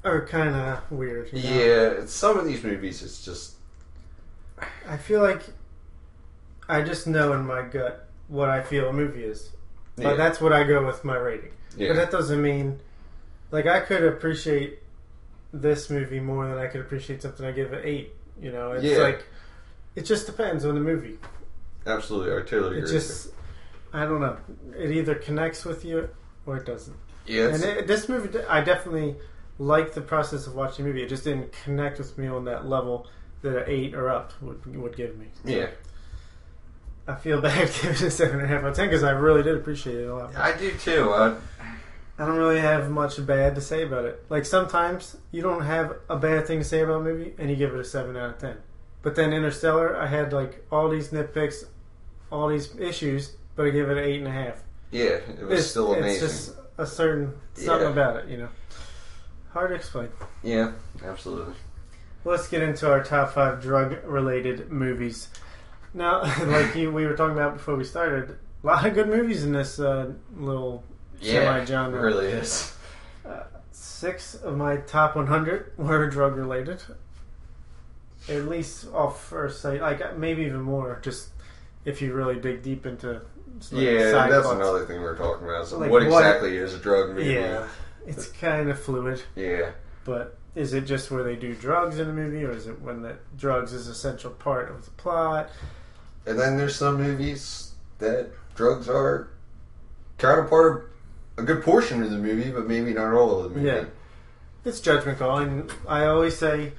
are 0.03 0.26
kind 0.26 0.55
of 0.55 0.91
weird. 0.91 1.30
you 1.32 1.43
know? 1.43 1.59
Yeah, 1.99 2.05
some 2.05 2.38
of 2.38 2.45
these 2.45 2.63
movies, 2.63 3.01
it's 3.01 3.24
just 3.24 3.53
I 4.88 4.97
feel 4.97 5.22
like 5.22 5.41
I 6.68 6.82
just 6.82 7.07
know 7.07 7.34
in 7.34 7.45
my 7.45 7.61
gut 7.61 8.07
what 8.28 8.49
I 8.49 8.61
feel 8.63 8.89
a 8.89 8.93
movie 8.93 9.24
is. 9.24 9.51
Yeah. 9.97 10.09
But 10.09 10.18
that's 10.18 10.39
what 10.41 10.53
I 10.53 10.63
go 10.63 10.86
with 10.86 11.03
my 11.03 11.15
rating. 11.15 11.51
yeah. 11.76 11.89
But 11.89 11.95
that 11.95 12.11
doesn't 12.11 12.41
mean, 12.41 12.80
like, 13.52 13.66
I 13.66 13.80
could 13.82 14.04
appreciate 14.04 14.80
this 15.54 15.89
movie 15.89 16.20
more 16.20 16.48
than 16.48 16.58
I 16.58 16.68
could 16.68 16.82
appreciate 16.82 17.22
something 17.22 17.45
I 17.45 17.52
give 17.52 17.74
an 17.74 17.82
eight. 17.84 18.14
You 18.41 18.52
know, 18.52 18.74
it's 18.74 18.84
Yeah. 18.84 18.98
like 18.98 19.26
it 19.95 20.04
just 20.06 20.26
depends 20.28 20.66
on 20.66 20.76
the 20.76 20.82
movie. 20.82 21.18
Absolutely, 21.86 22.34
I 22.34 22.41
totally 22.45 22.78
agree. 22.80 22.89
It 22.89 22.91
just, 22.93 23.30
I 23.93 24.04
don't 24.06 24.20
know. 24.22 24.38
It 24.78 24.91
either 24.91 25.16
connects 25.16 25.66
with 25.66 25.86
you 25.86 26.10
or 26.45 26.58
it 26.58 26.66
doesn't. 26.66 26.95
yeah, 27.26 27.48
And 27.48 27.64
it, 27.64 27.88
this 27.88 28.08
movie, 28.10 28.38
I 28.50 28.62
definitely 28.62 29.16
like 29.58 29.93
the 29.93 30.02
process 30.02 30.45
of 30.45 30.54
watching 30.54 30.86
the 30.86 30.89
movie. 30.91 31.04
It 31.04 31.10
just 31.10 31.24
didn't 31.24 31.52
connect 31.64 31.98
with 31.98 32.16
me 32.18 32.28
on 32.28 32.45
that 32.45 32.68
level 32.68 33.08
that 33.41 33.58
an 33.58 33.64
eight 33.68 33.95
or 33.95 34.10
up 34.10 34.34
would 34.41 34.64
would 34.76 34.95
give 34.95 35.18
me. 35.18 35.28
yeah. 35.45 35.68
I 37.08 37.16
feel 37.16 37.39
bad 37.41 37.70
giving 37.74 37.91
it 37.91 38.02
a 38.02 38.12
seven 38.12 38.36
and 38.41 38.45
a 38.45 38.48
half 38.48 38.64
out 38.64 38.70
of 38.72 38.76
ten 38.76 38.88
because 38.88 39.04
I 39.04 39.12
really 39.12 39.41
did 39.41 39.56
appreciate 39.56 39.95
it 39.95 40.08
a 40.10 40.14
lot. 40.16 40.36
I 40.36 40.56
do 40.58 40.72
too. 40.74 41.10
Uh, 41.10 41.39
I 42.20 42.26
don't 42.26 42.38
really 42.38 42.59
have 42.59 42.89
much 42.89 43.24
bad 43.26 43.53
to 43.55 43.61
say 43.61 43.84
about 43.84 44.05
it. 44.05 44.24
Like 44.30 44.45
sometimes 44.45 45.18
you 45.32 45.41
don't 45.41 45.61
have 45.63 45.95
a 46.09 46.18
bad 46.18 46.47
thing 46.47 46.59
to 46.59 46.65
say 46.65 46.82
about 46.82 47.01
a 47.01 47.03
movie 47.03 47.34
and 47.38 47.49
you 47.49 47.55
give 47.55 47.74
it 47.74 47.80
a 47.80 47.84
seven 47.84 48.18
out 48.18 48.32
of 48.32 48.38
ten. 48.39 48.57
But 49.03 49.15
then 49.15 49.34
Interstellar, 49.34 49.95
I 49.95 50.07
had 50.07 50.34
like 50.34 50.65
all 50.72 50.89
these 50.89 51.09
nitpicks, 51.09 51.65
all 52.32 52.47
these 52.47 52.76
issues, 52.78 53.34
but 53.55 53.68
I 53.68 53.70
give 53.70 53.89
it 53.89 53.97
an 53.97 54.03
eight 54.03 54.18
and 54.20 54.28
a 54.28 54.32
half. 54.32 54.63
yeah, 54.91 55.03
it 55.39 55.43
was 55.45 55.59
It's, 55.59 55.70
still 55.70 55.91
it's 55.93 56.01
amazing. 56.01 56.28
just 56.28 56.55
a 56.80 56.86
certain 56.86 57.34
something 57.53 57.82
Yeah. 57.88 57.91
about 57.93 58.15
it, 58.18 58.28
you 58.30 58.38
know. 58.38 58.49
Hard 59.51 59.70
to 59.70 59.76
explain. 59.76 60.09
Yeah, 60.43 60.72
absolutely. 61.05 61.53
Let's 62.26 62.47
get 62.47 62.61
into 62.61 62.89
our 62.91 63.03
top 63.03 63.32
five 63.34 63.61
drug-related 63.61 64.72
movies. 64.72 65.30
Now, 65.93 66.22
like 66.45 66.76
you, 66.76 66.91
we 66.91 67.05
were 67.05 67.15
talking 67.15 67.36
about 67.38 67.53
before 67.53 67.76
we 67.76 67.84
started, 67.84 68.38
a 68.63 68.68
lot 68.68 68.86
of 68.86 68.93
good 68.93 69.07
movies 69.07 69.43
in 69.43 69.53
this 69.53 69.80
uh, 69.80 70.11
little 70.36 70.84
Yeah, 71.22 71.34
it 71.34 71.68
semi-genre. 71.68 72.01
really 72.01 72.28
is. 72.28 72.74
Uh, 73.26 73.43
six 73.72 74.36
of 74.36 74.55
my 74.57 74.78
top 74.78 75.15
100 75.15 75.74
were 75.78 76.07
drug-related. 76.09 76.82
At 78.30 78.45
least 78.47 78.88
off 78.93 79.24
first 79.24 79.61
sight, 79.61 79.82
like 79.82 80.18
maybe 80.18 80.43
even 80.43 80.61
more. 80.61 80.99
Just 81.01 81.30
if 81.86 82.01
you 82.01 82.13
really 82.13 82.36
dig 82.39 82.61
deep 82.61 82.86
into 82.86 83.13
like, 83.13 83.22
Yeah, 83.72 84.11
side 84.11 84.32
that's 84.32 84.45
plots. 84.45 84.59
another 84.59 84.86
thing 84.86 84.99
we 84.99 85.07
are 85.07 85.15
talking 85.15 85.47
about. 85.47 85.68
So 85.68 85.78
Like, 85.80 85.89
what 85.91 86.03
what- 86.07 86.24
exactly 86.24 86.57
is 86.57 86.74
a 86.74 86.78
drug 86.78 87.09
movie? 87.15 87.32
Yeah, 87.34 87.68
it's 88.05 88.28
kind 88.28 88.70
of 88.70 88.80
fluid. 88.80 89.22
Yeah. 89.36 89.72
But 90.03 90.38
is 90.55 90.74
it 90.74 90.82
just 90.82 91.09
where 91.09 91.24
they 91.24 91.36
do 91.38 91.55
drugs 91.55 91.99
in 91.99 92.09
a 92.09 92.13
movie, 92.13 92.43
or 92.43 92.51
is 92.51 92.68
it 92.68 92.82
when 92.82 93.01
the 93.01 93.15
drugs 93.38 93.72
is 93.72 93.88
a 93.88 93.95
central 93.95 94.34
part 94.34 94.70
of 94.72 94.84
the 94.84 94.91
plot? 94.91 95.49
And 96.26 96.38
then 96.38 96.57
there's 96.57 96.76
some 96.76 96.97
movies 96.97 97.72
that 97.99 98.30
drugs 98.55 98.89
are 98.89 99.30
kind 100.18 100.39
of 100.41 100.49
part 100.49 100.76
of 100.76 100.84
a 101.38 101.44
good 101.44 101.64
portion 101.64 102.02
of 102.04 102.12
the 102.12 102.18
movie, 102.18 102.52
but 102.52 102.68
maybe 102.68 102.94
not 102.94 103.14
all 103.14 103.40
of 103.40 103.44
the 103.44 103.50
movie. 103.60 103.68
Yeah. 103.68 103.86
It's 104.66 104.80
judgment 104.82 105.20
call, 105.20 105.38
and 105.38 105.72
I 105.88 106.06
always 106.06 106.38
say, 106.38 106.74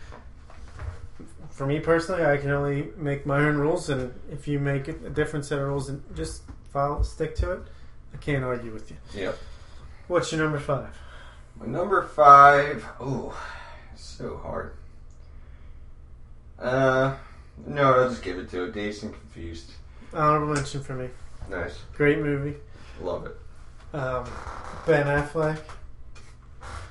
for 1.50 1.66
me 1.66 1.80
personally, 1.80 2.24
I 2.24 2.36
can 2.36 2.50
only 2.50 2.88
make 2.96 3.24
my 3.24 3.38
own 3.38 3.56
rules, 3.56 3.88
and 3.88 4.12
if 4.30 4.46
you 4.46 4.58
make 4.58 4.88
a 4.88 4.92
different 4.92 5.44
set 5.46 5.58
of 5.58 5.66
rules 5.66 5.88
and 5.88 6.02
just 6.14 6.42
follow, 6.72 7.02
stick 7.02 7.34
to 7.36 7.52
it, 7.52 7.62
I 8.12 8.16
can't 8.18 8.44
argue 8.44 8.72
with 8.72 8.90
you. 8.90 8.96
Yep. 9.14 9.38
What's 10.08 10.32
your 10.32 10.42
number 10.42 10.58
five? 10.58 10.96
My 11.58 11.66
number 11.66 12.02
five. 12.02 12.84
Ooh, 13.00 13.32
so 13.96 14.36
hard. 14.38 14.72
Uh, 16.58 17.16
no, 17.66 17.94
I'll 17.94 18.08
just 18.10 18.22
give 18.22 18.38
it 18.38 18.50
to 18.50 18.64
it. 18.64 18.72
Dazed 18.72 19.04
and 19.04 19.12
Confused. 19.12 19.72
Honorable 20.12 20.54
mention 20.54 20.82
for 20.82 20.94
me. 20.94 21.08
Nice. 21.50 21.78
Great 21.94 22.18
movie. 22.18 22.56
Love 23.00 23.26
it. 23.26 23.36
Um, 23.92 24.24
ben 24.86 25.06
Affleck. 25.06 25.58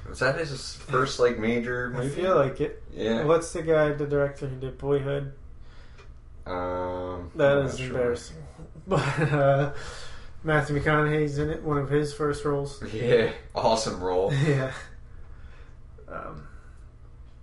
Was 0.09 0.19
that 0.19 0.37
his 0.39 0.75
first 0.75 1.19
like 1.19 1.37
major 1.37 1.93
I 1.97 2.07
feel 2.07 2.35
like 2.35 2.61
it. 2.61 2.81
Yeah. 2.93 3.25
What's 3.25 3.51
the 3.51 3.61
guy, 3.61 3.91
the 3.91 4.07
director 4.07 4.47
who 4.47 4.55
did 4.55 4.77
Boyhood? 4.77 5.33
Um, 6.45 7.29
that 7.35 7.57
is 7.65 7.77
sure. 7.77 7.87
embarrassing. 7.87 8.37
But 8.87 9.01
uh, 9.33 9.73
Matthew 10.45 10.79
McConaughey's 10.79 11.39
in 11.39 11.49
it, 11.49 11.61
one 11.61 11.77
of 11.77 11.89
his 11.89 12.13
first 12.13 12.45
roles. 12.45 12.81
Yeah, 12.93 13.31
awesome 13.53 14.01
role. 14.01 14.31
yeah. 14.47 14.71
Um, 16.07 16.47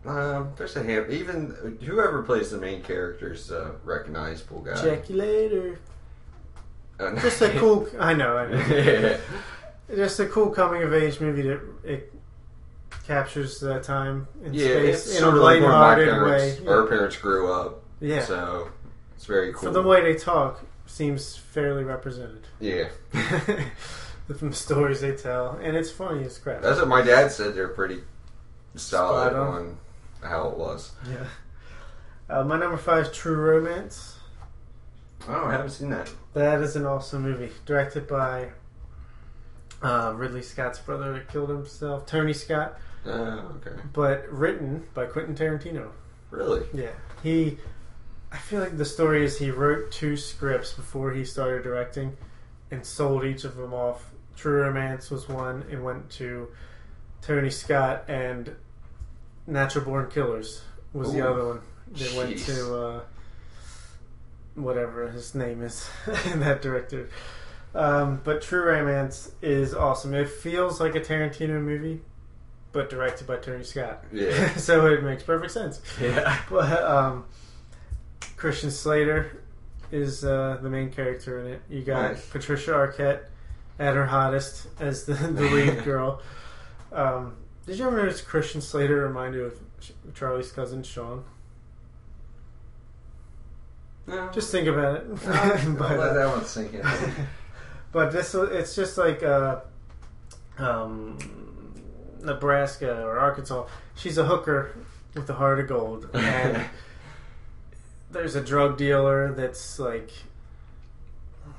Um, 0.07 0.53
there's 0.57 0.75
a 0.77 0.83
hand. 0.83 1.13
Even 1.13 1.79
whoever 1.85 2.23
plays 2.23 2.51
the 2.51 2.57
main 2.59 2.83
character 2.83 3.33
is 3.35 3.51
a 3.51 3.75
recognizable 3.85 4.61
guy. 4.61 4.75
check 4.81 5.11
you 5.11 5.17
later. 5.17 5.79
Just 6.99 7.43
a 7.43 7.51
cool. 7.59 7.89
I 7.99 8.15
know. 8.15 8.37
I 8.37 8.51
know. 8.51 8.59
yeah. 8.77 9.17
Just 9.95 10.19
a 10.21 10.27
cool 10.27 10.51
coming 10.51 10.83
of 10.83 10.95
age 10.95 11.21
movie 11.21 11.43
that 11.43 11.61
it 11.85 12.13
captures 13.07 13.61
that 13.61 13.83
time 13.83 14.27
in 14.45 14.55
Yeah, 14.55 14.65
space 14.67 14.95
it's 15.07 15.15
in 15.17 15.21
sort 15.21 15.35
a 15.35 15.37
of 15.37 15.43
like 15.43 15.61
where 15.61 15.69
my 15.71 15.95
parents, 15.95 16.61
way. 16.61 16.67
our 16.67 16.87
parents 16.87 17.17
grew 17.17 17.53
up. 17.53 17.83
Yeah. 18.01 18.23
So 18.23 18.69
it's 19.17 19.27
very 19.27 19.53
cool. 19.53 19.63
For 19.63 19.71
the 19.71 19.83
way 19.83 20.03
they 20.03 20.15
talk, 20.19 20.65
seems 20.87 21.37
fairly 21.37 21.85
represented. 21.85 22.47
yeah, 22.61 22.89
From 24.39 24.51
the 24.51 24.57
stories 24.57 25.01
they 25.03 25.15
tell, 25.15 25.59
and 25.63 25.77
it's 25.77 25.91
funny 25.91 26.25
as 26.25 26.39
crap. 26.39 26.63
that's 26.63 26.79
what 26.79 26.89
my 26.89 27.03
dad 27.03 27.31
said. 27.31 27.55
They're 27.55 27.69
pretty 27.69 28.01
solid 28.75 29.31
Spot 29.33 29.35
on. 29.35 29.55
on 29.57 29.79
how 30.23 30.49
it 30.49 30.57
was. 30.57 30.93
yeah. 31.11 31.27
Uh, 32.31 32.43
my 32.43 32.59
number 32.59 32.79
five, 32.79 33.13
True 33.13 33.37
Romance. 33.37 34.17
Oh, 35.29 35.45
I 35.45 35.53
haven't 35.53 35.71
seen 35.71 35.91
that. 35.91 36.11
That 36.35 36.61
is 36.63 36.77
an 36.77 36.85
awesome 36.85 37.23
movie, 37.23 37.51
directed 37.65 38.07
by 38.07 38.51
uh, 39.83 40.13
Ridley 40.17 40.43
Scott's 40.43 40.79
brother 40.79 41.13
that 41.13 41.29
killed 41.29 41.49
himself, 41.51 42.07
Tony 42.07 42.33
Scott, 42.33 42.79
Oh, 43.07 43.57
okay. 43.67 43.81
but 43.93 44.29
written 44.33 44.85
by 44.95 45.07
Quentin 45.07 45.35
Tarantino. 45.35 45.91
Really? 46.31 46.67
Yeah, 46.73 46.91
he. 47.23 47.59
I 48.33 48.39
feel 48.39 48.59
like 48.61 48.77
the 48.77 48.85
story 48.85 49.25
is 49.25 49.39
he 49.39 49.51
wrote 49.53 49.93
two 49.93 50.17
scripts 50.17 50.73
before 50.73 51.13
he 51.13 51.25
started 51.25 51.63
directing, 51.63 52.17
and 52.71 52.85
sold 52.85 53.25
each 53.25 53.45
of 53.45 53.57
them 53.57 53.73
off. 53.73 54.11
True 54.37 54.63
Romance 54.63 55.11
was 55.11 55.29
one, 55.29 55.65
and 55.71 55.85
went 55.85 56.11
to 56.13 56.49
Tony 57.23 57.51
Scott, 57.51 58.05
and 58.09 58.57
Natural 59.47 59.85
Born 59.85 60.11
Killers 60.11 60.63
was 60.93 61.13
the 61.13 61.21
other 61.29 61.47
one. 61.47 61.61
They 61.93 62.17
went 62.19 62.35
Jeez. 62.37 62.47
to 62.47 62.75
uh, 62.77 63.01
whatever 64.55 65.09
his 65.11 65.35
name 65.35 65.63
is, 65.63 65.89
in 66.33 66.41
that 66.41 66.63
director. 66.63 67.09
Um, 67.75 68.21
but 68.23 68.41
True 68.43 68.65
Romance 68.65 69.33
is 69.43 69.75
awesome. 69.75 70.15
It 70.15 70.29
feels 70.29 70.81
like 70.81 70.95
a 70.95 71.01
Tarantino 71.01 71.61
movie, 71.61 72.03
but 72.73 72.89
directed 72.89 73.27
by 73.27 73.37
Tony 73.37 73.65
Scott. 73.65 74.05
Yeah. 74.13 74.55
so 74.57 74.87
it 74.87 75.03
makes 75.03 75.23
perfect 75.25 75.53
sense. 75.53 75.81
Yeah. 76.01 76.39
But 76.51 76.83
um, 76.83 77.25
Christian 78.37 78.71
Slater 78.71 79.43
is 79.91 80.25
uh, 80.25 80.59
the 80.63 80.71
main 80.71 80.91
character 80.91 81.41
in 81.41 81.47
it. 81.47 81.63
You 81.69 81.83
got 81.83 82.13
Nice. 82.13 82.29
Patricia 82.29 82.71
Arquette 82.73 83.21
at 83.79 83.95
her 83.95 84.07
hottest 84.07 84.69
as 84.79 85.05
the, 85.05 85.15
the 85.15 85.43
lead 85.43 85.83
girl. 85.85 86.23
Um, 86.93 87.37
did 87.67 87.79
you 87.79 87.87
ever 87.87 87.97
notice 87.97 88.21
Christian 88.21 88.61
Slater 88.61 89.03
reminded 89.07 89.39
you 89.39 89.45
of 89.47 90.15
Charlie's 90.15 90.53
cousin 90.53 90.83
Sean? 90.85 91.25
No. 94.07 94.31
Just 94.33 94.51
think 94.51 94.69
about 94.69 94.97
it. 94.97 95.07
I'll 95.27 95.73
but, 95.79 95.99
let 95.99 96.15
that 96.15 96.29
one 96.29 96.45
sink 96.45 96.75
in. 96.75 96.83
but 97.93 98.13
this 98.13 98.35
it's 98.35 98.75
just 98.75 98.99
like 98.99 99.23
uh, 99.23 99.61
um, 100.59 101.19
Nebraska 102.23 103.03
or 103.03 103.19
Arkansas. 103.19 103.67
She's 103.95 104.19
a 104.19 104.25
hooker 104.25 104.77
with 105.15 105.29
a 105.31 105.35
heart 105.35 105.61
of 105.61 105.69
gold, 105.69 106.11
and 106.13 106.65
there's 108.11 108.35
a 108.35 108.41
drug 108.43 108.77
dealer 108.77 109.33
that's 109.33 109.79
like 109.79 110.11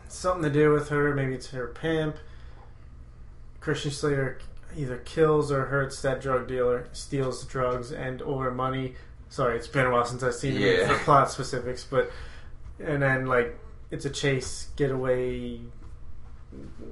something 0.08 0.44
to 0.44 0.50
do 0.50 0.72
with 0.72 0.90
her. 0.90 1.16
Maybe 1.16 1.34
it's 1.34 1.50
her 1.52 1.68
pimp. 1.68 2.18
Christian 3.60 3.92
Slater 3.92 4.40
either 4.78 4.98
kills 4.98 5.52
or 5.52 5.66
hurts 5.66 6.02
that 6.02 6.22
drug 6.22 6.48
dealer, 6.48 6.88
steals 6.92 7.44
drugs 7.46 7.92
and 7.92 8.22
or 8.22 8.52
money. 8.52 8.96
Sorry, 9.30 9.58
it's 9.58 9.68
been 9.68 9.88
a 9.88 9.92
while 9.92 10.06
since 10.06 10.22
I've 10.22 10.36
seen 10.36 10.56
it 10.58 10.80
Yeah. 10.80 10.88
for 10.88 11.04
plot 11.04 11.32
specifics, 11.32 11.84
but 11.84 12.12
and 12.80 13.02
then 13.02 13.26
like 13.26 13.58
it's 13.92 14.06
a 14.06 14.10
chase 14.10 14.70
getaway 14.76 15.60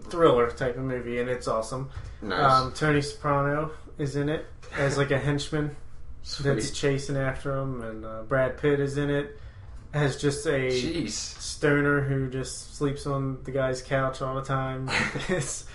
thriller 0.04 0.52
type 0.52 0.78
of 0.78 0.84
movie, 0.84 1.20
and 1.20 1.30
it's 1.30 1.48
awesome. 1.48 1.90
nice. 2.22 2.40
Um, 2.62 2.72
Tony 2.74 3.02
Soprano 3.02 3.72
is 3.98 4.16
in 4.16 4.30
it 4.30 4.46
as 4.78 4.98
like 4.98 5.12
a 5.12 5.20
henchman 5.20 5.76
that's 6.42 6.72
chasing 6.72 7.18
after 7.18 7.58
him, 7.58 7.82
and 7.82 8.06
uh, 8.06 8.24
Brad 8.24 8.58
Pitt 8.58 8.80
is 8.80 8.98
in 8.98 9.10
it 9.10 9.38
as 9.94 10.20
just 10.20 10.46
a 10.48 10.70
Jeez. 10.70 11.12
stoner 11.12 12.02
who 12.02 12.30
just 12.30 12.76
sleeps 12.76 13.06
on 13.06 13.44
the 13.44 13.52
guy's 13.52 13.82
couch 13.82 14.22
all 14.22 14.36
the 14.36 14.42
time. 14.44 14.90
it's 15.30 15.66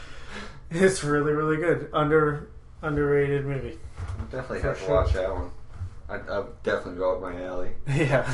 it's 0.71 1.05
really 1.05 1.33
really 1.33 1.57
good. 1.57 1.89
Under 1.93 2.49
underrated 2.83 3.45
movie. 3.45 3.79
Definitely 4.31 4.61
For 4.61 4.69
have 4.69 4.79
to 4.79 4.85
sure. 4.85 4.95
watch 4.95 5.13
that 5.15 5.33
one. 5.33 5.51
I, 6.09 6.15
I 6.17 6.45
definitely 6.63 6.99
go 6.99 7.15
up 7.17 7.21
my 7.23 7.43
alley. 7.45 7.71
Yeah. 7.89 8.27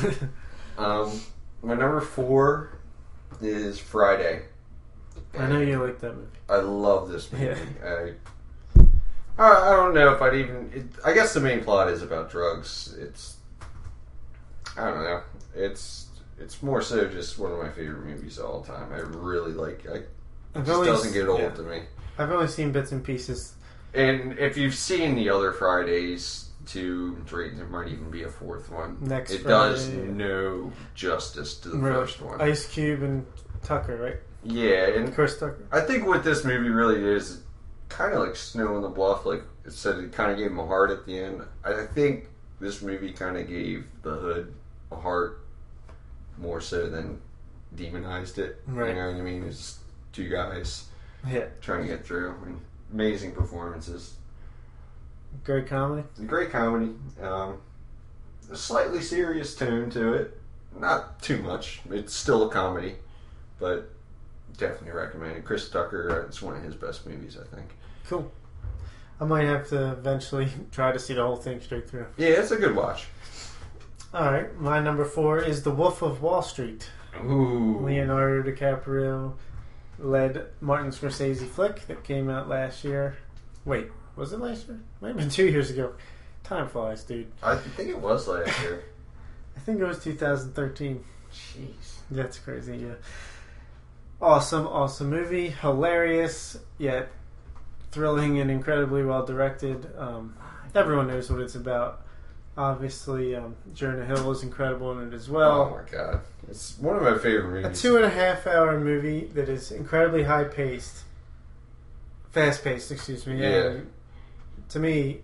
Um, 0.77 1.21
my 1.65 1.73
number 1.73 1.99
four 1.99 2.77
is 3.41 3.79
Friday. 3.79 4.43
I 5.37 5.47
know 5.47 5.59
you 5.59 5.83
like 5.83 5.99
that 5.99 6.15
movie. 6.15 6.27
I 6.47 6.57
love 6.57 7.09
this 7.09 7.31
movie. 7.31 7.45
Yeah. 7.83 8.11
I, 9.37 9.43
I 9.43 9.73
I 9.73 9.75
don't 9.75 9.93
know 9.93 10.13
if 10.13 10.21
I'd 10.21 10.35
even. 10.35 10.71
It, 10.73 10.85
I 11.03 11.13
guess 11.13 11.33
the 11.33 11.41
main 11.41 11.63
plot 11.63 11.89
is 11.89 12.03
about 12.03 12.29
drugs. 12.29 12.95
It's 12.99 13.37
I 14.77 14.85
don't 14.85 15.03
know. 15.03 15.21
It's 15.55 16.07
it's 16.39 16.61
more 16.61 16.81
so 16.81 17.07
just 17.07 17.39
one 17.39 17.51
of 17.51 17.57
my 17.57 17.69
favorite 17.69 18.05
movies 18.05 18.37
of 18.37 18.45
all 18.45 18.61
time. 18.61 18.93
I 18.93 18.99
really 18.99 19.53
like. 19.53 19.85
I, 19.89 19.97
it 20.57 20.65
just 20.65 20.83
doesn't 20.83 21.13
get 21.13 21.27
old 21.27 21.41
yeah. 21.41 21.49
to 21.49 21.63
me. 21.63 21.81
I've 22.17 22.31
only 22.31 22.47
seen 22.47 22.71
bits 22.71 22.91
and 22.91 23.03
pieces. 23.03 23.55
And 23.93 24.37
if 24.37 24.55
you've 24.55 24.75
seen 24.75 25.15
the 25.15 25.29
other 25.29 25.51
Fridays, 25.51 26.44
two, 26.65 27.17
three, 27.27 27.49
there 27.53 27.65
might 27.67 27.87
even 27.87 28.09
be 28.09 28.23
a 28.23 28.29
fourth 28.29 28.69
one. 28.71 28.97
Next 29.01 29.31
it 29.31 29.43
does 29.43 29.87
no 29.89 30.71
justice 30.93 31.55
to 31.59 31.69
the 31.69 31.77
Really. 31.77 32.05
first 32.05 32.21
one. 32.21 32.41
Ice 32.41 32.67
Cube 32.67 33.01
and 33.03 33.25
Tucker, 33.63 33.97
right? 33.97 34.17
yeah, 34.43 34.87
and 34.89 35.13
Chris 35.13 35.39
Tucker. 35.39 35.65
I 35.71 35.81
think 35.81 36.05
what 36.05 36.23
this 36.23 36.43
movie 36.45 36.69
really 36.69 37.03
is, 37.03 37.41
kind 37.89 38.13
of 38.13 38.19
like 38.19 38.35
Snow 38.35 38.75
on 38.75 38.81
the 38.81 38.89
Bluff. 38.89 39.25
Like 39.25 39.43
it 39.65 39.71
said, 39.73 39.97
it 39.99 40.11
kind 40.11 40.31
of 40.31 40.37
gave 40.37 40.47
him 40.51 40.59
a 40.59 40.65
heart 40.67 40.91
at 40.91 41.05
the 41.05 41.17
end. 41.17 41.41
I 41.63 41.85
think 41.85 42.27
this 42.59 42.81
movie 42.81 43.11
kind 43.11 43.37
of 43.37 43.47
gave 43.47 43.85
the 44.03 44.11
Hood 44.15 44.53
a 44.91 44.95
heart 44.95 45.41
more 46.37 46.61
so 46.61 46.87
than 46.89 47.21
demonized 47.75 48.37
it. 48.39 48.61
Right. 48.67 48.89
You 48.89 48.95
know 48.95 49.07
what 49.11 49.17
I 49.17 49.21
mean? 49.21 49.43
It's 49.45 49.79
two 50.13 50.29
guys 50.29 50.85
Yeah, 51.27 51.45
trying 51.61 51.81
to 51.81 51.87
get 51.87 52.05
through. 52.05 52.33
I 52.41 52.45
mean, 52.45 52.61
amazing 52.93 53.31
performances. 53.33 54.15
Great 55.43 55.67
comedy. 55.67 56.07
It's 56.11 56.19
a 56.19 56.23
great 56.23 56.51
comedy. 56.51 56.93
Um, 57.21 57.59
a 58.51 58.55
slightly 58.55 59.01
serious 59.01 59.55
tone 59.55 59.89
to 59.91 60.13
it. 60.13 60.39
Not 60.77 61.21
too 61.21 61.41
much. 61.41 61.81
It's 61.89 62.13
still 62.13 62.47
a 62.47 62.49
comedy, 62.51 62.95
but 63.59 63.89
definitely 64.57 64.91
recommend 64.91 65.37
it. 65.37 65.45
Chris 65.45 65.69
Tucker, 65.69 66.23
uh, 66.23 66.27
it's 66.27 66.41
one 66.41 66.55
of 66.55 66.63
his 66.63 66.75
best 66.75 67.05
movies, 67.05 67.37
I 67.39 67.55
think. 67.55 67.67
Cool. 68.07 68.31
I 69.19 69.25
might 69.25 69.45
have 69.45 69.67
to 69.69 69.91
eventually 69.93 70.49
try 70.71 70.91
to 70.91 70.99
see 70.99 71.13
the 71.13 71.23
whole 71.23 71.37
thing 71.37 71.61
straight 71.61 71.89
through. 71.89 72.07
Yeah, 72.17 72.29
it's 72.29 72.51
a 72.51 72.57
good 72.57 72.75
watch. 72.75 73.07
All 74.13 74.31
right, 74.31 74.55
my 74.59 74.79
number 74.79 75.05
four 75.05 75.39
is 75.39 75.63
The 75.63 75.71
Wolf 75.71 76.01
of 76.01 76.21
Wall 76.21 76.41
Street. 76.41 76.89
Ooh. 77.23 77.79
Leonardo 77.81 78.49
DiCaprio 78.49 79.33
led 79.99 80.47
Martin 80.61 80.91
Scorsese 80.91 81.47
flick 81.47 81.87
that 81.87 82.03
came 82.03 82.29
out 82.29 82.47
last 82.47 82.83
year. 82.83 83.17
Wait, 83.63 83.87
was 84.15 84.33
it 84.33 84.39
last 84.39 84.67
year? 84.67 84.79
Might 85.01 85.09
have 85.09 85.17
been 85.17 85.29
two 85.29 85.47
years 85.47 85.69
ago. 85.69 85.93
Time 86.43 86.67
flies, 86.67 87.03
dude. 87.03 87.31
I 87.41 87.55
think 87.55 87.89
it 87.89 87.99
was 87.99 88.27
last 88.27 88.61
year. 88.61 88.83
I 89.57 89.59
think 89.61 89.79
it 89.79 89.85
was 89.85 90.03
2013. 90.03 91.03
Jeez. 91.33 91.93
That's 92.11 92.37
crazy, 92.37 92.77
yeah. 92.77 92.93
Awesome, 94.21 94.67
awesome 94.67 95.09
movie. 95.09 95.49
Hilarious, 95.49 96.57
yet 96.77 97.09
thrilling 97.91 98.39
and 98.39 98.51
incredibly 98.51 99.03
well 99.03 99.25
directed. 99.25 99.87
Um, 99.97 100.35
everyone 100.73 101.07
knows 101.07 101.29
what 101.31 101.39
it's 101.41 101.55
about. 101.55 102.01
Obviously, 102.57 103.35
um, 103.35 103.55
Jonah 103.73 104.05
Hill 104.05 104.31
is 104.31 104.43
incredible 104.43 104.97
in 104.97 105.07
it 105.09 105.13
as 105.13 105.29
well. 105.29 105.61
oh 105.61 105.69
my 105.71 105.91
god. 105.91 106.21
It's 106.47 106.77
one 106.79 106.95
of 106.95 107.01
my 107.01 107.17
favorite 107.17 107.63
movies. 107.63 107.79
A 107.79 107.81
two 107.81 107.95
and 107.97 108.05
a 108.05 108.09
half 108.09 108.47
hour 108.47 108.79
movie 108.79 109.25
that 109.33 109.49
is 109.49 109.71
incredibly 109.71 110.23
high 110.23 110.45
paced, 110.45 111.03
fast 112.31 112.63
paced, 112.63 112.91
excuse 112.91 113.25
me. 113.25 113.41
Yeah. 113.41 113.47
And 113.71 113.91
to 114.69 114.79
me, 114.79 115.21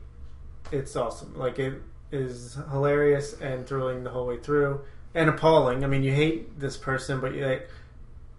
it's 0.72 0.96
awesome. 0.96 1.38
Like, 1.38 1.60
it 1.60 1.82
is 2.12 2.58
hilarious 2.72 3.34
and 3.40 3.66
thrilling 3.66 4.04
the 4.04 4.10
whole 4.10 4.28
way 4.28 4.38
through, 4.38 4.82
and 5.14 5.30
appalling. 5.30 5.84
I 5.84 5.88
mean, 5.88 6.04
you 6.04 6.14
hate 6.14 6.60
this 6.60 6.78
person, 6.78 7.20
but 7.20 7.34
you, 7.34 7.46
like, 7.46 7.70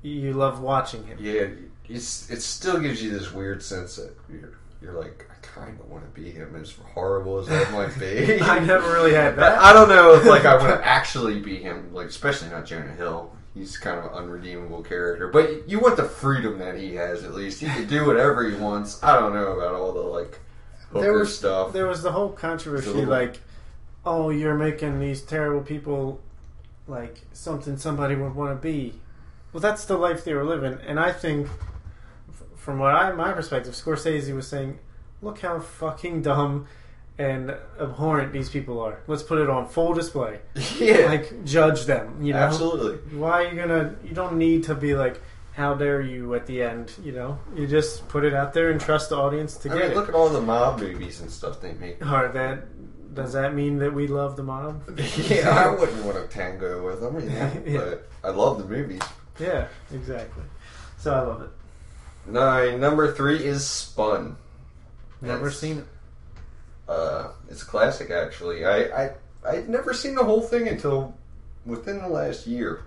you 0.02 0.32
love 0.32 0.60
watching 0.60 1.06
him. 1.06 1.18
yeah, 1.20 1.46
it's, 1.88 2.30
it 2.30 2.40
still 2.42 2.78
gives 2.78 3.02
you 3.02 3.10
this 3.10 3.32
weird 3.32 3.62
sense 3.62 3.96
that 3.96 4.14
you're, 4.30 4.58
you're 4.80 4.92
like, 4.94 5.26
I 5.30 5.34
kind 5.46 5.78
of 5.78 5.88
want 5.90 6.04
to 6.04 6.20
be 6.20 6.30
him, 6.30 6.56
as 6.56 6.72
horrible 6.94 7.38
as 7.38 7.48
that 7.48 7.72
might 7.72 7.98
be. 7.98 8.40
I 8.40 8.58
never 8.60 8.92
really 8.92 9.14
had 9.14 9.36
that. 9.36 9.58
I 9.58 9.72
don't 9.72 9.88
know 9.88 10.14
if 10.14 10.24
like 10.24 10.44
I 10.44 10.56
want 10.56 10.80
to 10.80 10.86
actually 10.86 11.40
be 11.40 11.56
him, 11.56 11.92
like 11.92 12.08
especially 12.08 12.48
not 12.48 12.66
Jonah 12.66 12.92
Hill. 12.94 13.34
He's 13.54 13.76
kind 13.76 13.98
of 13.98 14.06
an 14.06 14.12
unredeemable 14.12 14.82
character, 14.82 15.28
but 15.28 15.68
you 15.68 15.78
want 15.78 15.98
the 15.98 16.04
freedom 16.04 16.58
that 16.58 16.78
he 16.78 16.94
has. 16.94 17.22
At 17.22 17.34
least 17.34 17.60
he 17.60 17.66
can 17.66 17.86
do 17.86 18.06
whatever 18.06 18.48
he 18.48 18.56
wants. 18.56 19.02
I 19.02 19.18
don't 19.18 19.34
know 19.34 19.52
about 19.52 19.74
all 19.74 19.92
the 19.92 20.00
like 20.00 20.40
hooker 20.92 21.00
there 21.02 21.12
was 21.14 21.36
stuff. 21.36 21.72
There 21.72 21.86
was 21.86 22.02
the 22.02 22.12
whole 22.12 22.30
controversy, 22.30 22.90
little- 22.90 23.04
like, 23.10 23.40
oh, 24.04 24.30
you're 24.30 24.54
making 24.56 25.00
these 25.00 25.22
terrible 25.22 25.62
people 25.62 26.20
like 26.88 27.22
something 27.32 27.76
somebody 27.76 28.14
would 28.14 28.34
want 28.34 28.50
to 28.50 28.60
be. 28.62 28.94
Well, 29.52 29.60
that's 29.60 29.84
the 29.84 29.96
life 29.96 30.24
they 30.24 30.34
were 30.34 30.44
living, 30.44 30.78
and 30.86 30.98
I 30.98 31.12
think, 31.12 31.46
from 32.56 32.78
what 32.78 32.94
I 32.94 33.12
my 33.12 33.32
perspective, 33.32 33.74
Scorsese 33.74 34.34
was 34.34 34.46
saying, 34.48 34.78
look 35.20 35.40
how 35.40 35.60
fucking 35.60 36.22
dumb 36.22 36.66
and 37.18 37.54
abhorrent 37.78 38.32
these 38.32 38.48
people 38.48 38.80
are. 38.80 39.00
Let's 39.06 39.22
put 39.22 39.38
it 39.38 39.50
on 39.50 39.68
full 39.68 39.92
display. 39.92 40.40
yeah, 40.78 41.06
Like, 41.06 41.44
judge 41.44 41.84
them. 41.84 42.16
You 42.22 42.32
know, 42.32 42.38
absolutely. 42.38 43.16
why 43.18 43.44
are 43.44 43.50
you 43.50 43.56
gonna? 43.60 43.94
You 44.04 44.14
don't 44.14 44.36
need 44.38 44.64
to 44.64 44.74
be 44.74 44.94
like. 44.94 45.20
How 45.52 45.74
dare 45.74 46.00
you 46.00 46.34
at 46.34 46.46
the 46.46 46.62
end? 46.62 46.92
You 47.02 47.12
know, 47.12 47.38
you 47.54 47.66
just 47.66 48.08
put 48.08 48.24
it 48.24 48.32
out 48.34 48.54
there 48.54 48.70
and 48.70 48.80
trust 48.80 49.10
the 49.10 49.16
audience 49.16 49.56
to 49.58 49.70
I 49.70 49.74
get 49.74 49.82
mean, 49.82 49.90
it. 49.92 49.96
look 49.96 50.08
at 50.08 50.14
all 50.14 50.28
the 50.30 50.40
mob 50.40 50.80
movies 50.80 51.20
and 51.20 51.30
stuff 51.30 51.60
they 51.60 51.72
make. 51.74 52.00
Or 52.04 52.28
that 52.28 53.14
does 53.14 53.34
that 53.34 53.54
mean 53.54 53.78
that 53.80 53.92
we 53.92 54.06
love 54.06 54.36
the 54.36 54.42
mob? 54.42 54.82
yeah, 55.28 55.50
I 55.50 55.68
wouldn't 55.78 56.02
want 56.04 56.16
to 56.16 56.26
tango 56.34 56.82
with 56.86 57.00
them, 57.02 57.20
you 57.20 57.28
know, 57.28 57.52
Yeah. 57.66 57.78
but 57.78 58.08
I 58.24 58.30
love 58.30 58.56
the 58.58 58.64
movies. 58.64 59.02
Yeah, 59.38 59.68
exactly. 59.92 60.44
So 60.98 61.12
I 61.12 61.20
love 61.20 61.42
it. 61.42 61.50
Nine, 62.26 62.80
number 62.80 63.12
three 63.12 63.44
is 63.44 63.66
Spun. 63.66 64.36
Never 65.20 65.38
That's- 65.44 65.58
seen 65.58 65.78
it. 65.78 65.84
Uh, 66.88 67.28
it's 67.50 67.62
a 67.62 67.66
classic, 67.66 68.10
actually. 68.10 68.64
I, 68.64 69.04
I 69.04 69.10
I'd 69.46 69.68
never 69.68 69.92
seen 69.94 70.14
the 70.14 70.24
whole 70.24 70.40
thing 70.42 70.68
until 70.68 71.14
within 71.66 71.98
the 72.00 72.08
last 72.08 72.46
year. 72.46 72.84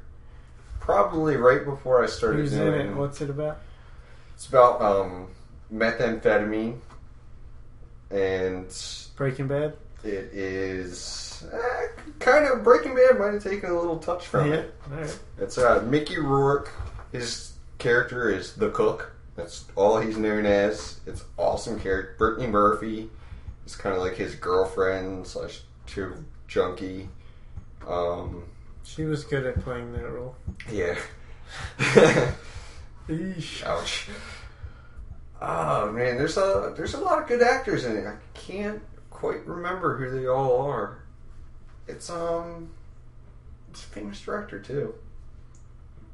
Probably 0.86 1.36
right 1.36 1.66
before 1.66 2.04
I 2.04 2.06
started 2.06 2.42
Who's 2.42 2.54
in 2.54 2.60
doing. 2.60 2.88
it? 2.90 2.96
What's 2.96 3.20
it 3.20 3.32
about? 3.32 3.58
It's 4.36 4.48
about 4.48 4.80
um, 4.84 5.30
methamphetamine, 5.74 6.78
and 8.12 8.68
Breaking 9.16 9.48
Bad. 9.48 9.78
it 10.04 10.30
is 10.32 11.44
eh, 11.52 11.88
kind 12.20 12.46
of 12.46 12.64
Breaking 12.64 12.94
Bad. 12.94 13.18
Might 13.18 13.34
have 13.34 13.44
taken 13.44 13.72
a 13.72 13.80
little 13.80 13.98
touch 13.98 14.28
from 14.28 14.52
yeah. 14.52 14.58
it. 14.58 14.76
Right. 14.88 15.20
It's 15.40 15.58
uh, 15.58 15.84
Mickey 15.90 16.20
Rourke. 16.20 16.72
His 17.12 17.54
character 17.80 18.30
is 18.30 18.54
the 18.54 18.70
cook. 18.70 19.12
That's 19.36 19.66
all 19.76 20.00
he's 20.00 20.18
known 20.18 20.46
as. 20.46 21.00
It's 21.08 21.26
awesome 21.36 21.80
character. 21.80 22.14
Brittany 22.20 22.46
Murphy 22.46 23.10
is 23.66 23.76
kind 23.76 23.96
of 23.96 24.04
like 24.04 24.18
his 24.18 24.36
girlfriend 24.36 25.26
slash 25.26 25.62
true 25.88 26.24
junkie. 26.48 27.10
Um, 27.88 28.44
She 28.86 29.04
was 29.04 29.24
good 29.26 29.46
at 29.46 29.62
playing 29.62 29.92
that 29.94 30.10
role. 30.10 30.36
yeah. 30.72 30.98
Ouch. 33.66 34.10
Oh 35.42 35.92
man, 35.92 36.18
there's 36.18 36.38
a 36.38 36.74
there's 36.78 36.94
a 36.94 37.00
lot 37.00 37.22
of 37.22 37.28
good 37.28 37.42
actors 37.42 37.84
in 37.84 37.98
it. 37.98 38.06
I 38.06 38.16
can't 38.34 38.82
quite 39.10 39.46
remember 39.46 39.98
who 39.98 40.20
they 40.20 40.28
all 40.28 40.62
are. 40.62 41.00
It's 41.88 42.10
um, 42.10 42.70
it's 43.70 43.84
a 43.84 43.88
famous 43.88 44.22
director 44.22 44.60
too. 44.60 44.96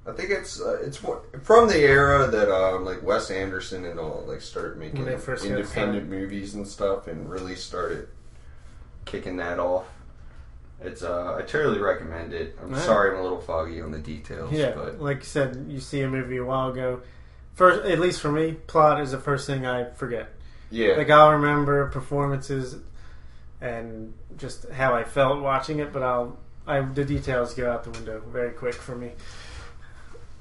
I 0.07 0.13
think 0.13 0.31
it's 0.31 0.59
uh, 0.59 0.79
it's 0.81 0.97
from 0.97 1.67
the 1.67 1.77
era 1.77 2.27
that 2.27 2.51
um 2.51 2.83
like 2.85 3.03
Wes 3.03 3.29
Anderson 3.29 3.85
and 3.85 3.99
all 3.99 4.23
like 4.27 4.41
started 4.41 4.77
making 4.77 5.05
independent 5.51 6.09
movies 6.09 6.55
and 6.55 6.67
stuff 6.67 7.07
and 7.07 7.29
really 7.29 7.55
started 7.55 8.07
kicking 9.05 9.37
that 9.37 9.59
off. 9.59 9.85
It's 10.81 11.03
uh 11.03 11.35
I 11.37 11.41
totally 11.43 11.79
recommend 11.79 12.33
it. 12.33 12.57
I'm 12.59 12.69
Alright. 12.69 12.83
sorry 12.83 13.11
I'm 13.11 13.19
a 13.19 13.23
little 13.23 13.41
foggy 13.41 13.81
on 13.81 13.91
the 13.91 13.99
details, 13.99 14.51
Yeah, 14.51 14.71
but 14.75 14.99
like 15.01 15.17
you 15.19 15.25
said, 15.25 15.65
you 15.69 15.79
see 15.79 16.01
a 16.01 16.09
movie 16.09 16.37
a 16.37 16.45
while 16.45 16.69
ago. 16.71 17.01
First, 17.53 17.85
at 17.85 17.99
least 17.99 18.21
for 18.21 18.31
me, 18.31 18.53
plot 18.53 18.99
is 19.01 19.11
the 19.11 19.19
first 19.19 19.45
thing 19.45 19.65
I 19.65 19.89
forget. 19.91 20.29
yeah. 20.71 20.93
Like 20.95 21.09
I'll 21.09 21.33
remember 21.33 21.87
performances 21.89 22.77
and 23.59 24.13
just 24.37 24.67
how 24.71 24.95
I 24.95 25.03
felt 25.03 25.41
watching 25.41 25.79
it, 25.79 25.93
but 25.93 26.01
I'll 26.01 26.37
I 26.65 26.81
the 26.81 27.05
details 27.05 27.53
go 27.53 27.71
out 27.71 27.83
the 27.83 27.91
window 27.91 28.21
very 28.31 28.51
quick 28.51 28.73
for 28.75 28.95
me. 28.95 29.11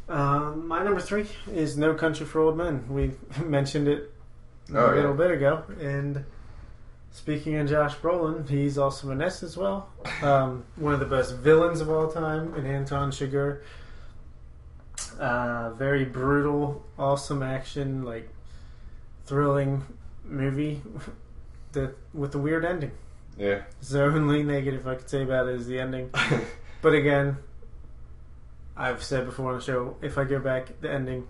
Um, 0.08 0.66
my 0.66 0.82
number 0.82 1.00
three 1.00 1.26
is 1.52 1.76
No 1.76 1.94
Country 1.94 2.26
for 2.26 2.40
Old 2.40 2.56
Men. 2.56 2.84
We 2.88 3.12
mentioned 3.44 3.88
it 3.88 4.12
a 4.72 4.78
Oh, 4.78 4.88
yeah. 4.90 4.94
little 4.96 5.14
bit 5.14 5.30
ago, 5.32 5.64
and 5.80 6.24
speaking 7.12 7.56
of 7.56 7.68
Josh 7.68 7.94
Brolin, 7.96 8.48
he's 8.48 8.78
also 8.78 9.10
in 9.10 9.18
this 9.18 9.42
as 9.42 9.56
well. 9.56 9.88
Um, 10.22 10.64
one 10.76 10.94
of 10.94 11.00
the 11.00 11.06
best 11.06 11.36
villains 11.36 11.80
of 11.80 11.90
all 11.90 12.08
time 12.10 12.54
in 12.54 12.66
Anton 12.66 13.10
Chigurh. 13.10 13.60
Uh, 15.18 15.70
very 15.70 16.04
brutal, 16.04 16.84
awesome 16.98 17.42
action, 17.42 18.04
like 18.04 18.28
thrilling 19.26 19.82
movie 20.24 20.82
that 21.72 21.94
with 22.14 22.34
a 22.34 22.38
weird 22.38 22.64
ending. 22.64 22.92
yeah. 23.36 23.62
The 23.88 24.02
only 24.04 24.42
negative 24.42 24.86
I 24.86 24.94
could 24.96 25.08
say 25.10 25.22
about 25.22 25.48
it 25.48 25.54
is 25.56 25.66
the 25.66 25.78
ending. 25.80 26.10
But 26.82 26.94
again, 26.94 27.36
I've 28.74 29.02
said 29.02 29.26
before 29.26 29.50
on 29.52 29.58
the 29.58 29.62
show, 29.62 29.96
if 30.00 30.16
I 30.16 30.24
go 30.24 30.38
back, 30.38 30.80
the 30.80 30.90
ending 30.90 31.26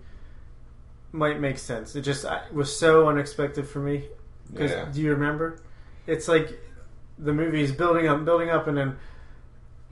might 1.10 1.40
make 1.40 1.58
sense. 1.58 1.96
It 1.96 2.02
just 2.02 2.24
I, 2.24 2.42
was 2.52 2.78
so 2.78 3.08
unexpected 3.08 3.66
for 3.66 3.80
me. 3.80 4.04
Because 4.52 4.70
Yeah. 4.70 4.88
do 4.92 5.00
you 5.00 5.10
remember? 5.10 5.58
It's 6.10 6.26
like 6.28 6.58
the 7.18 7.32
movie's 7.32 7.70
building 7.72 8.08
up, 8.08 8.24
building 8.24 8.50
up, 8.50 8.66
and 8.66 8.76
then 8.76 8.96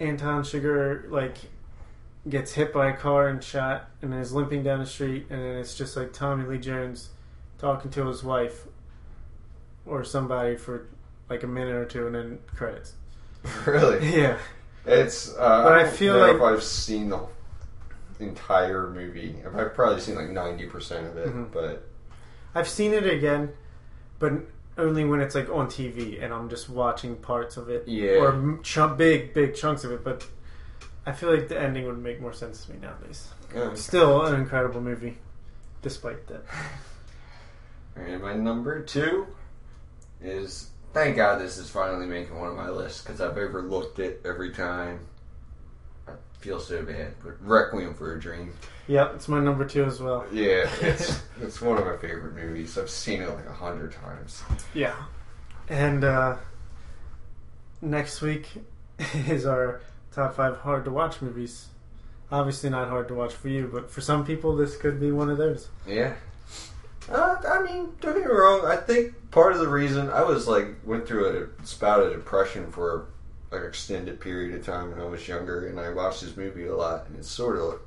Anton 0.01 0.43
Chigurh 0.43 1.09
like 1.11 1.37
gets 2.29 2.53
hit 2.53 2.73
by 2.73 2.91
a 2.91 2.97
car 2.97 3.29
and 3.29 3.43
shot, 3.43 3.89
and 4.03 4.13
then 4.13 4.21
is 4.21 4.33
limping 4.33 4.63
down 4.65 4.81
the 4.81 4.87
street, 4.87 5.27
and 5.31 5.41
then 5.41 5.57
it's 5.59 5.77
just 5.77 5.97
like 5.97 6.13
Tommy 6.13 6.45
Lee 6.45 6.59
Jones 6.59 7.11
talking 7.59 7.91
to 7.93 8.07
his 8.09 8.23
wife 8.25 8.65
or 9.87 10.05
somebody 10.05 10.57
for 10.57 10.87
like 11.31 11.43
a 11.43 11.47
minute 11.47 11.75
or 11.75 11.85
two, 11.85 12.07
and 12.07 12.15
then 12.15 12.39
credits. 12.55 12.95
Really? 13.67 14.17
Yeah, 14.21 14.37
It's. 14.85 15.33
Uh, 15.37 15.63
But 15.63 15.73
I 15.73 15.83
don't 15.85 15.93
feel 15.93 16.15
know 16.15 16.27
like- 16.27 16.37
if 16.37 16.43
I've 16.43 16.63
seen 16.63 17.11
the 17.11 17.21
entire 18.19 18.91
movie. 18.91 19.37
I've 19.57 19.75
probably 19.75 20.01
seen 20.01 20.17
like 20.17 20.31
ninety 20.31 20.67
percent 20.67 21.07
of 21.07 21.17
it, 21.17 21.29
Mhm. 21.29 21.53
but 21.53 21.87
I've 22.57 22.69
seen 22.69 22.93
it 22.93 23.07
again, 23.07 23.53
but 24.19 24.33
only 24.79 25.05
when 25.05 25.21
it's 25.21 25.35
like 25.35 25.51
on 25.51 25.67
TV 25.67 26.23
and 26.23 26.33
I'm 26.33 26.49
just 26.49 26.71
watching 26.71 27.17
parts 27.17 27.57
of 27.57 27.69
it. 27.69 27.87
Yeah. 27.87 28.13
Or 28.21 28.59
ch- 28.63 28.79
big, 28.97 29.35
big 29.35 29.55
chunks 29.55 29.85
of 29.85 29.93
it. 29.93 30.05
But 30.05 30.27
I 31.05 31.13
feel 31.13 31.35
like 31.35 31.49
the 31.49 31.61
ending 31.61 31.87
would 31.87 31.99
make 31.99 32.21
more 32.21 32.33
sense 32.33 32.65
to 32.67 32.73
me 32.73 32.79
nowadays. 32.81 33.29
yeah. 33.55 33.75
Still 33.75 34.25
an 34.25 34.35
incredible 34.41 34.81
movie, 34.81 35.19
despite 35.83 36.27
that. 36.29 36.45
And 37.97 38.23
my 38.23 38.33
number 38.35 38.81
two 38.83 39.27
is 40.23 40.71
thank 40.93 41.17
God 41.17 41.41
this 41.41 41.59
is 41.59 41.69
finally 41.69 42.07
making 42.07 42.39
one 42.39 42.49
of 42.49 42.55
my 42.57 42.71
lists 42.71 43.03
because 43.03 43.21
I've 43.21 43.37
overlooked 43.37 43.99
it 43.99 44.21
every 44.25 44.53
time. 44.53 45.01
Feel 46.41 46.61
so 46.61 46.83
bad, 46.83 47.15
but 47.23 47.35
Requiem 47.45 47.95
for 47.95 48.15
a 48.15 48.21
Dream. 48.21 48.53
Yep, 48.87 49.13
it's 49.17 49.29
my 49.29 49.41
number 49.41 49.65
two 49.65 49.85
as 49.85 50.01
well. 50.01 50.25
Yeah, 50.33 50.71
it's 50.81 51.21
it's 51.41 51.61
one 51.61 51.79
of 51.79 51.85
my 51.85 51.97
favorite 51.97 52.35
movies. 52.35 52.79
I've 52.79 52.91
seen 52.91 53.23
it 53.23 53.29
like 53.29 53.47
a 53.47 53.53
hundred 53.53 53.93
times. 53.93 54.43
Yeah. 54.73 54.95
And 55.69 56.05
uh, 56.05 56.37
next 57.83 58.23
week 58.23 58.47
is 59.27 59.47
our 59.47 59.81
top 60.13 60.37
five 60.37 60.59
hard 60.59 60.85
to 60.85 60.91
watch 60.91 61.21
movies. 61.21 61.67
Obviously, 62.31 62.71
not 62.71 62.89
hard 62.89 63.09
to 63.09 63.15
watch 63.15 63.33
for 63.35 63.49
you, 63.49 63.69
but 63.73 63.91
for 63.91 64.01
some 64.01 64.25
people, 64.25 64.55
this 64.55 64.77
could 64.77 65.01
be 65.01 65.11
one 65.11 65.31
of 65.31 65.39
those. 65.39 65.69
Yeah. 65.87 66.15
Uh, 67.11 67.37
I 67.49 67.63
mean, 67.63 67.89
don't 68.01 68.15
get 68.15 68.27
me 68.27 68.31
wrong. 68.31 68.67
I 68.67 68.77
think 68.77 69.31
part 69.31 69.55
of 69.55 69.61
the 69.61 69.69
reason 69.69 70.11
I 70.11 70.23
was 70.23 70.47
like 70.47 70.77
went 70.85 71.07
through 71.09 71.49
a 71.61 71.67
spout 71.67 72.01
of 72.01 72.13
depression 72.13 72.71
for 72.71 73.07
an 73.51 73.65
extended 73.65 74.21
period 74.21 74.55
of 74.59 74.65
time 74.67 74.91
when 74.91 75.01
I 75.01 75.05
was 75.07 75.27
younger, 75.27 75.67
and 75.67 75.81
I 75.81 75.91
watched 75.91 76.21
this 76.23 76.37
movie 76.37 76.67
a 76.67 76.75
lot, 76.77 77.07
and 77.07 77.19
it's 77.19 77.31
sort 77.31 77.59
of 77.59 77.81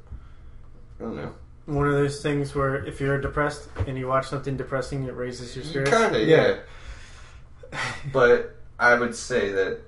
I 1.00 1.04
don't 1.04 1.16
know. 1.16 1.34
One 1.68 1.88
of 1.88 1.94
those 1.94 2.22
things 2.22 2.56
where 2.56 2.84
if 2.86 3.00
you're 3.00 3.22
depressed 3.22 3.70
and 3.88 3.98
you 3.98 4.08
watch 4.08 4.28
something 4.28 4.58
depressing, 4.58 5.04
it 5.06 5.16
raises 5.16 5.56
your 5.56 5.64
spirits. 5.64 5.92
Kind 5.92 6.16
of, 6.16 6.28
yeah. 6.28 6.58
But 8.12 8.56
I 8.80 8.96
would 8.96 9.16
say 9.16 9.52
that 9.52 9.80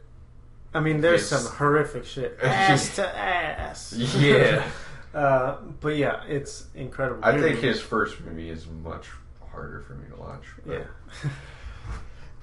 I 0.73 0.79
mean, 0.79 1.01
there's 1.01 1.27
some 1.27 1.45
horrific 1.55 2.05
shit. 2.05 2.37
Ass 2.43 2.95
to 2.95 3.07
ass. 3.17 3.93
Yeah. 4.17 4.63
uh, 5.13 5.57
but 5.81 5.97
yeah, 5.97 6.23
it's 6.27 6.67
incredible. 6.75 7.23
I 7.25 7.37
think 7.39 7.59
his 7.59 7.79
first 7.81 8.19
movie 8.21 8.49
is 8.49 8.65
much 8.67 9.07
harder 9.51 9.81
for 9.81 9.93
me 9.95 10.05
to 10.09 10.15
watch. 10.15 10.43
but- 10.65 10.73
Yeah. 10.73 11.29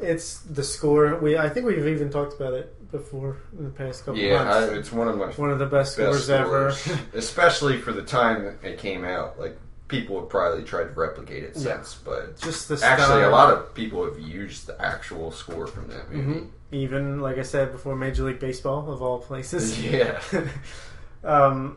it's 0.01 0.41
the 0.41 0.63
score. 0.63 1.17
We 1.17 1.37
I 1.39 1.49
think 1.49 1.67
we've 1.67 1.87
even 1.87 2.11
talked 2.11 2.35
about 2.35 2.55
it 2.55 2.75
before 2.93 3.37
in 3.59 3.65
the 3.65 3.71
past 3.71 4.05
couple 4.05 4.21
Yeah, 4.21 4.45
months. 4.45 4.73
it's 4.73 4.93
one 4.93 5.09
of 5.09 5.17
my 5.17 5.27
One 5.27 5.51
of 5.51 5.59
the 5.59 5.67
best, 5.67 5.97
best 5.97 6.25
scores 6.25 6.31
ever. 6.31 6.73
especially 7.15 7.79
for 7.79 7.93
the 7.93 8.03
time 8.03 8.59
it 8.63 8.79
came 8.79 9.05
out. 9.05 9.39
Like 9.39 9.59
people 9.89 10.21
have 10.21 10.29
probably 10.29 10.63
tried 10.65 10.85
to 10.85 10.91
replicate 11.01 11.43
it 11.45 11.53
Yeah. 11.57 11.75
since, 11.83 11.95
but 11.97 12.41
Just 12.41 12.69
the 12.69 12.81
actually, 12.85 13.23
a 13.23 13.31
lot 13.31 13.53
of 13.53 13.75
people 13.75 14.05
have 14.05 14.19
used 14.21 14.67
the 14.67 14.81
actual 14.81 15.31
score 15.33 15.67
from 15.67 15.89
that 15.89 16.11
movie. 16.13 16.41
Mhm. 16.41 16.49
even 16.73 17.21
like 17.21 17.39
I 17.39 17.43
said 17.43 17.73
before, 17.73 17.97
Major 17.97 18.23
League 18.25 18.39
Baseball 18.39 18.91
of 18.93 19.03
all 19.03 19.19
places. 19.19 19.81
Yeah, 19.85 20.21
um, 21.25 21.77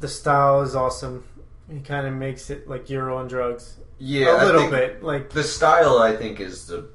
the 0.00 0.08
style 0.08 0.62
is 0.62 0.74
awesome. 0.74 1.24
It 1.70 1.84
kind 1.84 2.06
of 2.06 2.12
makes 2.14 2.50
it 2.50 2.68
like 2.68 2.90
you're 2.90 3.10
on 3.10 3.26
drugs 3.28 3.76
yeah, 3.98 4.42
a 4.42 4.44
little 4.44 4.68
bit. 4.70 5.02
Like 5.02 5.30
The 5.30 5.42
style, 5.44 5.98
I 5.98 6.14
think, 6.16 6.40
is 6.40 6.66
the 6.66 6.88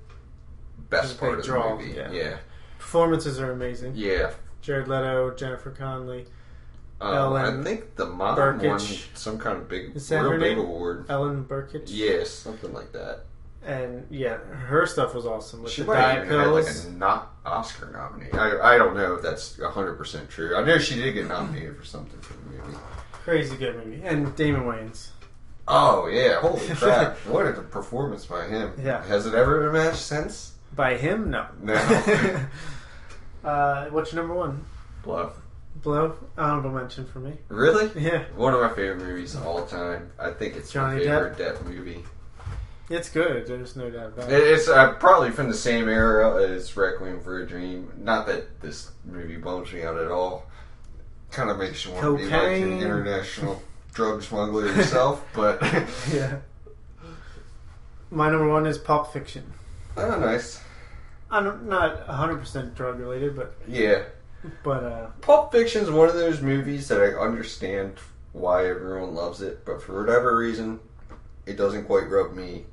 best 0.90 1.20
part 1.20 1.40
of 1.40 1.46
draw, 1.46 1.76
the 1.78 1.84
movie. 1.84 1.96
yeah. 1.98 2.12
Yeah, 2.12 2.38
performances 2.90 3.40
are 3.40 3.52
amazing. 3.52 3.94
yeah. 3.96 4.32
Jared 4.62 4.88
Leto, 4.88 5.30
Jennifer 5.36 5.70
Connelly, 5.70 6.26
Um, 7.00 7.14
Ellen 7.16 7.62
I 7.62 7.64
think 7.64 7.96
the 7.96 8.06
mom 8.08 8.36
Burkett. 8.36 8.68
won 8.68 8.80
some 9.14 9.38
kind 9.38 9.58
of 9.58 9.70
big, 9.70 9.96
Is 9.96 10.10
that 10.10 10.22
real 10.24 10.32
big 10.40 10.58
name? 10.58 10.60
award. 10.60 11.06
Ellen 11.08 11.44
Burkett. 11.44 11.88
Yes, 11.90 12.30
something 12.32 12.74
like 12.74 12.92
that. 12.94 13.22
and 13.64 14.06
yeah, 14.10 14.38
her 14.38 14.86
stuff 14.88 15.14
was 15.14 15.26
awesome 15.26 15.62
with 15.64 15.72
She 15.72 15.82
the 15.84 15.88
might 15.88 16.16
even 16.26 16.28
had 16.40 16.48
like 16.48 16.66
a 16.68 16.90
not 16.92 17.34
Oscar 17.46 17.92
nominee. 17.92 18.32
I, 18.34 18.74
I 18.76 18.78
don't 18.80 18.96
know 18.96 19.14
if 19.16 19.22
that's 19.22 19.60
hundred 19.62 19.96
percent 19.96 20.30
true. 20.30 20.56
I 20.58 20.64
know 20.64 20.78
she 20.80 20.96
did 20.96 21.14
get 21.14 21.28
nominated 21.28 21.78
for 21.78 21.86
something 21.86 22.20
for 22.22 22.34
the 22.34 22.40
movie. 22.64 22.78
Crazy 23.24 23.56
good 23.56 23.76
movie. 23.76 24.02
And 24.04 24.36
Damon 24.36 24.64
Wayans. 24.64 25.10
Oh 25.68 26.08
yeah, 26.08 26.40
holy 26.42 26.68
crap! 26.76 27.18
what 27.28 27.46
a 27.48 27.54
performance 27.54 28.26
by 28.26 28.48
him. 28.48 28.74
Yeah. 28.82 29.04
Has 29.06 29.26
it 29.28 29.34
ever 29.36 29.62
been 29.66 29.74
matched 29.74 30.02
since? 30.02 30.54
By 30.76 30.96
him, 30.98 31.30
no. 31.30 31.46
No. 31.62 31.76
uh, 33.44 33.86
what's 33.88 34.12
your 34.14 34.22
number 34.22 34.36
one? 34.36 34.66
Bluff. 35.04 35.34
Blow. 35.84 36.16
Honorable 36.38 36.72
mention 36.72 37.06
for 37.06 37.20
me. 37.20 37.34
Really? 37.48 37.90
Yeah, 38.02 38.24
One 38.36 38.54
of 38.54 38.60
my 38.62 38.70
favorite 38.70 38.98
movies 38.98 39.36
of 39.36 39.46
all 39.46 39.66
time. 39.66 40.12
I 40.20 40.32
think 40.32 40.56
it's 40.58 40.72
Johnny 40.72 40.98
my 40.98 41.04
favorite 41.04 41.38
Depp 41.38 41.64
movie. 41.66 42.04
it's 42.90 43.10
good. 43.10 43.48
There's 43.48 43.76
no 43.78 43.90
doubt 43.90 44.08
about 44.08 44.30
It- 44.32 44.42
it. 44.42 44.48
It's 44.48 44.68
uh, 44.68 44.94
probably 44.94 45.32
from 45.32 45.48
the 45.48 45.54
same 45.56 45.88
era 45.88 46.42
as 46.44 46.76
Requiem 46.76 47.22
for 47.22 47.40
a 47.40 47.48
Dream. 47.48 47.92
Not 47.98 48.26
that 48.28 48.60
this 48.62 48.92
movie 49.06 49.38
bums 49.38 49.72
me 49.72 49.84
out 49.84 49.98
at 49.98 50.12
all. 50.12 50.46
Kind 51.32 51.50
of 51.50 51.58
makes 51.60 51.86
you 51.86 51.92
want 51.92 52.04
to 52.04 52.18
be 52.18 52.26
like 52.26 52.34
an 52.62 52.82
international 52.82 53.62
drug 53.94 54.22
smuggler 54.24 54.66
yourself, 54.66 55.24
but 55.34 55.62
Yeah. 56.12 56.38
My 58.12 58.30
number 58.30 58.50
one 58.50 58.66
is 58.66 58.78
Pulp 58.80 59.14
Fiction. 59.14 59.44
oh, 59.96 60.20
nice. 60.20 60.60
I'm 61.32 61.68
not 61.68 62.08
100% 62.08 62.76
drug 62.76 63.00
related, 63.00 63.36
but 63.36 63.56
Yeah, 63.68 64.04
but 64.64 64.84
uh, 64.84 65.08
Pulp 65.22 65.52
Fiction's 65.52 65.90
one 65.92 66.08
of 66.10 66.16
those 66.16 66.42
movies 66.42 66.88
that 66.88 67.00
I 67.02 67.08
understand 67.20 67.94
why 68.34 68.68
everyone 68.68 69.14
loves 69.16 69.42
it, 69.42 69.66
but 69.66 69.82
for 69.82 70.00
whatever 70.02 70.36
reason, 70.38 70.80
it 71.46 71.56
doesn't 71.58 71.86
quite 71.86 72.10
rub 72.10 72.34
me 72.34 72.66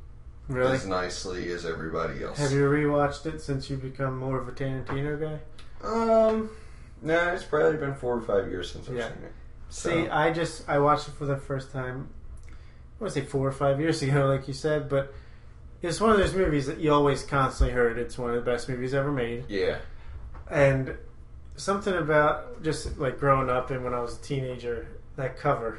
really, 0.48 0.74
as 0.74 0.86
nicely 0.86 1.50
as 1.52 1.64
everybody 1.66 2.22
else. 2.22 2.38
have 2.38 2.52
you 2.52 2.61
rewatched 2.68 3.26
it 3.26 3.40
since 3.40 3.68
you've 3.68 3.82
become 3.82 4.16
more 4.18 4.38
of 4.40 4.48
a 4.48 4.52
Tarantino 4.52 5.20
guy? 5.20 5.38
Um, 5.86 6.50
no, 7.02 7.32
it's 7.34 7.44
probably 7.44 7.76
been 7.78 7.94
four 7.94 8.16
or 8.16 8.22
five 8.22 8.48
years 8.50 8.70
since 8.70 8.88
I've 8.88 8.96
Yeah. 8.96 9.09
seen 9.09 9.24
it. 9.24 9.32
So, 9.68 9.90
See, 9.90 10.09
I 10.09 10.32
just 10.32 10.68
I 10.68 10.78
watched 10.78 11.09
it 11.09 11.14
for 11.14 11.26
the 11.26 11.36
first 11.36 11.72
time. 11.72 12.09
I 12.48 13.02
want 13.04 13.12
to 13.14 13.20
say 13.20 13.26
four 13.26 13.46
or 13.48 13.52
five 13.52 13.80
years 13.80 14.00
ago, 14.02 14.26
like 14.26 14.46
you 14.48 14.54
said, 14.54 14.88
but 14.88 15.12
it's 15.83 16.01
one 16.01 16.11
of 16.11 16.18
those 16.18 16.35
movies 16.35 16.66
that 16.66 16.79
you 16.79 16.93
always 16.93 17.22
constantly 17.22 17.74
heard. 17.74 17.99
It's 17.99 18.16
one 18.18 18.31
of 18.31 18.37
the 18.45 18.51
best 18.51 18.68
movies 18.68 18.95
ever 18.95 19.12
made, 19.12 19.45
yeah, 19.49 19.79
and 20.51 20.97
something 21.57 21.95
about 21.95 22.62
just 22.62 22.99
like 22.99 23.18
growing 23.18 23.49
up 23.51 23.70
and 23.70 23.83
when 23.85 23.95
I 23.95 24.01
was 24.01 24.18
a 24.18 24.22
teenager, 24.22 24.87
that 25.16 25.39
cover. 25.39 25.79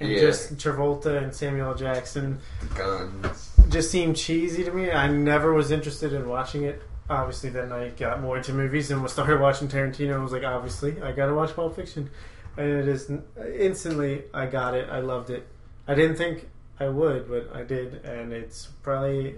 And 0.00 0.10
Yeah. 0.10 0.18
just 0.22 0.56
Travolta 0.56 1.22
and 1.22 1.32
Samuel 1.32 1.68
L. 1.68 1.74
Jackson 1.76 2.40
guns. 2.74 3.52
just 3.68 3.92
seemed 3.92 4.16
cheesy 4.16 4.64
to 4.64 4.72
me. 4.72 4.90
I 4.90 5.06
never 5.08 5.52
was 5.54 5.70
interested 5.70 6.12
in 6.12 6.28
watching 6.28 6.64
it. 6.64 6.82
Obviously, 7.08 7.50
then 7.50 7.70
I 7.70 7.90
got 7.90 8.20
more 8.20 8.36
into 8.38 8.52
movies 8.52 8.90
and 8.90 9.08
started 9.08 9.38
watching 9.40 9.68
Tarantino. 9.68 10.14
and 10.14 10.22
was 10.24 10.32
like, 10.32 10.42
obviously, 10.42 11.00
I 11.00 11.12
got 11.12 11.26
to 11.26 11.34
watch 11.34 11.54
Pulp 11.54 11.76
Fiction, 11.76 12.10
and 12.56 12.66
it 12.68 12.88
is 12.88 13.08
instantly. 13.56 14.24
I 14.34 14.46
got 14.46 14.74
it. 14.74 14.88
I 14.90 14.98
loved 14.98 15.30
it. 15.30 15.46
I 15.86 15.94
didn't 15.94 16.16
think 16.16 16.48
I 16.80 16.88
would, 16.88 17.28
but 17.28 17.54
I 17.54 17.62
did, 17.62 18.04
and 18.04 18.32
it's 18.32 18.66
probably 18.82 19.36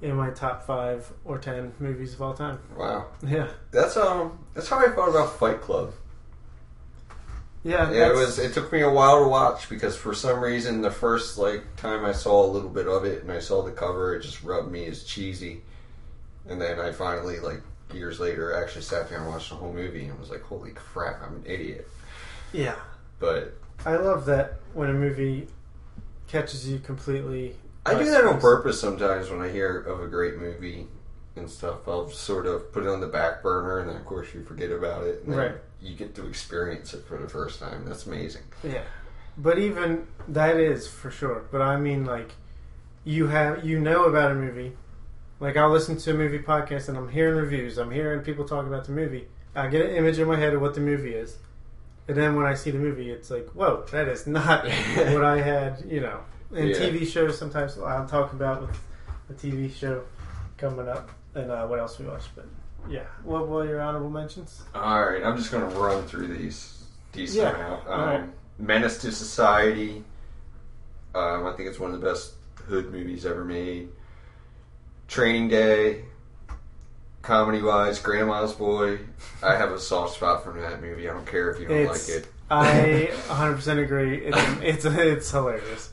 in 0.00 0.16
my 0.16 0.30
top 0.30 0.64
five 0.66 1.10
or 1.24 1.38
ten 1.38 1.72
movies 1.78 2.14
of 2.14 2.22
all 2.22 2.34
time. 2.34 2.58
Wow, 2.76 3.06
Yeah, 3.26 3.48
that's 3.70 3.96
um, 3.96 4.38
that's 4.54 4.68
how 4.68 4.78
I 4.78 4.90
felt 4.90 5.10
about 5.10 5.38
Fight 5.38 5.60
Club. 5.60 5.92
yeah. 7.62 7.90
Yeah, 7.90 8.10
it 8.10 8.14
was. 8.14 8.38
It 8.38 8.52
took 8.52 8.72
me 8.72 8.80
a 8.82 8.90
while 8.90 9.22
to 9.22 9.28
watch 9.28 9.68
because 9.68 9.96
for 9.96 10.14
some 10.14 10.40
reason 10.40 10.82
the 10.82 10.90
first 10.90 11.38
like 11.38 11.76
time 11.76 12.04
I 12.04 12.12
saw 12.12 12.44
a 12.44 12.50
little 12.50 12.68
bit 12.70 12.86
of 12.86 13.04
it 13.04 13.22
and 13.22 13.32
I 13.32 13.38
saw 13.38 13.62
the 13.62 13.72
cover, 13.72 14.14
it 14.14 14.22
just 14.22 14.42
rubbed 14.42 14.70
me 14.70 14.86
as 14.86 15.04
cheesy. 15.04 15.62
And 16.46 16.60
then 16.60 16.78
I 16.78 16.92
finally, 16.92 17.40
like 17.40 17.62
years 17.92 18.20
later, 18.20 18.54
actually 18.54 18.82
sat 18.82 19.08
down 19.08 19.22
and 19.22 19.30
watched 19.30 19.48
the 19.50 19.56
whole 19.56 19.72
movie 19.72 20.04
and 20.06 20.18
was 20.18 20.30
like, 20.30 20.42
"Holy 20.42 20.72
crap, 20.72 21.22
I'm 21.22 21.36
an 21.36 21.44
idiot." 21.46 21.88
Yeah, 22.52 22.76
But 23.18 23.54
I 23.84 23.96
love 23.96 24.26
that 24.26 24.60
when 24.74 24.90
a 24.90 24.92
movie 24.92 25.48
catches 26.26 26.68
you 26.68 26.78
completely. 26.78 27.56
I 27.86 27.94
do 27.94 28.04
that 28.10 28.24
on 28.24 28.40
purpose 28.40 28.80
sometimes 28.80 29.30
when 29.30 29.40
I 29.42 29.50
hear 29.50 29.80
of 29.80 30.00
a 30.00 30.06
great 30.08 30.38
movie 30.38 30.86
and 31.36 31.50
stuff. 31.50 31.86
I'll 31.86 32.08
sort 32.08 32.46
of 32.46 32.72
put 32.72 32.84
it 32.84 32.88
on 32.88 33.00
the 33.00 33.06
back 33.06 33.42
burner, 33.42 33.80
and 33.80 33.88
then 33.88 33.96
of 33.96 34.04
course 34.06 34.32
you 34.34 34.42
forget 34.42 34.70
about 34.70 35.04
it. 35.04 35.22
And 35.24 35.32
then 35.32 35.38
Right. 35.38 35.54
You 35.80 35.94
get 35.94 36.14
to 36.14 36.26
experience 36.26 36.94
it 36.94 37.04
for 37.04 37.18
the 37.18 37.28
first 37.28 37.60
time. 37.60 37.84
That's 37.84 38.06
amazing. 38.06 38.42
Yeah, 38.62 38.84
but 39.36 39.58
even 39.58 40.06
that 40.28 40.56
is 40.56 40.86
for 40.86 41.10
sure. 41.10 41.44
But 41.52 41.60
I 41.60 41.76
mean, 41.76 42.06
like 42.06 42.32
you 43.04 43.26
have 43.26 43.64
you 43.66 43.78
know 43.78 44.04
about 44.04 44.30
a 44.30 44.34
movie. 44.34 44.72
Like 45.40 45.58
I'll 45.58 45.68
listen 45.70 45.98
to 45.98 46.10
a 46.12 46.14
movie 46.14 46.38
podcast 46.38 46.88
and 46.88 46.96
I'm 46.96 47.10
hearing 47.10 47.36
reviews. 47.36 47.76
I'm 47.76 47.90
hearing 47.90 48.20
people 48.20 48.46
talk 48.46 48.66
about 48.66 48.86
the 48.86 48.92
movie. 48.92 49.26
I 49.54 49.66
get 49.68 49.82
an 49.84 49.94
image 49.94 50.18
in 50.18 50.26
my 50.26 50.36
head 50.36 50.54
of 50.54 50.62
what 50.62 50.74
the 50.74 50.80
movie 50.80 51.14
is, 51.14 51.36
and 52.08 52.16
then 52.16 52.36
when 52.36 52.46
I 52.46 52.54
see 52.54 52.70
the 52.70 52.78
movie, 52.78 53.10
it's 53.10 53.30
like, 53.30 53.48
whoa, 53.50 53.84
that 53.92 54.08
is 54.08 54.26
not 54.26 54.64
what 55.14 55.24
I 55.24 55.40
had. 55.40 55.84
You 55.88 56.00
know, 56.00 56.20
in 56.52 56.68
Yeah. 56.68 56.74
TV 56.76 57.06
shows 57.06 57.38
sometimes 57.38 57.78
I'll 57.78 58.06
talk 58.06 58.32
about 58.32 58.62
with 58.62 58.78
a 59.30 59.34
TV 59.34 59.72
show 59.74 60.02
coming 60.58 60.88
up 60.88 61.10
and 61.34 61.50
uh, 61.50 61.66
what 61.66 61.78
else 61.78 61.98
we 61.98 62.06
watched. 62.06 62.28
But 62.36 62.46
yeah, 62.88 63.04
what 63.22 63.48
were 63.48 63.66
your 63.66 63.80
honorable 63.80 64.10
mentions? 64.10 64.62
All 64.74 65.04
right, 65.04 65.22
I'm 65.24 65.36
just 65.36 65.50
gonna 65.50 65.66
run 65.66 66.04
through 66.06 66.28
these 66.36 66.84
decent 67.12 67.42
Yeah, 67.44 67.54
amount. 67.54 67.88
Um, 67.88 68.00
right. 68.00 68.24
Menace 68.58 68.98
to 68.98 69.10
Society. 69.12 70.04
Um, 71.14 71.46
I 71.46 71.52
think 71.56 71.68
it's 71.68 71.78
one 71.80 71.92
of 71.94 72.00
the 72.00 72.06
best 72.06 72.34
hood 72.66 72.92
movies 72.92 73.24
ever 73.26 73.44
made. 73.44 73.88
Training 75.08 75.48
Day. 75.48 76.04
Comedy 77.24 77.62
wise, 77.62 77.98
Grandma's 78.00 78.52
Boy. 78.52 78.98
I 79.42 79.56
have 79.56 79.72
a 79.72 79.78
soft 79.80 80.14
spot 80.16 80.44
for 80.44 80.52
that 80.60 80.82
movie. 80.82 81.08
I 81.08 81.12
don't 81.14 81.26
care 81.26 81.50
if 81.50 81.58
you 81.60 81.66
don't 81.66 81.78
It's- 81.78 82.08
like 82.08 82.18
it. 82.18 82.26
I 82.50 83.10
100% 83.28 83.82
agree. 83.82 84.26
It's 84.26 84.84
it's 84.84 84.84
it's 84.84 85.30
hilarious, 85.30 85.90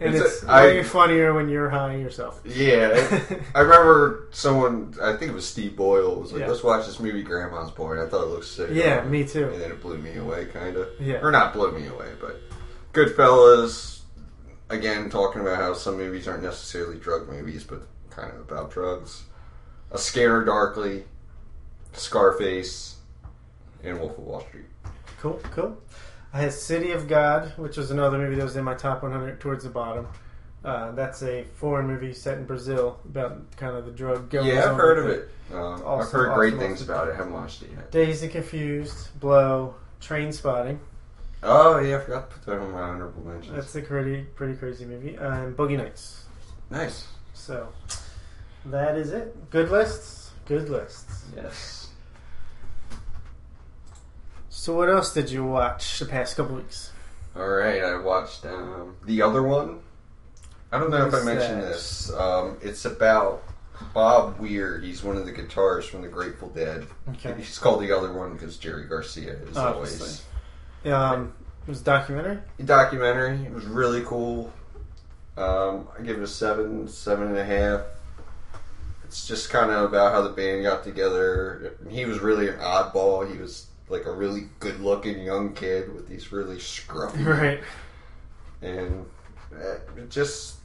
and 0.00 0.14
It's 0.14 0.24
it's, 0.24 0.42
a- 0.44 0.50
I- 0.50 0.62
way 0.64 0.82
funnier 0.82 1.34
when 1.34 1.50
you're 1.50 1.68
high 1.68 1.96
yourself. 1.96 2.40
Yeah, 2.46 2.88
I 3.54 3.60
remember 3.60 4.28
someone. 4.30 4.94
I 5.02 5.12
think 5.16 5.30
it 5.32 5.34
was 5.34 5.46
Steve 5.46 5.76
Boyle. 5.76 6.18
Was 6.18 6.32
like, 6.32 6.40
Yeah. 6.40 6.48
"Let's 6.48 6.62
watch 6.64 6.86
this 6.86 6.98
movie, 6.98 7.22
Grandma's 7.22 7.70
Boy." 7.70 7.92
And 7.92 8.00
I 8.00 8.06
thought 8.08 8.22
it 8.24 8.28
looked 8.30 8.46
sick. 8.46 8.70
yeah, 8.72 9.04
me 9.04 9.24
too. 9.26 9.48
and 9.50 9.60
then 9.60 9.70
it 9.70 9.82
blew 9.82 9.98
me 9.98 10.16
away, 10.16 10.46
kind 10.46 10.76
of. 10.78 10.88
Yeah. 10.98 11.20
Or 11.22 11.30
not 11.30 11.52
blew 11.52 11.70
me 11.72 11.86
away, 11.88 12.08
but 12.18 12.40
Goodfellas. 12.94 13.98
Again, 14.70 15.10
talking 15.10 15.42
about 15.42 15.56
how 15.56 15.74
some 15.74 15.96
movies 15.98 16.26
aren't 16.28 16.44
necessarily 16.44 16.96
drug 16.98 17.28
movies, 17.28 17.64
but 17.64 17.82
kind 18.08 18.32
of 18.32 18.40
about 18.40 18.70
drugs. 18.70 19.24
A 19.92 19.98
Scanner 19.98 20.44
Darkly, 20.44 21.04
Scarface, 21.92 22.96
and 23.82 23.98
Wolf 23.98 24.16
of 24.18 24.24
Wall 24.24 24.40
Street. 24.40 24.64
Cool, 25.18 25.40
cool. 25.52 25.76
I 26.32 26.40
had 26.40 26.52
City 26.52 26.92
of 26.92 27.08
God, 27.08 27.52
which 27.56 27.76
was 27.76 27.90
another 27.90 28.18
movie 28.18 28.36
that 28.36 28.44
was 28.44 28.56
in 28.56 28.64
my 28.64 28.74
top 28.74 29.02
100 29.02 29.40
towards 29.40 29.64
the 29.64 29.70
bottom. 29.70 30.06
Uh, 30.64 30.92
that's 30.92 31.22
a 31.22 31.44
foreign 31.56 31.86
movie 31.86 32.12
set 32.12 32.38
in 32.38 32.44
Brazil 32.44 33.00
about 33.06 33.40
kind 33.56 33.76
of 33.76 33.86
the 33.86 33.90
drug 33.90 34.32
yeah, 34.32 34.70
I've 34.70 34.76
heard 34.76 34.98
of 34.98 35.06
it. 35.06 35.30
Uh, 35.52 35.96
I've 35.96 36.08
heard 36.10 36.34
great 36.34 36.54
awesome, 36.54 36.60
things 36.60 36.82
awesome. 36.82 36.94
about 36.94 37.08
it. 37.08 37.16
haven't 37.16 37.32
watched 37.32 37.62
it 37.62 37.70
yet. 37.74 37.90
Dazed 37.90 38.22
and 38.22 38.30
Confused, 38.30 39.18
Blow, 39.18 39.74
Trainspotting. 40.02 40.78
Oh 41.42 41.78
yeah, 41.78 41.96
I 41.96 42.00
forgot 42.00 42.30
to 42.30 42.36
put 42.36 42.46
that 42.46 42.58
on 42.58 42.72
my 42.72 42.80
honorable 42.82 43.24
mentions. 43.24 43.54
That's 43.56 43.74
a 43.74 43.80
pretty 43.80 44.22
pretty 44.22 44.54
crazy 44.54 44.84
movie. 44.84 45.14
And 45.14 45.56
Boogie 45.56 45.78
Nights. 45.78 46.24
nice. 46.68 47.08
So 47.32 47.72
that 48.66 48.96
is 48.96 49.12
it. 49.12 49.50
Good 49.50 49.70
lists. 49.70 50.30
Good 50.46 50.68
lists. 50.68 51.24
Yes. 51.36 51.88
So 54.48 54.76
what 54.76 54.88
else 54.90 55.14
did 55.14 55.30
you 55.30 55.44
watch 55.44 55.98
the 55.98 56.06
past 56.06 56.36
couple 56.36 56.56
weeks? 56.56 56.92
All 57.36 57.48
right, 57.48 57.82
I 57.82 57.96
watched 57.98 58.44
um, 58.44 58.96
the 59.06 59.22
other 59.22 59.42
one. 59.42 59.80
I 60.72 60.78
don't 60.78 60.90
know 60.90 61.06
if 61.06 61.14
I 61.14 61.22
mentioned 61.22 61.62
that? 61.62 61.68
this. 61.68 62.12
Um, 62.12 62.58
it's 62.60 62.84
about 62.84 63.42
Bob 63.94 64.38
Weir. 64.38 64.78
He's 64.78 65.02
one 65.02 65.16
of 65.16 65.24
the 65.24 65.32
guitarists 65.32 65.88
from 65.88 66.02
the 66.02 66.08
Grateful 66.08 66.48
Dead. 66.48 66.86
Okay. 67.10 67.34
He's 67.36 67.58
called 67.58 67.80
the 67.82 67.96
other 67.96 68.12
one 68.12 68.34
because 68.34 68.56
Jerry 68.56 68.86
Garcia 68.86 69.32
is 69.34 69.56
Obviously. 69.56 70.24
always. 70.84 71.02
Um, 71.20 71.32
it 71.66 71.68
was 71.70 71.80
a 71.80 71.84
documentary. 71.84 72.38
A 72.58 72.62
documentary. 72.62 73.36
It 73.46 73.52
was 73.52 73.64
really 73.64 74.02
cool. 74.02 74.52
Um, 75.36 75.88
I 75.98 76.02
give 76.02 76.18
it 76.18 76.22
a 76.22 76.26
seven, 76.26 76.88
seven 76.88 77.28
and 77.28 77.38
a 77.38 77.44
half. 77.44 77.82
It's 79.10 79.26
just 79.26 79.50
kind 79.50 79.72
of 79.72 79.82
about 79.90 80.12
how 80.12 80.22
the 80.22 80.28
band 80.28 80.62
got 80.62 80.84
together. 80.84 81.74
He 81.88 82.04
was 82.04 82.20
really 82.20 82.46
an 82.48 82.58
oddball. 82.60 83.28
He 83.28 83.36
was 83.38 83.66
like 83.88 84.06
a 84.06 84.12
really 84.12 84.44
good-looking 84.60 85.20
young 85.24 85.52
kid 85.52 85.92
with 85.92 86.06
these 86.08 86.30
really 86.30 86.58
scruffy 86.58 87.26
Right. 87.40 87.60
and 88.62 89.04
it 89.96 90.08
just 90.10 90.58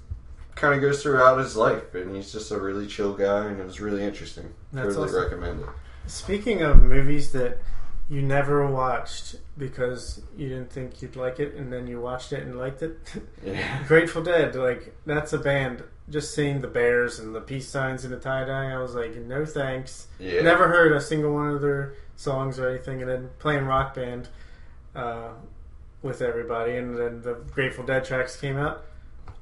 kind 0.53 0.75
of 0.75 0.81
goes 0.81 1.01
throughout 1.01 1.39
his 1.39 1.55
life 1.55 1.95
and 1.95 2.15
he's 2.15 2.31
just 2.31 2.51
a 2.51 2.59
really 2.59 2.85
chill 2.85 3.13
guy 3.15 3.45
and 3.47 3.59
it 3.59 3.65
was 3.65 3.81
really 3.81 4.03
interesting 4.03 4.53
That's 4.71 4.89
totally 4.89 5.07
awesome. 5.07 5.23
recommend 5.23 5.59
it 5.61 5.65
Speaking 6.05 6.61
of 6.61 6.83
movies 6.83 7.31
that 7.31 7.57
you 8.09 8.21
never 8.21 8.67
watched 8.67 9.37
because 9.57 10.21
you 10.37 10.47
didn't 10.49 10.71
think 10.71 11.01
you'd 11.01 11.15
like 11.15 11.39
it, 11.39 11.55
and 11.55 11.73
then 11.73 11.87
you 11.87 11.99
watched 11.99 12.31
it 12.31 12.43
and 12.43 12.59
liked 12.59 12.83
it. 12.83 12.99
yeah 13.43 13.83
Grateful 13.87 14.21
Dead, 14.21 14.53
like 14.53 14.93
that's 15.07 15.33
a 15.33 15.39
band. 15.39 15.81
Just 16.09 16.35
seeing 16.35 16.61
the 16.61 16.67
bears 16.67 17.17
and 17.19 17.33
the 17.33 17.41
peace 17.41 17.67
signs 17.67 18.03
and 18.03 18.13
the 18.13 18.19
tie 18.19 18.45
dye, 18.45 18.71
I 18.71 18.77
was 18.77 18.93
like, 18.93 19.15
no 19.15 19.45
thanks. 19.45 20.07
yeah 20.19 20.41
Never 20.41 20.67
heard 20.67 20.91
a 20.91 21.01
single 21.01 21.33
one 21.33 21.49
of 21.49 21.61
their 21.61 21.95
songs 22.15 22.59
or 22.59 22.69
anything, 22.69 23.01
and 23.01 23.09
then 23.09 23.29
playing 23.39 23.65
Rock 23.65 23.95
Band 23.95 24.29
uh, 24.95 25.29
with 26.03 26.21
everybody, 26.21 26.75
and 26.77 26.95
then 26.95 27.21
the 27.23 27.33
Grateful 27.51 27.83
Dead 27.83 28.05
tracks 28.05 28.39
came 28.39 28.55
out. 28.57 28.83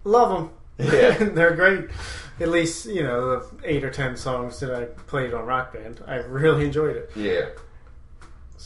Love 0.05 0.29
them. 0.77 0.89
Yeah. 0.93 1.17
they're 1.33 1.53
great. 1.55 1.89
At 2.39 2.49
least 2.49 2.85
you 2.85 3.03
know 3.03 3.39
the 3.39 3.45
eight 3.63 3.83
or 3.83 3.91
ten 3.91 4.15
songs 4.15 4.59
that 4.61 4.73
I 4.73 4.85
played 4.85 5.33
on 5.33 5.45
Rock 5.45 5.73
Band. 5.73 6.01
I 6.07 6.15
really 6.15 6.65
enjoyed 6.65 6.95
it. 6.95 7.11
yeah 7.15 7.49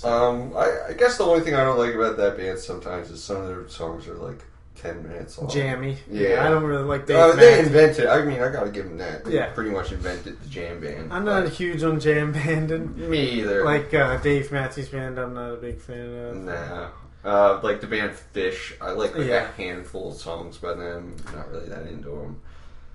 um 0.03 0.53
I, 0.55 0.89
I 0.89 0.93
guess 0.93 1.17
the 1.17 1.23
only 1.23 1.41
thing 1.43 1.55
i 1.55 1.63
don't 1.63 1.77
like 1.79 1.95
about 1.95 2.17
that 2.17 2.37
band 2.37 2.59
sometimes 2.59 3.09
is 3.09 3.23
some 3.23 3.37
of 3.37 3.47
their 3.47 3.67
songs 3.67 4.07
are 4.07 4.13
like 4.13 4.43
10 4.81 5.07
minutes 5.07 5.37
long 5.37 5.49
Jammy. 5.49 5.97
Yeah. 6.09 6.45
I 6.45 6.49
don't 6.49 6.63
really 6.63 6.83
like 6.83 7.05
Dave 7.07 7.17
uh, 7.17 7.31
they 7.35 7.35
Matthews. 7.51 7.67
invented 7.67 8.05
i 8.07 8.23
mean 8.23 8.41
i 8.41 8.49
gotta 8.51 8.69
give 8.69 8.85
them 8.85 8.97
that 8.97 9.25
they 9.25 9.33
Yeah. 9.33 9.47
pretty 9.53 9.71
much 9.71 9.91
invented 9.91 10.41
the 10.41 10.49
jam 10.49 10.79
band 10.79 11.11
I'm 11.11 11.25
not 11.25 11.49
huge 11.49 11.83
on 11.83 11.99
jam 11.99 12.31
band 12.31 12.71
and 12.71 12.95
me 12.95 13.19
either 13.39 13.65
like 13.65 13.93
uh, 13.93 14.17
Dave 14.17 14.51
Matthews 14.51 14.89
Band. 14.89 15.17
I'm 15.19 15.33
not 15.33 15.53
a 15.53 15.57
big 15.57 15.79
fan 15.81 15.99
of. 16.15 16.35
Nah. 16.37 16.89
Uh, 17.25 17.59
like 17.63 17.81
the 17.81 17.87
band 17.87 18.11
Phish, 18.33 18.73
I 18.79 18.91
like, 18.91 19.17
like 19.17 19.27
Yeah. 19.27 19.49
a 19.49 19.51
handful 19.53 20.11
of 20.11 20.17
songs 20.17 20.57
by 20.57 20.73
them. 20.73 21.15
Not 21.33 21.49
really 21.51 21.67
that 21.69 21.85
into 21.87 22.09
them. 22.09 22.41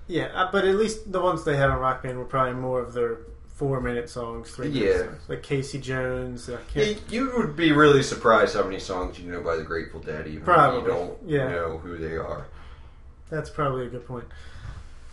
Yeah, 0.07 0.25
uh, 0.33 0.49
but 0.51 0.65
at 0.65 0.75
least 0.75 1.11
the 1.11 1.21
ones 1.21 1.43
they 1.43 1.55
had 1.55 1.69
on 1.69 1.79
Rock 1.79 2.01
Band 2.03 2.17
were 2.17 2.25
probably 2.25 2.53
more 2.53 2.81
of 2.81 2.93
their 2.93 3.17
four 3.53 3.79
minute 3.81 4.09
songs, 4.09 4.51
three 4.51 4.69
minute 4.69 4.83
Yeah. 4.85 4.97
songs. 5.05 5.21
Like 5.29 5.43
Casey 5.43 5.79
Jones. 5.79 6.49
I 6.49 6.57
can't, 6.73 6.87
You, 7.09 7.27
you 7.29 7.37
would 7.37 7.55
be 7.55 7.71
really 7.71 8.03
surprised 8.03 8.55
how 8.55 8.63
many 8.63 8.79
songs 8.79 9.19
you 9.19 9.31
know 9.31 9.41
by 9.41 9.55
the 9.55 9.63
Grateful 9.63 9.99
Dead, 9.99 10.27
even 10.27 10.43
Probably, 10.43 10.79
if 10.79 10.85
you 10.85 10.91
don't 10.93 11.17
yeah. 11.25 11.49
know 11.49 11.77
who 11.77 11.97
they 11.97 12.17
are. 12.17 12.47
That's 13.29 13.49
probably 13.49 13.85
a 13.85 13.89
good 13.89 14.05
point. 14.07 14.25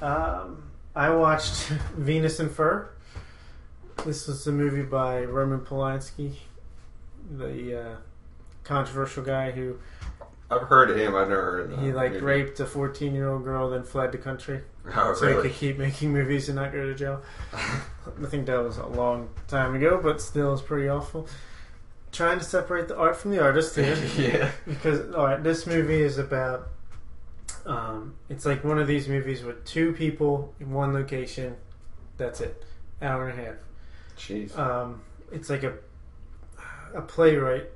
Um, 0.02 0.62
I 0.94 1.10
watched 1.10 1.66
Venus 1.96 2.40
in 2.40 2.48
Fur. 2.50 2.90
This 4.04 4.26
was 4.26 4.46
a 4.46 4.52
movie 4.52 4.82
by 4.82 5.24
Roman 5.24 5.60
Polanski, 5.60 6.32
the 7.30 7.80
uh, 7.80 7.96
controversial 8.64 9.22
guy 9.22 9.50
who 9.50 9.76
I've 10.50 10.62
heard 10.62 10.90
of 10.90 10.96
him. 10.96 11.14
I've 11.14 11.28
never 11.28 11.42
heard 11.42 11.60
of 11.70 11.78
him. 11.78 11.84
he 11.84 11.92
like 11.92 12.20
raped 12.20 12.58
a 12.60 12.66
14 12.66 13.14
year 13.14 13.28
old 13.28 13.44
girl, 13.44 13.70
then 13.70 13.84
fled 13.84 14.12
the 14.12 14.18
country 14.18 14.62
Oh, 14.94 15.14
so 15.14 15.28
he 15.28 15.42
could 15.42 15.52
keep 15.52 15.78
making 15.78 16.12
movies 16.12 16.48
and 16.48 16.56
not 16.56 16.72
go 16.72 16.84
to 16.86 16.94
jail. 16.94 17.22
I 17.52 18.26
think 18.26 18.46
that 18.46 18.62
was 18.62 18.78
a 18.78 18.86
long 18.86 19.28
time 19.46 19.74
ago, 19.74 20.00
but 20.02 20.20
still, 20.20 20.52
it's 20.52 20.62
pretty 20.62 20.88
awful. 20.88 21.28
Trying 22.12 22.38
to 22.38 22.44
separate 22.44 22.88
the 22.88 22.96
art 22.96 23.16
from 23.16 23.30
the 23.30 23.40
artist 23.40 23.76
here. 23.76 23.96
yeah. 24.18 24.50
because 24.66 25.14
all 25.14 25.26
right, 25.26 25.42
this 25.42 25.66
movie 25.66 26.00
is 26.00 26.18
about. 26.18 26.68
Um, 27.66 28.16
it's 28.28 28.46
like 28.46 28.64
one 28.64 28.78
of 28.78 28.88
these 28.88 29.06
movies 29.06 29.42
with 29.42 29.64
two 29.64 29.92
people 29.92 30.54
in 30.58 30.72
one 30.72 30.92
location. 30.92 31.56
That's 32.16 32.40
it, 32.40 32.64
hour 33.00 33.28
and 33.28 33.38
a 33.38 33.44
half. 33.44 33.56
Jeez. 34.18 34.58
Um, 34.58 35.02
it's 35.30 35.50
like 35.50 35.62
a 35.62 35.74
a 36.94 37.02
playwright 37.02 37.66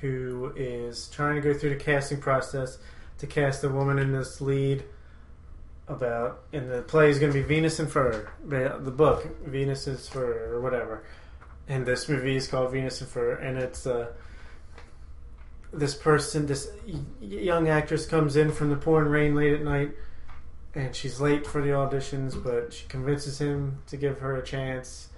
who 0.00 0.52
is 0.56 1.08
trying 1.08 1.36
to 1.36 1.40
go 1.40 1.52
through 1.58 1.70
the 1.70 1.76
casting 1.76 2.20
process 2.20 2.78
to 3.18 3.26
cast 3.26 3.64
a 3.64 3.68
woman 3.68 3.98
in 3.98 4.12
this 4.12 4.40
lead. 4.40 4.84
About 5.88 6.42
and 6.52 6.68
the 6.68 6.82
play 6.82 7.10
is 7.10 7.20
going 7.20 7.32
to 7.32 7.38
be 7.38 7.44
Venus 7.44 7.78
in 7.78 7.86
Fur. 7.86 8.28
The, 8.44 8.90
book 8.90 9.24
Venus 9.46 9.86
in 9.86 9.96
Fur 9.96 10.52
or 10.52 10.60
whatever, 10.60 11.04
and 11.68 11.86
this 11.86 12.08
movie 12.08 12.34
is 12.34 12.48
called 12.48 12.72
Venus 12.72 13.00
in 13.00 13.06
Fur, 13.06 13.34
and 13.34 13.56
it's 13.56 13.86
uh, 13.86 14.08
this 15.72 15.94
person, 15.94 16.46
this 16.46 16.70
young 17.20 17.68
actress 17.68 18.06
comes 18.06 18.36
in 18.36 18.50
from 18.50 18.70
the 18.70 18.76
pouring 18.76 19.10
rain 19.10 19.34
late 19.34 19.52
at 19.52 19.62
night, 19.62 19.92
and 20.74 20.94
she's 20.94 21.20
late 21.20 21.46
for 21.46 21.62
the 21.62 21.68
auditions, 21.68 22.42
but 22.42 22.72
she 22.72 22.86
convinces 22.88 23.40
him 23.40 23.78
to 23.86 23.96
give 23.96 24.18
her 24.18 24.36
a 24.36 24.42
chance, 24.42 25.10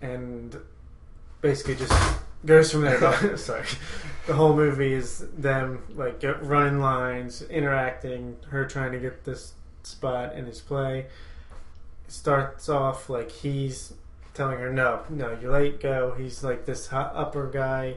and 0.00 0.56
basically 1.40 1.74
just 1.74 1.92
goes 2.44 2.70
from 2.72 2.82
there. 2.82 3.36
Sorry, 3.36 3.64
the 4.26 4.34
whole 4.34 4.54
movie 4.54 4.92
is 4.92 5.24
them 5.36 5.82
like 5.94 6.22
running 6.42 6.80
lines, 6.80 7.42
interacting, 7.42 8.36
her 8.50 8.64
trying 8.66 8.92
to 8.92 8.98
get 8.98 9.24
this 9.24 9.52
spot 9.82 10.34
in 10.34 10.46
his 10.46 10.60
play. 10.60 11.06
It 12.06 12.12
starts 12.12 12.68
off 12.68 13.08
like 13.10 13.30
he's 13.30 13.92
telling 14.34 14.58
her, 14.58 14.72
"No, 14.72 15.02
no, 15.08 15.36
you're 15.40 15.52
late. 15.52 15.80
Go." 15.80 16.14
He's 16.16 16.42
like 16.44 16.64
this 16.64 16.88
upper 16.92 17.46
guy, 17.50 17.96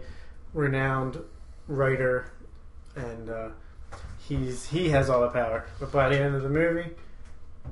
renowned 0.54 1.20
writer, 1.68 2.32
and 2.96 3.30
uh, 3.30 3.50
he's 4.28 4.68
he 4.68 4.90
has 4.90 5.10
all 5.10 5.22
the 5.22 5.30
power. 5.30 5.66
But 5.80 5.92
by 5.92 6.10
the 6.10 6.20
end 6.20 6.36
of 6.36 6.44
the 6.44 6.50
movie, 6.50 6.92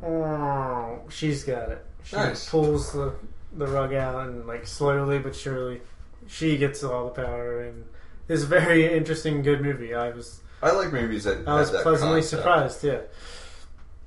oh, 0.03 0.99
she's 1.09 1.43
got 1.43 1.70
it. 1.70 1.86
She 2.03 2.15
Nice. 2.15 2.49
pulls 2.49 2.93
the 2.93 3.13
the 3.53 3.67
rug 3.67 3.93
out 3.93 4.28
and 4.28 4.45
like 4.45 4.65
slowly 4.67 5.20
but 5.20 5.36
surely, 5.36 5.82
she 6.30 6.58
gets 6.58 6.84
all 6.84 7.06
the 7.06 7.12
power 7.12 7.62
and 7.62 7.86
it's 8.28 8.44
a 8.44 8.48
very 8.48 8.96
interesting, 8.96 9.42
good 9.42 9.62
movie. 9.62 9.96
I 9.96 10.12
was 10.12 10.42
I 10.62 10.72
like 10.72 10.94
movies 10.94 11.24
that. 11.24 11.48
I 11.48 11.56
was 11.56 11.72
that 11.72 11.82
pleasantly 11.82 12.22
concept. 12.22 12.44
surprised. 12.44 12.84
Yeah. 12.84 13.00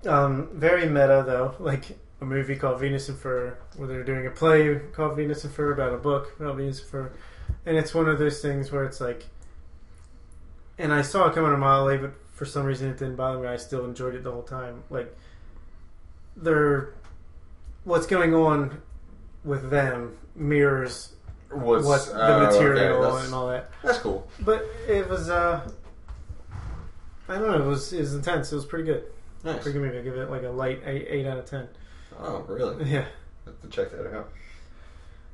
Um, 0.06 0.48
very 0.54 0.86
meta 0.86 1.24
though, 1.26 1.54
like 1.58 1.98
a 2.20 2.24
movie 2.24 2.54
called 2.56 2.78
Venus 2.78 3.08
in 3.08 3.16
Fur, 3.16 3.58
where 3.76 3.88
they're 3.88 4.04
doing 4.04 4.26
a 4.26 4.30
play 4.30 4.80
called 4.92 5.16
Venus 5.16 5.44
in 5.44 5.50
Fur 5.50 5.72
about 5.72 5.92
a 5.92 5.96
book 5.96 6.34
about 6.38 6.56
Venus 6.56 6.80
in 6.80 6.86
Fur, 6.86 7.12
and 7.66 7.76
it's 7.76 7.92
one 7.92 8.08
of 8.08 8.18
those 8.20 8.40
things 8.40 8.70
where 8.70 8.84
it's 8.84 9.00
like, 9.00 9.26
and 10.78 10.92
I 10.92 11.02
saw 11.02 11.28
it 11.28 11.34
coming 11.34 11.52
a 11.52 11.56
mile 11.56 11.82
away, 11.82 11.96
but 11.96 12.12
for 12.32 12.44
some 12.44 12.64
reason 12.64 12.88
it 12.88 12.98
didn't 12.98 13.16
bother 13.16 13.40
me. 13.40 13.48
I 13.48 13.56
still 13.56 13.84
enjoyed 13.84 14.14
it 14.14 14.22
the 14.22 14.30
whole 14.30 14.42
time. 14.42 14.84
Like, 14.90 15.16
they're 16.36 16.94
what's 17.84 18.06
going 18.06 18.34
on 18.34 18.80
with 19.44 19.70
them 19.70 20.16
mirrors 20.36 21.11
What's, 21.54 21.86
what 21.86 22.06
the 22.06 22.14
uh, 22.14 22.36
okay, 22.46 22.58
material 22.58 23.02
that's, 23.02 23.24
and 23.26 23.34
all 23.34 23.48
that. 23.48 23.70
that's 23.82 23.98
cool. 23.98 24.28
But 24.40 24.66
it 24.88 25.08
was, 25.08 25.28
uh, 25.30 25.68
I 27.28 27.38
don't 27.38 27.48
know, 27.48 27.62
it 27.62 27.66
was, 27.66 27.92
it 27.92 28.00
was 28.00 28.14
intense. 28.14 28.52
It 28.52 28.56
was 28.56 28.64
pretty 28.64 28.84
good. 28.84 29.04
Nice. 29.44 29.62
Pretty 29.62 29.78
good 29.78 29.82
movie. 29.86 29.98
I 29.98 30.02
give 30.02 30.16
it 30.16 30.30
like 30.30 30.42
a 30.44 30.48
light 30.50 30.82
8, 30.84 31.06
eight 31.08 31.26
out 31.26 31.38
of 31.38 31.46
10. 31.46 31.68
Oh, 32.18 32.44
really? 32.48 32.84
Yeah. 32.90 33.04
have 33.46 33.60
to 33.62 33.68
check 33.68 33.90
that 33.90 34.14
out. 34.14 34.30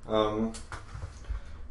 Um, 0.09 0.53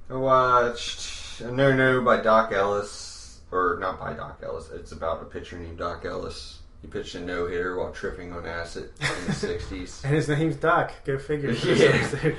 I 0.09 0.15
watched 0.15 1.41
a 1.41 1.51
No 1.51 1.73
No 1.73 2.01
by 2.01 2.17
Doc 2.21 2.51
Ellis, 2.51 3.41
or 3.51 3.77
not 3.81 3.99
by 3.99 4.13
Doc 4.13 4.39
Ellis. 4.43 4.69
It's 4.73 4.91
about 4.91 5.21
a 5.21 5.25
pitcher 5.25 5.57
named 5.57 5.79
Doc 5.79 6.05
Ellis. 6.05 6.59
He 6.81 6.87
pitched 6.87 7.15
a 7.15 7.19
no 7.19 7.47
hitter 7.47 7.75
while 7.77 7.91
tripping 7.91 8.31
on 8.33 8.45
acid 8.45 8.91
in 9.01 9.07
the 9.25 9.31
'60s. 9.33 10.03
And 10.03 10.13
his 10.13 10.29
name's 10.29 10.57
Doc. 10.57 10.93
Go 11.05 11.17
figure. 11.17 11.51
Yeah. 11.63 12.35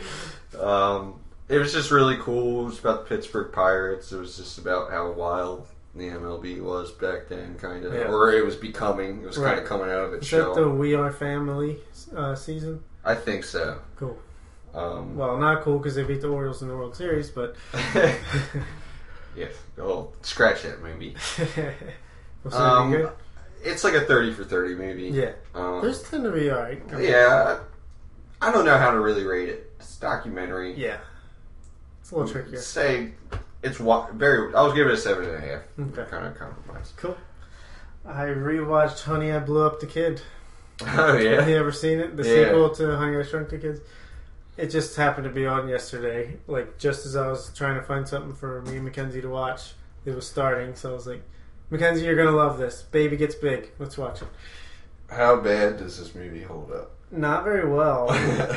Um, 0.58 1.20
it 1.48 1.58
was 1.58 1.72
just 1.72 1.90
really 1.90 2.16
cool. 2.18 2.62
It 2.62 2.64
was 2.66 2.78
about 2.78 3.08
the 3.08 3.14
Pittsburgh 3.16 3.52
Pirates. 3.52 4.12
It 4.12 4.18
was 4.18 4.36
just 4.36 4.58
about 4.58 4.90
how 4.90 5.10
wild 5.12 5.66
the 5.94 6.08
MLB 6.10 6.60
was 6.60 6.92
back 6.92 7.28
then, 7.28 7.56
kind 7.58 7.84
of, 7.84 7.92
Yeah. 7.94 8.02
or 8.08 8.32
it 8.32 8.44
was 8.44 8.54
becoming. 8.56 9.22
It 9.22 9.26
was 9.26 9.38
Right. 9.38 9.50
kind 9.54 9.60
of 9.60 9.66
coming 9.66 9.90
out 9.90 10.04
of 10.04 10.14
its 10.14 10.22
Is 10.24 10.28
shell. 10.28 10.54
that 10.54 10.60
the 10.60 10.68
We 10.68 10.94
Are 10.94 11.10
Family 11.10 11.78
uh, 12.14 12.34
season? 12.34 12.82
I 13.04 13.14
think 13.14 13.44
so. 13.44 13.80
Cool. 13.96 14.18
Um, 14.74 15.16
Well, 15.16 15.38
not 15.38 15.62
cool 15.62 15.78
because 15.78 15.94
they 15.94 16.04
beat 16.04 16.20
the 16.20 16.28
Orioles 16.28 16.60
in 16.62 16.68
the 16.68 16.76
World 16.76 16.94
Series, 16.94 17.30
but. 17.30 17.56
yes, 19.34 19.52
oh, 19.80 20.12
scratch 20.22 20.62
that 20.62 20.74
it 21.56 22.52
Um? 22.52 23.10
It's 23.64 23.82
like 23.82 23.94
a 23.94 24.02
thirty 24.02 24.32
for 24.32 24.44
thirty 24.44 24.74
maybe. 24.74 25.04
Yeah. 25.08 25.32
Um, 25.54 25.80
Those 25.82 26.02
tend 26.02 26.22
to 26.24 26.30
be 26.30 26.50
alright. 26.50 26.80
yeah. 26.98 27.58
I 28.40 28.52
don't 28.52 28.64
know 28.64 28.78
how 28.78 28.92
to 28.92 29.00
really 29.00 29.24
rate 29.24 29.48
it. 29.48 29.72
It's 29.80 29.96
a 29.98 30.00
documentary. 30.00 30.74
Yeah. 30.74 30.98
It's 32.08 32.12
a 32.12 32.16
little 32.16 32.32
trickier. 32.32 32.58
Say 32.58 33.12
it's 33.62 33.78
wa- 33.78 34.10
very. 34.12 34.54
I 34.54 34.62
was 34.62 34.72
giving 34.72 34.90
it 34.90 34.94
a 34.94 34.96
seven 34.96 35.26
and 35.26 35.34
a 35.34 35.40
half. 35.46 35.62
Okay. 35.78 36.10
Kind 36.10 36.26
of 36.26 36.38
compromise. 36.38 36.94
Cool. 36.96 37.18
I 38.06 38.24
rewatched 38.24 39.02
Honey, 39.04 39.30
I 39.30 39.40
Blew 39.40 39.66
Up 39.66 39.78
the 39.80 39.86
Kid. 39.86 40.22
Oh 40.80 40.86
Have 40.86 41.22
yeah. 41.22 41.46
you 41.46 41.56
ever 41.56 41.72
seen 41.72 41.98
it? 41.98 42.16
The 42.16 42.22
Yeah. 42.26 42.44
sequel 42.46 42.70
to 42.70 42.96
Honey, 42.96 43.16
I 43.18 43.22
Shrunk 43.24 43.50
the 43.50 43.58
Kids. 43.58 43.80
It 44.56 44.68
just 44.70 44.96
happened 44.96 45.24
to 45.24 45.30
be 45.30 45.44
on 45.44 45.68
yesterday. 45.68 46.36
Like 46.46 46.78
just 46.78 47.04
as 47.04 47.14
I 47.16 47.26
was 47.26 47.52
trying 47.52 47.74
to 47.74 47.82
find 47.82 48.08
something 48.08 48.32
for 48.32 48.62
me 48.62 48.76
and 48.76 48.84
Mackenzie 48.84 49.20
to 49.20 49.28
watch, 49.28 49.72
it 50.06 50.14
was 50.14 50.26
starting. 50.26 50.74
So 50.76 50.90
I 50.90 50.92
was 50.94 51.06
like, 51.06 51.22
Mackenzie, 51.68 52.06
you're 52.06 52.16
gonna 52.16 52.30
love 52.36 52.56
this. 52.58 52.80
Baby 52.82 53.16
gets 53.18 53.34
big. 53.34 53.70
Let's 53.78 53.98
watch 53.98 54.22
it. 54.22 54.28
How 55.10 55.36
bad 55.36 55.76
does 55.78 55.98
this 55.98 56.14
movie 56.14 56.42
hold 56.42 56.70
up? 56.72 56.92
Not 57.10 57.44
very 57.44 57.68
well. 57.68 58.10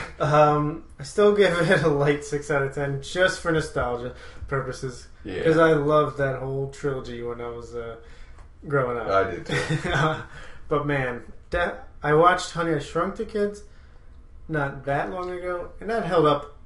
um, 0.19 0.83
I 0.99 1.03
still 1.03 1.33
give 1.35 1.57
it 1.69 1.83
a 1.83 1.87
light 1.87 2.23
six 2.23 2.51
out 2.51 2.63
of 2.63 2.75
ten, 2.75 3.01
just 3.01 3.39
for 3.39 3.51
nostalgia 3.51 4.13
purposes, 4.47 5.07
because 5.23 5.55
yeah. 5.55 5.63
I 5.63 5.73
loved 5.73 6.17
that 6.17 6.39
whole 6.39 6.69
trilogy 6.69 7.23
when 7.23 7.39
I 7.39 7.49
was 7.49 7.75
uh, 7.75 7.95
growing 8.67 8.97
up. 8.97 9.07
I 9.07 9.31
did 9.31 9.45
too. 9.45 9.57
but 10.67 10.85
man, 10.85 11.23
that 11.51 11.87
I 12.03 12.13
watched 12.13 12.51
Honey 12.51 12.73
I 12.73 12.79
Shrunk 12.79 13.15
the 13.15 13.25
Kids 13.25 13.63
not 14.49 14.85
that 14.85 15.11
long 15.11 15.31
ago, 15.31 15.69
and 15.79 15.89
that 15.89 16.05
held 16.05 16.25
up 16.25 16.57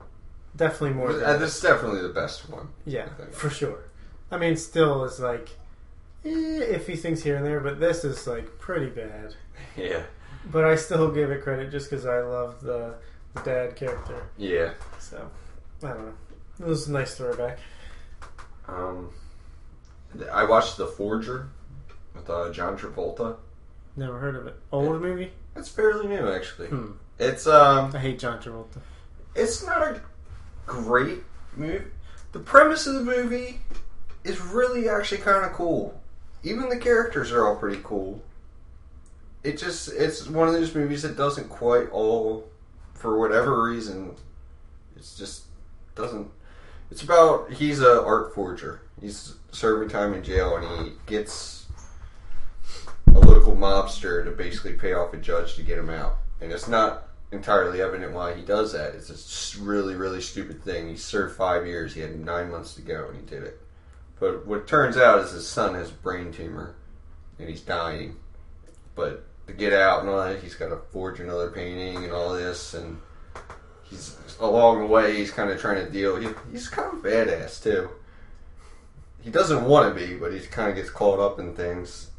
definitely 0.56 0.96
more. 0.96 1.12
Uh, 1.12 1.18
Than 1.34 1.40
this 1.40 1.56
is 1.56 1.62
definitely 1.62 2.02
the 2.02 2.10
best 2.10 2.50
one. 2.50 2.70
yeah, 2.86 3.10
for 3.32 3.50
sure. 3.50 3.86
I 4.32 4.38
mean, 4.38 4.58
still 4.58 5.04
is 5.04 5.20
like 5.20 5.50
eh, 6.26 6.30
iffy 6.30 6.98
things 7.00 7.24
here 7.24 7.36
and 7.36 7.46
there, 7.46 7.60
but 7.60 7.80
this 7.80 8.04
is 8.04 8.26
like 8.28 8.60
pretty 8.60 8.90
bad. 8.90 9.36
Yeah. 9.78 10.04
But 10.52 10.64
I 10.66 10.76
still 10.76 11.10
give 11.12 11.32
it 11.32 11.42
credit 11.44 11.72
just 11.72 11.90
because 11.90 12.06
I 12.06 12.20
love 12.22 12.62
the, 12.62 12.96
the 13.34 13.42
dad 13.42 13.76
character. 13.76 14.28
Yeah. 14.38 14.74
So 15.00 15.30
I 15.84 15.88
don't 15.90 16.06
know. 16.06 16.14
It 16.60 16.66
was 16.66 16.88
a 16.88 16.92
nice 16.92 17.16
throwback. 17.16 17.60
Um, 18.68 19.10
I 20.32 20.44
watched 20.46 20.78
The 20.78 20.88
Forger 20.88 21.50
with 22.16 22.30
uh, 22.30 22.52
John 22.52 22.78
Travolta. 22.78 23.38
Never 23.96 24.18
heard 24.20 24.36
of 24.36 24.48
it. 24.48 24.56
Old 24.72 25.02
movie? 25.02 25.32
It's 25.56 25.70
fairly 25.70 26.08
new, 26.08 26.30
actually. 26.30 26.68
Hmm. 26.68 26.92
It's 27.20 27.48
um, 27.48 27.92
I 27.94 28.00
hate 28.00 28.20
John 28.20 28.42
Travolta. 28.42 28.80
it's 29.36 29.66
not 29.66 29.82
a 29.82 30.02
great 30.66 31.24
movie. 31.56 31.86
The 32.34 32.40
premise 32.40 32.88
of 32.88 32.96
the 32.96 33.04
movie 33.04 33.62
is 34.24 34.40
really 34.42 34.90
actually 34.90 35.20
kind 35.22 35.46
of 35.46 35.54
cool. 35.54 36.00
Even 36.44 36.68
the 36.70 36.78
characters 36.78 37.32
are 37.32 37.46
all 37.48 37.56
pretty 37.56 37.80
cool. 37.84 38.22
It 39.46 39.58
just 39.58 39.90
it's 39.94 40.28
one 40.28 40.48
of 40.48 40.54
those 40.54 40.74
movies 40.74 41.04
that 41.04 41.16
doesn't 41.16 41.50
quite 41.50 41.90
all 41.92 42.50
for 42.94 43.20
whatever 43.20 43.64
reason. 43.64 44.16
It's 44.96 45.16
just 45.16 45.44
doesn't. 45.94 46.30
It's 46.90 47.04
about 47.04 47.52
he's 47.54 47.82
a 47.82 48.04
art 48.04 48.34
forger. 48.34 48.82
He's 49.00 49.36
serving 49.52 49.90
time 49.90 50.14
in 50.14 50.24
jail 50.24 50.56
and 50.58 50.88
he 50.88 50.94
gets 51.06 51.68
a 53.08 53.20
local 53.20 53.56
mobster 53.56 54.24
to 54.26 54.32
basically 54.32 54.74
pay 54.74 54.94
off 54.94 55.14
a 55.14 55.18
judge 55.18 55.56
to 55.56 55.64
get 55.64 55.78
him 55.78 55.90
out. 55.90 56.18
And 56.42 56.52
it's 56.52 56.68
not 56.68 57.08
entirely 57.32 57.82
evident 57.82 58.14
why 58.14 58.34
he 58.34 58.42
does 58.42 58.74
that. 58.74 58.96
It's 58.96 59.56
a 59.56 59.62
really, 59.62 59.96
really 59.96 60.22
stupid 60.22 60.64
thing. 60.64 60.90
He 60.90 60.98
served 60.98 61.36
five 61.36 61.66
years. 61.66 61.94
He 61.94 62.02
had 62.02 62.20
nine 62.20 62.52
months 62.52 62.74
to 62.76 62.82
go, 62.82 63.08
and 63.08 63.16
he 63.16 63.22
did 63.26 63.44
it. 63.44 63.62
But 64.20 64.46
what 64.46 64.68
turns 64.68 64.98
out 64.98 65.20
is 65.20 65.32
his 65.32 65.48
son 65.48 65.76
has 65.76 65.92
a 65.92 65.94
brain 65.94 66.32
tumor, 66.32 66.76
and 67.38 67.50
he's 67.50 67.62
dying. 67.62 68.18
But 68.96 69.26
to 69.48 69.54
get 69.54 69.74
out 69.74 70.02
and 70.02 70.10
all 70.10 70.24
that, 70.24 70.42
he's 70.42 70.56
got 70.56 70.70
to 70.70 70.78
forge 70.92 71.20
another 71.20 71.52
painting 71.52 72.04
and 72.04 72.14
all 72.14 72.34
this, 72.34 72.74
and 72.74 73.00
he's 73.84 74.18
along 74.40 74.80
the 74.80 74.88
way. 74.88 75.18
He's 75.18 75.32
kind 75.32 75.50
of 75.50 75.60
trying 75.60 75.86
to 75.86 75.92
deal. 75.92 76.18
He, 76.18 76.30
he's 76.52 76.68
kind 76.68 76.98
of 76.98 77.04
badass 77.04 77.62
too. 77.62 77.90
He 79.22 79.30
doesn't 79.32 79.66
want 79.66 79.94
to 79.96 80.08
be, 80.08 80.16
but 80.16 80.34
he 80.34 80.40
kind 80.40 80.70
of 80.70 80.76
gets 80.76 80.90
caught 80.90 81.20
up 81.20 81.40
in 81.40 81.56
things, 81.56 82.12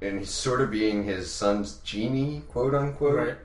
and 0.00 0.18
he's 0.18 0.30
sort 0.30 0.60
of 0.60 0.70
being 0.70 1.04
his 1.04 1.30
son's 1.30 1.76
genie, 1.78 2.42
quote 2.48 2.74
unquote 2.74 3.14
Right. 3.14 3.36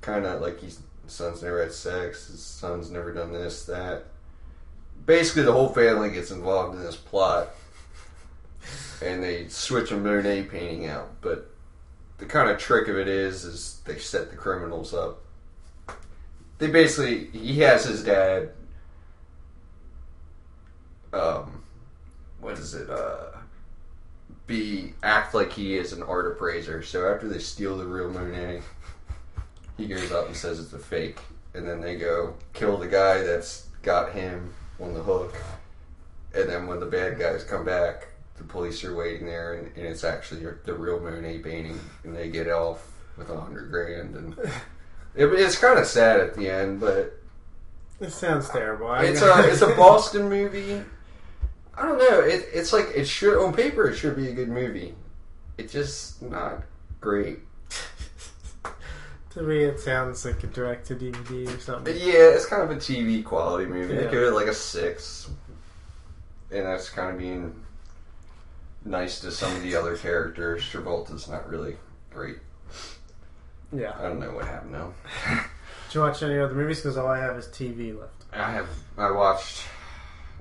kind 0.00 0.26
of 0.26 0.40
like 0.40 0.60
he's 0.60 0.80
his 1.06 1.12
son's 1.12 1.42
never 1.42 1.62
had 1.62 1.72
sex, 1.72 2.26
his 2.26 2.42
son's 2.42 2.90
never 2.90 3.14
done 3.14 3.32
this, 3.32 3.64
that. 3.66 4.04
Basically, 5.04 5.42
the 5.42 5.52
whole 5.52 5.68
family 5.68 6.10
gets 6.10 6.32
involved 6.32 6.74
in 6.76 6.82
this 6.82 6.96
plot, 6.96 7.50
and 9.02 9.22
they 9.22 9.46
switch 9.48 9.92
a 9.92 9.96
Monet 9.96 10.44
painting 10.44 10.86
out. 10.86 11.20
But 11.20 11.48
the 12.18 12.26
kind 12.26 12.50
of 12.50 12.58
trick 12.58 12.88
of 12.88 12.96
it 12.96 13.08
is, 13.08 13.44
is 13.44 13.80
they 13.84 13.98
set 13.98 14.30
the 14.30 14.36
criminals 14.36 14.94
up. 14.94 15.20
They 16.58 16.68
basically, 16.68 17.26
he 17.38 17.60
has 17.60 17.84
his 17.84 18.02
dad. 18.02 18.50
Um, 21.12 21.62
what 22.40 22.58
is 22.58 22.74
it? 22.74 22.88
Uh, 22.88 23.36
be 24.46 24.94
act 25.02 25.34
like 25.34 25.52
he 25.52 25.76
is 25.76 25.92
an 25.92 26.02
art 26.02 26.26
appraiser. 26.26 26.82
So 26.82 27.12
after 27.12 27.28
they 27.28 27.38
steal 27.38 27.76
the 27.76 27.84
real 27.84 28.10
Monet, 28.10 28.62
he 29.76 29.86
goes 29.86 30.12
up 30.12 30.26
and 30.26 30.36
says 30.36 30.60
it's 30.60 30.72
a 30.72 30.78
fake, 30.78 31.18
and 31.54 31.66
then 31.68 31.80
they 31.80 31.96
go 31.96 32.34
kill 32.54 32.76
the 32.76 32.86
guy 32.86 33.22
that's 33.22 33.66
got 33.82 34.12
him 34.12 34.54
on 34.80 34.94
the 34.94 35.02
hook. 35.02 35.34
And 36.34 36.48
then 36.48 36.66
when 36.66 36.80
the 36.80 36.86
bad 36.86 37.18
guys 37.18 37.44
come 37.44 37.64
back, 37.64 38.08
the 38.38 38.44
police 38.44 38.84
are 38.84 38.94
waiting 38.94 39.26
there, 39.26 39.54
and, 39.54 39.66
and 39.76 39.86
it's 39.86 40.04
actually 40.04 40.46
the 40.64 40.74
real 40.74 41.00
Monet 41.00 41.38
painting, 41.38 41.78
and 42.04 42.14
they 42.14 42.28
get 42.28 42.48
off 42.48 42.86
with 43.16 43.30
a 43.30 43.40
hundred 43.40 43.70
grand, 43.70 44.14
and 44.14 44.38
it, 45.14 45.26
it's 45.26 45.58
kind 45.58 45.78
of 45.78 45.86
sad 45.86 46.20
at 46.20 46.34
the 46.34 46.48
end, 46.50 46.80
but 46.80 47.18
It 48.00 48.12
sounds 48.12 48.48
terrible. 48.50 48.88
I- 48.88 49.04
it's 49.04 49.22
a 49.22 49.48
it's 49.50 49.62
a 49.62 49.74
Boston 49.76 50.28
movie. 50.28 50.82
I 51.78 51.82
don't 51.82 51.98
know. 51.98 52.20
It, 52.20 52.46
it's 52.54 52.72
like 52.72 52.86
it 52.94 53.06
should 53.06 53.36
on 53.42 53.52
paper 53.52 53.88
it 53.88 53.96
should 53.96 54.16
be 54.16 54.28
a 54.28 54.32
good 54.32 54.48
movie. 54.48 54.94
It's 55.58 55.72
just 55.72 56.22
not 56.22 56.62
great. 57.00 57.40
to 59.30 59.42
me, 59.42 59.64
it 59.64 59.78
sounds 59.80 60.24
like 60.24 60.42
a 60.42 60.46
direct 60.46 60.86
to 60.88 60.94
DVD 60.94 61.54
or 61.54 61.60
something. 61.60 61.94
yeah, 61.96 62.34
it's 62.34 62.46
kind 62.46 62.62
of 62.62 62.70
a 62.70 62.76
TV 62.76 63.22
quality 63.24 63.66
movie. 63.66 63.94
Yeah. 63.94 64.10
give 64.10 64.22
it 64.22 64.32
like 64.32 64.46
a 64.46 64.54
six, 64.54 65.28
and 66.50 66.64
that's 66.66 66.88
kind 66.88 67.10
of 67.10 67.18
being 67.18 67.54
nice 68.86 69.20
to 69.20 69.30
some 69.30 69.54
of 69.54 69.62
the 69.62 69.74
other 69.76 69.96
characters. 69.96 70.62
Travolta's 70.62 71.28
not 71.28 71.48
really 71.48 71.76
great. 72.10 72.38
Yeah. 73.72 73.92
I 73.98 74.02
don't 74.02 74.20
know 74.20 74.30
what 74.32 74.46
happened 74.46 74.72
now. 74.72 74.92
Did 75.88 75.94
you 75.94 76.00
watch 76.00 76.22
any 76.22 76.38
other 76.38 76.54
movies? 76.54 76.78
Because 76.80 76.96
all 76.96 77.08
I 77.08 77.18
have 77.18 77.36
is 77.36 77.46
TV 77.48 77.98
left. 77.98 78.24
I 78.32 78.50
have. 78.52 78.68
I 78.96 79.10
watched. 79.10 79.62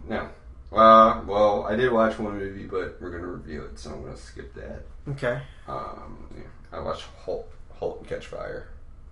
No. 0.07 0.29
Uh, 0.71 1.21
well, 1.25 1.63
I 1.65 1.75
did 1.75 1.91
watch 1.91 2.19
one 2.19 2.37
movie, 2.37 2.65
but 2.65 2.97
we're 3.01 3.11
gonna 3.11 3.27
review 3.27 3.63
it, 3.65 3.79
so 3.79 3.91
I'm 3.91 4.03
gonna 4.03 4.17
skip 4.17 4.53
that. 4.55 4.81
Okay. 5.09 5.39
Um, 5.67 6.27
yeah, 6.35 6.43
I 6.73 6.79
watched 6.81 7.03
Halt, 7.23 7.49
Halt 7.73 7.99
and 7.99 8.07
Catch 8.09 8.27
Fire. 8.27 8.67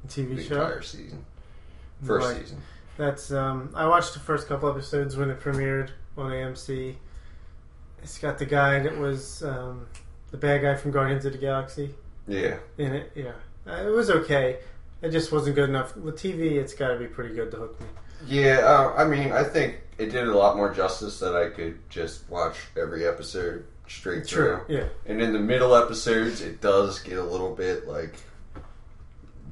TV 0.07 0.35
The 0.35 0.43
show. 0.43 0.55
entire 0.55 0.81
season. 0.81 1.25
First 2.05 2.27
Like- 2.27 2.37
season. 2.41 2.61
That's 2.97 3.31
um. 3.31 3.71
I 3.75 3.87
watched 3.87 4.13
the 4.13 4.19
first 4.19 4.47
couple 4.47 4.69
episodes 4.69 5.15
when 5.17 5.29
it 5.29 5.39
premiered 5.39 5.89
on 6.17 6.29
AMC. 6.31 6.95
It's 8.03 8.17
got 8.19 8.37
the 8.37 8.45
guy 8.45 8.79
that 8.79 8.97
was 8.97 9.43
um, 9.43 9.87
the 10.31 10.37
bad 10.37 10.61
guy 10.61 10.75
from 10.75 10.91
Guardians 10.91 11.25
of 11.25 11.31
the 11.31 11.37
Galaxy 11.37 11.93
Yeah. 12.27 12.57
in 12.77 12.93
it. 12.93 13.11
Yeah, 13.15 13.31
uh, 13.67 13.87
it 13.87 13.91
was 13.91 14.09
okay. 14.09 14.59
It 15.01 15.09
just 15.11 15.31
wasn't 15.31 15.55
good 15.55 15.69
enough. 15.69 15.95
With 15.97 16.15
TV, 16.15 16.53
it's 16.53 16.73
got 16.73 16.89
to 16.89 16.97
be 16.97 17.07
pretty 17.07 17.33
good 17.35 17.51
to 17.51 17.57
hook 17.57 17.79
me. 17.79 17.87
Yeah, 18.27 18.59
uh, 18.59 18.93
I 18.97 19.05
mean, 19.05 19.31
I 19.31 19.43
think 19.43 19.81
it 19.97 20.07
did 20.11 20.27
a 20.27 20.35
lot 20.37 20.55
more 20.55 20.73
justice 20.73 21.19
that 21.19 21.35
I 21.35 21.49
could 21.49 21.77
just 21.89 22.29
watch 22.29 22.57
every 22.77 23.05
episode 23.05 23.65
straight 23.87 24.25
through. 24.25 24.61
Yeah. 24.69 24.85
And 25.05 25.21
in 25.21 25.33
the 25.33 25.39
middle 25.39 25.75
episodes, 25.75 26.41
it 26.41 26.61
does 26.61 26.99
get 26.99 27.17
a 27.17 27.23
little 27.23 27.53
bit 27.53 27.87
like 27.87 28.15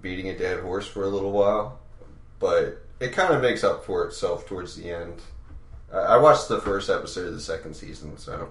beating 0.01 0.29
a 0.29 0.37
dead 0.37 0.61
horse 0.61 0.87
for 0.87 1.03
a 1.03 1.07
little 1.09 1.31
while, 1.31 1.79
but 2.39 2.81
it 2.99 3.11
kind 3.11 3.33
of 3.33 3.41
makes 3.41 3.63
up 3.63 3.83
for 3.85 4.05
itself 4.05 4.47
towards 4.47 4.75
the 4.75 4.89
end. 4.89 5.21
I 5.93 6.17
watched 6.17 6.47
the 6.47 6.59
first 6.61 6.89
episode 6.89 7.27
of 7.27 7.33
the 7.33 7.39
second 7.41 7.73
season, 7.75 8.17
so 8.17 8.49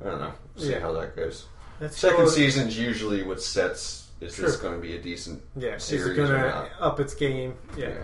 I 0.00 0.04
don't 0.10 0.20
know. 0.20 0.32
See 0.56 0.70
Yeah. 0.72 0.80
how 0.80 0.92
that 0.92 1.14
goes. 1.16 1.46
That's 1.78 1.98
Second 1.98 2.16
cool. 2.18 2.28
season's 2.28 2.78
usually 2.78 3.22
what 3.22 3.42
sets 3.42 4.08
is 4.20 4.36
this 4.36 4.56
going 4.56 4.74
to 4.74 4.80
be 4.80 4.96
a 4.96 5.00
decent 5.00 5.42
Yeah, 5.56 5.76
is 5.76 5.84
series 5.84 6.18
it 6.18 6.20
gonna 6.22 6.68
up 6.78 7.00
its 7.00 7.14
game? 7.14 7.54
Yeah. 7.76 7.94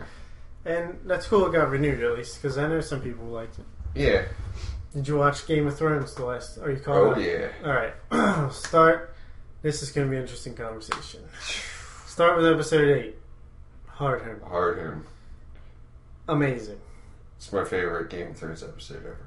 and 0.64 0.98
that's 1.04 1.26
cool. 1.26 1.46
It 1.46 1.52
got 1.52 1.68
renewed 1.70 2.02
at 2.02 2.16
least 2.16 2.40
because 2.40 2.56
I 2.58 2.66
know 2.68 2.80
some 2.80 3.00
people 3.02 3.24
liked 3.26 3.58
it. 3.58 3.64
Yeah. 3.94 4.22
Did 4.94 5.06
you 5.08 5.16
watch 5.18 5.46
Game 5.46 5.66
of 5.66 5.76
Thrones 5.76 6.14
the 6.14 6.24
last? 6.24 6.56
Are 6.58 6.70
you 6.70 6.78
caught 6.80 6.96
Oh 6.96 7.10
up? 7.12 7.18
yeah. 7.18 7.48
All 7.64 7.72
right, 7.72 8.50
start. 8.52 9.14
This 9.60 9.82
is 9.82 9.90
going 9.90 10.06
to 10.06 10.10
be 10.10 10.16
an 10.16 10.22
interesting 10.22 10.54
conversation. 10.54 11.20
Start 12.06 12.36
with 12.38 12.46
episode 12.46 12.88
eight. 12.96 13.16
Hard 13.88 14.22
home. 14.22 14.40
Hard 14.48 14.78
home. 14.78 15.06
Amazing. 16.28 16.78
It's 17.36 17.52
my 17.52 17.64
favorite 17.64 18.10
Game 18.10 18.28
of 18.30 18.36
Thrones 18.36 18.62
episode 18.62 18.98
ever. 18.98 19.18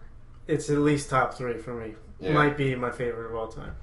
It's 0.48 0.70
at 0.70 0.80
least 0.80 1.10
top 1.10 1.36
three 1.36 1.58
for 1.58 1.74
me. 1.74 1.94
Yeah. 2.20 2.34
Might 2.34 2.58
be 2.58 2.76
my 2.76 2.92
favorite 2.92 3.30
of 3.30 3.36
all 3.36 3.48
time. 3.48 3.76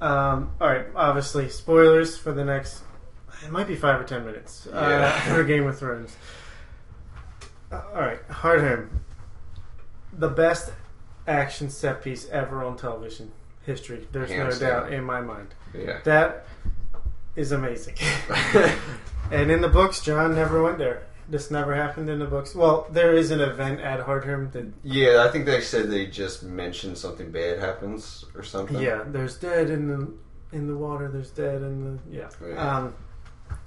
Um, 0.00 0.52
all 0.60 0.68
right, 0.68 0.86
obviously 0.96 1.48
spoilers 1.48 2.16
for 2.16 2.32
the 2.32 2.44
next. 2.44 2.82
It 3.44 3.50
might 3.50 3.66
be 3.66 3.76
five 3.76 4.00
or 4.00 4.04
ten 4.04 4.24
minutes 4.24 4.66
uh, 4.66 4.70
Yeah. 4.72 5.20
for 5.34 5.44
Game 5.44 5.66
of 5.66 5.78
Thrones. 5.78 6.16
Uh, 7.70 7.82
all 7.94 8.00
right, 8.00 8.22
Hard 8.30 8.60
Home. 8.60 9.00
The 10.12 10.28
best 10.28 10.72
action 11.26 11.70
set 11.70 12.02
piece 12.02 12.28
ever 12.30 12.64
on 12.64 12.76
television 12.76 13.32
history. 13.64 14.06
There's 14.12 14.30
Hands 14.30 14.60
no 14.60 14.68
doubt 14.68 14.92
in 14.92 15.04
my 15.04 15.20
mind. 15.20 15.54
Yeah. 15.72 16.00
That 16.04 16.46
is 17.36 17.52
amazing. 17.52 17.96
and 19.30 19.50
in 19.50 19.60
the 19.60 19.68
books, 19.68 20.00
Jon 20.00 20.34
never 20.34 20.62
went 20.62 20.78
there. 20.78 21.02
This 21.34 21.50
never 21.50 21.74
happened 21.74 22.08
in 22.08 22.20
the 22.20 22.26
books. 22.26 22.54
Well, 22.54 22.86
there 22.92 23.12
is 23.12 23.32
an 23.32 23.40
event 23.40 23.80
at 23.80 23.98
Hardhome 23.98 24.52
that 24.52 24.72
yeah, 24.84 25.24
I 25.24 25.32
think 25.32 25.46
they 25.46 25.60
said 25.60 25.90
they 25.90 26.06
just 26.06 26.44
mentioned 26.44 26.96
something 26.96 27.32
bad 27.32 27.58
happens 27.58 28.24
or 28.36 28.44
something. 28.44 28.80
Yeah, 28.80 29.02
there's 29.04 29.36
dead 29.36 29.68
in 29.68 29.88
the 29.88 30.56
in 30.56 30.68
the 30.68 30.76
water. 30.76 31.08
There's 31.08 31.30
dead 31.30 31.60
in 31.60 31.82
the 31.82 32.16
yeah. 32.16 32.28
Yeah. 32.40 32.76
Um, 32.76 32.94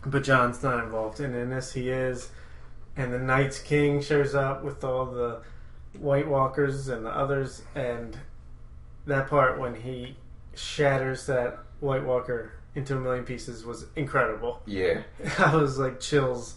but 0.06 0.24
Jon's 0.24 0.64
not 0.64 0.82
involved, 0.82 1.20
and 1.20 1.36
in 1.36 1.50
this 1.50 1.74
he 1.74 1.90
is. 1.90 2.30
And 2.96 3.12
the 3.12 3.20
Night's 3.20 3.60
King 3.60 4.02
shows 4.02 4.34
up 4.34 4.64
with 4.64 4.86
all 4.86 5.06
the 5.06 5.42
White 6.00 6.30
Walkers 6.30 6.88
and 6.88 7.06
the 7.06 7.10
others, 7.10 7.64
and 7.76 8.18
that 9.08 9.28
part 9.28 9.60
when 9.60 9.76
he 9.76 10.16
shatters 10.56 11.26
that 11.26 11.60
White 11.82 12.06
Walker 12.06 12.54
into 12.76 12.96
a 12.96 13.00
million 13.02 13.26
pieces 13.26 13.66
was 13.66 13.88
incredible. 13.98 14.62
Yeah. 14.66 15.02
I 15.38 15.54
was 15.58 15.78
like 15.78 16.00
chills. 16.00 16.56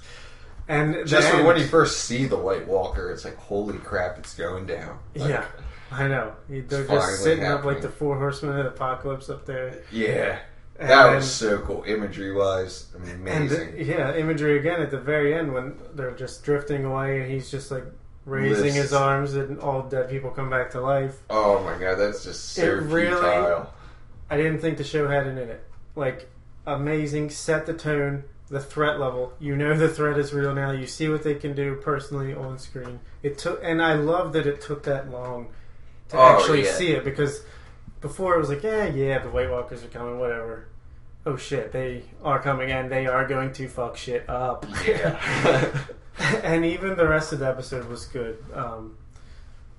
And 0.70 1.06
Just 1.06 1.28
end- 1.32 1.46
when 1.46 1.56
you 1.58 1.66
first 1.66 2.04
see 2.04 2.26
the 2.26 2.36
White 2.36 2.66
Walker, 2.68 3.10
it's 3.10 3.24
like, 3.24 3.36
holy 3.36 3.78
crap, 3.78 4.18
it's 4.18 4.34
going 4.34 4.66
down. 4.66 4.98
Like, 5.16 5.28
yeah, 5.30 5.44
I 5.90 6.06
know. 6.06 6.32
They're 6.48 6.84
just 6.86 7.22
sitting 7.24 7.44
up 7.44 7.64
like 7.64 7.80
the 7.80 7.88
four 7.88 8.16
horsemen 8.16 8.56
of 8.56 8.64
the 8.64 8.70
apocalypse 8.70 9.28
up 9.28 9.46
there. 9.46 9.82
Yeah. 9.90 10.38
And 10.78 10.88
That 10.88 11.06
then- 11.06 11.16
was 11.16 11.30
so 11.30 11.58
cool. 11.58 11.82
Imagery 11.86 12.32
wise, 12.32 12.86
amazing. 12.96 13.72
the- 13.76 13.84
yeah, 13.84 14.14
imagery 14.14 14.58
again 14.58 14.80
at 14.80 14.90
the 14.92 14.98
very 15.00 15.34
end 15.34 15.52
when 15.52 15.74
they're 15.94 16.12
just 16.12 16.44
drifting 16.44 16.84
away 16.84 17.20
and 17.20 17.30
he's 17.30 17.50
just 17.50 17.70
like 17.72 17.84
raising 18.24 18.72
his 18.72 18.92
arms 18.92 19.34
and 19.34 19.58
all 19.60 19.82
dead 19.82 20.08
people 20.08 20.30
come 20.30 20.48
back 20.48 20.70
to 20.70 20.80
life. 20.80 21.16
oh 21.30 21.62
my 21.64 21.76
god, 21.78 21.96
that's 21.96 22.22
just 22.24 22.50
so 22.54 22.62
It 22.62 22.68
really- 22.84 23.08
futile. 23.08 23.70
I 24.30 24.36
didn't 24.36 24.60
think 24.60 24.78
the 24.78 24.84
show 24.84 25.08
had 25.08 25.26
it 25.26 25.30
in 25.30 25.48
it. 25.50 25.64
Like 25.96 26.30
amazing, 26.66 27.30
set 27.30 27.66
the 27.66 27.74
tone, 27.74 28.22
the 28.50 28.60
threat 28.60 28.98
level. 29.00 29.32
You 29.38 29.56
know 29.56 29.76
the 29.76 29.88
threat 29.88 30.18
is 30.18 30.32
real 30.32 30.54
now. 30.54 30.72
You 30.72 30.86
see 30.86 31.08
what 31.08 31.22
they 31.22 31.34
can 31.34 31.54
do 31.54 31.76
personally 31.76 32.34
on 32.34 32.58
screen. 32.58 33.00
It 33.22 33.38
took, 33.38 33.60
and 33.62 33.80
I 33.80 33.94
love 33.94 34.32
that 34.32 34.46
it 34.46 34.60
took 34.60 34.82
that 34.84 35.10
long 35.10 35.48
to 36.08 36.18
Oh, 36.18 36.22
actually 36.38 36.64
yeah. 36.64 36.72
see 36.72 36.90
it 36.92 37.04
because 37.04 37.42
before 38.00 38.34
it 38.34 38.38
was 38.38 38.48
like, 38.48 38.62
yeah, 38.62 38.86
yeah, 38.86 39.18
the 39.20 39.28
White 39.30 39.50
Walkers 39.50 39.84
are 39.84 39.88
coming, 39.88 40.18
whatever. 40.18 40.66
Oh 41.26 41.36
shit, 41.36 41.70
they 41.70 42.02
are 42.24 42.40
coming 42.42 42.70
and 42.72 42.90
they 42.90 43.06
are 43.06 43.26
going 43.28 43.52
to 43.54 43.68
fuck 43.68 43.96
shit 43.96 44.28
up. 44.28 44.66
Yeah. 44.86 45.78
and 46.42 46.64
even 46.64 46.96
the 46.96 47.06
rest 47.06 47.32
of 47.32 47.38
the 47.40 47.46
episode 47.46 47.86
was 47.88 48.06
good. 48.06 48.42
Um, 48.54 48.96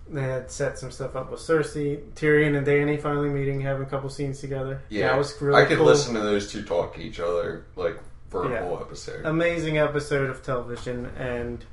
they 0.07 0.21
had 0.21 0.51
set 0.51 0.77
some 0.77 0.91
stuff 0.91 1.15
up 1.15 1.31
with 1.31 1.39
Cersei, 1.39 2.01
Tyrion, 2.13 2.55
and 2.57 2.65
Dany 2.67 3.01
finally 3.01 3.29
meeting, 3.29 3.61
having 3.61 3.83
a 3.83 3.89
couple 3.89 4.09
scenes 4.09 4.39
together. 4.39 4.81
yeah. 4.89 5.07
that 5.07 5.17
was 5.17 5.39
really 5.41 5.61
I 5.61 5.65
could 5.65 5.77
cool. 5.77 5.87
listen 5.87 6.13
to 6.15 6.19
those 6.21 6.51
two 6.51 6.63
talk 6.63 6.95
to 6.95 7.01
each 7.01 7.19
other 7.19 7.65
like 7.75 7.97
for 8.31 8.45
a 8.45 8.49
Yeah. 8.49 8.61
whole 8.63 8.79
episode. 8.79 9.25
Amazing 9.25 9.77
episode 9.77 10.29
of 10.29 10.41
television, 10.41 11.07
and 11.17 11.63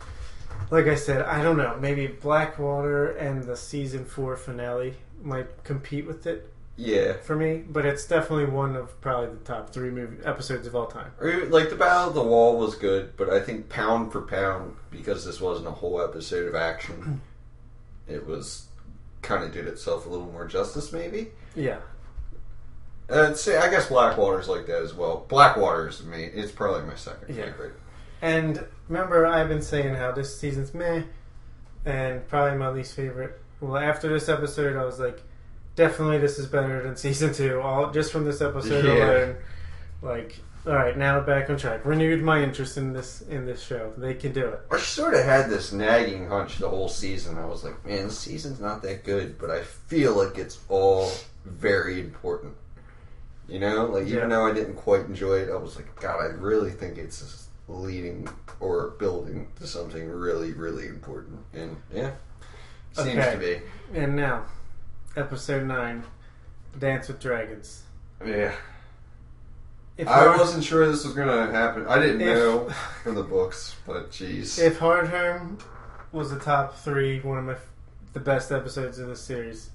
like 0.71 0.87
I 0.87 0.97
said, 0.97 1.23
I 1.23 1.41
don't 1.43 1.57
know, 1.57 1.79
maybe 1.81 2.09
Blackwater 2.09 3.07
and 3.13 3.45
the 3.45 3.57
season 3.57 4.05
four 4.05 4.37
finale 4.37 4.97
might 5.23 5.63
compete 5.65 6.05
with 6.07 6.27
it 6.27 6.53
yeah. 6.77 7.13
for 7.23 7.37
me, 7.37 7.65
but 7.69 7.87
it's 7.87 8.05
definitely 8.07 8.47
one 8.47 8.75
of 8.77 9.01
probably 9.01 9.29
the 9.31 9.45
top 9.45 9.71
three 9.71 9.91
movie 9.91 10.17
episodes 10.25 10.67
of 10.67 10.75
all 10.75 10.87
time. 10.89 11.13
Or 11.21 11.29
even- 11.29 11.51
Like 11.51 11.71
the 11.71 11.77
Battle 11.77 12.09
of 12.09 12.15
the 12.15 12.23
Wall 12.25 12.59
was 12.59 12.75
good, 12.75 13.17
but 13.17 13.31
I 13.31 13.39
think 13.41 13.69
pound 13.69 14.11
for 14.13 14.21
pound, 14.23 14.75
because 14.91 15.25
this 15.25 15.41
wasn't 15.41 15.69
a 15.69 15.73
whole 15.73 16.03
episode 16.03 16.49
of 16.49 16.57
action, 16.57 17.21
it 18.09 18.27
was 18.27 18.67
kind 19.23 19.45
of 19.45 19.53
did 19.53 19.67
itself 19.69 20.07
a 20.07 20.09
little 20.09 20.27
more 20.31 20.47
justice, 20.47 20.93
maybe. 20.93 21.29
Yeah, 21.55 21.79
Uh, 23.11 23.25
and 23.29 23.37
say, 23.37 23.57
I 23.57 23.71
guess 23.71 23.89
Blackwater's 23.89 24.49
like 24.49 24.67
that 24.67 24.83
as 24.83 24.93
well. 24.95 25.25
Blackwater 25.29 25.89
is 25.89 26.03
me. 26.05 26.25
It's 26.25 26.53
probably 26.53 26.83
my 26.83 26.95
second 26.95 27.35
Yeah. 27.35 27.45
favorite. 27.45 27.73
and 28.21 28.65
remember 28.89 29.25
I've 29.27 29.49
been 29.49 29.63
saying 29.63 29.95
how 29.95 30.13
this 30.13 30.39
season's 30.39 30.75
meh, 30.75 31.03
and 31.85 32.27
probably 32.29 32.59
my 32.59 32.69
least 32.69 32.95
favorite. 32.95 33.39
Well, 33.61 33.77
after 33.77 34.09
this 34.09 34.29
episode, 34.29 34.77
I 34.77 34.85
was 34.85 34.99
like, 34.99 35.23
definitely 35.77 36.19
this 36.19 36.39
is 36.39 36.47
better 36.47 36.83
than 36.83 36.97
season 36.97 37.33
two. 37.33 37.61
All 37.61 37.91
just 37.91 38.13
from 38.13 38.25
this 38.25 38.41
episode 38.41 38.85
Yeah. 38.85 38.93
alone. 39.05 39.37
Like, 40.03 40.39
all 40.67 40.75
right, 40.75 40.97
now 40.97 41.21
back 41.21 41.49
on 41.49 41.57
track. 41.57 41.81
Renewed 41.85 42.23
my 42.23 42.43
interest 42.43 42.77
in 42.77 42.93
this 42.93 43.23
in 43.23 43.47
this 43.47 43.63
show. 43.63 43.93
They 43.97 44.15
can 44.15 44.33
do 44.33 44.47
it. 44.49 44.61
I 44.71 44.79
sort 44.79 45.15
of 45.15 45.25
had 45.25 45.49
this 45.49 45.73
nagging 45.73 46.29
hunch 46.29 46.59
the 46.59 46.69
whole 46.69 46.89
season. 46.89 47.39
I 47.39 47.47
was 47.47 47.65
like, 47.65 47.85
man, 47.87 48.05
this 48.09 48.19
season's 48.19 48.61
not 48.61 48.83
that 48.83 49.05
good, 49.05 49.39
but 49.39 49.51
I 49.51 49.63
feel 49.63 50.15
like 50.15 50.37
it's 50.37 50.59
all 50.69 51.11
very 51.45 52.01
important. 52.01 52.55
You 53.49 53.59
know, 53.61 53.87
like 53.87 54.07
even 54.07 54.19
Yeah. 54.25 54.37
though 54.37 54.47
I 54.47 54.53
didn't 54.53 54.75
quite 54.75 55.07
enjoy 55.07 55.37
it, 55.41 55.51
I 55.51 55.57
was 55.57 55.77
like, 55.77 55.95
God, 56.01 56.21
I 56.21 56.27
really 56.27 56.71
think 56.71 56.99
it's 56.99 57.49
leading 57.67 58.29
or 58.61 58.89
building 58.99 59.49
to 59.59 59.67
something 59.67 60.09
really, 60.09 60.53
really 60.53 60.87
important. 60.87 61.41
And 61.55 61.77
yeah, 61.93 62.13
seems 62.93 63.09
Okay. 63.19 63.33
to 63.33 63.39
be. 63.39 63.99
And 63.99 64.15
now, 64.17 64.45
episode 65.17 65.65
nine, 65.67 66.05
Dance 66.79 67.09
with 67.09 67.21
Dragons. 67.21 67.83
Yeah, 68.25 68.53
If 69.97 70.07
I 70.07 70.13
Hard- 70.25 70.39
wasn't 70.39 70.63
sure 70.63 70.87
this 70.87 71.05
was 71.05 71.15
gonna 71.15 71.51
happen. 71.51 71.87
I 71.89 71.99
didn't 71.99 72.21
If- 72.21 72.27
know 72.29 72.69
from 73.03 73.15
the 73.17 73.23
books, 73.25 73.75
but 73.87 74.11
jeez. 74.13 74.59
If 74.63 74.79
Hard 74.79 75.09
Home 75.09 75.59
was 76.13 76.31
the 76.31 76.39
top 76.39 76.77
three, 76.79 77.19
one 77.21 77.39
of 77.39 77.45
my 77.45 77.57
the 78.13 78.21
best 78.21 78.51
episodes 78.53 78.99
of 78.99 79.09
the 79.09 79.17
series, 79.17 79.71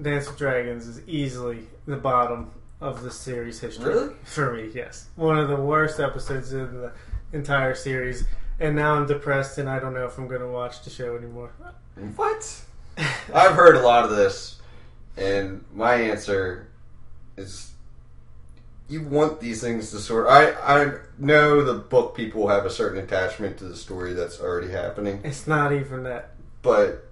Dance 0.00 0.26
with 0.28 0.38
Dragons 0.38 0.86
is 0.86 1.00
easily 1.06 1.66
the 1.86 1.96
bottom 1.96 2.50
of 2.80 3.02
the 3.02 3.10
series 3.10 3.60
history. 3.60 3.92
Really? 3.92 4.14
For 4.24 4.52
me, 4.54 4.70
yes. 4.74 5.06
One 5.16 5.38
of 5.38 5.48
the 5.48 5.56
worst 5.56 6.00
episodes 6.00 6.52
in 6.52 6.80
the 6.80 6.92
entire 7.32 7.74
series. 7.74 8.24
And 8.58 8.76
now 8.76 8.94
I'm 8.94 9.06
depressed 9.06 9.58
and 9.58 9.68
I 9.68 9.78
don't 9.78 9.94
know 9.94 10.04
if 10.06 10.16
I'm 10.18 10.28
going 10.28 10.40
to 10.40 10.48
watch 10.48 10.82
the 10.82 10.90
show 10.90 11.16
anymore. 11.16 11.50
What? 12.16 12.62
I've 13.34 13.52
heard 13.54 13.76
a 13.76 13.80
lot 13.82 14.04
of 14.04 14.10
this, 14.10 14.60
and 15.16 15.64
my 15.74 15.94
answer 15.94 16.68
is 17.36 17.70
you 18.88 19.02
want 19.02 19.40
these 19.40 19.60
things 19.62 19.90
to 19.92 19.98
sort. 19.98 20.26
I 20.28 20.52
I 20.52 20.92
know 21.18 21.62
the 21.62 21.74
book 21.74 22.14
people 22.14 22.48
have 22.48 22.66
a 22.66 22.70
certain 22.70 23.02
attachment 23.02 23.56
to 23.58 23.64
the 23.64 23.76
story 23.76 24.12
that's 24.12 24.40
already 24.40 24.70
happening, 24.70 25.20
It's 25.24 25.46
not 25.46 25.72
even 25.72 26.02
that. 26.02 26.30
but 26.62 27.06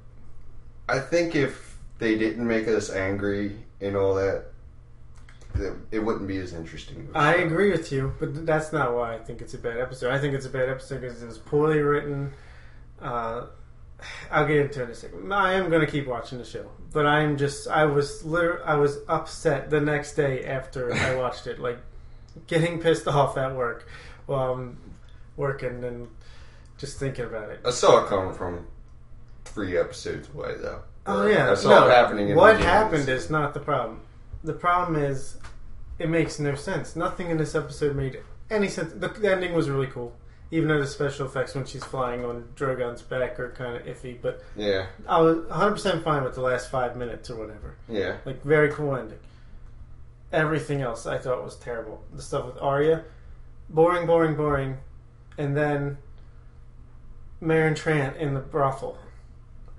I 0.89 0.99
think 0.99 1.35
if 1.35 1.68
they 1.99 2.17
didn't 2.17 2.47
make 2.47 2.69
us 2.69 2.91
angry 2.91 3.57
and 3.81 3.97
all 3.97 4.15
that, 4.15 4.47
it, 5.55 5.73
it 5.91 5.99
wouldn't 6.01 6.29
be 6.29 6.39
as 6.39 6.53
interesting. 6.53 7.09
I 7.15 7.37
agree 7.37 7.71
with 7.71 7.91
you, 7.93 8.15
but 8.19 8.47
that's 8.47 8.73
not 8.73 8.95
why 8.95 9.15
I 9.15 9.19
think 9.19 9.41
it's 9.41 9.55
a 9.55 9.59
bad 9.59 9.79
episode. 9.79 10.13
I 10.13 10.19
think 10.19 10.35
it's 10.35 10.47
a 10.47 10.51
bad 10.51 10.69
episode 10.69 11.01
because 11.01 11.23
it 11.23 11.27
was 11.27 11.39
poorly 11.39 11.81
written. 11.81 12.33
Uh, 13.01 13.47
I'll 14.31 14.47
get 14.47 14.59
into 14.59 14.81
it 14.81 14.85
in 14.85 14.91
a 14.91 14.95
second. 14.95 15.33
I 15.33 15.55
am 15.55 15.71
going 15.71 15.85
to 15.85 15.91
keep 15.91 16.07
watching 16.07 16.39
the 16.39 16.45
show, 16.45 16.71
but 16.93 17.07
I'm 17.07 17.37
just 17.37 17.67
I 17.67 17.85
was 17.87 18.25
liter- 18.25 18.63
I 18.65 18.75
was 18.75 18.99
upset 19.09 19.71
the 19.71 19.81
next 19.81 20.15
day 20.15 20.45
after 20.45 20.95
I 20.95 21.15
watched 21.17 21.47
it, 21.47 21.59
like 21.59 21.79
getting 22.47 22.81
pissed 22.81 23.09
off 23.09 23.37
at 23.37 23.57
work 23.57 23.89
while 24.27 24.53
I'm 24.53 24.79
working 25.37 25.83
and 25.83 26.09
just 26.77 26.99
thinking 27.01 27.25
about 27.25 27.51
it. 27.51 27.61
I 27.65 27.71
saw 27.71 28.05
it 28.05 28.09
coming 28.09 28.35
from 28.35 28.67
three 29.45 29.77
episodes 29.77 30.29
away, 30.33 30.55
though. 30.61 30.83
Oh 31.09 31.27
yeah, 31.27 31.55
saw 31.55 31.71
no, 31.71 31.87
it 31.89 31.91
happening. 31.91 32.29
In 32.29 32.37
what 32.37 32.61
happened 32.61 33.09
is 33.09 33.31
not 33.31 33.55
the 33.55 33.61
problem. 33.61 34.01
The 34.45 34.53
problem 34.53 35.03
is 35.03 35.39
it 35.99 36.09
makes 36.09 36.39
no 36.39 36.55
sense. 36.55 36.95
Nothing 36.95 37.31
in 37.31 37.39
this 37.39 37.55
episode 37.55 37.97
made 37.97 38.21
any 38.51 38.69
sense. 38.69 38.93
The, 38.93 39.09
the 39.09 39.33
ending 39.33 39.55
was 39.55 39.69
really 39.71 39.87
cool, 39.87 40.15
even 40.51 40.69
though 40.69 40.81
the 40.81 40.87
special 40.87 41.27
effects 41.27 41.55
when 41.55 41.65
she's 41.65 41.85
flying 41.85 42.25
on 42.25 42.49
Drogon's 42.55 43.03
back 43.03 43.41
are 43.41 43.51
kind 43.51 43.77
of 43.77 43.83
iffy. 43.85 44.21
But 44.21 44.43
yeah, 44.55 44.87
I 45.09 45.21
was 45.21 45.39
100 45.47 45.73
percent 45.73 46.05
fine 46.05 46.25
with 46.25 46.35
the 46.35 46.43
last 46.43 46.71
five 46.71 46.97
minutes 46.97 47.31
or 47.31 47.37
whatever. 47.37 47.77
yeah, 47.89 48.19
Like 48.25 48.43
very 48.43 48.71
cool 48.71 48.95
ending. 48.95 49.19
Everything 50.31 50.83
else 50.83 51.07
I 51.07 51.17
thought 51.17 51.43
was 51.43 51.57
terrible. 51.57 52.03
The 52.13 52.21
stuff 52.21 52.45
with 52.45 52.59
Arya, 52.61 53.05
boring, 53.71 54.07
boring, 54.07 54.37
boring, 54.37 54.77
and 55.39 55.57
then 55.57 55.97
Meryn 57.43 57.75
Trant 57.75 58.17
in 58.17 58.35
the 58.35 58.41
brothel 58.41 58.99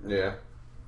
yeah. 0.06 0.34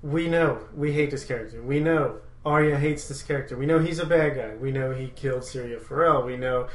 We 0.02 0.28
know 0.28 0.58
we 0.74 0.92
hate 0.92 1.10
this 1.10 1.24
character. 1.24 1.62
We 1.62 1.80
know 1.80 2.18
Arya 2.44 2.78
hates 2.78 3.08
this 3.08 3.22
character. 3.22 3.56
We 3.56 3.66
know 3.66 3.78
he's 3.78 3.98
a 3.98 4.06
bad 4.06 4.34
guy. 4.34 4.54
We 4.56 4.72
know 4.72 4.92
he 4.92 5.08
killed 5.08 5.42
Syrio 5.42 5.80
Forel. 5.80 6.24
We 6.24 6.36
know 6.36 6.68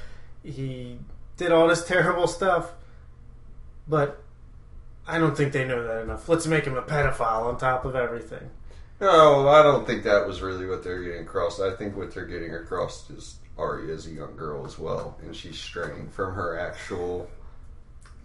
he 0.43 0.99
did 1.36 1.51
all 1.51 1.67
this 1.67 1.86
terrible 1.88 2.28
stuff. 2.28 2.71
But 3.88 4.21
I 5.07 5.17
don't 5.17 5.36
think 5.36 5.53
they 5.53 5.65
know 5.65 5.84
that 5.84 6.03
enough. 6.03 6.28
Let's 6.28 6.47
make 6.47 6.65
him 6.65 6.75
a 6.75 6.82
pedophile 6.82 7.45
on 7.45 7.57
top 7.57 7.86
of 7.86 7.95
everything. 7.95 8.49
No, 8.99 9.47
I 9.47 9.61
don't 9.61 9.86
think 9.86 10.03
that 10.03 10.28
was 10.28 10.41
really 10.41 10.65
what 10.65 10.84
they're 10.84 11.03
getting 11.03 11.21
across. 11.21 11.59
I 11.59 11.75
think 11.75 11.95
what 11.95 12.13
they're 12.13 12.25
getting 12.25 12.53
across 12.55 13.09
is 13.09 13.36
Arya 13.57 13.93
is 13.93 14.07
a 14.07 14.11
young 14.11 14.36
girl 14.36 14.65
as 14.65 14.80
well, 14.80 15.17
and 15.21 15.36
she's 15.36 15.57
straying 15.57 16.09
from 16.09 16.34
her 16.34 16.59
actual 16.59 17.30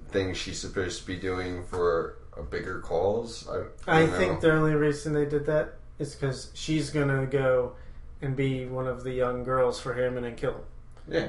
thing 0.09 0.35
she's 0.35 0.59
supposed 0.59 1.01
to 1.01 1.07
be 1.07 1.17
doing 1.17 1.65
for 1.65 2.17
a 2.37 2.43
bigger 2.43 2.81
cause. 2.81 3.49
I, 3.87 4.03
I 4.03 4.07
think 4.07 4.41
the 4.41 4.53
only 4.53 4.75
reason 4.75 5.13
they 5.13 5.27
did 5.27 5.47
that 5.47 5.75
is 5.99 6.15
because 6.15 6.51
she's 6.55 6.91
gonna 6.91 7.27
go 7.27 7.73
and 8.21 8.35
be 8.37 8.67
one 8.67 8.87
of 8.87 9.05
the 9.05 9.13
young 9.13 9.45
girls 9.45 9.81
for 9.81 9.95
him 9.95 10.17
and 10.17 10.25
then 10.25 10.37
kill 10.37 10.53
him. 10.53 10.61
yeah, 11.09 11.29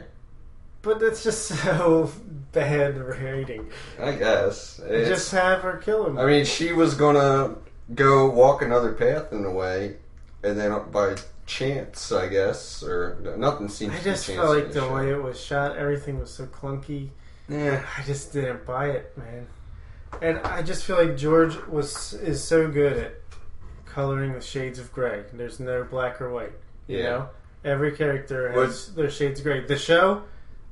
But 0.82 0.99
that's 0.99 1.24
just 1.24 1.45
so 1.64 2.12
bad 2.51 2.97
rating. 2.97 3.70
I 3.99 4.12
guess. 4.14 4.80
It's- 4.80 5.08
Just 5.10 5.32
have 5.32 5.62
her 5.62 5.78
kill 5.78 6.06
him. 6.08 6.18
I 6.18 6.26
mean, 6.26 6.45
she 6.45 6.72
was 6.72 6.93
gonna 6.95 7.56
go 7.93 8.30
walk 8.30 8.62
another 8.62 8.93
path 8.93 9.32
in 9.34 9.43
a 9.45 9.51
way, 9.51 9.97
and 10.43 10.58
then 10.60 10.80
by 10.91 11.16
chance, 11.45 12.12
I 12.14 12.28
guess, 12.30 12.82
or 12.84 13.18
nothing 13.38 13.68
seems. 13.68 13.93
I 13.93 13.99
just 14.01 14.26
felt 14.28 14.56
like 14.56 14.72
the 14.72 14.88
way 14.88 15.12
it 15.12 15.22
was 15.22 15.39
shot, 15.43 15.76
everything 15.76 16.18
was 16.20 16.32
so 16.32 16.45
clunky. 16.45 17.10
Yeah, 17.49 17.86
I 17.97 18.04
just 18.04 18.32
didn't 18.32 18.66
buy 18.66 18.88
it, 18.91 19.18
man. 19.18 19.47
And 20.22 20.38
I 20.39 20.61
just 20.61 20.86
feel 20.86 20.97
like 20.97 21.18
George 21.18 21.55
was 21.68 22.14
is 22.14 22.43
so 22.43 22.70
good 22.70 22.97
at 22.97 23.16
coloring 23.86 24.34
the 24.34 24.41
shades 24.41 24.80
of 24.80 24.91
gray. 24.93 25.24
There's 25.34 25.59
no 25.59 25.84
black 25.84 26.22
or 26.22 26.30
white. 26.32 26.53
You 26.88 26.97
Yeah. 26.99 27.03
know, 27.09 27.30
every 27.66 27.91
character 27.91 28.49
has 28.49 28.57
Was- 28.57 28.95
their 28.95 29.09
shades 29.09 29.39
of 29.39 29.45
gray. 29.45 29.66
The 29.66 29.78
show, 29.78 30.24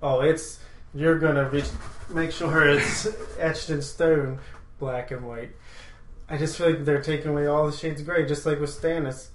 oh, 0.02 0.22
it's 0.22 0.60
you're 0.94 1.20
gonna 1.20 1.50
reach, 1.50 1.70
make 2.10 2.32
sure 2.32 2.68
it's 2.68 3.08
etched 3.40 3.70
in 3.70 3.82
stone, 3.82 4.40
black 4.80 5.12
and 5.12 5.28
white. 5.28 5.52
I 6.30 6.38
just 6.38 6.58
feel 6.58 6.70
like 6.70 6.86
they're 6.86 7.02
taking 7.02 7.32
away 7.32 7.46
all 7.48 7.66
the 7.66 7.76
shades 7.76 8.02
of 8.02 8.08
gray, 8.08 8.26
just 8.26 8.46
like 8.46 8.60
with 8.60 8.70
Stannis. 8.70 9.28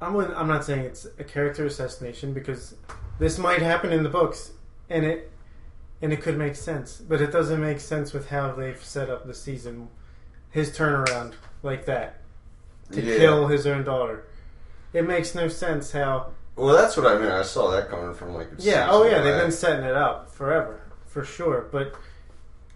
I'm 0.00 0.14
with, 0.14 0.30
I'm 0.34 0.48
not 0.48 0.64
saying 0.64 0.80
it's 0.84 1.06
a 1.18 1.24
character 1.24 1.66
assassination 1.66 2.32
because 2.32 2.74
this 3.18 3.38
might 3.38 3.60
happen 3.62 3.92
in 3.92 4.02
the 4.02 4.08
books, 4.08 4.52
and 4.88 5.04
it 5.04 5.30
and 6.02 6.12
it 6.12 6.22
could 6.22 6.36
make 6.38 6.56
sense, 6.56 6.96
but 6.98 7.20
it 7.20 7.30
doesn't 7.32 7.60
make 7.60 7.80
sense 7.80 8.12
with 8.12 8.30
how 8.30 8.52
they've 8.52 8.82
set 8.82 9.10
up 9.10 9.26
the 9.26 9.34
season. 9.34 9.88
His 10.50 10.70
turnaround 10.76 11.34
like 11.62 11.84
that 11.86 12.20
to 12.92 13.00
Yeah. 13.00 13.16
kill 13.18 13.46
his 13.48 13.66
own 13.66 13.84
daughter. 13.84 14.24
It 14.92 15.06
makes 15.06 15.34
no 15.34 15.46
sense 15.48 15.92
how. 15.92 16.32
Well, 16.56 16.74
that's 16.74 16.96
what 16.96 17.06
I 17.06 17.16
mean. 17.18 17.30
I 17.30 17.42
saw 17.42 17.70
that 17.70 17.88
coming 17.88 18.14
from 18.14 18.34
like. 18.34 18.48
a 18.52 18.54
Yeah. 18.58 18.88
Oh 18.90 19.04
yeah, 19.04 19.20
they've 19.22 19.40
been 19.40 19.52
setting 19.52 19.84
it 19.84 19.94
up 19.94 20.30
forever 20.32 20.80
for 21.06 21.24
sure. 21.24 21.68
But 21.70 21.94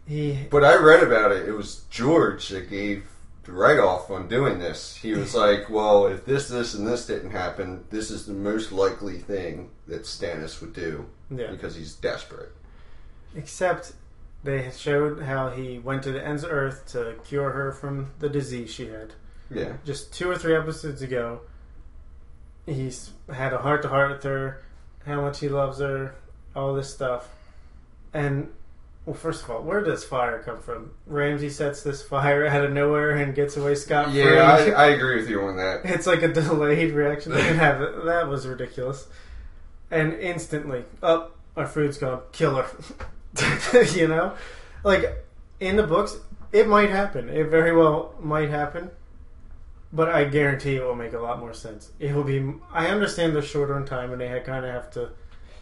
he. 0.07 0.47
But 0.51 0.64
I 0.64 0.77
read 0.77 1.03
about 1.03 1.33
it. 1.33 1.49
It 1.49 1.53
was 1.53 1.83
George 1.91 2.49
that 2.51 2.70
gave 2.70 3.05
the 3.43 3.53
write 3.53 3.81
off 3.81 4.11
on 4.11 4.29
doing 4.29 4.59
this. 4.61 4.97
He 5.03 5.12
was 5.12 5.35
like, 5.45 5.68
"Well, 5.68 6.07
if 6.07 6.25
this, 6.25 6.49
this, 6.49 6.75
and 6.75 6.87
this 6.87 7.07
didn't 7.07 7.33
happen, 7.33 7.85
this 7.91 8.11
is 8.11 8.27
the 8.27 8.33
most 8.35 8.70
likely 8.70 9.18
thing 9.18 9.70
that 9.89 10.03
Stannis 10.05 10.61
would 10.61 10.72
do 10.75 11.07
Yeah. 11.31 11.51
because 11.51 11.75
he's 11.75 11.95
desperate." 11.95 12.53
Except 13.37 13.93
they 14.45 14.70
showed 14.76 15.22
how 15.22 15.51
he 15.51 15.78
went 15.78 16.03
to 16.05 16.12
the 16.12 16.24
ends 16.24 16.45
of 16.45 16.53
Earth 16.53 16.87
to 16.93 17.16
cure 17.24 17.51
her 17.51 17.72
from 17.72 18.12
the 18.18 18.28
disease 18.28 18.72
she 18.72 18.87
had. 18.89 19.14
Yeah, 19.51 19.74
just 19.85 20.12
two 20.12 20.30
or 20.30 20.37
three 20.37 20.57
episodes 20.57 21.03
ago, 21.03 21.41
he's 22.66 23.11
had 23.32 23.53
a 23.53 23.59
heart 23.59 23.82
to 23.82 23.89
heart 23.89 24.11
with 24.11 24.22
her, 24.22 24.62
how 25.07 25.20
much 25.20 25.41
he 25.41 25.49
loves 25.49 25.78
her, 25.78 26.14
all 26.55 26.74
this 26.74 26.93
stuff. 26.93 27.28
And, 28.12 28.48
well, 29.06 29.15
first 29.15 29.44
of 29.44 29.51
all, 29.51 29.62
where 29.62 29.82
does 29.82 30.05
fire 30.05 30.43
come 30.43 30.61
from? 30.61 30.93
Ramsay 31.06 31.51
sets 31.51 31.82
this 31.82 32.02
fire 32.02 32.47
out 32.48 32.65
of 32.65 32.73
nowhere 32.73 33.11
and 33.11 33.35
gets 33.35 33.56
away 33.56 33.74
scot 33.74 34.06
free. 34.11 34.24
yeah, 34.24 34.43
I, 34.51 34.70
I 34.70 34.86
agree 34.89 35.16
with 35.16 35.28
you 35.28 35.43
on 35.43 35.56
that. 35.56 35.81
it's 35.85 36.06
like 36.06 36.23
a 36.23 36.28
delayed 36.28 36.93
reaction. 36.93 37.32
They 37.32 37.43
didn't 37.43 37.59
have 37.59 37.82
it. 37.82 38.05
That 38.05 38.28
was 38.28 38.47
ridiculous. 38.47 39.06
And 39.90 40.15
instantly, 40.15 40.85
up, 41.02 41.36
our 41.56 41.66
food's 41.66 41.98
gone. 41.98 42.23
Kill 42.32 42.56
her. 42.56 42.66
you 43.94 44.09
know? 44.09 44.35
Like, 44.82 45.24
in 45.61 45.77
the 45.77 45.86
books, 45.86 46.16
it 46.52 46.69
might 46.69 46.90
happen. 46.90 47.28
It 47.28 47.48
very 47.48 47.74
well 47.74 48.15
might 48.20 48.51
happen. 48.51 48.90
But 49.93 50.09
I 50.09 50.24
guarantee 50.24 50.77
it 50.77 50.82
will 50.82 50.97
make 50.97 51.12
a 51.12 51.19
lot 51.20 51.39
more 51.39 51.55
sense. 51.55 51.93
It 52.01 52.15
will 52.15 52.24
be. 52.24 52.52
I 52.73 52.89
understand 52.89 53.35
they're 53.35 53.43
shorter 53.43 53.74
on 53.74 53.85
time 53.85 54.11
and 54.12 54.20
they 54.20 54.40
kind 54.44 54.65
of 54.65 54.73
have 54.73 54.90
to 54.93 55.11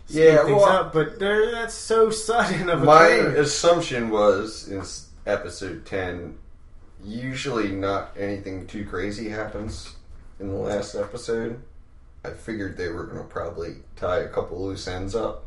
Yeah, 0.09 0.39
things 0.44 0.57
well, 0.57 0.65
up, 0.65 0.93
but 0.93 1.19
that's 1.19 1.74
so 1.74 2.11
sudden 2.28 2.70
of 2.70 2.82
a 2.82 2.85
My 2.86 3.09
turn. 3.09 3.36
assumption 3.36 4.09
was 4.11 4.69
in 4.69 4.82
episode 5.31 5.85
ten, 5.85 6.39
usually 7.05 7.73
not 7.73 8.16
anything 8.19 8.66
too 8.66 8.86
crazy 8.86 9.28
happens 9.28 9.97
in 10.40 10.49
the 10.49 10.55
last 10.57 10.94
episode. 10.94 11.62
I 12.24 12.31
figured 12.31 12.77
they 12.77 12.89
were 12.89 13.05
going 13.05 13.19
to 13.23 13.28
probably 13.28 13.77
tie 13.97 14.20
a 14.20 14.28
couple 14.28 14.65
loose 14.65 14.89
ends 14.89 15.15
up. 15.15 15.44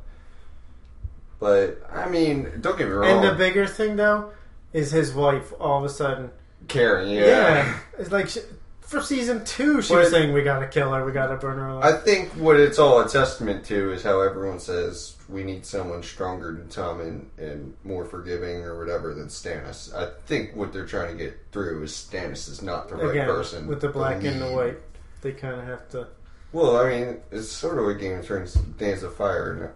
But 1.45 1.83
I 1.93 2.09
mean, 2.09 2.49
don't 2.59 2.75
get 2.75 2.87
me 2.87 2.93
wrong. 2.93 3.23
And 3.23 3.23
the 3.23 3.35
bigger 3.35 3.67
thing, 3.67 3.97
though, 3.97 4.31
is 4.73 4.89
his 4.89 5.13
wife 5.13 5.53
all 5.59 5.77
of 5.77 5.85
a 5.85 5.89
sudden 5.89 6.31
Karen, 6.67 7.07
yeah. 7.07 7.25
Yeah, 7.27 7.79
it's 7.99 8.11
like 8.11 8.29
she, 8.29 8.39
for 8.81 8.99
season 8.99 9.45
two, 9.45 9.79
she 9.83 9.95
was 9.95 10.09
saying 10.09 10.33
we 10.33 10.41
gotta 10.41 10.65
kill 10.65 10.91
her, 10.91 11.05
we 11.05 11.11
gotta 11.11 11.35
burn 11.35 11.59
her 11.59 11.67
alive. 11.67 11.83
I 11.93 11.97
think 11.99 12.31
what 12.31 12.59
it's 12.59 12.79
all 12.79 12.99
a 12.99 13.07
testament 13.07 13.63
to 13.65 13.91
is 13.91 14.01
how 14.01 14.21
everyone 14.21 14.59
says 14.59 15.17
we 15.29 15.43
need 15.43 15.67
someone 15.67 16.01
stronger 16.01 16.51
than 16.51 16.67
Tom 16.67 16.99
and, 16.99 17.29
and 17.37 17.75
more 17.83 18.05
forgiving 18.05 18.63
or 18.63 18.79
whatever 18.79 19.13
than 19.13 19.27
Stannis. 19.27 19.93
I 19.93 20.13
think 20.25 20.55
what 20.55 20.73
they're 20.73 20.87
trying 20.87 21.15
to 21.15 21.23
get 21.23 21.37
through 21.51 21.83
is 21.83 21.91
Stannis 21.91 22.49
is 22.49 22.63
not 22.63 22.89
the 22.89 22.95
right 22.95 23.11
Again, 23.11 23.27
person. 23.27 23.67
with 23.67 23.81
the 23.81 23.89
black 23.89 24.23
and 24.23 24.41
the 24.41 24.51
white, 24.51 24.77
they 25.21 25.33
kind 25.33 25.59
of 25.59 25.67
have 25.67 25.87
to. 25.89 26.07
Well, 26.51 26.77
I 26.77 26.89
mean, 26.89 27.17
it's 27.31 27.49
sort 27.49 27.77
of 27.77 27.87
a 27.87 27.93
Game 27.93 28.17
of 28.17 28.25
Thrones 28.25 28.55
Dance 28.55 29.03
of 29.03 29.15
Fire 29.15 29.75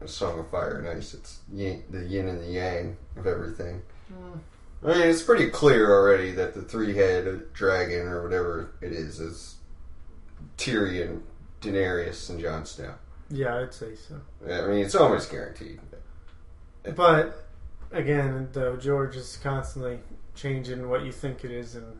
a 0.00 0.08
Song 0.08 0.38
of 0.38 0.50
Fire 0.50 0.78
and 0.78 0.88
Ice. 0.88 1.14
It's 1.14 1.40
yin, 1.52 1.84
the 1.90 2.04
yin 2.04 2.28
and 2.28 2.40
the 2.40 2.50
yang 2.50 2.96
of 3.16 3.26
everything. 3.26 3.82
Mm. 4.12 4.40
I 4.82 4.86
mean, 4.86 5.08
it's 5.08 5.22
pretty 5.22 5.50
clear 5.50 5.90
already 5.90 6.32
that 6.32 6.54
the 6.54 6.62
three-headed 6.62 7.52
dragon 7.52 8.06
or 8.06 8.22
whatever 8.22 8.72
it 8.80 8.92
is 8.92 9.20
is 9.20 9.56
Tyrion, 10.56 11.20
Daenerys, 11.60 12.30
and 12.30 12.40
Jon 12.40 12.64
Snow. 12.64 12.94
Yeah, 13.30 13.58
I'd 13.58 13.74
say 13.74 13.94
so. 13.94 14.20
I 14.46 14.66
mean, 14.66 14.84
it's 14.84 14.94
almost 14.94 15.30
guaranteed. 15.30 15.80
But 16.96 17.44
again, 17.92 18.48
though, 18.52 18.76
George 18.76 19.16
is 19.16 19.38
constantly 19.42 20.00
changing 20.34 20.88
what 20.88 21.04
you 21.04 21.12
think 21.12 21.44
it 21.44 21.50
is, 21.50 21.74
and 21.74 21.99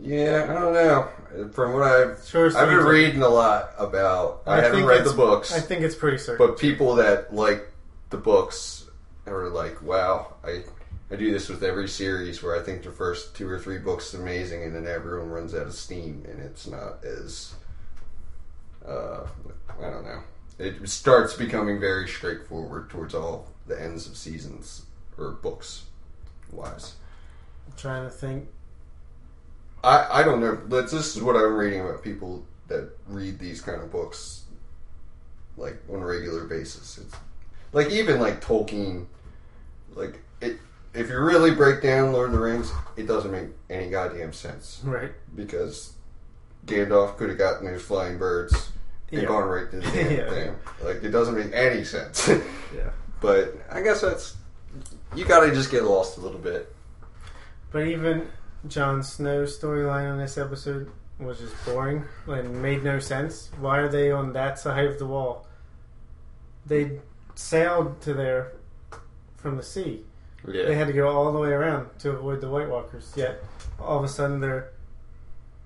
Yeah, 0.00 0.46
I 0.48 0.52
don't 0.52 0.74
know. 0.74 1.08
From 1.52 1.72
what 1.72 1.82
I've 1.82 2.22
Sure, 2.24 2.46
I've 2.56 2.68
been 2.68 2.84
reading 2.84 3.22
a 3.22 3.28
lot 3.28 3.70
about. 3.78 4.42
I, 4.46 4.58
I 4.58 4.60
haven't 4.62 4.84
read 4.84 5.04
the 5.04 5.12
books, 5.12 5.52
I 5.54 5.60
think 5.60 5.82
it's 5.82 5.94
pretty 5.94 6.18
certain. 6.18 6.46
but 6.46 6.58
people 6.58 6.96
that 6.96 7.34
like 7.34 7.70
the 8.10 8.16
books 8.18 8.88
are 9.26 9.48
like, 9.48 9.82
"Wow, 9.82 10.34
I 10.44 10.62
I 11.10 11.16
do 11.16 11.30
this 11.32 11.48
with 11.48 11.62
every 11.62 11.88
series 11.88 12.42
where 12.42 12.58
I 12.58 12.62
think 12.62 12.82
the 12.82 12.90
first 12.90 13.34
two 13.34 13.48
or 13.48 13.58
three 13.58 13.78
books 13.78 14.12
is 14.12 14.20
amazing, 14.20 14.64
and 14.64 14.74
then 14.74 14.86
everyone 14.86 15.30
runs 15.30 15.54
out 15.54 15.66
of 15.66 15.74
steam, 15.74 16.24
and 16.28 16.40
it's 16.40 16.66
not 16.66 17.04
as 17.04 17.54
uh, 18.86 19.26
I 19.80 19.90
don't 19.90 20.04
know. 20.04 20.22
It 20.58 20.88
starts 20.88 21.34
becoming 21.34 21.78
very 21.80 22.08
straightforward 22.08 22.88
towards 22.88 23.14
all 23.14 23.48
the 23.66 23.80
ends 23.80 24.06
of 24.06 24.16
seasons 24.16 24.86
or 25.18 25.32
books 25.32 25.84
wise. 26.52 26.94
I'm 27.66 27.76
trying 27.76 28.04
to 28.04 28.10
think. 28.10 28.48
I, 29.86 30.20
I 30.20 30.22
don't 30.22 30.40
know. 30.40 30.56
This 30.56 30.90
this 30.90 31.16
is 31.16 31.22
what 31.22 31.36
I'm 31.36 31.54
reading 31.54 31.80
about 31.80 32.02
people 32.02 32.44
that 32.68 32.90
read 33.08 33.38
these 33.38 33.60
kind 33.60 33.80
of 33.80 33.90
books, 33.92 34.42
like 35.56 35.76
on 35.88 36.02
a 36.02 36.06
regular 36.06 36.44
basis. 36.44 36.98
It's 36.98 37.14
like 37.72 37.90
even 37.90 38.20
like 38.20 38.42
Tolkien, 38.44 39.06
like 39.94 40.20
it. 40.40 40.58
If 40.94 41.10
you 41.10 41.18
really 41.18 41.54
break 41.54 41.82
down 41.82 42.12
Lord 42.12 42.30
of 42.30 42.32
the 42.32 42.40
Rings, 42.40 42.72
it 42.96 43.06
doesn't 43.06 43.30
make 43.30 43.48
any 43.68 43.90
goddamn 43.90 44.32
sense 44.32 44.80
Right. 44.82 45.12
because 45.34 45.92
Gandalf 46.64 47.18
could 47.18 47.28
have 47.28 47.36
gotten 47.38 47.66
those 47.66 47.82
flying 47.82 48.16
birds 48.16 48.70
and 49.12 49.20
Yeah. 49.22 49.28
gone 49.28 49.44
right 49.44 49.70
to 49.70 49.76
the 49.76 49.82
damn 49.92 50.10
Yeah. 50.10 50.30
thing. 50.30 50.56
Like 50.82 51.04
it 51.04 51.10
doesn't 51.10 51.34
make 51.36 51.52
any 51.52 51.84
sense. 51.84 52.28
Yeah. 52.74 52.90
but 53.20 53.54
I 53.70 53.80
guess 53.82 54.00
that's 54.00 54.36
you 55.14 55.24
got 55.26 55.40
to 55.46 55.54
just 55.54 55.70
get 55.70 55.84
lost 55.84 56.16
a 56.18 56.20
little 56.20 56.40
bit. 56.40 56.74
But 57.70 57.86
even 57.86 58.26
Jon 58.68 59.02
Snow's 59.02 59.58
storyline 59.58 60.10
on 60.10 60.18
this 60.18 60.36
episode 60.38 60.90
was 61.18 61.38
just 61.38 61.54
boring 61.64 62.04
and 62.26 62.60
made 62.62 62.82
no 62.84 62.98
sense. 62.98 63.50
Why 63.60 63.78
are 63.78 63.88
they 63.88 64.10
on 64.10 64.32
that 64.34 64.58
side 64.58 64.84
of 64.86 64.98
the 64.98 65.06
wall? 65.06 65.46
They 66.66 67.00
sailed 67.34 68.00
to 68.02 68.14
there 68.14 68.52
from 69.36 69.56
the 69.56 69.62
sea. 69.62 70.02
Yeah. 70.46 70.66
They 70.66 70.74
had 70.74 70.86
to 70.88 70.92
go 70.92 71.08
all 71.08 71.32
the 71.32 71.38
way 71.38 71.50
around 71.50 71.88
to 72.00 72.10
avoid 72.10 72.40
the 72.40 72.48
White 72.48 72.68
Walkers. 72.68 73.12
Yet 73.16 73.42
all 73.80 73.98
of 73.98 74.04
a 74.04 74.08
sudden 74.08 74.40
they're 74.40 74.70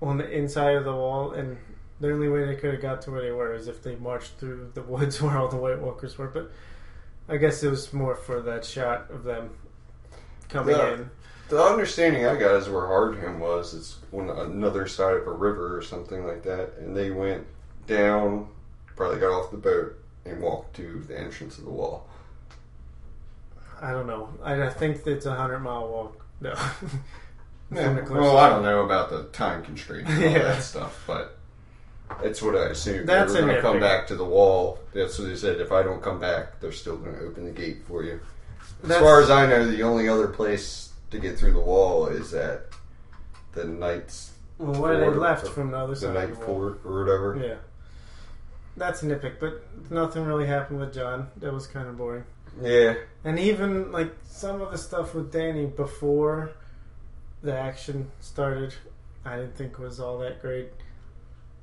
on 0.01 0.17
the 0.17 0.29
inside 0.29 0.75
of 0.75 0.83
the 0.85 0.93
wall, 0.93 1.31
and 1.33 1.57
the 1.99 2.11
only 2.11 2.27
way 2.27 2.45
they 2.45 2.55
could 2.55 2.73
have 2.73 2.81
got 2.81 3.01
to 3.03 3.11
where 3.11 3.21
they 3.21 3.31
were 3.31 3.53
is 3.53 3.67
if 3.67 3.83
they 3.83 3.95
marched 3.95 4.33
through 4.39 4.71
the 4.73 4.81
woods 4.81 5.21
where 5.21 5.37
all 5.37 5.47
the 5.47 5.57
White 5.57 5.79
Walkers 5.79 6.17
were. 6.17 6.27
But 6.27 6.51
I 7.29 7.37
guess 7.37 7.61
it 7.63 7.69
was 7.69 7.93
more 7.93 8.15
for 8.15 8.41
that 8.41 8.65
shot 8.65 9.11
of 9.11 9.23
them 9.23 9.51
coming 10.49 10.75
Yeah. 10.75 10.93
in. 10.93 11.09
The 11.51 11.61
understanding 11.61 12.25
I 12.25 12.37
got 12.37 12.55
is 12.55 12.69
where 12.69 12.83
Hardhome 12.83 13.39
was. 13.39 13.73
It's 13.73 13.97
on 14.13 14.29
another 14.29 14.87
side 14.87 15.15
of 15.17 15.27
a 15.27 15.31
river 15.33 15.75
or 15.77 15.81
something 15.81 16.25
like 16.25 16.43
that, 16.43 16.75
and 16.79 16.95
they 16.95 17.11
went 17.11 17.45
down, 17.87 18.47
probably 18.95 19.19
got 19.19 19.37
off 19.37 19.51
the 19.51 19.57
boat, 19.57 19.93
and 20.23 20.41
walked 20.41 20.77
to 20.77 21.03
the 21.09 21.19
entrance 21.19 21.57
of 21.57 21.65
the 21.65 21.69
wall. 21.69 22.07
I 23.81 23.91
don't 23.91 24.07
know. 24.07 24.29
I, 24.41 24.63
I 24.63 24.69
think 24.69 25.05
it's 25.05 25.25
a 25.25 25.35
hundred 25.35 25.59
mile 25.59 25.89
walk. 25.89 26.25
No. 26.39 26.51
Yeah, 26.51 26.67
From 27.83 27.95
the 27.95 28.01
cliffs. 28.03 28.21
well, 28.21 28.37
I 28.37 28.47
don't 28.47 28.63
know 28.63 28.85
about 28.85 29.09
the 29.09 29.23
time 29.33 29.61
constraint 29.61 30.07
and 30.07 30.23
all 30.23 30.31
Yeah. 30.31 30.43
that 30.43 30.63
stuff, 30.63 31.03
but 31.05 31.37
it's 32.23 32.41
what 32.41 32.55
I 32.55 32.67
assumed. 32.67 33.09
That's 33.09 33.33
they 33.33 33.41
were 33.41 33.47
going 33.47 33.57
to 33.57 33.61
come 33.61 33.79
back 33.81 34.07
to 34.07 34.15
the 34.15 34.23
wall. 34.23 34.79
That's 34.93 35.19
what 35.19 35.27
they 35.27 35.35
said. 35.35 35.59
If 35.59 35.73
I 35.73 35.83
don't 35.83 36.01
come 36.01 36.17
back, 36.21 36.61
they're 36.61 36.71
still 36.71 36.95
going 36.95 37.15
to 37.17 37.25
open 37.25 37.43
the 37.43 37.51
gate 37.51 37.79
for 37.89 38.03
you. 38.05 38.21
As 38.83 38.87
That's- 38.87 39.03
far 39.05 39.21
as 39.21 39.29
I 39.29 39.47
know, 39.47 39.69
the 39.69 39.83
only 39.83 40.07
other 40.07 40.27
place 40.29 40.90
to 41.11 41.19
get 41.19 41.37
through 41.37 41.53
the 41.53 41.59
wall 41.59 42.07
is 42.07 42.33
at 42.33 42.65
the 43.53 43.65
Knights, 43.65 44.31
Well, 44.57 44.81
where 44.81 44.97
they 44.99 45.05
Ford. 45.05 45.17
left 45.17 45.47
from 45.49 45.71
the 45.71 45.77
other 45.77 45.93
the 45.93 45.99
side. 45.99 46.13
Night 46.13 46.29
of 46.31 46.39
the 46.39 46.45
wall. 46.45 46.55
Fort 46.57 46.81
or 46.85 46.99
whatever. 47.03 47.39
Yeah. 47.45 47.55
That's 48.77 49.03
a 49.03 49.05
nitpick, 49.05 49.39
but 49.39 49.63
nothing 49.91 50.23
really 50.25 50.47
happened 50.47 50.79
with 50.79 50.93
Jon. 50.93 51.27
That 51.37 51.53
was 51.53 51.67
kind 51.67 51.87
of 51.89 51.97
boring. 51.97 52.23
Yeah. 52.61 52.95
And 53.25 53.37
even 53.37 53.91
like 53.91 54.13
some 54.23 54.61
of 54.61 54.71
the 54.71 54.77
stuff 54.77 55.13
with 55.13 55.31
Dany 55.33 55.73
before 55.75 56.51
the 57.43 57.57
action 57.57 58.09
started, 58.21 58.73
I 59.25 59.35
didn't 59.35 59.55
think 59.55 59.77
was 59.77 59.99
all 59.99 60.17
that 60.19 60.41
great. 60.41 60.69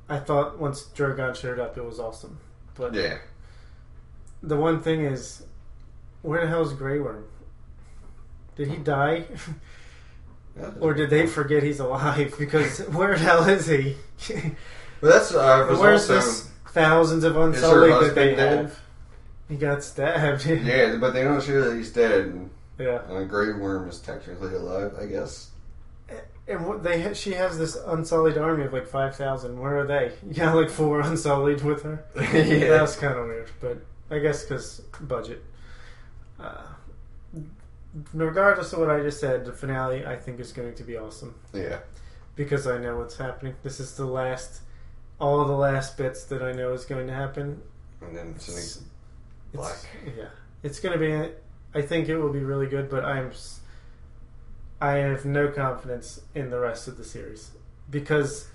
I 0.09 0.19
thought 0.19 0.59
once 0.59 0.85
Drogon 0.95 1.35
showed 1.35 1.59
up, 1.59 1.77
it 1.79 1.85
was 1.85 1.99
awesome. 1.99 2.39
But 2.75 2.95
Yeah. 2.95 3.19
the 4.43 4.57
one 4.57 4.81
thing 4.83 5.05
is, 5.05 5.45
where 6.23 6.43
the 6.43 6.47
hell 6.49 6.63
is 6.63 6.73
Grey 6.75 6.99
Worm? 7.01 7.25
Did 8.59 8.69
he 8.69 8.77
die, 8.77 9.25
or 10.81 10.93
did 10.93 11.11
they 11.11 11.29
forget 11.29 11.63
he's 11.63 11.79
alive? 11.79 12.35
Because 12.37 12.81
where 12.89 13.17
the 13.17 13.25
hell 13.25 13.49
is 13.49 13.69
he? 13.69 13.97
well, 15.01 15.13
that's 15.13 15.33
was 15.33 15.79
Where's 15.79 16.09
this 16.09 16.51
thousands 16.71 17.23
of 17.23 17.37
unsullied 17.37 18.03
that 18.03 18.15
they 18.17 18.35
dead? 18.35 18.59
have? 18.59 18.81
He 19.49 19.55
got 19.55 19.85
stabbed. 19.85 20.45
yeah, 20.47 20.97
but 20.97 21.13
they 21.13 21.23
don't 21.23 21.41
show 21.41 21.71
that 21.71 21.77
he's 21.77 21.93
dead. 21.93 22.27
And 22.27 22.51
yeah. 22.79 23.01
uh, 23.09 23.23
Grey 23.23 23.53
Worm 23.53 23.89
is 23.89 24.01
technically 24.01 24.55
alive, 24.55 24.93
I 25.01 25.07
guess. 25.07 25.53
And 26.49 26.67
what 26.67 26.83
they 26.83 27.15
she 27.15 27.35
has 27.35 27.59
this 27.59 27.77
unsullied 27.87 28.39
army 28.39 28.65
of 28.65 28.73
like 28.73 28.89
five 28.89 29.15
thousand. 29.15 29.57
Where 29.61 29.79
are 29.79 29.87
they? 29.87 30.11
You 30.27 30.35
got 30.35 30.57
like 30.57 30.71
four 30.71 31.01
unsullied 31.01 31.63
with 31.63 31.85
her. 31.85 32.05
That 32.17 32.83
was 32.83 32.97
kind 32.97 33.17
of 33.17 33.27
weird, 33.29 33.51
but 33.61 33.79
I 34.11 34.19
guess 34.19 34.43
because 34.43 34.81
budget. 35.01 35.45
Uh, 36.41 36.63
regardless 38.13 38.73
of 38.73 38.81
what 38.81 38.91
I 38.91 39.01
just 39.03 39.21
said, 39.21 39.45
the 39.45 39.53
finale 39.53 40.07
I 40.07 40.17
think 40.17 40.41
is 40.41 40.53
going 40.53 40.75
to 40.75 40.83
be 40.85 40.97
awesome 40.97 41.35
yeah. 41.53 41.79
because 42.37 42.67
I 42.67 42.79
know 42.79 42.99
what's 42.99 43.17
happening. 43.17 43.55
This 43.63 43.81
is 43.81 43.97
the 43.97 44.05
last, 44.07 44.61
all 45.21 45.45
the 45.45 45.53
last 45.57 45.97
bits 45.97 46.25
that 46.25 46.43
I 46.43 46.53
know 46.53 46.73
is 46.73 46.85
going 46.85 47.07
to 47.07 47.15
happen. 47.15 47.63
And 48.01 48.17
then 48.17 48.33
it's 48.37 48.49
It's, 48.49 48.77
an 48.77 48.83
it's- 49.53 49.85
black. 50.05 50.17
yeah, 50.17 50.29
it's 50.63 50.81
going 50.81 50.99
to 50.99 50.99
be. 50.99 51.33
I 51.75 51.83
think 51.83 52.09
it 52.09 52.17
will 52.17 52.33
be 52.33 52.41
really 52.41 52.67
good, 52.67 52.89
but 52.89 53.05
I'm. 53.05 53.31
I 54.81 54.93
have 54.99 55.25
no 55.25 55.49
confidence 55.49 56.21
in 56.35 56.51
the 56.51 56.59
rest 56.61 56.87
of 56.87 56.97
the 56.97 57.05
series 57.05 57.51
because 57.91 58.49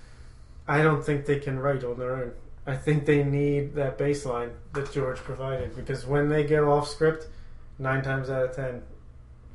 I 0.66 0.82
don't 0.82 1.04
think 1.04 1.26
they 1.26 1.38
can 1.38 1.58
write 1.58 1.84
on 1.84 1.98
their 1.98 2.16
own. 2.16 2.32
I 2.66 2.76
think 2.76 3.04
they 3.04 3.22
need 3.22 3.74
that 3.74 3.98
baseline 3.98 4.52
that 4.72 4.90
George 4.90 5.18
provided 5.18 5.76
because 5.76 6.06
when 6.06 6.30
they 6.30 6.44
go 6.44 6.72
off 6.72 6.88
script, 6.88 7.28
nine 7.78 8.02
times 8.02 8.30
out 8.30 8.46
of 8.48 8.56
ten, 8.56 8.82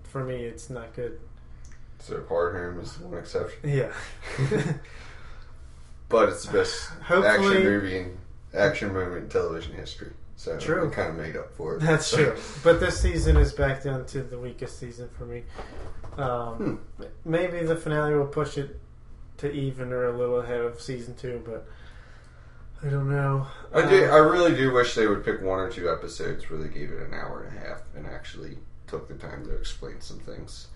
for 0.10 0.24
me, 0.24 0.44
it's 0.44 0.70
not 0.70 0.94
good. 0.96 1.20
So 2.00 2.20
Hardhome 2.22 2.82
is 2.82 3.00
one 3.00 3.18
exception. 3.20 3.60
Yeah. 3.70 3.92
But 6.10 6.30
it's 6.30 6.46
the 6.46 6.54
best 6.54 6.90
Hopefully- 7.04 7.28
action 7.58 7.64
movie 7.64 7.98
and 8.00 8.18
action 8.54 8.94
moment 8.94 9.24
in 9.26 9.30
television 9.30 9.76
history. 9.76 10.12
So 10.38 10.58
True. 10.58 10.88
it 10.88 10.94
kind 10.94 11.10
of 11.10 11.16
made 11.18 11.36
up 11.36 11.54
for 11.54 11.76
it. 11.76 11.82
That's 11.82 12.10
true. 12.12 12.36
But 12.64 12.80
this 12.80 13.00
season 13.00 13.36
is 13.38 13.52
back 13.54 13.84
down 13.84 14.06
to 14.08 14.24
the 14.24 14.40
weakest 14.40 14.80
season 14.80 15.10
for 15.18 15.26
me. 15.26 15.44
Um, 16.18 16.80
Maybe 17.26 17.64
the 17.66 17.76
finale 17.76 18.16
will 18.16 18.26
push 18.26 18.58
it 18.58 18.80
to 19.38 19.52
even 19.52 19.92
or 19.92 20.06
a 20.06 20.18
little 20.18 20.40
ahead 20.40 20.62
of 20.62 20.80
season 20.82 21.14
two, 21.16 21.44
but 21.46 21.68
I 22.82 22.90
don't 22.90 23.10
know. 23.10 23.48
I 23.74 23.88
do. 23.88 24.06
Uh, 24.06 24.16
I 24.16 24.18
really 24.18 24.56
do 24.56 24.72
wish 24.74 24.96
they 24.96 25.08
would 25.08 25.26
pick 25.26 25.42
one 25.42 25.60
or 25.60 25.70
two 25.70 25.92
episodes 25.92 26.50
where 26.50 26.58
they 26.60 26.70
gave 26.70 26.90
it 26.92 27.02
an 27.06 27.14
hour 27.14 27.44
and 27.44 27.58
a 27.58 27.60
half 27.60 27.82
and 27.96 28.08
actually 28.08 28.58
took 28.90 29.08
the 29.08 29.16
time 29.16 29.46
to 29.46 29.56
explain 29.56 30.02
some 30.02 30.20
things. 30.20 30.68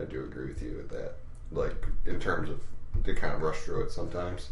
I 0.00 0.04
do 0.04 0.24
agree 0.24 0.48
with 0.48 0.62
you 0.62 0.76
with 0.76 0.90
that. 0.90 1.14
Like 1.52 1.86
in 2.06 2.20
terms 2.20 2.50
of 2.50 2.60
they 3.04 3.14
kind 3.14 3.34
of 3.34 3.42
rush 3.42 3.58
through 3.58 3.84
it 3.84 3.92
sometimes. 3.92 4.50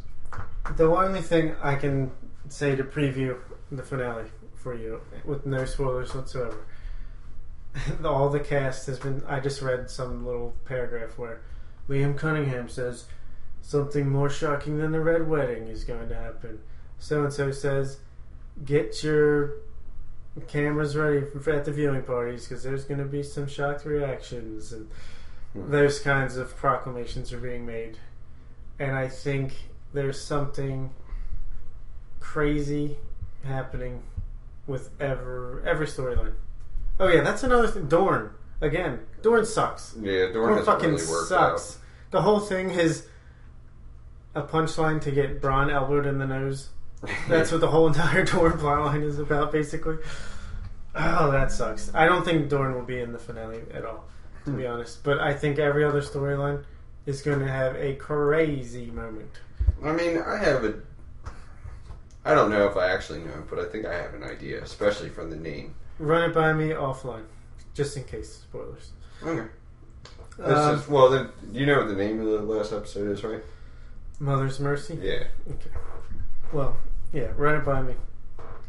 the 0.76 0.84
only 0.84 1.22
thing 1.22 1.54
I 1.62 1.74
can 1.74 2.12
say 2.48 2.76
to 2.76 2.84
preview 2.84 3.38
the 3.70 3.82
finale 3.82 4.24
for 4.54 4.74
you, 4.74 5.00
with 5.24 5.46
no 5.46 5.64
spoilers 5.64 6.14
whatsoever, 6.14 6.64
all 8.04 8.28
the 8.28 8.40
cast 8.40 8.86
has 8.86 8.98
been. 8.98 9.22
I 9.26 9.40
just 9.40 9.62
read 9.62 9.90
some 9.90 10.24
little 10.24 10.54
paragraph 10.64 11.18
where 11.18 11.40
Liam 11.88 12.16
Cunningham 12.16 12.68
says 12.68 13.06
something 13.62 14.08
more 14.08 14.30
shocking 14.30 14.78
than 14.78 14.92
the 14.92 15.00
red 15.00 15.28
wedding 15.28 15.68
is 15.68 15.84
going 15.84 16.08
to 16.08 16.14
happen. 16.14 16.60
So 16.98 17.24
and 17.24 17.32
so 17.32 17.50
says, 17.50 17.98
get 18.64 19.02
your 19.02 19.52
cameras 20.46 20.96
ready 20.96 21.22
for, 21.42 21.50
at 21.52 21.64
the 21.64 21.72
viewing 21.72 22.02
parties 22.02 22.46
because 22.46 22.62
there's 22.62 22.84
going 22.84 22.98
to 22.98 23.06
be 23.06 23.22
some 23.22 23.46
shocked 23.48 23.84
reactions 23.84 24.72
and 24.72 24.88
Hmm. 25.54 25.70
those 25.70 25.98
kinds 26.00 26.36
of 26.36 26.54
proclamations 26.56 27.32
are 27.32 27.38
being 27.38 27.64
made. 27.64 27.96
And 28.78 28.92
I 28.94 29.08
think 29.08 29.54
there's 29.94 30.20
something 30.20 30.90
crazy 32.20 32.96
happening 33.44 34.02
with 34.66 34.90
ever 35.00 35.62
every 35.66 35.86
storyline. 35.86 36.34
Oh 37.00 37.08
yeah, 37.08 37.22
that's 37.22 37.42
another 37.42 37.68
thing. 37.68 37.88
Dorne 37.88 38.30
again. 38.60 39.00
Dorne 39.22 39.46
sucks. 39.46 39.94
Yeah, 39.98 40.30
Dorne 40.32 40.54
Dorne 40.54 40.64
fucking 40.64 40.90
really 40.90 40.98
sucks. 41.26 41.78
The 42.10 42.22
whole 42.22 42.40
thing 42.40 42.70
is 42.70 43.06
a 44.34 44.42
punchline 44.42 45.00
to 45.02 45.10
get 45.10 45.40
Bronn 45.40 45.72
elbowed 45.72 46.06
in 46.06 46.18
the 46.18 46.26
nose. 46.26 46.68
That's 47.28 47.52
what 47.52 47.60
the 47.60 47.68
whole 47.68 47.86
entire 47.88 48.24
Dorne 48.24 48.52
plotline 48.52 49.02
is 49.04 49.18
about, 49.18 49.52
basically. 49.52 49.96
Oh, 50.94 51.30
that 51.30 51.52
sucks. 51.52 51.92
I 51.94 52.06
don't 52.06 52.24
think 52.24 52.48
Dorne 52.48 52.74
will 52.74 52.82
be 52.84 53.00
in 53.00 53.12
the 53.12 53.18
finale 53.18 53.60
at 53.72 53.84
all, 53.84 54.04
to 54.46 54.50
be 54.50 54.66
honest. 54.66 55.04
But 55.04 55.20
I 55.20 55.32
think 55.34 55.58
every 55.58 55.84
other 55.84 56.00
storyline 56.02 56.64
is 57.06 57.22
going 57.22 57.38
to 57.38 57.48
have 57.48 57.76
a 57.76 57.94
crazy 57.94 58.86
moment. 58.86 59.30
I 59.84 59.92
mean, 59.92 60.18
I 60.20 60.36
have 60.38 60.64
a. 60.64 60.74
I 62.24 62.34
don't 62.34 62.50
know 62.50 62.66
if 62.66 62.76
I 62.76 62.88
actually 62.88 63.20
know, 63.20 63.44
but 63.48 63.58
I 63.60 63.64
think 63.66 63.86
I 63.86 63.94
have 63.94 64.12
an 64.14 64.24
idea, 64.24 64.62
especially 64.62 65.08
from 65.08 65.30
the 65.30 65.36
name. 65.36 65.74
Run 65.98 66.28
it 66.30 66.34
by 66.34 66.52
me 66.52 66.70
offline, 66.70 67.24
just 67.74 67.96
in 67.96 68.04
case 68.04 68.32
spoilers. 68.42 68.90
Okay. 69.22 69.48
This 70.36 70.48
Um, 70.58 70.74
is 70.78 70.88
well. 70.88 71.10
Then 71.10 71.28
you 71.52 71.64
know 71.64 71.78
what 71.78 71.88
the 71.88 71.94
name 71.94 72.20
of 72.20 72.26
the 72.26 72.40
last 72.42 72.72
episode 72.72 73.08
is, 73.10 73.22
right? 73.24 73.42
Mother's 74.18 74.58
Mercy. 74.58 74.98
Yeah. 75.00 75.24
Okay. 75.48 75.70
Well, 76.52 76.76
yeah, 77.12 77.28
run 77.36 77.54
it 77.56 77.64
by 77.64 77.82
me 77.82 77.94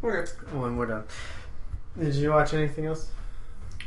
Okay. 0.03 0.30
when 0.53 0.78
we're 0.78 0.86
done. 0.88 1.03
Did 1.98 2.16
you 2.16 2.30
watch 2.32 2.53
anything 2.53 2.86
else? 2.86 3.10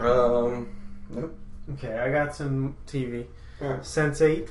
Um. 0.01 0.69
Nope. 1.11 1.35
Okay, 1.75 1.99
I 1.99 2.11
got 2.11 2.35
some 2.35 2.77
TV. 2.87 3.27
Yeah. 3.61 3.77
Sense8. 3.79 4.49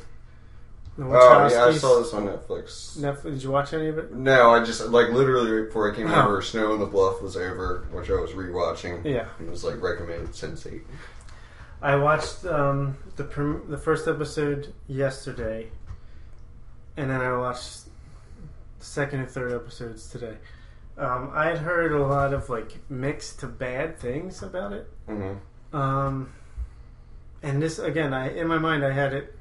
The 0.98 1.06
Oh 1.06 1.10
yeah, 1.10 1.64
I 1.66 1.70
Wachowskis. 1.72 1.80
saw 1.80 2.00
this 2.00 2.14
on 2.14 2.28
Netflix. 2.28 2.98
Netflix. 2.98 3.24
Did 3.24 3.44
you 3.44 3.52
watch 3.52 3.74
any 3.74 3.88
of 3.88 3.98
it? 3.98 4.14
No, 4.14 4.52
I 4.52 4.64
just 4.64 4.86
like 4.88 5.10
literally 5.10 5.52
right 5.52 5.66
before 5.66 5.92
I 5.92 5.96
came 5.96 6.10
Oh. 6.12 6.24
over, 6.26 6.42
Snow 6.42 6.74
on 6.74 6.80
the 6.80 6.86
Bluff 6.86 7.22
was 7.22 7.36
over, 7.38 7.88
which 7.92 8.10
I 8.10 8.14
was 8.14 8.32
rewatching. 8.32 9.04
Yeah. 9.06 9.26
It 9.40 9.50
was 9.50 9.64
like 9.64 9.82
recommended 9.82 10.30
Sense8. 10.32 10.82
I 11.82 11.96
watched 11.96 12.46
um, 12.46 12.98
the 13.16 13.24
prim- 13.24 13.64
the 13.70 13.78
first 13.78 14.08
episode 14.08 14.74
yesterday, 14.88 15.70
and 16.98 17.10
then 17.10 17.22
I 17.22 17.36
watched 17.38 17.81
second 18.82 19.20
and 19.22 19.30
third 19.30 19.54
episodes 19.54 20.10
today. 20.10 20.38
Um, 20.98 21.32
I 21.34 21.46
had 21.48 21.60
heard 21.60 21.92
a 21.94 22.06
lot 22.06 22.34
of 22.34 22.50
like 22.50 22.78
mixed 22.90 23.40
to 23.40 23.48
bad 23.48 23.98
things 23.98 24.44
about 24.44 24.74
it, 24.74 24.88
Mm-hmm. 25.08 25.76
um, 25.76 26.32
and 27.42 27.62
this 27.62 27.80
again, 27.80 28.14
I 28.14 28.36
in 28.36 28.48
my 28.48 28.58
mind 28.60 28.84
I 28.86 28.92
had 28.92 29.14
it 29.14 29.36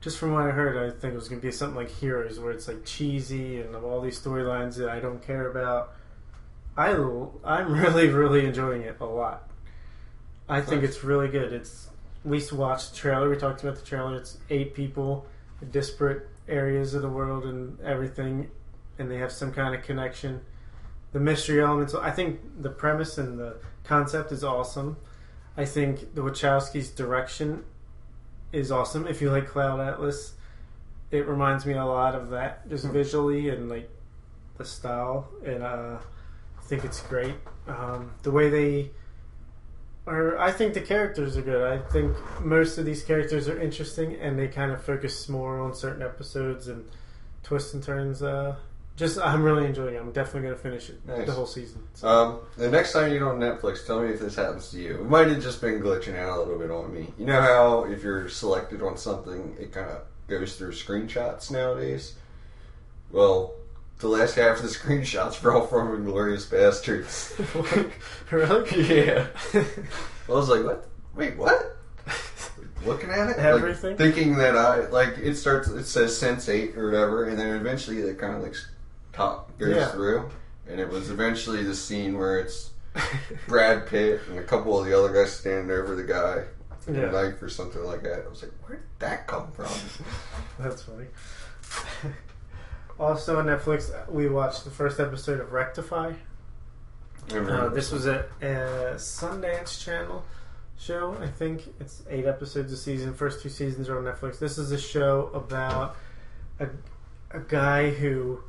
just 0.00 0.18
from 0.18 0.32
what 0.32 0.42
I 0.42 0.50
heard. 0.50 0.76
I 0.76 0.90
think 0.98 1.12
it 1.12 1.16
was 1.16 1.28
going 1.28 1.40
to 1.40 1.46
be 1.46 1.52
something 1.52 1.76
like 1.76 1.90
Heroes, 1.90 2.40
where 2.40 2.50
it's 2.50 2.66
like 2.66 2.84
cheesy 2.84 3.60
and 3.60 3.76
all 3.76 4.00
these 4.00 4.18
storylines 4.20 4.76
that 4.76 4.88
I 4.88 4.98
don't 4.98 5.22
care 5.24 5.48
about. 5.48 5.92
I 6.76 6.88
I'm 7.44 7.72
really 7.80 8.08
really 8.08 8.46
enjoying 8.46 8.82
it 8.82 8.96
a 9.00 9.04
lot. 9.04 9.48
I 10.48 10.60
think 10.60 10.82
it's 10.82 11.04
really 11.04 11.28
good. 11.28 11.52
It's 11.52 11.90
we 12.24 12.42
watched 12.52 12.90
the 12.92 12.96
trailer. 12.96 13.28
We 13.28 13.36
talked 13.36 13.62
about 13.62 13.76
the 13.76 13.84
trailer. 13.84 14.16
It's 14.16 14.38
eight 14.50 14.74
people, 14.74 15.26
disparate 15.70 16.28
areas 16.48 16.94
of 16.94 17.02
the 17.02 17.08
world 17.08 17.44
and 17.44 17.80
everything, 17.80 18.50
and 18.98 19.10
they 19.10 19.18
have 19.18 19.32
some 19.32 19.52
kind 19.52 19.74
of 19.74 19.82
connection. 19.82 20.40
The 21.12 21.20
mystery 21.20 21.60
elements. 21.60 21.94
I 21.94 22.10
think 22.10 22.40
the 22.62 22.70
premise 22.70 23.18
and 23.18 23.38
the 23.38 23.56
concept 23.84 24.32
is 24.32 24.42
awesome. 24.42 24.96
I 25.56 25.64
think 25.66 26.14
the 26.14 26.22
Wachowskis' 26.22 26.94
direction 26.94 27.64
is 28.52 28.72
awesome. 28.72 29.06
If 29.06 29.20
you 29.20 29.30
like 29.30 29.46
Cloud 29.46 29.80
Atlas, 29.80 30.34
it 31.10 31.26
reminds 31.26 31.66
me 31.66 31.74
a 31.74 31.84
lot 31.84 32.14
of 32.14 32.30
that, 32.30 32.68
just 32.68 32.86
Hmm. 32.86 32.92
visually 32.92 33.48
and 33.50 33.68
like 33.68 33.90
the 34.56 34.64
style. 34.64 35.28
And 35.44 35.62
uh, 35.62 35.98
I 36.58 36.62
think 36.62 36.84
it's 36.84 37.00
great. 37.02 37.34
Um, 37.68 38.12
the 38.22 38.30
way 38.30 38.48
they 38.48 38.90
are, 40.06 40.38
I 40.38 40.50
think 40.52 40.74
the 40.74 40.80
characters 40.80 41.36
are 41.36 41.42
good. 41.42 41.62
I 41.62 41.78
think 41.90 42.16
most 42.44 42.78
of 42.78 42.84
these 42.84 43.02
characters 43.04 43.48
are 43.48 43.58
interesting, 43.60 44.14
and 44.16 44.38
they 44.38 44.48
kind 44.48 44.72
of 44.72 44.82
focus 44.82 45.28
more 45.28 45.60
on 45.60 45.74
certain 45.74 46.02
episodes 46.02 46.68
and 46.68 46.88
twists 47.42 47.74
and 47.74 47.82
turns. 47.82 48.22
Uh, 48.22 48.56
just, 48.96 49.18
I'm 49.18 49.42
really 49.42 49.64
enjoying 49.66 49.94
it. 49.94 49.98
I'm 50.00 50.12
definitely 50.12 50.42
going 50.42 50.54
to 50.54 50.60
finish 50.60 50.90
it 50.90 51.06
Nice. 51.06 51.26
the 51.26 51.32
whole 51.32 51.46
season. 51.46 51.82
So. 51.94 52.08
Um, 52.08 52.40
the 52.56 52.70
next 52.70 52.92
time 52.92 53.12
you're 53.12 53.32
on 53.32 53.38
Netflix, 53.40 53.86
tell 53.86 54.02
me 54.02 54.10
if 54.10 54.20
this 54.20 54.36
happens 54.36 54.70
to 54.72 54.78
you. 54.78 54.96
It 54.96 55.08
might 55.08 55.28
have 55.28 55.42
just 55.42 55.60
been 55.60 55.80
glitching 55.80 56.18
out 56.18 56.36
a 56.36 56.40
little 56.42 56.58
bit 56.58 56.70
on 56.70 56.92
me. 56.92 57.12
You 57.18 57.26
know 57.26 57.40
how 57.40 57.84
if 57.84 58.02
you're 58.02 58.28
selected 58.28 58.82
on 58.82 58.96
something, 58.96 59.56
it 59.58 59.72
kind 59.72 59.88
of 59.90 60.02
goes 60.28 60.56
through 60.56 60.72
screenshots 60.72 61.50
nowadays? 61.50 62.16
Well, 63.10 63.54
the 64.02 64.08
last 64.08 64.34
half 64.36 64.58
of 64.58 64.62
the 64.62 64.68
screenshots 64.78 65.34
for 65.34 65.52
all 65.54 65.66
from 65.66 66.04
Inglourious 66.04 66.46
Basterds. 66.46 67.32
really? 68.30 69.06
yeah. 69.06 69.26
I 70.28 70.32
was 70.32 70.48
like, 70.50 70.64
what? 70.64 70.88
Wait, 71.14 71.36
what? 71.36 71.78
Looking 72.84 73.10
at 73.10 73.28
it, 73.30 73.36
like, 73.36 73.38
Everything? 73.38 73.96
thinking 73.96 74.36
that 74.38 74.56
I 74.56 74.88
like 74.88 75.16
it 75.18 75.36
starts. 75.36 75.68
It 75.68 75.84
says 75.84 76.16
Sense 76.18 76.48
Eight 76.48 76.76
or 76.76 76.86
whatever, 76.86 77.28
and 77.28 77.38
then 77.38 77.54
eventually 77.54 77.98
it 77.98 78.18
kind 78.18 78.34
of 78.34 78.42
like 78.42 78.56
top 79.12 79.56
goes 79.58 79.76
Yeah. 79.76 79.88
through, 79.92 80.30
and 80.68 80.80
it 80.80 80.88
was 80.88 81.08
eventually 81.10 81.62
the 81.62 81.76
scene 81.76 82.18
where 82.18 82.40
it's 82.40 82.70
Brad 83.46 83.86
Pitt 83.86 84.20
and 84.28 84.38
a 84.38 84.42
couple 84.42 84.76
of 84.78 84.84
the 84.86 84.98
other 84.98 85.12
guys 85.12 85.32
standing 85.32 85.70
over 85.70 85.94
the 85.94 86.02
guy 86.02 86.42
with 86.86 86.96
Yeah. 86.96 87.04
a 87.04 87.12
knife 87.12 87.40
or 87.40 87.48
something 87.48 87.84
like 87.84 88.02
that. 88.02 88.24
I 88.26 88.28
was 88.28 88.42
like, 88.42 88.52
where 88.66 88.78
did 88.78 88.86
that 88.98 89.28
come 89.28 89.52
from? 89.52 89.68
That's 90.58 90.82
funny. 90.82 91.06
Also 93.02 93.38
on 93.38 93.46
Netflix, 93.46 93.90
we 94.10 94.28
watched 94.28 94.64
the 94.64 94.70
first 94.70 95.00
episode 95.00 95.40
of 95.40 95.52
Rectify. 95.52 96.12
Uh, 97.30 97.68
this 97.68 97.90
was 97.90 98.06
a, 98.06 98.26
a 98.40 98.94
Sundance 98.96 99.82
Channel 99.84 100.24
show. 100.78 101.16
I 101.20 101.26
think 101.26 101.72
it's 101.80 102.02
eight 102.08 102.26
episodes 102.26 102.72
a 102.72 102.76
season. 102.76 103.14
First 103.14 103.42
two 103.42 103.48
seasons 103.48 103.88
are 103.88 103.98
on 103.98 104.04
Netflix. 104.04 104.38
This 104.38 104.58
is 104.58 104.70
a 104.72 104.78
show 104.78 105.30
about 105.34 105.96
a, 106.60 106.68
a 107.30 107.40
guy 107.40 107.90
who 107.90 108.40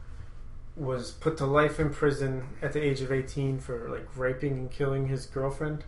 was 0.75 1.11
put 1.11 1.37
to 1.37 1.45
life 1.45 1.79
in 1.79 1.91
prison 1.91 2.47
at 2.61 2.73
the 2.73 2.83
age 2.83 3.01
of 3.01 3.11
18 3.11 3.59
for 3.59 3.89
like 3.89 4.07
raping 4.15 4.53
and 4.53 4.71
killing 4.71 5.07
his 5.07 5.25
girlfriend. 5.25 5.83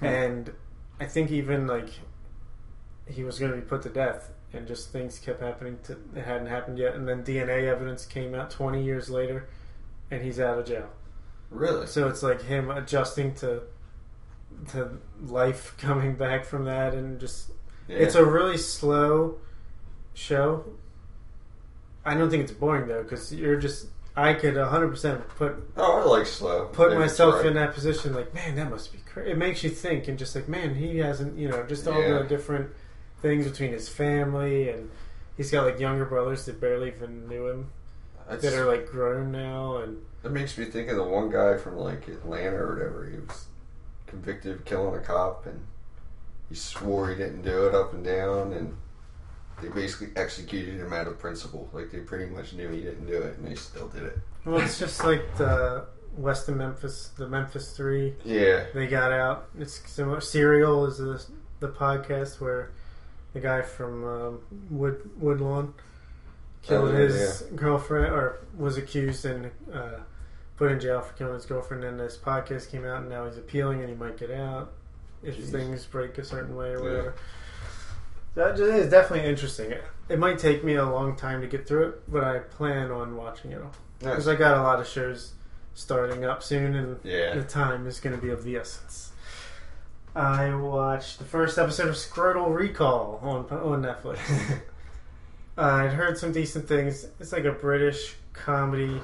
Hmm. 0.00 0.06
And 0.06 0.52
I 1.00 1.06
think 1.06 1.30
even 1.30 1.66
like 1.66 1.90
he 3.08 3.24
was 3.24 3.38
going 3.38 3.52
to 3.52 3.56
be 3.56 3.64
put 3.64 3.82
to 3.82 3.88
death 3.88 4.30
and 4.52 4.66
just 4.66 4.90
things 4.92 5.18
kept 5.18 5.42
happening 5.42 5.78
to 5.84 5.92
it 6.16 6.24
hadn't 6.24 6.46
happened 6.46 6.78
yet 6.78 6.94
and 6.94 7.06
then 7.06 7.22
DNA 7.22 7.64
evidence 7.64 8.06
came 8.06 8.34
out 8.34 8.50
20 8.50 8.82
years 8.82 9.10
later 9.10 9.48
and 10.10 10.22
he's 10.22 10.40
out 10.40 10.58
of 10.58 10.64
jail. 10.66 10.88
really? 11.50 11.86
So 11.86 12.08
it's 12.08 12.22
like 12.22 12.42
him 12.42 12.70
adjusting 12.70 13.34
to 13.36 13.62
to 14.72 14.98
life 15.26 15.74
coming 15.78 16.14
back 16.16 16.44
from 16.44 16.64
that 16.64 16.94
and 16.94 17.20
just 17.20 17.50
Yeah. 17.88 17.98
it's 17.98 18.14
a 18.14 18.24
really 18.24 18.56
slow 18.58 19.38
show. 20.14 20.64
I 22.04 22.14
don't 22.14 22.30
think 22.30 22.42
it's 22.44 22.52
boring 22.52 22.88
though 22.88 23.04
cuz 23.04 23.34
you're 23.34 23.56
just 23.56 23.88
I 24.16 24.32
could 24.34 24.54
100% 24.54 25.28
put 25.28 25.54
oh, 25.76 26.00
I 26.00 26.04
like 26.04 26.26
slow. 26.26 26.66
put 26.72 26.90
it's 26.92 26.98
myself 26.98 27.36
right. 27.36 27.46
in 27.46 27.54
that 27.54 27.72
position 27.74 28.14
like 28.14 28.32
man 28.34 28.56
that 28.56 28.70
must 28.70 28.92
be 28.92 28.98
crazy. 29.06 29.30
It 29.32 29.38
makes 29.38 29.62
you 29.62 29.70
think 29.70 30.08
and 30.08 30.18
just 30.18 30.34
like 30.34 30.48
man 30.48 30.74
he 30.74 30.98
hasn't, 30.98 31.38
you 31.38 31.48
know, 31.48 31.62
just 31.64 31.86
all 31.86 32.00
Yeah. 32.00 32.18
the 32.20 32.24
different 32.24 32.70
things 33.22 33.46
between 33.48 33.72
his 33.72 33.88
family 33.88 34.68
and 34.70 34.90
he's 35.36 35.50
got 35.50 35.64
like 35.64 35.78
younger 35.80 36.04
brothers 36.04 36.46
that 36.46 36.60
barely 36.60 36.88
even 36.88 37.28
knew 37.28 37.48
him 37.48 37.70
That's- 38.28 38.42
that 38.42 38.54
are 38.54 38.66
like 38.66 38.86
grown 38.86 39.32
now 39.32 39.78
and 39.78 40.02
That 40.22 40.30
makes 40.32 40.56
me 40.58 40.64
think 40.66 40.88
of 40.90 40.96
the 40.96 41.04
one 41.04 41.30
guy 41.30 41.56
from 41.58 41.76
like 41.76 42.06
Atlanta 42.08 42.56
or 42.56 42.74
whatever. 42.74 43.08
He 43.10 43.18
was 43.18 43.46
convicted 44.06 44.52
of 44.56 44.64
killing 44.64 44.94
a 44.94 45.02
cop, 45.04 45.46
and 45.46 45.64
he 46.48 46.54
swore 46.54 47.08
he 47.10 47.14
didn't 47.14 47.42
do 47.42 47.66
it 47.66 47.74
up 47.74 47.92
and 47.92 48.04
down, 48.04 48.52
and 48.52 48.76
they 49.62 49.68
basically 49.68 50.08
executed 50.16 50.74
him 50.80 50.92
out 50.92 51.06
of 51.06 51.18
principle. 51.18 51.68
Like 51.72 51.90
they 51.92 51.98
pretty 52.00 52.26
much 52.26 52.52
knew 52.52 52.68
he 52.68 52.80
didn't 52.80 53.06
do 53.06 53.14
it, 53.20 53.36
and 53.38 53.46
they 53.46 53.54
still 53.54 53.88
did 53.88 54.02
it. 54.04 54.18
well 54.44 54.60
it's 54.60 54.78
just 54.78 55.04
like 55.04 55.36
the 55.36 55.86
West 56.16 56.48
of 56.48 56.56
Memphis, 56.56 57.10
the 57.16 57.28
Memphis 57.28 57.76
3 57.76 58.14
Yeah, 58.24 58.64
they 58.74 58.86
got 58.88 59.12
out. 59.12 59.48
It's 59.58 59.80
similar. 59.88 60.20
Serial 60.20 60.84
is 60.86 60.98
the 60.98 61.24
the 61.60 61.68
podcast 61.68 62.40
where 62.40 62.70
the 63.32 63.40
guy 63.40 63.62
from 63.62 64.04
um, 64.04 64.40
Wood 64.70 65.10
Woodlawn 65.18 65.74
killed 66.62 66.90
Oh, 66.90 66.92
yeah, 66.92 66.98
his 66.98 67.42
girlfriend, 67.54 68.06
or 68.06 68.40
was 68.56 68.76
accused 68.76 69.24
and 69.24 69.50
uh, 69.72 70.00
put 70.56 70.72
in 70.72 70.80
jail 70.80 71.00
for 71.00 71.12
killing 71.14 71.34
his 71.34 71.46
girlfriend. 71.46 71.84
And 71.84 71.98
this 71.98 72.16
podcast 72.16 72.70
came 72.70 72.84
out, 72.84 73.02
and 73.02 73.08
now 73.08 73.26
he's 73.26 73.38
appealing, 73.38 73.80
and 73.80 73.88
he 73.88 73.94
might 73.94 74.18
get 74.18 74.30
out 74.30 74.72
if 75.22 75.36
Jeez. 75.36 75.50
things 75.50 75.84
break 75.86 76.18
a 76.18 76.24
certain 76.24 76.56
way 76.56 76.70
or 76.70 76.82
whatever. 76.82 77.14
That 78.34 78.56
just 78.56 78.72
is 78.72 78.90
definitely 78.90 79.28
interesting. 79.28 79.72
It, 79.72 79.84
it 80.08 80.18
might 80.18 80.38
take 80.38 80.62
me 80.62 80.74
a 80.74 80.84
long 80.84 81.16
time 81.16 81.40
to 81.40 81.46
get 81.46 81.66
through 81.66 81.88
it, 81.88 82.10
but 82.10 82.24
I 82.24 82.38
plan 82.38 82.90
on 82.90 83.16
watching 83.16 83.52
it 83.52 83.60
all 83.60 83.72
nice. 84.00 84.10
because 84.10 84.28
I 84.28 84.36
got 84.36 84.58
a 84.58 84.62
lot 84.62 84.80
of 84.80 84.86
shows 84.86 85.32
starting 85.74 86.24
up 86.24 86.42
soon, 86.42 86.74
and 86.74 87.00
yeah. 87.02 87.34
the 87.34 87.42
time 87.42 87.86
is 87.86 88.00
going 88.00 88.14
to 88.14 88.22
be 88.22 88.30
of 88.30 88.44
the 88.44 88.56
essence. 88.56 89.07
I 90.18 90.52
watched 90.52 91.20
the 91.20 91.24
first 91.24 91.58
episode 91.58 91.86
of 91.86 91.94
Scrotal 91.94 92.52
Recall 92.52 93.20
on 93.22 93.44
on 93.56 93.82
Netflix. 93.82 94.18
uh, 95.56 95.60
I'd 95.60 95.92
heard 95.92 96.18
some 96.18 96.32
decent 96.32 96.66
things. 96.66 97.06
It's 97.20 97.30
like 97.30 97.44
a 97.44 97.52
British 97.52 98.16
comedy 98.32 99.00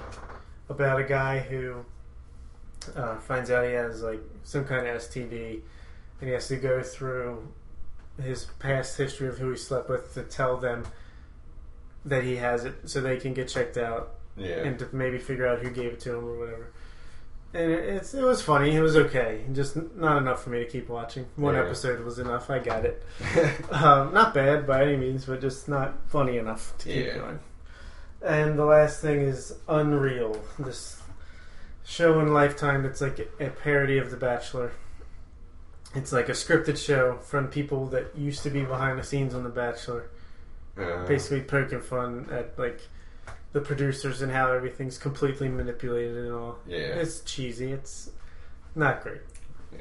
about 0.68 1.00
a 1.00 1.04
guy 1.04 1.38
who 1.38 1.84
uh, 2.96 3.18
finds 3.18 3.48
out 3.52 3.64
he 3.64 3.74
has 3.74 4.02
like 4.02 4.20
some 4.42 4.64
kind 4.64 4.88
of 4.88 5.00
STD, 5.02 5.60
and 6.20 6.28
he 6.28 6.30
has 6.30 6.48
to 6.48 6.56
go 6.56 6.82
through 6.82 7.46
his 8.20 8.46
past 8.58 8.98
history 8.98 9.28
of 9.28 9.38
who 9.38 9.52
he 9.52 9.56
slept 9.56 9.88
with 9.88 10.14
to 10.14 10.24
tell 10.24 10.56
them 10.56 10.84
that 12.04 12.24
he 12.24 12.34
has 12.36 12.64
it, 12.64 12.74
so 12.86 13.00
they 13.00 13.18
can 13.18 13.34
get 13.34 13.46
checked 13.46 13.76
out 13.76 14.14
yeah. 14.36 14.56
and 14.56 14.80
to 14.80 14.88
maybe 14.92 15.18
figure 15.18 15.46
out 15.46 15.60
who 15.60 15.70
gave 15.70 15.92
it 15.92 16.00
to 16.00 16.16
him 16.16 16.24
or 16.24 16.38
whatever. 16.40 16.72
And 17.54 17.70
it, 17.72 17.84
it's 17.88 18.12
it 18.14 18.22
was 18.22 18.42
funny. 18.42 18.74
It 18.74 18.80
was 18.82 18.96
okay, 18.96 19.44
just 19.52 19.76
not 19.96 20.18
enough 20.18 20.42
for 20.42 20.50
me 20.50 20.58
to 20.58 20.66
keep 20.66 20.88
watching. 20.88 21.26
One 21.36 21.54
Yeah. 21.54 21.62
episode 21.62 22.04
was 22.04 22.18
enough. 22.18 22.50
I 22.50 22.58
got 22.58 22.84
it. 22.84 23.02
um, 23.70 24.12
not 24.12 24.34
bad 24.34 24.66
by 24.66 24.82
any 24.84 24.96
means, 24.96 25.24
but 25.24 25.40
just 25.40 25.68
not 25.68 25.94
funny 26.08 26.36
enough 26.38 26.74
to 26.78 26.88
keep 26.88 27.06
Yeah. 27.06 27.18
going. 27.18 27.38
And 28.22 28.58
the 28.58 28.64
last 28.64 29.00
thing 29.00 29.20
is 29.20 29.54
Unreal, 29.68 30.42
this 30.58 31.00
show 31.84 32.18
in 32.20 32.32
Lifetime 32.32 32.84
It's 32.86 33.00
like 33.02 33.18
a 33.38 33.50
parody 33.50 33.98
of 33.98 34.10
The 34.10 34.16
Bachelor. 34.16 34.72
It's 35.94 36.10
like 36.12 36.28
a 36.28 36.32
scripted 36.32 36.76
show 36.82 37.18
from 37.18 37.48
people 37.48 37.86
that 37.88 38.16
used 38.16 38.42
to 38.42 38.50
be 38.50 38.64
behind 38.64 38.98
the 38.98 39.04
scenes 39.04 39.34
on 39.34 39.44
The 39.44 39.50
Bachelor, 39.50 40.06
Uh, 40.76 41.06
basically 41.06 41.42
poking 41.42 41.80
fun 41.80 42.26
at 42.32 42.58
like 42.58 42.80
the 43.54 43.60
producers 43.60 44.20
and 44.20 44.30
how 44.30 44.52
everything's 44.52 44.98
completely 44.98 45.48
manipulated 45.48 46.16
and 46.26 46.32
all. 46.34 46.58
yeah. 46.66 46.76
It's 46.78 47.20
cheesy. 47.20 47.72
It's 47.72 48.10
not 48.74 49.02
great. 49.02 49.22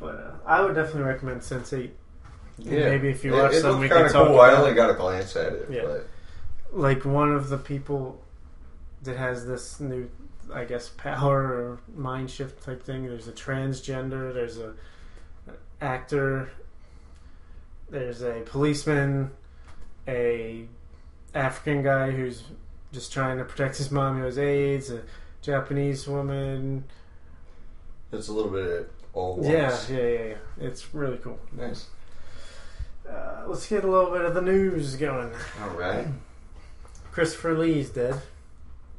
but 0.00 0.14
uh, 0.16 0.30
I 0.46 0.60
would 0.62 0.74
definitely 0.74 1.02
recommend 1.04 1.42
Sense 1.42 1.72
Eight. 1.72 1.94
yeah. 2.58 2.90
Maybe 2.90 3.08
if 3.08 3.24
you 3.24 3.32
watch 3.32 3.52
it 3.54 3.60
some, 3.62 3.80
we 3.80 3.88
can 3.88 4.10
talk 4.10 4.26
cool. 4.28 4.40
I 4.40 4.52
only 4.52 4.74
got 4.74 4.90
a 4.90 4.94
glance 4.94 5.34
at 5.36 5.52
it, 5.52 5.66
Yeah. 5.70 5.82
but 5.84 6.08
Like 6.72 7.04
one 7.04 7.32
of 7.32 7.48
the 7.48 7.58
people 7.58 8.20
that 9.02 9.16
has 9.16 9.46
this 9.46 9.80
new, 9.80 10.10
I 10.52 10.64
guess, 10.64 10.88
power 10.90 11.38
or 11.42 11.80
mind 11.94 12.30
shift 12.30 12.62
type 12.64 12.82
thing. 12.82 13.06
There's 13.06 13.28
a 13.28 13.32
transgender. 13.32 14.34
There's 14.34 14.58
a 14.58 14.74
an 15.46 15.54
actor. 15.80 16.50
There's 17.88 18.22
a 18.22 18.42
policeman. 18.44 19.30
A 20.08 20.66
African 21.34 21.82
guy 21.82 22.10
who's 22.10 22.42
just 22.92 23.12
trying 23.12 23.38
to 23.38 23.44
protect 23.44 23.76
his 23.76 23.90
mom 23.90 24.18
who 24.18 24.24
has 24.24 24.38
AIDS. 24.38 24.90
A 24.90 25.02
Japanese 25.42 26.06
woman. 26.06 26.84
it's 28.12 28.28
a 28.28 28.32
little 28.32 28.50
bit 28.50 28.66
of 28.66 28.86
all. 29.14 29.38
Yeah, 29.42 29.76
yeah, 29.88 29.96
yeah, 29.96 30.24
yeah. 30.24 30.34
It's 30.60 30.94
really 30.94 31.16
cool. 31.18 31.38
Nice. 31.52 31.86
Uh, 33.08 33.44
let's 33.46 33.66
get 33.68 33.84
a 33.84 33.90
little 33.90 34.10
bit 34.10 34.20
of 34.22 34.34
the 34.34 34.42
news 34.42 34.96
going. 34.96 35.30
All 35.62 35.70
right. 35.70 36.06
Christopher 37.10 37.56
Lee's 37.58 37.90
dead. 37.90 38.20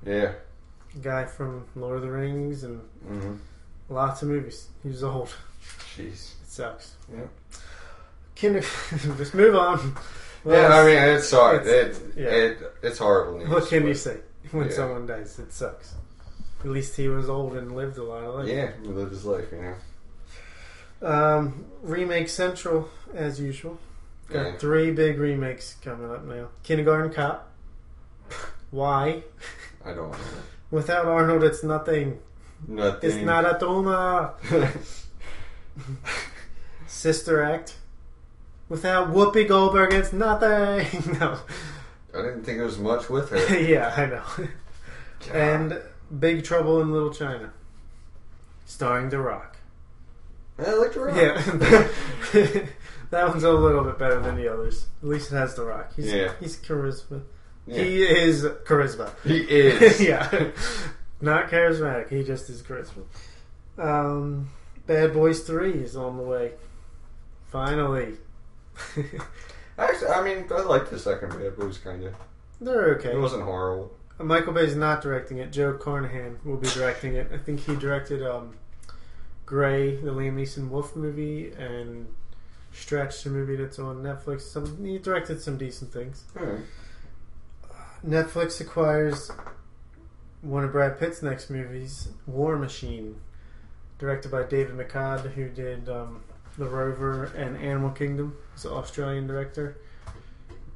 Yeah. 0.05 0.33
Guy 1.01 1.25
from 1.25 1.65
Lord 1.75 1.97
of 1.97 2.01
the 2.01 2.11
Rings 2.11 2.63
and 2.63 2.81
Mm-hmm. 3.07 3.35
lots 3.89 4.21
of 4.21 4.27
movies. 4.29 4.67
He 4.83 4.89
was 4.89 5.03
old. 5.03 5.33
Jeez. 5.95 6.33
It 6.41 6.47
sucks. 6.47 6.95
Yeah. 7.13 7.25
Can 8.35 8.53
just 9.17 9.33
move 9.33 9.55
on. 9.55 9.95
Yeah, 10.45 10.67
I 10.73 10.85
mean, 10.85 10.97
it's 11.15 11.27
sorry. 11.29 11.57
it's- 11.57 11.97
It, 11.99 12.13
yeah. 12.17 12.27
it, 12.29 12.57
it's 12.83 12.97
horrible 12.97 13.39
news. 13.39 13.49
what 13.49 13.67
can 13.67 13.85
you 13.87 13.93
say 13.93 14.17
when 14.51 14.67
Yeah. 14.67 14.73
someone 14.73 15.05
dies? 15.05 15.37
It 15.39 15.51
sucks. 15.53 15.95
At 16.61 16.67
least 16.69 16.95
he 16.95 17.07
was 17.07 17.27
old 17.29 17.55
and 17.57 17.75
lived 17.75 17.97
a 17.97 18.03
lot 18.03 18.23
of 18.23 18.35
life. 18.35 18.47
Yeah, 18.47 18.71
he 18.81 18.87
lived 18.89 19.11
his 19.11 19.25
life, 19.25 19.45
you 19.51 19.61
know. 19.61 21.07
Um, 21.07 21.65
remake 21.81 22.29
Central 22.29 22.89
as 23.15 23.39
usual. 23.39 23.79
Got 24.29 24.45
Yeah. 24.45 24.57
three 24.57 24.91
big 24.91 25.17
remakes 25.19 25.75
coming 25.83 26.11
up 26.11 26.23
now. 26.23 26.49
Kindergarten 26.63 27.11
Cop. 27.11 27.51
Why? 28.71 29.23
I 29.83 29.93
don't 29.93 30.11
know. 30.11 30.17
Without 30.69 31.05
Arnold, 31.05 31.43
it's 31.43 31.63
nothing. 31.63 32.19
Nothing. 32.67 33.09
It's 33.09 33.19
not 33.25 33.43
a 33.43 33.57
Toma. 33.59 34.35
Sister 36.87 37.41
Act. 37.41 37.75
Without 38.71 39.09
Whoopi 39.09 39.45
Goldberg, 39.49 39.91
it's 39.93 40.13
nothing. 40.13 41.17
no. 41.19 41.37
I 42.13 42.21
didn't 42.21 42.45
think 42.45 42.57
there 42.57 42.65
was 42.65 42.79
much 42.79 43.09
with 43.09 43.29
her. 43.31 43.59
yeah, 43.59 43.93
I 43.97 44.05
know. 44.05 44.47
and 45.33 45.81
Big 46.17 46.45
Trouble 46.45 46.79
in 46.79 46.89
Little 46.93 47.11
China. 47.13 47.51
Starring 48.65 49.09
The 49.09 49.19
Rock. 49.19 49.57
I 50.57 50.71
like 50.75 50.93
the 50.93 50.99
rock. 51.01 51.17
Yeah. 51.17 52.63
that 53.09 53.27
one's 53.27 53.43
a 53.43 53.51
little 53.51 53.83
bit 53.83 53.99
better 53.99 54.21
than 54.21 54.37
the 54.37 54.47
others. 54.47 54.85
At 55.03 55.09
least 55.09 55.33
it 55.33 55.35
has 55.35 55.53
The 55.55 55.65
Rock. 55.65 55.91
He's, 55.97 56.13
Yeah. 56.13 56.31
he's 56.39 56.55
charisma. 56.55 57.23
Yeah. 57.67 57.83
He 57.83 58.03
is 58.03 58.45
charisma. 58.45 59.11
He 59.25 59.39
is. 59.39 59.99
yeah. 59.99 60.51
Not 61.19 61.49
charismatic. 61.49 62.07
He 62.09 62.23
just 62.23 62.49
is 62.49 62.61
charisma. 62.61 63.03
Um, 63.77 64.49
Bad 64.87 65.11
Boys 65.11 65.41
3 65.41 65.73
is 65.73 65.97
on 65.97 66.15
the 66.15 66.23
way. 66.23 66.53
Finally. 67.49 68.15
Actually, 69.77 70.09
I 70.09 70.23
mean, 70.23 70.45
I 70.51 70.61
like 70.61 70.89
the 70.89 70.99
second 70.99 71.29
Bad 71.29 71.57
Boys 71.57 71.77
kind 71.77 72.03
of. 72.03 72.13
They're 72.59 72.95
okay. 72.95 73.13
It 73.13 73.19
wasn't 73.19 73.43
horrible. 73.43 73.91
Michael 74.19 74.53
Bay's 74.53 74.75
not 74.75 75.01
directing 75.01 75.37
it. 75.37 75.51
Joe 75.51 75.73
Carnahan 75.73 76.39
will 76.43 76.57
be 76.57 76.67
directing 76.69 77.15
it. 77.15 77.31
I 77.33 77.37
think 77.37 77.61
he 77.61 77.75
directed 77.75 78.21
um, 78.21 78.55
Grey, 79.45 79.95
the 79.95 80.11
Liam 80.11 80.35
Neeson 80.35 80.69
Wolf 80.69 80.95
movie, 80.95 81.51
and 81.53 82.07
Stretch, 82.71 83.23
the 83.23 83.29
movie 83.29 83.55
that's 83.55 83.79
on 83.79 83.97
Netflix. 83.97 84.41
Some 84.41 84.85
he 84.85 84.97
directed 84.97 85.41
some 85.41 85.57
decent 85.57 85.91
things. 85.91 86.25
Netflix 88.05 88.61
acquires 88.61 89.31
one 90.41 90.63
of 90.63 90.71
Brad 90.71 90.99
Pitt's 90.99 91.21
next 91.21 91.49
movies, 91.49 92.09
War 92.25 92.57
Machine, 92.57 93.19
directed 93.99 94.31
by 94.31 94.43
David 94.43 94.75
Michôd, 94.75 95.33
who 95.33 95.49
did 95.49 95.87
um, 95.89 96.23
The 96.61 96.67
Rover 96.69 97.23
and 97.35 97.57
Animal 97.57 97.89
Kingdom. 97.89 98.37
He's 98.53 98.65
an 98.65 98.71
Australian 98.73 99.25
director. 99.25 99.77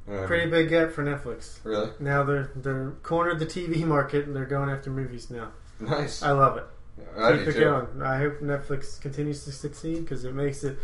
Alright. 0.08 0.26
Pretty 0.26 0.50
big 0.50 0.68
get 0.68 0.92
for 0.92 1.04
Netflix. 1.04 1.58
Really? 1.62 1.90
Now 2.00 2.24
they're 2.24 2.50
they're 2.56 2.90
cornered 3.04 3.38
the 3.38 3.46
TV 3.46 3.84
market 3.84 4.26
and 4.26 4.34
they're 4.34 4.46
going 4.46 4.68
after 4.68 4.90
movies 4.90 5.30
now. 5.30 5.52
Nice. 5.78 6.22
I 6.24 6.32
love 6.32 6.56
it. 6.56 6.64
I 7.16 7.36
Keep 7.38 7.46
it 7.48 7.52
too. 7.52 7.60
going. 7.60 8.02
I 8.02 8.18
hope 8.18 8.40
Netflix 8.40 9.00
continues 9.00 9.44
to 9.44 9.52
succeed 9.52 10.00
because 10.00 10.24
it 10.24 10.34
makes 10.34 10.64
it 10.64 10.76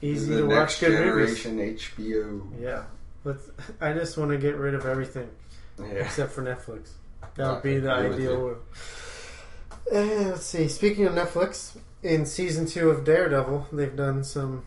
easy 0.00 0.36
to 0.36 0.44
watch 0.46 0.78
good 0.78 0.92
movies. 0.92 1.42
generation 1.42 1.58
HBO. 1.58 2.60
Yeah, 2.62 2.84
but 3.24 3.38
I 3.80 3.92
just 3.92 4.16
want 4.18 4.30
to 4.30 4.38
get 4.38 4.54
rid 4.56 4.74
of 4.74 4.86
everything 4.86 5.28
Yeah. 5.80 5.86
except 6.04 6.30
for 6.32 6.42
Netflix. 6.42 6.90
That 7.34 7.52
would 7.54 7.62
be 7.64 7.78
the 7.78 7.90
ideal. 7.90 8.58
Uh, 9.92 9.98
let's 10.30 10.46
see. 10.46 10.68
Speaking 10.68 11.06
of 11.06 11.14
Netflix, 11.14 11.76
in 12.02 12.26
season 12.26 12.66
two 12.66 12.90
of 12.90 13.04
Daredevil, 13.04 13.68
they've 13.72 13.94
done 13.96 14.24
some. 14.24 14.66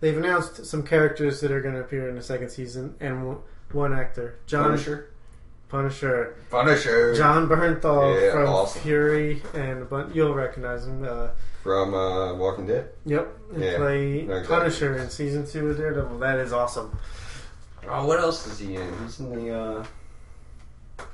They've 0.00 0.16
announced 0.16 0.66
some 0.66 0.82
characters 0.82 1.40
that 1.40 1.50
are 1.50 1.60
going 1.62 1.74
to 1.74 1.80
appear 1.80 2.08
in 2.08 2.16
the 2.16 2.22
second 2.22 2.50
season, 2.50 2.94
and 3.00 3.26
one- 3.26 3.38
one 3.72 3.92
actor, 3.92 4.36
Jon 4.46 4.64
Punisher. 4.64 5.10
Punisher, 5.68 6.36
Punisher. 6.50 7.14
Jon 7.16 7.48
Bernthal 7.48 8.20
Yeah, 8.22 8.32
from 8.32 8.48
awesome. 8.48 8.82
Fury, 8.82 9.42
and 9.54 9.82
a 9.82 9.84
bun- 9.84 10.12
you'll 10.14 10.34
recognize 10.34 10.86
him. 10.86 11.02
Uh, 11.02 11.28
From 11.64 11.92
uh, 11.94 12.34
Walking 12.34 12.66
Dead. 12.66 12.90
Yep, 13.06 13.36
and 13.54 13.62
Yeah, 13.64 13.76
play 13.76 14.18
exactly. 14.20 14.46
Punisher 14.46 14.96
in 14.98 15.10
season 15.10 15.44
two 15.46 15.70
of 15.70 15.76
Daredevil. 15.78 16.18
That 16.18 16.38
is 16.38 16.52
awesome. 16.52 16.96
Oh, 17.88 18.06
what 18.06 18.20
else 18.20 18.46
is 18.46 18.58
he 18.60 18.76
in? 18.76 18.92
He's 19.02 19.18
in 19.18 19.30
the. 19.34 19.52
Uh... 19.58 21.04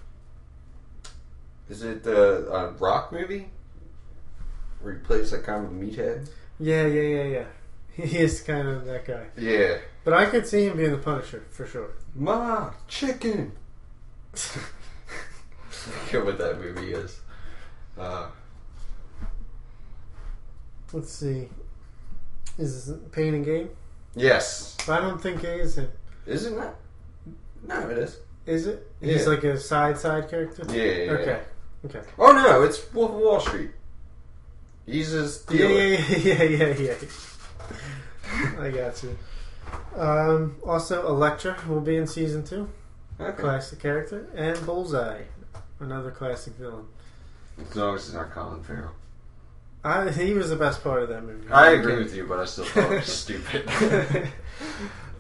Is 1.71 1.83
it 1.83 2.03
the 2.03 2.53
uh, 2.53 2.73
Rock 2.79 3.13
movie? 3.13 3.49
Where 4.83 4.95
he 4.95 5.01
plays 5.01 5.31
that 5.31 5.45
kind 5.45 5.65
of 5.65 5.73
meathead? 5.73 6.29
Yeah, 6.59 6.87
yeah, 6.87 7.03
yeah, 7.03 7.25
yeah. 7.25 7.45
He 8.05 8.19
is 8.19 8.41
kind 8.41 8.67
of 8.69 8.87
that 8.87 9.05
guy. 9.07 9.27
Yeah. 9.37 9.77
But 10.05 10.15
I 10.15 10.25
could 10.27 10.47
see 10.47 10.67
him 10.67 10.77
being 10.79 10.93
the 10.93 10.99
Punisher 10.99 11.45
for 11.51 11.67
sure. 11.67 11.91
Ma, 12.15 12.71
chicken. 12.89 13.53
I 14.35 14.37
forget 15.71 16.25
what 16.25 16.39
that 16.39 16.59
movie 16.59 16.93
is. 16.93 17.21
Uh, 17.99 18.29
Let's 20.93 21.13
see. 21.13 21.49
Is 22.59 22.87
this 22.87 22.99
Pain 23.13 23.35
and 23.35 23.45
Gain? 23.45 23.71
yes. 24.15 24.77
I 24.89 25.01
don't 25.01 25.21
think 25.21 25.43
it 25.45 25.61
is 25.61 25.79
him. 25.79 25.91
Is 26.27 26.47
it 26.47 26.57
not? 26.57 26.75
No, 27.67 27.89
it 27.91 27.99
is. 27.99 28.19
Is 28.47 28.67
it? 28.67 28.91
He's 29.01 29.27
like 29.27 29.45
a 29.45 29.59
side 29.59 29.99
side 29.99 30.29
character. 30.29 30.65
Yeah, 30.69 30.83
yeah, 30.83 31.05
yeah. 31.05 31.13
Okay. 31.13 31.41
Okay. 31.87 32.01
Oh 32.19 32.33
no, 32.33 32.63
it's 32.63 32.93
Wolf 32.93 33.11
of 33.13 33.17
Wall 33.17 33.41
Street. 33.41 33.71
He's 34.87 35.11
his 35.11 35.45
Yeah, 35.51 35.69
yeah, 35.69 36.17
yeah, 36.17 36.43
yeah, 36.43 36.75
yeah. 36.79 38.61
I 38.61 38.71
got 38.71 39.03
you. 39.03 39.19
Um, 39.97 40.57
also, 40.67 41.07
Elektra 41.07 41.57
will 41.69 41.81
be 41.81 41.97
in 41.97 42.07
season 42.07 42.45
two. 42.45 42.69
Okay. 43.21 43.41
Classic 43.41 43.79
character, 43.79 44.29
and 44.35 44.65
Bullseye, 44.67 45.23
another 45.81 46.11
classic 46.11 46.55
villain. 46.55 46.87
As 47.61 47.77
long 47.77 47.95
as 47.95 48.07
it's 48.07 48.15
not 48.15 48.33
Colin 48.33 48.63
Farrell. 48.63 48.93
I, 49.85 50.11
he 50.11 50.33
was 50.33 50.51
the 50.51 50.57
best 50.57 50.83
part 50.83 51.03
of 51.03 51.09
that 51.09 51.25
movie. 51.25 51.51
I 51.51 51.71
agree 51.71 51.97
with 51.97 52.15
you, 52.15 52.27
but 52.27 52.39
I 52.41 52.45
still 52.45 52.65
thought 52.65 52.93
it 52.93 53.01
was 53.01 53.07
stupid. 53.13 53.69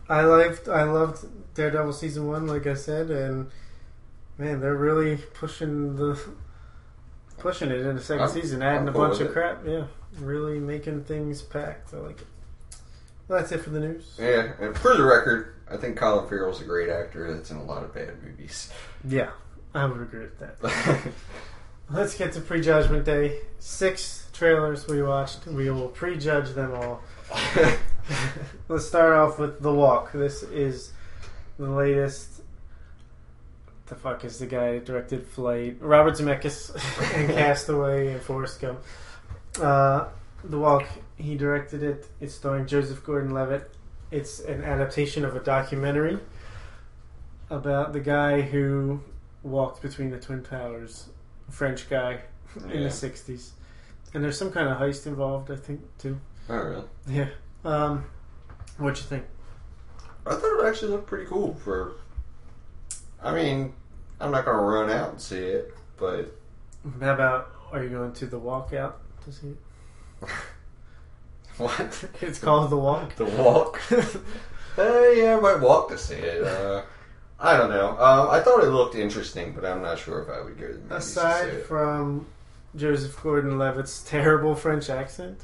I 0.09 0.23
liked 0.23 0.69
I 0.69 0.85
loved 0.85 1.27
Daredevil 1.55 1.93
season 1.93 2.29
one, 2.29 2.47
like 2.47 2.67
I 2.67 2.75
said, 2.75 3.11
and 3.11 3.51
man, 4.39 4.61
they're 4.61 4.75
really 4.75 5.17
pushing 5.17 5.97
the 5.97 6.19
pushing 7.43 7.71
it 7.71 7.81
in 7.85 7.97
the 7.97 8.01
2nd 8.03 8.21
I'm- 8.21 8.29
season, 8.31 8.63
adding 8.63 8.89
I'm 8.89 8.95
a 8.95 8.99
bunch 8.99 9.21
of 9.21 9.27
it. 9.29 9.33
crap. 9.33 9.67
Yeah, 9.67 9.85
really 10.21 10.59
making 10.61 11.05
things 11.05 11.43
packed. 11.43 11.93
I 11.93 11.99
like 11.99 12.21
it. 12.21 12.27
Well, 13.29 13.39
that's 13.41 13.53
it 13.53 13.59
for 13.59 13.71
the 13.71 13.81
news. 13.81 14.17
yeah, 14.19 14.53
and 14.61 14.77
for 14.77 14.97
the 14.97 15.03
record, 15.05 15.55
I 15.71 15.77
think 15.77 15.97
Colin 15.97 16.29
Farrell's 16.29 16.61
a 16.61 16.65
great 16.65 16.89
actor 16.89 17.33
that's 17.35 17.51
in 17.51 17.57
a 17.57 17.65
lot 17.65 17.83
of 17.83 17.95
bad 17.95 18.23
movies. 18.23 18.71
Yeah, 19.09 19.31
I 19.75 19.87
would 19.87 20.01
agree 20.01 20.21
with 20.21 20.39
that. 20.39 21.13
let's 21.91 22.17
get 22.17 22.33
to 22.35 22.41
Prejudgment 22.41 23.05
Day. 23.05 23.39
Six 23.59 24.27
trailers 24.33 24.87
we 24.87 25.03
watched. 25.03 25.47
We 25.47 25.71
will 25.71 25.89
prejudge 25.89 26.51
them 26.55 26.75
all. 26.75 27.01
Let's 28.69 28.85
start 28.87 29.13
off 29.15 29.39
with 29.39 29.61
The 29.63 29.73
Walk. 29.73 30.11
This 30.13 30.43
is 30.43 30.93
the 31.59 31.71
latest. 31.71 32.43
The 33.93 33.99
fuck 33.99 34.25
is 34.25 34.39
the 34.39 34.47
guy 34.47 34.73
that 34.73 34.87
directed 34.87 35.27
Flight? 35.27 35.77
Robert 35.81 36.15
Zemeckis 36.15 36.71
and 37.15 37.29
Castaway 37.29 38.15
and 38.15 38.23
Forrest 38.23 38.59
Gump. 38.63 38.81
Uh, 39.61 40.09
the 40.45 40.59
Walk. 40.59 40.87
He 41.19 41.37
directed 41.37 41.83
it. 41.83 42.09
It's 42.19 42.35
starring 42.35 42.67
Joseph 42.67 43.05
Gordon-Levitt. 43.05 43.71
It's 44.11 44.41
an 44.41 44.65
adaptation 44.65 45.27
of 45.27 45.37
a 45.37 45.41
documentary 45.41 46.19
about 47.51 47.93
the 47.93 48.01
guy 48.01 48.41
who 48.41 49.03
walked 49.43 49.83
between 49.83 50.09
the 50.09 50.19
Twin 50.19 50.43
Towers. 50.43 51.11
A 51.51 51.53
French 51.53 51.91
guy 51.91 52.21
in 52.65 52.71
Yeah. 52.71 52.83
the 52.85 52.89
'60s, 52.89 53.51
and 54.15 54.25
there's 54.25 54.39
some 54.39 54.51
kind 54.51 54.71
of 54.71 54.79
heist 54.79 55.07
involved. 55.07 55.51
I 55.51 55.57
think 55.57 55.83
too. 55.99 56.19
Oh, 56.49 56.57
really? 56.57 56.85
Yeah. 57.07 57.29
Um, 57.63 58.07
what'd 58.79 58.97
you 58.97 59.05
think? 59.05 59.25
I 60.25 60.31
thought 60.35 60.65
it 60.65 60.67
actually 60.67 60.93
looked 60.93 61.09
pretty 61.09 61.27
cool 61.27 61.53
for. 61.57 61.93
I 63.25 63.33
mean, 63.35 63.75
I'm 64.23 64.31
not 64.31 64.45
gonna 64.45 64.63
run 64.63 64.89
out 64.89 65.11
and 65.11 65.21
see 65.21 65.39
it, 65.39 65.75
but 65.97 66.33
How 67.01 67.15
about 67.15 67.51
are 67.73 67.83
you 67.83 67.91
going 67.91 68.13
to 68.13 68.27
the 68.27 68.39
walkout 68.39 68.95
to 69.25 69.33
see 69.33 69.49
it? 69.49 70.29
what? 71.59 72.05
It's 72.21 72.39
called 72.39 72.71
the 72.71 72.77
walk. 72.77 73.17
The 73.17 73.25
walk? 73.25 73.81
uh, 73.93 75.09
yeah, 75.11 75.37
I 75.37 75.41
might 75.41 75.61
walk 75.61 75.89
to 75.89 75.99
see 75.99 76.15
it. 76.15 76.45
Uh, 76.45 76.83
I 77.41 77.57
don't 77.57 77.71
know. 77.71 77.91
Um, 77.99 78.31
I 78.31 78.39
thought 78.39 78.63
it 78.63 78.69
looked 78.69 78.95
interesting, 78.95 79.53
but 79.53 79.65
I'm 79.65 79.83
not 79.83 79.99
sure 79.99 80.23
if 80.23 80.29
I 80.29 80.41
would 80.41 80.57
go 80.57 80.69
to 80.69 80.75
the 80.75 80.79
movies 80.79 80.89
to 80.91 81.01
see 81.01 81.19
Aside 81.21 81.49
it. 81.49 81.67
from 81.67 82.27
Joseph 82.77 83.21
Gordon-Levitt's 83.21 84.03
terrible 84.07 84.55
French 84.55 84.89
accent, 84.89 85.41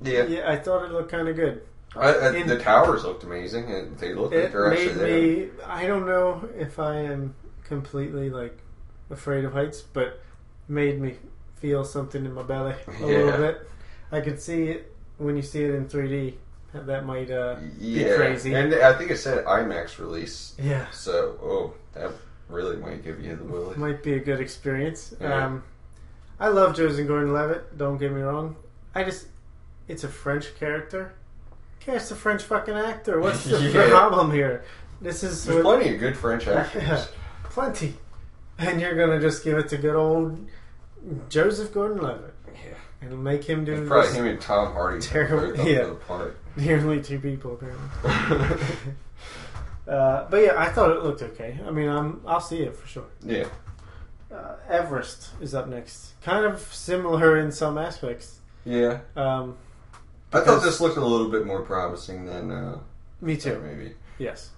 yeah, 0.00 0.24
yeah, 0.24 0.50
I 0.50 0.56
thought 0.56 0.84
it 0.84 0.92
looked 0.92 1.10
kind 1.10 1.28
of 1.28 1.36
good. 1.36 1.62
I, 1.96 2.28
I, 2.28 2.42
the 2.42 2.58
towers 2.58 3.04
looked 3.04 3.22
amazing, 3.24 3.70
and 3.70 3.96
they 3.98 4.14
look 4.14 4.32
like 4.32 4.40
It 4.40 4.52
they're 4.52 4.72
actually 4.72 4.86
made 4.94 4.96
there. 4.96 5.46
me. 5.46 5.50
I 5.66 5.86
don't 5.86 6.06
know 6.06 6.48
if 6.56 6.78
I 6.78 6.96
am 7.00 7.34
completely 7.64 8.30
like 8.30 8.58
afraid 9.10 9.44
of 9.44 9.52
heights, 9.52 9.80
but 9.82 10.20
made 10.68 11.00
me 11.00 11.16
feel 11.56 11.84
something 11.84 12.24
in 12.24 12.32
my 12.34 12.42
belly 12.42 12.74
a 12.88 12.92
Yeah. 13.00 13.06
little 13.06 13.38
bit. 13.38 13.68
I 14.12 14.20
could 14.20 14.40
see 14.40 14.64
it 14.68 14.92
when 15.18 15.36
you 15.36 15.42
see 15.42 15.62
it 15.64 15.74
in 15.74 15.86
3D. 15.86 16.34
That 16.72 17.06
might 17.06 17.30
uh, 17.30 17.56
yeah, 17.78 18.16
crazy. 18.16 18.52
and 18.52 18.74
I 18.74 18.92
think 18.98 19.12
it 19.12 19.18
said 19.18 19.44
IMAX 19.44 19.98
release, 20.00 20.56
yeah. 20.60 20.90
so 20.90 21.38
oh, 21.40 21.74
that 21.92 22.10
really 22.48 22.76
might 22.76 23.04
give 23.04 23.20
you 23.24 23.36
the 23.36 23.44
willy. 23.44 23.76
might 23.76 24.02
be 24.02 24.14
a 24.14 24.18
good 24.18 24.40
experience. 24.40 25.14
Yeah. 25.20 25.46
Um, 25.46 25.62
I 26.40 26.48
love 26.48 26.74
Joseph 26.74 27.06
Gordon-Levitt. 27.06 27.78
Don't 27.78 27.96
get 27.96 28.10
me 28.10 28.22
wrong. 28.22 28.56
I 28.92 29.04
just, 29.04 29.28
it's 29.86 30.02
a 30.02 30.08
French 30.08 30.56
character. 30.56 31.14
Cast 31.84 32.10
a 32.10 32.14
French 32.14 32.42
fucking 32.42 32.74
actor. 32.74 33.20
What's 33.20 33.44
the 33.50 33.60
Yeah. 33.60 33.88
problem 33.88 34.30
here? 34.32 34.64
This 35.00 35.22
is 35.22 35.44
There's 35.44 35.62
what- 35.64 35.78
plenty 35.78 35.94
of 35.94 36.00
good 36.00 36.16
French 36.16 36.46
actors. 36.48 36.82
Yeah. 36.82 37.04
plenty, 37.44 37.94
and 38.58 38.80
you're 38.80 38.94
gonna 38.96 39.20
just 39.20 39.44
give 39.44 39.58
it 39.58 39.68
to 39.68 39.76
good 39.76 39.94
old 39.96 40.38
Joseph 41.28 41.72
Gordon-Levitt 41.74 42.34
Yeah. 42.54 42.60
and 43.02 43.22
make 43.22 43.44
him 43.44 43.64
do 43.64 43.74
It's 43.74 43.88
probably 43.88 44.12
him 44.14 44.26
and 44.26 44.40
Tom 44.40 44.72
Hardy. 44.72 45.00
Terrible- 45.06 45.56
yeah. 45.66 45.84
the 45.84 45.94
part. 45.94 46.36
nearly 46.56 47.02
two 47.02 47.18
people 47.20 47.54
apparently. 47.54 48.94
uh, 49.88 50.26
but 50.30 50.36
yeah, 50.42 50.54
I 50.56 50.70
thought 50.70 50.90
it 50.90 51.02
looked 51.02 51.22
okay. 51.22 51.58
I 51.66 51.70
mean, 51.70 51.88
I'm 51.88 52.20
I'll 52.26 52.40
see 52.40 52.62
it 52.62 52.74
for 52.76 52.86
sure. 52.86 53.04
yeah. 53.22 53.46
Uh, 54.32 54.56
Everest 54.68 55.28
is 55.40 55.54
up 55.54 55.68
next. 55.68 56.14
Kind 56.22 56.44
of 56.44 56.58
similar 56.74 57.36
in 57.38 57.52
some 57.52 57.78
aspects. 57.78 58.40
Yeah. 58.64 59.00
Um, 59.14 59.56
I 60.34 60.40
thought 60.40 60.62
this 60.62 60.80
looked 60.80 60.96
a 60.96 61.04
little 61.04 61.28
bit 61.30 61.46
more 61.46 61.62
promising 61.62 62.26
than 62.26 62.50
uh, 62.50 62.78
me 63.20 63.36
too. 63.36 63.60
maybe. 63.60 63.94
Yes. 64.18 64.50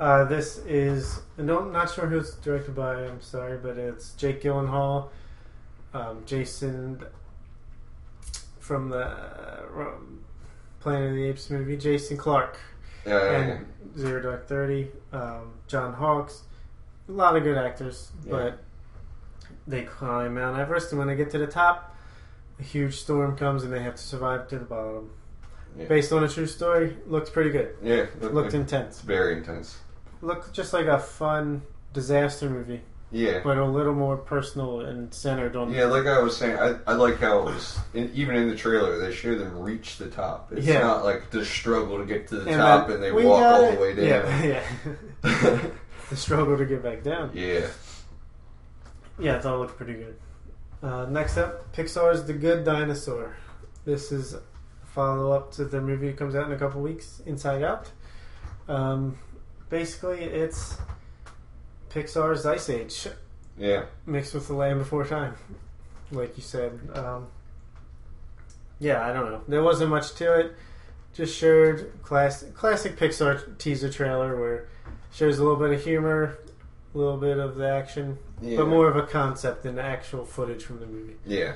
Uh, 0.00 0.24
this 0.24 0.58
is 0.66 1.20
no, 1.38 1.64
not 1.64 1.90
sure 1.92 2.06
who 2.06 2.18
it's 2.18 2.34
directed 2.36 2.74
by. 2.74 3.04
I'm 3.04 3.20
sorry, 3.20 3.56
but 3.58 3.78
it's 3.78 4.12
Jake 4.14 4.42
Gyllenhaal, 4.42 5.08
um, 5.92 6.22
Jason 6.26 7.00
from 8.58 8.88
the 8.88 9.06
uh, 9.06 9.86
Planet 10.80 11.10
of 11.10 11.14
the 11.16 11.24
Apes 11.24 11.48
movie, 11.50 11.76
Jason 11.76 12.16
Clarke, 12.16 12.58
Yeah, 13.06 13.12
yeah, 13.12 13.30
yeah. 13.30 13.38
and 13.54 13.66
Zero 13.98 14.20
Dark 14.22 14.48
Thirty, 14.48 14.88
um, 15.12 15.52
John 15.68 15.92
Hawkes. 15.94 16.42
A 17.08 17.12
lot 17.12 17.36
of 17.36 17.42
good 17.44 17.56
actors, 17.58 18.10
Yeah. 18.24 18.30
but 18.32 18.58
they 19.66 19.82
climb 19.82 20.34
Mount 20.34 20.58
Everest, 20.58 20.90
and 20.92 20.98
when 20.98 21.06
they 21.08 21.14
get 21.16 21.30
to 21.30 21.38
the 21.38 21.46
top, 21.46 21.93
a 22.58 22.62
huge 22.62 22.96
storm 22.96 23.36
comes, 23.36 23.64
and 23.64 23.72
they 23.72 23.82
have 23.82 23.96
to 23.96 24.02
survive 24.02 24.48
to 24.48 24.58
the 24.58 24.64
bottom. 24.64 25.10
Yeah. 25.78 25.86
Based 25.86 26.12
on 26.12 26.22
a 26.22 26.28
true 26.28 26.46
story, 26.46 26.96
looked 27.06 27.32
pretty 27.32 27.50
good. 27.50 27.74
Yeah, 27.82 28.06
looked, 28.20 28.34
Looked 28.34 28.54
intense. 28.54 29.00
very 29.00 29.36
intense. 29.36 29.78
Looked 30.22 30.52
just 30.52 30.72
like 30.72 30.86
a 30.86 30.98
fun 31.00 31.62
disaster 31.92 32.48
movie, 32.48 32.80
Yeah. 33.10 33.40
but 33.42 33.58
a 33.58 33.64
little 33.64 33.92
more 33.92 34.16
personal 34.16 34.82
and 34.82 35.12
centered 35.12 35.56
on. 35.56 35.72
Yeah, 35.72 35.86
like 35.86 36.06
I 36.06 36.20
was 36.22 36.36
saying, 36.36 36.56
I, 36.58 36.76
I 36.86 36.94
like 36.94 37.18
how 37.18 37.40
it 37.40 37.44
was, 37.46 37.78
in, 37.92 38.08
even 38.14 38.36
in 38.36 38.48
the 38.48 38.54
trailer, 38.54 38.98
they 38.98 39.12
show 39.12 39.36
them 39.36 39.58
reach 39.58 39.98
the 39.98 40.08
top. 40.08 40.52
It's 40.52 40.64
Yeah. 40.64 40.78
not 40.80 41.04
like 41.04 41.30
the 41.30 41.44
struggle 41.44 41.98
to 41.98 42.04
get 42.04 42.28
to 42.28 42.36
the 42.36 42.50
And 42.50 42.60
top 42.60 42.86
then, 42.86 42.96
and 42.96 43.04
they 43.04 43.10
walk 43.10 43.42
all 43.44 43.64
it." 43.64 43.74
the 43.74 43.80
way 43.80 43.94
down. 43.96 44.04
Yeah, 44.44 44.62
yeah. 45.24 45.60
the 46.10 46.16
struggle 46.16 46.56
to 46.56 46.64
get 46.66 46.84
back 46.84 47.02
down. 47.02 47.30
yeah. 47.34 47.66
Yeah, 49.18 49.36
I 49.36 49.48
all 49.48 49.56
it 49.56 49.58
looked 49.58 49.76
pretty 49.76 49.94
good. 49.94 50.16
Uh, 50.84 51.06
next 51.06 51.38
up, 51.38 51.72
Pixar's 51.74 52.24
The 52.26 52.34
Good 52.34 52.62
Dinosaur. 52.64 53.34
This 53.86 54.12
is 54.12 54.34
a 54.34 54.42
follow 54.84 55.32
up 55.32 55.50
to 55.52 55.64
the 55.64 55.80
movie 55.80 56.08
that 56.08 56.18
comes 56.18 56.34
out 56.34 56.46
in 56.46 56.52
a 56.52 56.58
couple 56.58 56.82
weeks, 56.82 57.22
Inside 57.24 57.62
Out. 57.62 57.90
Um, 58.68 59.16
basically, 59.70 60.20
it's 60.20 60.76
Pixar's 61.88 62.44
Ice 62.44 62.68
Age 62.68 63.08
Yeah. 63.56 63.84
mixed 64.04 64.34
with 64.34 64.46
The 64.46 64.52
Land 64.54 64.78
Before 64.78 65.06
Time, 65.06 65.36
like 66.12 66.36
you 66.36 66.42
said. 66.42 66.78
Um, 66.94 67.28
yeah, 68.78 69.06
I 69.06 69.14
don't 69.14 69.30
know. 69.30 69.40
There 69.48 69.62
wasn't 69.62 69.88
much 69.88 70.12
to 70.16 70.34
it. 70.38 70.52
Just 71.14 71.34
showed 71.34 71.92
class, 72.02 72.44
classic 72.54 72.98
Pixar 72.98 73.56
teaser 73.56 73.88
trailer 73.90 74.36
where 74.38 74.54
it 74.56 74.68
shows 75.12 75.38
a 75.38 75.42
little 75.44 75.58
bit 75.58 75.70
of 75.70 75.82
humor, 75.82 76.36
a 76.94 76.98
little 76.98 77.16
bit 77.16 77.38
of 77.38 77.56
the 77.56 77.66
action, 77.66 78.18
Yeah. 78.44 78.58
but 78.58 78.68
more 78.68 78.88
of 78.88 78.96
a 78.96 79.02
concept 79.06 79.62
than 79.62 79.78
actual 79.78 80.24
footage 80.24 80.64
from 80.64 80.80
the 80.80 80.86
movie. 80.86 81.16
Yeah. 81.24 81.54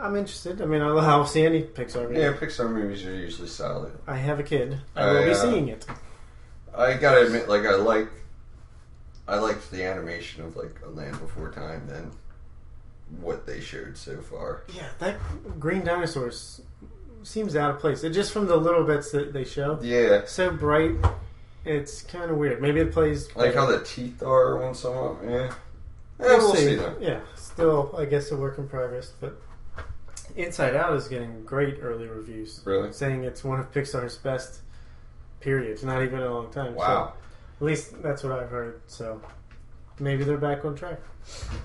I'm 0.00 0.14
interested. 0.16 0.60
I 0.62 0.66
mean, 0.66 0.80
I'll, 0.80 0.98
I'll 0.98 1.26
see 1.26 1.44
any 1.44 1.62
Pixar 1.62 2.08
movie. 2.08 2.20
Yeah, 2.20 2.32
Pixar 2.32 2.70
movies 2.70 3.04
are 3.06 3.14
usually 3.14 3.48
solid. 3.48 3.92
I 4.06 4.16
have 4.16 4.38
a 4.38 4.42
kid. 4.44 4.80
I 4.94 5.10
will 5.12 5.24
be 5.24 5.30
uh, 5.30 5.34
seeing 5.34 5.68
it. 5.68 5.86
I 6.76 6.94
gotta 6.94 7.26
admit, 7.26 7.48
like 7.48 7.62
I 7.66 7.74
like, 7.74 8.08
I 9.26 9.38
liked 9.38 9.70
the 9.70 9.84
animation 9.84 10.44
of 10.44 10.56
like 10.56 10.76
A 10.86 10.88
Land 10.88 11.18
Before 11.20 11.50
Time 11.50 11.86
than 11.88 12.12
what 13.20 13.46
they 13.46 13.60
showed 13.60 13.96
so 13.96 14.20
far. 14.20 14.62
Yeah, 14.74 14.88
that 15.00 15.16
green 15.58 15.84
dinosaur 15.84 16.30
seems 17.24 17.56
out 17.56 17.70
of 17.72 17.80
place. 17.80 18.04
It 18.04 18.10
just 18.10 18.32
from 18.32 18.46
the 18.46 18.56
little 18.56 18.84
bits 18.84 19.10
that 19.12 19.32
they 19.32 19.44
show. 19.44 19.78
Yeah, 19.82 20.22
So 20.26 20.50
bright, 20.52 20.92
it's 21.64 22.02
kind 22.02 22.30
of 22.30 22.36
weird. 22.36 22.62
Maybe 22.62 22.80
it 22.80 22.92
plays. 22.92 23.34
like 23.34 23.54
how 23.54 23.66
the 23.66 23.82
teeth 23.82 24.22
are 24.22 24.62
on 24.62 24.74
some 24.74 24.94
of 24.96 25.20
them. 25.20 25.30
Yeah, 25.30 25.54
yeah, 26.20 26.26
we'll, 26.38 26.54
see. 26.54 26.74
though. 26.74 26.96
Yeah, 27.00 27.20
still, 27.34 27.94
I 27.96 28.04
guess 28.04 28.30
a 28.30 28.36
work 28.36 28.58
in 28.58 28.68
progress. 28.68 29.12
But 29.20 29.40
Inside 30.36 30.74
Out 30.76 30.94
is 30.94 31.08
getting 31.08 31.44
great 31.44 31.78
early 31.80 32.06
reviews, 32.06 32.60
Really? 32.64 32.92
saying 32.92 33.24
it's 33.24 33.42
one 33.44 33.60
of 33.60 33.72
Pixar's 33.72 34.16
best. 34.16 34.60
Period. 35.40 35.82
Not 35.84 36.02
even 36.02 36.20
a 36.20 36.32
long 36.32 36.50
time. 36.50 36.72
So, 36.74 36.78
Wow. 36.80 37.12
at 37.60 37.64
least 37.64 38.02
that's 38.02 38.24
what 38.24 38.32
I've 38.32 38.50
heard. 38.50 38.80
So 38.88 39.20
maybe 40.00 40.24
they're 40.24 40.36
back 40.36 40.64
on 40.64 40.74
track. 40.74 40.98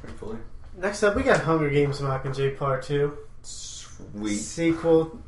Hopefully. 0.06 0.38
Next 0.78 1.02
up, 1.04 1.16
we 1.16 1.24
got 1.24 1.42
Hunger 1.42 1.70
Games 1.70 2.00
Mockingjay 2.00 2.56
Part 2.58 2.84
Two, 2.84 3.18
Sweet. 3.42 4.38
sequel 4.38 5.20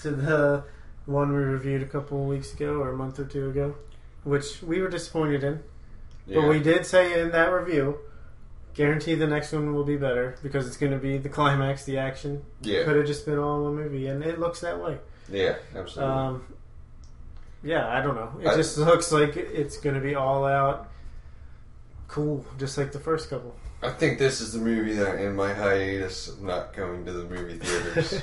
to 0.00 0.10
the 0.10 0.64
one 1.06 1.30
we 1.32 1.38
reviewed 1.38 1.82
a 1.82 1.86
couple 1.86 2.20
of 2.22 2.28
weeks 2.28 2.52
ago 2.52 2.74
or 2.80 2.90
a 2.90 2.96
month 2.96 3.18
or 3.18 3.24
two 3.24 3.48
ago, 3.48 3.74
which 4.24 4.62
we 4.62 4.80
were 4.82 4.88
disappointed 4.88 5.42
in. 5.42 5.62
Yeah. 6.26 6.40
But 6.42 6.48
we 6.50 6.60
did 6.60 6.84
say 6.84 7.18
in 7.20 7.30
that 7.30 7.46
review, 7.50 7.98
guarantee 8.78 9.16
the 9.16 9.26
next 9.26 9.52
one 9.52 9.74
will 9.74 9.84
be 9.84 9.96
better 9.96 10.36
because 10.40 10.68
it's 10.68 10.76
going 10.76 10.92
to 10.92 10.98
be 10.98 11.18
the 11.18 11.28
climax, 11.28 11.84
the 11.84 11.98
action. 11.98 12.44
yeah. 12.62 12.84
Could 12.84 12.94
have 12.94 13.06
just 13.06 13.26
been 13.26 13.36
all 13.36 13.64
one 13.64 13.74
movie, 13.74 14.06
and 14.06 14.22
it 14.22 14.38
looks 14.38 14.60
that 14.60 14.80
way. 14.80 14.98
Yeah. 15.28 15.56
Absolutely. 15.74 16.14
Um, 16.14 16.54
yeah, 17.64 17.88
I 17.88 18.00
don't 18.00 18.14
know. 18.14 18.30
It 18.40 18.46
I- 18.46 18.56
just 18.56 18.78
looks 18.78 19.10
like 19.10 19.36
it's 19.36 19.78
going 19.78 19.96
to 19.96 20.00
be 20.00 20.14
all 20.14 20.44
out, 20.44 20.88
cool, 22.06 22.46
just 22.56 22.78
like 22.78 22.92
the 22.92 23.00
first 23.00 23.28
couple. 23.28 23.54
I 23.82 23.90
think 23.90 24.20
this 24.20 24.40
is 24.40 24.52
the 24.52 24.60
movie 24.60 24.94
that 24.94 25.20
in 25.20 25.34
my 25.34 25.52
hiatus 25.52 26.28
I'm 26.28 26.46
not 26.46 26.72
going 26.72 27.04
to 27.04 27.12
the 27.12 27.24
movie 27.24 27.58
theaters. 27.58 28.20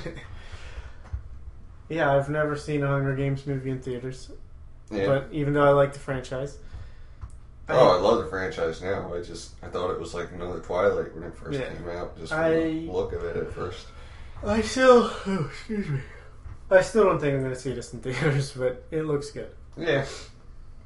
yeah, 1.90 2.14
I've 2.14 2.30
never 2.30 2.56
seen 2.56 2.82
a 2.82 2.86
Hunger 2.86 3.14
Games 3.14 3.46
movie 3.46 3.70
in 3.70 3.80
theaters, 3.80 4.30
yeah. 4.90 5.06
but 5.06 5.28
even 5.32 5.52
though 5.52 5.64
I 5.64 5.70
like 5.70 5.92
the 5.92 5.98
franchise, 5.98 6.58
Oh, 7.68 7.96
I 7.96 8.00
love 8.00 8.22
the 8.22 8.30
franchise 8.30 8.80
now. 8.80 9.12
I 9.12 9.20
just 9.22 9.54
I 9.62 9.66
thought 9.66 9.90
it 9.90 9.98
was 9.98 10.14
like 10.14 10.30
another 10.32 10.60
Twilight 10.60 11.14
when 11.14 11.24
it 11.24 11.36
first 11.36 11.58
Yeah. 11.58 11.72
came 11.72 11.88
out. 11.88 12.16
Just 12.16 12.32
I- 12.32 12.50
the 12.52 12.90
look 12.90 13.12
of 13.12 13.24
it 13.24 13.36
at 13.36 13.52
first. 13.52 13.86
I 14.44 14.60
still, 14.60 15.10
oh, 15.26 15.46
excuse 15.50 15.88
me. 15.88 16.00
I 16.70 16.82
still 16.82 17.04
don't 17.04 17.18
think 17.20 17.34
I'm 17.34 17.40
going 17.40 17.54
to 17.54 17.58
see 17.58 17.72
this 17.72 17.92
in 17.94 18.00
theaters, 18.02 18.52
but 18.52 18.84
it 18.90 19.02
looks 19.02 19.30
good. 19.30 19.50
Yeah. 19.76 20.04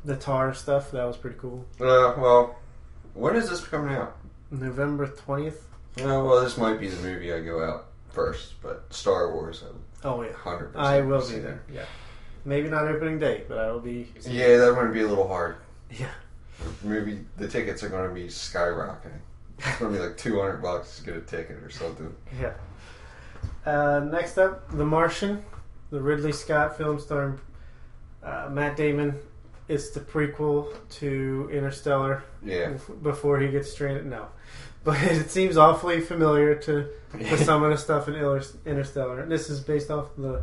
The 0.05 0.17
tar 0.17 0.55
stuff 0.55 0.91
that 0.93 1.05
was 1.05 1.17
pretty 1.17 1.37
cool. 1.39 1.67
Uh, 1.81 2.15
well, 2.17 2.59
when 3.15 3.37
is 3.37 3.51
this 3.51 3.61
coming 3.67 3.95
out? 3.95 4.17
November 4.51 5.07
twentieth. 5.09 5.67
Uh, 6.01 6.05
well, 6.25 6.41
this 6.43 6.57
might 6.57 6.81
be 6.81 6.89
the 6.89 7.03
movie 7.03 7.33
I 7.33 7.41
go 7.41 7.63
out 7.63 7.87
first, 8.11 8.55
but 8.63 8.85
Star 8.93 9.33
Wars, 9.33 9.63
Oh 10.05 10.23
yeah, 10.23 10.33
hundred. 10.33 10.75
I 10.77 11.03
will 11.03 11.21
be 11.29 11.39
there. 11.39 11.63
Yeah, 11.73 11.85
maybe 12.45 12.69
not 12.69 12.87
opening 12.89 13.19
day, 13.19 13.45
but 13.49 13.59
I 13.59 13.71
will 13.71 13.81
be. 13.81 14.09
Yeah, 14.27 14.57
that 14.57 14.75
might 14.75 14.93
be 14.93 15.03
a 15.03 15.07
little 15.09 15.29
hard. 15.29 15.57
Yeah. 15.91 16.09
Maybe 16.83 17.25
the 17.37 17.49
tickets 17.49 17.83
are 17.83 17.89
going 17.89 18.09
to 18.09 18.15
be 18.15 18.27
skyrocketing. 18.29 19.19
It's 19.59 19.79
going 19.79 19.93
to 19.93 19.99
be 19.99 20.05
like 20.05 20.17
two 20.17 20.39
hundred 20.41 20.63
bucks 20.63 20.99
to 20.99 21.05
get 21.05 21.17
a 21.17 21.21
ticket 21.21 21.57
or 21.63 21.71
something. 21.71 22.15
Yeah. 22.41 22.53
Uh, 23.67 24.01
next 24.11 24.39
up, 24.39 24.71
The 24.77 24.85
Martian, 24.85 25.43
the 25.91 26.01
Ridley 26.01 26.33
Scott 26.33 26.77
film 26.79 26.99
starring 26.99 27.39
uh, 28.23 28.49
Matt 28.51 28.77
Damon. 28.77 29.15
It's 29.69 29.91
the 29.91 30.01
prequel 30.01 30.75
to 30.99 31.49
Interstellar 31.53 32.25
Yeah. 32.45 32.73
before 33.03 33.39
he 33.39 33.49
gets 33.49 33.71
stranded. 33.71 34.07
No, 34.07 34.27
but 34.83 35.01
it 35.03 35.31
seems 35.31 35.57
awfully 35.57 36.01
familiar 36.01 36.55
to, 36.57 36.89
to 37.19 37.37
some 37.45 37.63
of 37.63 37.71
the 37.71 37.77
stuff 37.79 38.09
in 38.09 38.15
Interstellar. 38.67 39.21
And 39.21 39.31
this 39.31 39.49
is 39.51 39.61
based 39.61 39.91
off 39.91 40.09
the 40.17 40.43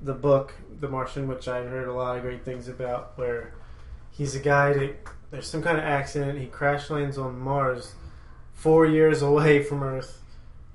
the 0.00 0.14
book, 0.14 0.54
The 0.80 0.88
Martian, 0.88 1.28
which 1.28 1.46
I 1.46 1.62
heard 1.62 1.86
a 1.88 1.92
lot 1.92 2.16
of 2.16 2.22
great 2.22 2.44
things 2.44 2.66
about. 2.68 3.12
Where 3.16 3.52
he's 4.12 4.34
a 4.36 4.40
guy 4.40 4.72
that 4.74 4.96
there's 5.30 5.46
some 5.48 5.62
kind 5.62 5.78
of 5.78 5.84
accident. 5.84 6.38
He 6.38 6.46
crash 6.46 6.90
lands 6.90 7.18
on 7.18 7.38
Mars, 7.38 7.94
four 8.52 8.86
years 8.86 9.22
away 9.22 9.62
from 9.62 9.82
Earth, 9.82 10.20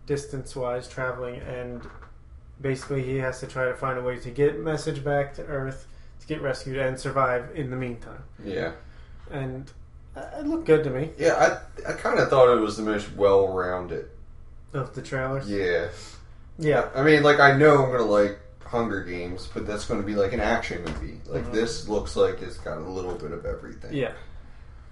distance 0.06 0.56
wise 0.56 0.88
traveling, 0.88 1.40
and 1.42 1.82
basically 2.60 3.04
he 3.04 3.18
has 3.18 3.40
to 3.40 3.48
try 3.48 3.66
to 3.66 3.74
find 3.76 3.98
a 3.98 4.02
way 4.02 4.18
to 4.18 4.30
get 4.32 4.60
message 4.60 5.04
back 5.04 5.34
to 5.36 5.44
Earth 5.46 5.86
to 6.20 6.28
get 6.28 6.42
rescued 6.42 6.78
and 6.78 7.00
survive 7.00 7.50
in 7.56 7.70
the 7.70 7.76
meantime. 7.78 8.24
Yeah. 8.44 8.72
And 9.30 9.72
uh, 10.16 10.26
it 10.40 10.48
looked 10.48 10.66
good 10.66 10.84
to 10.86 10.90
me. 10.90 11.12
Yeah, 11.20 11.60
I 11.86 11.92
I 11.92 11.94
kind 11.94 12.18
of 12.20 12.30
thought 12.30 12.52
it 12.58 12.60
was 12.60 12.76
the 12.78 12.84
most 12.84 13.14
well-rounded. 13.16 14.10
Of 14.74 14.94
the 14.96 15.02
trailers, 15.02 15.50
Yeah. 15.50 15.88
yeah, 16.60 16.90
I 16.94 17.02
mean, 17.02 17.24
like 17.24 17.40
I 17.40 17.56
know 17.56 17.86
I'm 17.86 17.92
gonna 17.92 18.04
like 18.04 18.38
Hunger 18.68 19.02
Games, 19.04 19.48
but 19.54 19.66
that's 19.66 19.86
gonna 19.86 20.04
be 20.04 20.16
like 20.16 20.34
an 20.34 20.40
action 20.40 20.84
movie. 20.84 21.20
Like 21.26 21.46
Mhm. 21.46 21.52
this 21.54 21.88
looks 21.88 22.16
like 22.16 22.42
it's 22.42 22.58
got 22.58 22.78
a 22.78 22.82
little 22.82 23.16
bit 23.16 23.32
of 23.32 23.46
everything. 23.46 23.94
yeah. 23.94 24.14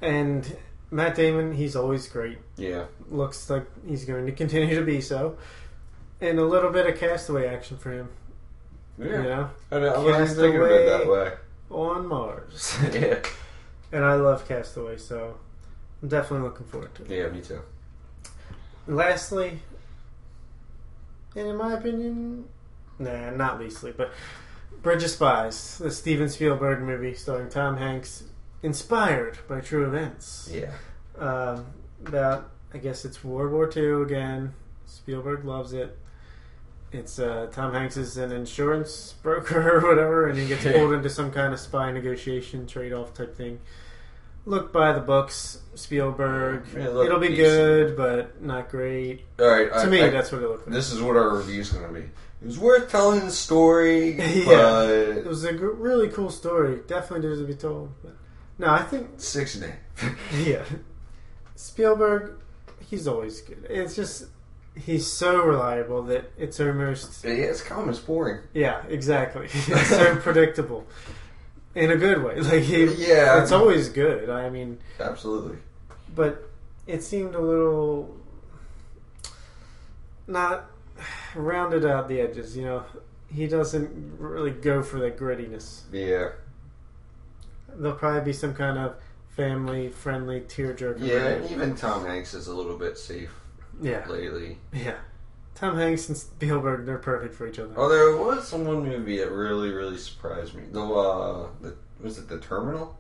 And 0.02 0.58
Matt 0.92 1.16
Damon, 1.16 1.54
he's 1.54 1.76
always 1.76 2.08
great. 2.08 2.38
Yeah. 2.58 2.86
Looks 3.10 3.50
like 3.50 3.66
he's 3.88 4.06
going 4.06 4.26
to 4.28 4.32
continue 4.32 4.76
to 4.76 4.86
be 4.86 5.02
so. 5.02 5.38
And 6.22 6.38
a 6.40 6.46
little 6.46 6.70
bit 6.72 6.86
of 6.88 6.98
castaway 6.98 7.48
action 7.48 7.78
for 7.78 7.92
him, 7.92 8.10
Yeah. 8.98 9.06
you 9.06 9.24
know, 9.24 9.50
I, 9.72 9.80
know, 9.80 9.94
I 9.94 9.98
wasn't 9.98 10.40
thinking 10.40 10.62
it 10.62 10.86
that 10.86 11.08
way. 11.08 11.34
on 11.70 12.08
Mars. 12.08 12.78
yeah. 12.94 13.20
and 13.92 14.04
I 14.06 14.16
love 14.16 14.48
Cast 14.48 14.78
Away, 14.78 14.98
so 14.98 15.38
I'm 16.02 16.08
definitely 16.10 16.48
looking 16.48 16.66
forward 16.68 16.94
to 16.96 17.04
it. 17.04 17.10
Yeah, 17.10 17.30
me 17.30 17.42
too. 17.42 17.62
Lastly, 18.88 19.60
and 21.36 21.48
in 21.48 21.56
my 21.58 21.74
opinion, 21.74 22.46
nah, 23.00 23.30
not 23.32 23.60
leastly, 23.60 23.94
but 23.96 24.12
Bridge 24.82 25.04
of 25.04 25.10
Spies, 25.10 25.78
the 25.80 25.92
Steven 25.92 26.30
Spielberg 26.30 26.82
movie 26.82 27.14
starring 27.16 27.50
Tom 27.50 27.78
Hanks, 27.78 28.24
inspired 28.64 29.38
by 29.48 29.60
true 29.62 29.86
events. 29.86 30.50
Yeah. 30.54 30.72
Um, 31.18 31.66
about, 32.06 32.52
I 32.74 32.78
guess 32.78 33.06
it's 33.06 33.24
World 33.24 33.52
War 33.52 33.72
II 33.76 34.04
again. 34.04 34.54
Spielberg 34.86 35.46
loves 35.46 35.74
it. 35.74 35.98
It's 36.92 37.20
uh, 37.20 37.48
Tom 37.52 37.74
Hanks 37.74 37.98
is 37.98 38.16
an 38.18 38.32
insurance 38.32 39.16
broker 39.24 39.78
or 39.78 39.88
whatever, 39.90 40.28
and 40.30 40.38
he 40.38 40.48
gets 40.48 40.64
pulled 40.64 40.94
into 40.94 41.10
some 41.10 41.32
kind 41.32 41.54
of 41.54 41.60
spy 41.60 41.92
negotiation 41.92 42.68
trade-off 42.68 43.14
type 43.14 43.36
thing. 43.36 43.60
Look 44.46 44.72
by 44.72 44.94
the 44.94 45.00
books, 45.02 45.60
Spielberg. 45.74 46.66
Yeah, 46.76 46.84
It'll 47.02 47.18
be 47.20 47.30
decent. 47.30 47.38
good, 47.38 47.98
but 47.98 48.42
not 48.44 48.70
great. 48.70 49.26
All 49.40 49.48
right. 49.48 49.70
To 49.70 49.76
I, 49.80 49.86
me, 49.88 50.04
I- 50.04 50.10
that's 50.10 50.32
what 50.32 50.44
it 50.44 50.48
looked 50.48 50.68
like. 50.68 50.76
this 50.76 50.92
is 50.94 51.02
what 51.02 51.18
our 51.18 51.36
review's 51.38 51.72
gonna 51.72 51.92
be. 51.92 52.04
It 52.46 52.50
was 52.50 52.60
worth 52.60 52.92
telling 52.92 53.22
the 53.22 53.32
story, 53.32 54.12
Yeah. 54.20 54.84
It 54.84 55.26
was 55.26 55.44
a 55.46 55.54
really 55.58 56.10
cool 56.10 56.30
story. 56.30 56.82
Definitely 56.88 57.22
deserves 57.28 57.42
to 57.42 57.48
be 57.48 57.56
told. 57.56 57.90
But 58.04 58.16
no, 58.60 58.68
I 58.70 58.84
think 58.84 59.08
six 59.18 59.56
day. 59.56 59.74
yeah, 60.44 60.64
Spielberg, 61.56 62.34
he's 62.88 63.08
always 63.08 63.42
good. 63.42 63.66
It's 63.68 63.96
just 63.96 64.26
he's 64.76 65.12
so 65.12 65.42
reliable 65.44 66.04
that 66.04 66.32
it's 66.38 66.60
almost 66.60 67.24
yeah, 67.24 67.32
it's 67.32 67.64
calm. 67.64 67.90
It's 67.90 67.98
boring. 67.98 68.42
yeah, 68.54 68.84
exactly. 68.90 69.46
It's 69.52 69.88
so 69.90 70.16
predictable 70.18 70.86
in 71.74 71.90
a 71.90 71.96
good 71.96 72.24
way. 72.24 72.40
Like 72.42 72.62
he, 72.62 72.84
Yeah. 73.08 73.42
it's 73.42 73.52
always 73.52 73.90
good. 73.90 74.30
I 74.30 74.52
mean, 74.52 74.78
Absolutely. 75.00 75.58
but 76.14 76.48
it 76.86 77.02
seemed 77.02 77.34
a 77.34 77.42
little 77.42 78.16
not 80.28 80.70
rounded 81.36 81.86
out 81.86 82.08
the 82.08 82.22
edges. 82.22 82.56
You 82.56 82.66
know, 82.66 82.84
he 83.34 83.48
doesn't 83.48 84.18
really 84.20 84.52
go 84.52 84.82
for 84.82 85.00
the 85.00 85.12
grittiness. 85.12 85.82
Yeah. 85.92 86.30
There'll 87.70 87.98
probably 87.98 88.22
be 88.22 88.34
some 88.34 88.54
kind 88.54 88.78
of 88.78 88.96
family 89.30 89.90
friendly 89.90 90.42
tearjerker. 90.42 91.00
Yeah. 91.00 91.28
and 91.28 91.52
Even 91.52 91.76
Tom 91.76 92.06
Hanks 92.06 92.34
is 92.34 92.48
a 92.48 92.56
little 92.56 92.78
bit 92.78 92.98
safe 92.98 93.32
yeah, 93.82 94.06
lately. 94.08 94.58
yeah. 94.74 94.96
Tom 95.56 95.78
Hanks 95.78 96.10
and 96.10 96.18
Spielberg, 96.18 96.86
they're 96.86 96.98
perfect 96.98 97.34
for 97.34 97.48
each 97.48 97.60
other. 97.60 97.74
Oh, 97.78 97.88
there 97.88 98.18
was 98.18 98.48
some 98.48 98.66
one 98.66 98.84
movie 98.84 99.18
that 99.20 99.32
really, 99.32 99.72
really 99.72 99.98
surprised 99.98 100.54
me. 100.54 100.64
The 100.72 100.82
uh, 100.84 101.48
the, 101.62 101.76
was 102.02 102.18
it 102.18 102.28
The 102.28 102.40
Terminal? 102.40 102.98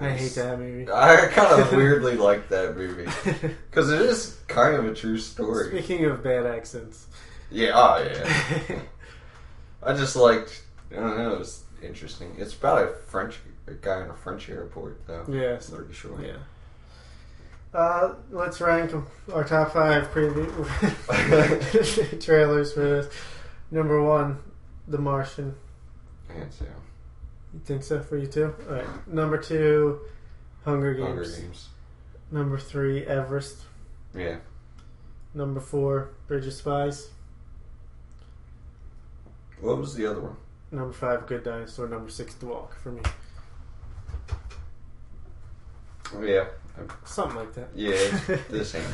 I 0.00 0.10
hate 0.10 0.34
that 0.34 0.58
movie. 0.58 0.90
I 0.90 1.28
kind 1.28 1.60
of 1.62 1.72
weirdly 1.76 2.16
like 2.16 2.48
that 2.48 2.76
movie 2.76 3.04
because 3.70 3.90
it 3.92 4.00
is 4.00 4.38
kind 4.48 4.74
of 4.74 4.86
a 4.86 4.94
true 4.94 5.18
story. 5.18 5.68
Speaking 5.68 6.06
of 6.06 6.22
bad 6.24 6.46
accents, 6.46 7.06
Yeah, 7.54 7.70
oh 7.74 8.02
yeah. 8.02 8.80
I 9.82 9.94
just 9.94 10.16
liked. 10.16 10.62
I 10.90 10.96
don't 10.96 11.16
know. 11.16 11.34
It 11.34 11.38
was 11.38 11.62
interesting. 11.82 12.34
It's 12.38 12.54
about 12.54 12.82
a 12.82 12.94
French 13.06 13.38
a 13.66 13.72
guy 13.74 14.02
in 14.02 14.10
a 14.10 14.14
French 14.14 14.48
airport, 14.50 15.06
though. 15.06 15.24
yes, 15.28 15.68
I'm 15.70 15.76
pretty 15.76 15.94
sure. 15.94 16.20
yeah. 16.22 16.36
Uh, 17.72 18.14
let's 18.30 18.60
rank 18.60 18.92
our 19.32 19.42
top 19.42 19.72
five 19.72 20.08
preview 20.12 20.46
trailers 22.24 22.72
for 22.72 22.80
this. 22.80 23.08
Number 23.70 24.02
one, 24.02 24.38
The 24.86 24.98
Martian. 24.98 25.54
Hands 26.28 26.56
down. 26.56 26.68
You 27.52 27.60
think 27.64 27.82
so 27.82 28.00
for 28.00 28.16
you 28.16 28.26
too? 28.26 28.54
All 28.68 28.76
right. 28.76 29.08
Number 29.08 29.38
two, 29.38 30.00
Hunger 30.64 30.94
Games. 30.94 31.06
Hunger 31.08 31.24
Games. 31.24 31.68
Number 32.30 32.58
three, 32.58 33.04
Everest. 33.06 33.62
Yeah. 34.14 34.36
Number 35.34 35.60
four, 35.60 36.10
Bridge 36.28 36.46
of 36.46 36.52
Spies. 36.52 37.08
What 39.64 39.78
was 39.78 39.94
the 39.94 40.04
other 40.04 40.20
one? 40.20 40.36
Number 40.70 40.92
five, 40.92 41.26
Good 41.26 41.42
Dinosaur. 41.42 41.88
Number 41.88 42.10
six, 42.10 42.34
The 42.34 42.44
Walk 42.44 42.78
for 42.82 42.92
me. 42.92 43.00
Oh, 46.14 46.22
yeah. 46.22 46.44
Something 47.04 47.36
like 47.36 47.54
that. 47.54 47.68
Yeah. 47.74 47.92
It's 47.94 48.26
the 48.50 48.64
same. 48.64 48.84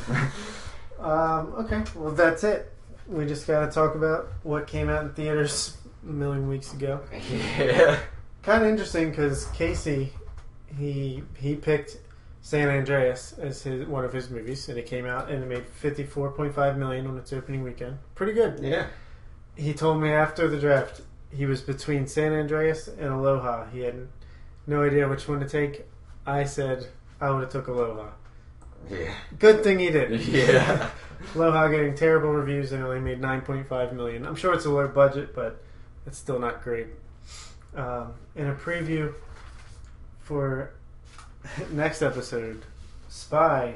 Um, 1.01 1.55
okay, 1.59 1.83
well 1.97 2.13
that's 2.13 2.45
it. 2.45 2.73
We 3.09 3.27
just 3.27 3.49
got 3.49 3.67
to 3.67 3.73
talk 3.73 3.97
about 3.97 4.29
what 4.45 4.69
came 4.69 4.89
out 4.89 5.03
in 5.03 5.13
theaters 5.13 5.77
a 6.05 6.13
million 6.13 6.49
weeks 6.49 6.73
ago. 6.73 7.01
yeah. 7.59 7.99
Kind 8.43 8.63
of 8.63 8.71
interesting 8.71 9.11
because 9.11 9.47
Casey, 9.47 10.13
he 10.79 11.25
he 11.37 11.57
picked 11.57 11.97
San 12.43 12.69
Andreas 12.69 13.35
as 13.39 13.63
his 13.63 13.87
one 13.87 14.05
of 14.05 14.13
his 14.13 14.31
movies, 14.31 14.69
and 14.69 14.79
it 14.79 14.87
came 14.87 15.05
out 15.05 15.31
and 15.31 15.43
it 15.43 15.47
made 15.47 15.67
fifty 15.67 16.05
four 16.05 16.31
point 16.31 16.55
five 16.55 16.79
million 16.79 17.07
on 17.07 17.19
its 17.19 17.33
opening 17.33 17.65
weekend. 17.65 17.99
Pretty 18.15 18.33
good. 18.35 18.61
Yeah. 18.63 18.87
He 19.57 19.75
told 19.75 20.01
me 20.01 20.11
after 20.11 20.49
the 20.49 20.59
draft 20.59 21.03
he 21.31 21.47
was 21.47 21.61
between 21.61 22.07
San 22.07 22.33
Andreas 22.33 22.89
and 22.89 23.09
Aloha. 23.09 23.67
He 23.67 23.81
had 23.81 24.09
no 24.67 24.83
idea 24.83 25.09
which 25.09 25.29
one 25.29 25.41
to 25.41 25.49
take. 25.49 25.87
I 26.27 26.45
said 26.45 26.87
I 27.21 27.31
would 27.31 27.43
have 27.43 27.51
took 27.51 27.69
Aloha. 27.69 28.11
Yeah. 28.91 29.15
Good 29.39 29.63
thing 29.63 29.79
he 29.79 29.91
did. 29.91 30.21
Yeah. 30.27 30.91
Aloha 31.35 31.69
getting 31.69 31.95
terrible 31.95 32.31
reviews 32.31 32.73
and 32.73 32.83
only 32.83 32.99
made 32.99 33.21
9.5 33.21 33.93
million. 33.93 34.27
I'm 34.27 34.35
sure 34.35 34.55
it's 34.55 34.65
a 34.65 34.71
low 34.71 34.89
budget, 34.89 35.35
but 35.35 35.63
it's 36.07 36.17
still 36.17 36.39
not 36.39 36.65
great. 36.65 36.87
Um, 37.75 38.15
in 38.35 38.47
a 38.47 38.55
preview 38.55 39.13
for 40.21 40.73
next 41.73 42.01
episode, 42.01 42.63
Spy 43.11 43.75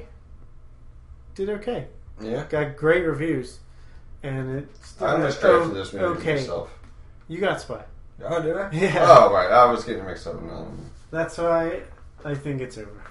did 1.34 1.50
okay. 1.50 1.88
Yeah. 2.20 2.46
Got 2.48 2.76
great 2.76 3.04
reviews, 3.04 3.58
and 4.24 4.58
it 4.58 4.68
still 4.82 5.06
I 5.06 5.10
had 5.10 5.20
almost 5.20 5.40
drafted 5.40 5.70
o- 5.70 5.74
this 5.74 5.92
movie 5.92 6.04
okay. 6.20 6.34
myself. 6.36 6.70
You 7.28 7.38
got 7.38 7.60
Spy. 7.60 7.84
Oh, 8.24 8.42
did 8.42 8.56
I? 8.56 8.70
Yeah. 8.72 9.06
Oh, 9.08 9.32
right. 9.32 9.50
I 9.50 9.70
was 9.70 9.84
getting 9.84 10.04
mixed 10.04 10.26
up 10.26 10.34
with 10.34 10.44
another 10.44 10.64
one. 10.64 10.90
That's 11.10 11.38
why 11.38 11.82
I 12.24 12.34
think 12.34 12.60
it's 12.60 12.78
over. 12.78 13.02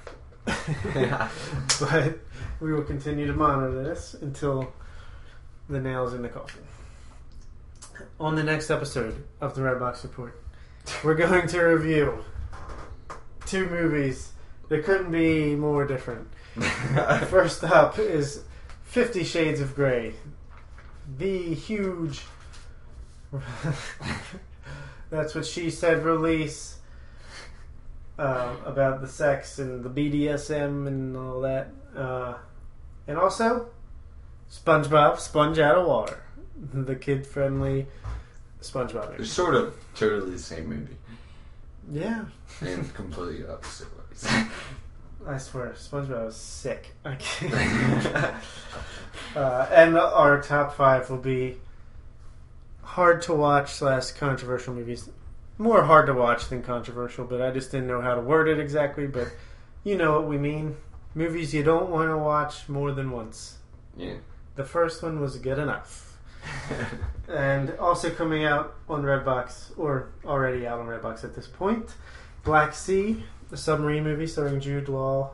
yeah. 0.95 1.29
but 1.79 2.19
we 2.59 2.73
will 2.73 2.83
continue 2.83 3.27
to 3.27 3.33
monitor 3.33 3.83
this 3.83 4.15
until 4.15 4.73
the 5.69 5.79
nails 5.79 6.13
in 6.13 6.21
the 6.21 6.29
coffin. 6.29 6.63
On 8.19 8.35
the 8.35 8.43
next 8.43 8.69
episode 8.69 9.23
of 9.39 9.55
the 9.55 9.61
Redbox 9.61 10.03
Report, 10.03 10.41
we're 11.03 11.15
going 11.15 11.47
to 11.47 11.61
review 11.61 12.23
two 13.45 13.69
movies 13.69 14.31
that 14.69 14.83
couldn't 14.83 15.11
be 15.11 15.55
more 15.55 15.85
different. 15.85 16.27
First 17.27 17.63
up 17.63 17.99
is 17.99 18.43
Fifty 18.83 19.23
Shades 19.23 19.59
of 19.59 19.75
Grey, 19.75 20.13
the 21.17 21.53
huge. 21.53 22.21
That's 25.09 25.35
what 25.35 25.45
she 25.45 25.69
said. 25.69 26.03
Release 26.03 26.77
uh, 28.17 28.55
about 28.65 29.01
the 29.01 29.07
sex 29.07 29.59
and 29.59 29.83
the 29.83 29.89
BDSM 29.89 30.87
and 30.87 31.15
all 31.17 31.41
that, 31.41 31.69
uh, 31.95 32.35
and 33.07 33.17
also 33.17 33.67
SpongeBob 34.51 35.19
Sponge 35.19 35.59
Out 35.59 35.77
of 35.77 35.87
Water, 35.87 36.23
the 36.73 36.95
kid-friendly 36.95 37.87
SpongeBob. 38.61 39.17
They're 39.17 39.25
sort 39.25 39.55
of 39.55 39.75
totally 39.95 40.31
the 40.31 40.39
same 40.39 40.67
movie 40.67 40.97
Yeah, 41.91 42.25
in 42.61 42.87
completely 42.89 43.47
opposite 43.47 43.87
ways. 43.97 44.27
I 45.27 45.37
swear, 45.37 45.73
SpongeBob 45.77 46.25
was 46.25 46.35
sick. 46.35 46.93
Can't. 47.19 48.05
uh, 49.35 49.67
and 49.71 49.97
our 49.97 50.41
top 50.41 50.75
five 50.75 51.09
will 51.09 51.17
be 51.17 51.57
hard 52.81 53.21
to 53.23 53.33
watch 53.33 53.73
slash 53.73 54.11
controversial 54.11 54.73
movies. 54.73 55.09
More 55.57 55.83
hard 55.83 56.07
to 56.07 56.13
watch 56.13 56.49
than 56.49 56.61
controversial, 56.61 57.25
but 57.25 57.41
I 57.41 57.51
just 57.51 57.71
didn't 57.71 57.87
know 57.87 58.01
how 58.01 58.15
to 58.15 58.21
word 58.21 58.47
it 58.49 58.59
exactly. 58.59 59.07
But 59.07 59.29
you 59.83 59.95
know 59.97 60.13
what 60.13 60.27
we 60.27 60.37
mean. 60.37 60.75
Movies 61.15 61.53
you 61.53 61.63
don't 61.63 61.89
want 61.89 62.09
to 62.09 62.17
watch 62.17 62.67
more 62.67 62.91
than 62.91 63.11
once. 63.11 63.57
yeah. 63.95 64.15
The 64.55 64.63
first 64.63 65.01
one 65.01 65.19
was 65.19 65.37
good 65.37 65.57
enough. 65.59 66.17
And 67.27 67.71
also 67.77 68.09
coming 68.11 68.43
out 68.45 68.75
on 68.89 69.01
Redbox, 69.01 69.71
or 69.79 70.09
already 70.25 70.67
out 70.67 70.79
on 70.79 70.87
Redbox 70.87 71.23
at 71.23 71.33
this 71.33 71.47
point, 71.47 71.95
Black 72.43 72.75
Sea, 72.75 73.23
submarine 73.57 74.03
movie 74.03 74.27
starring 74.27 74.59
Jude 74.59 74.89
Law. 74.89 75.31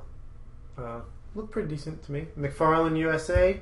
Uh, 0.77 1.01
looked 1.35 1.51
pretty 1.51 1.67
decent 1.69 2.03
to 2.03 2.11
me. 2.11 2.27
McFarland 2.37 2.97
USA, 2.97 3.59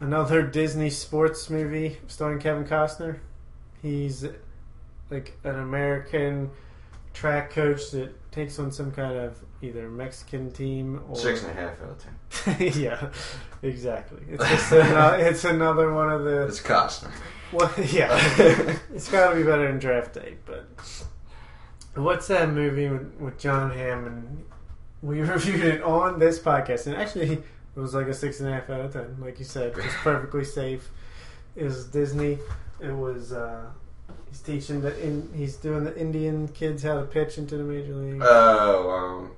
another 0.00 0.42
Disney 0.42 0.90
sports 0.90 1.48
movie 1.50 1.98
starring 2.06 2.38
Kevin 2.38 2.64
Costner. 2.64 3.18
He's 3.80 4.26
like 5.10 5.38
an 5.44 5.56
American 5.56 6.50
track 7.12 7.50
coach 7.50 7.90
that 7.90 8.10
takes 8.32 8.58
on 8.58 8.72
some 8.72 8.90
kind 8.92 9.16
of 9.16 9.38
either 9.60 9.88
Mexican 9.88 10.50
team 10.50 11.02
or 11.08 11.16
Six 11.16 11.42
and 11.42 11.50
a 11.50 11.54
half 11.54 11.80
out 11.82 11.90
of 11.90 11.98
ten. 11.98 12.72
yeah, 12.82 13.10
exactly. 13.62 14.22
It's 14.28 14.44
just 14.48 14.72
ano- 14.72 15.14
it's 15.18 15.44
another 15.44 15.92
one 15.92 16.10
of 16.10 16.24
the 16.24 16.46
It's 16.46 16.60
Costner. 16.60 17.12
well, 17.52 17.70
yeah. 17.92 18.16
it's 18.94 19.08
got 19.10 19.30
to 19.30 19.36
be 19.36 19.42
better 19.42 19.68
than 19.68 19.78
Draft 19.78 20.14
Day, 20.14 20.36
but 20.46 20.66
what's 21.94 22.28
that 22.28 22.48
movie 22.50 22.88
with, 22.88 23.14
with 23.20 23.38
Jon 23.38 23.70
Hamm 23.70 24.06
and 24.06 24.44
we 25.02 25.20
reviewed 25.22 25.64
it 25.64 25.82
on 25.82 26.18
this 26.18 26.38
podcast, 26.38 26.86
and 26.86 26.96
actually 26.96 27.32
it 27.32 27.80
was 27.80 27.94
like 27.94 28.06
a 28.06 28.14
six 28.14 28.40
and 28.40 28.48
a 28.48 28.52
half 28.52 28.70
out 28.70 28.80
of 28.80 28.92
ten, 28.92 29.16
like 29.20 29.38
you 29.38 29.44
said, 29.44 29.74
it's 29.76 29.94
perfectly 30.02 30.44
safe. 30.44 30.90
It 31.56 31.64
was 31.64 31.86
Disney. 31.86 32.38
It 32.80 32.92
was 32.92 33.32
uh, 33.32 33.66
he's 34.28 34.40
teaching 34.40 34.80
the 34.80 34.98
in, 35.02 35.30
he's 35.34 35.56
doing 35.56 35.84
the 35.84 35.96
Indian 35.98 36.48
kids 36.48 36.82
how 36.82 36.94
to 36.94 37.02
pitch 37.02 37.38
into 37.38 37.56
the 37.56 37.64
major 37.64 37.94
league. 37.94 38.22
Oh, 38.22 38.90
um, 38.90 39.32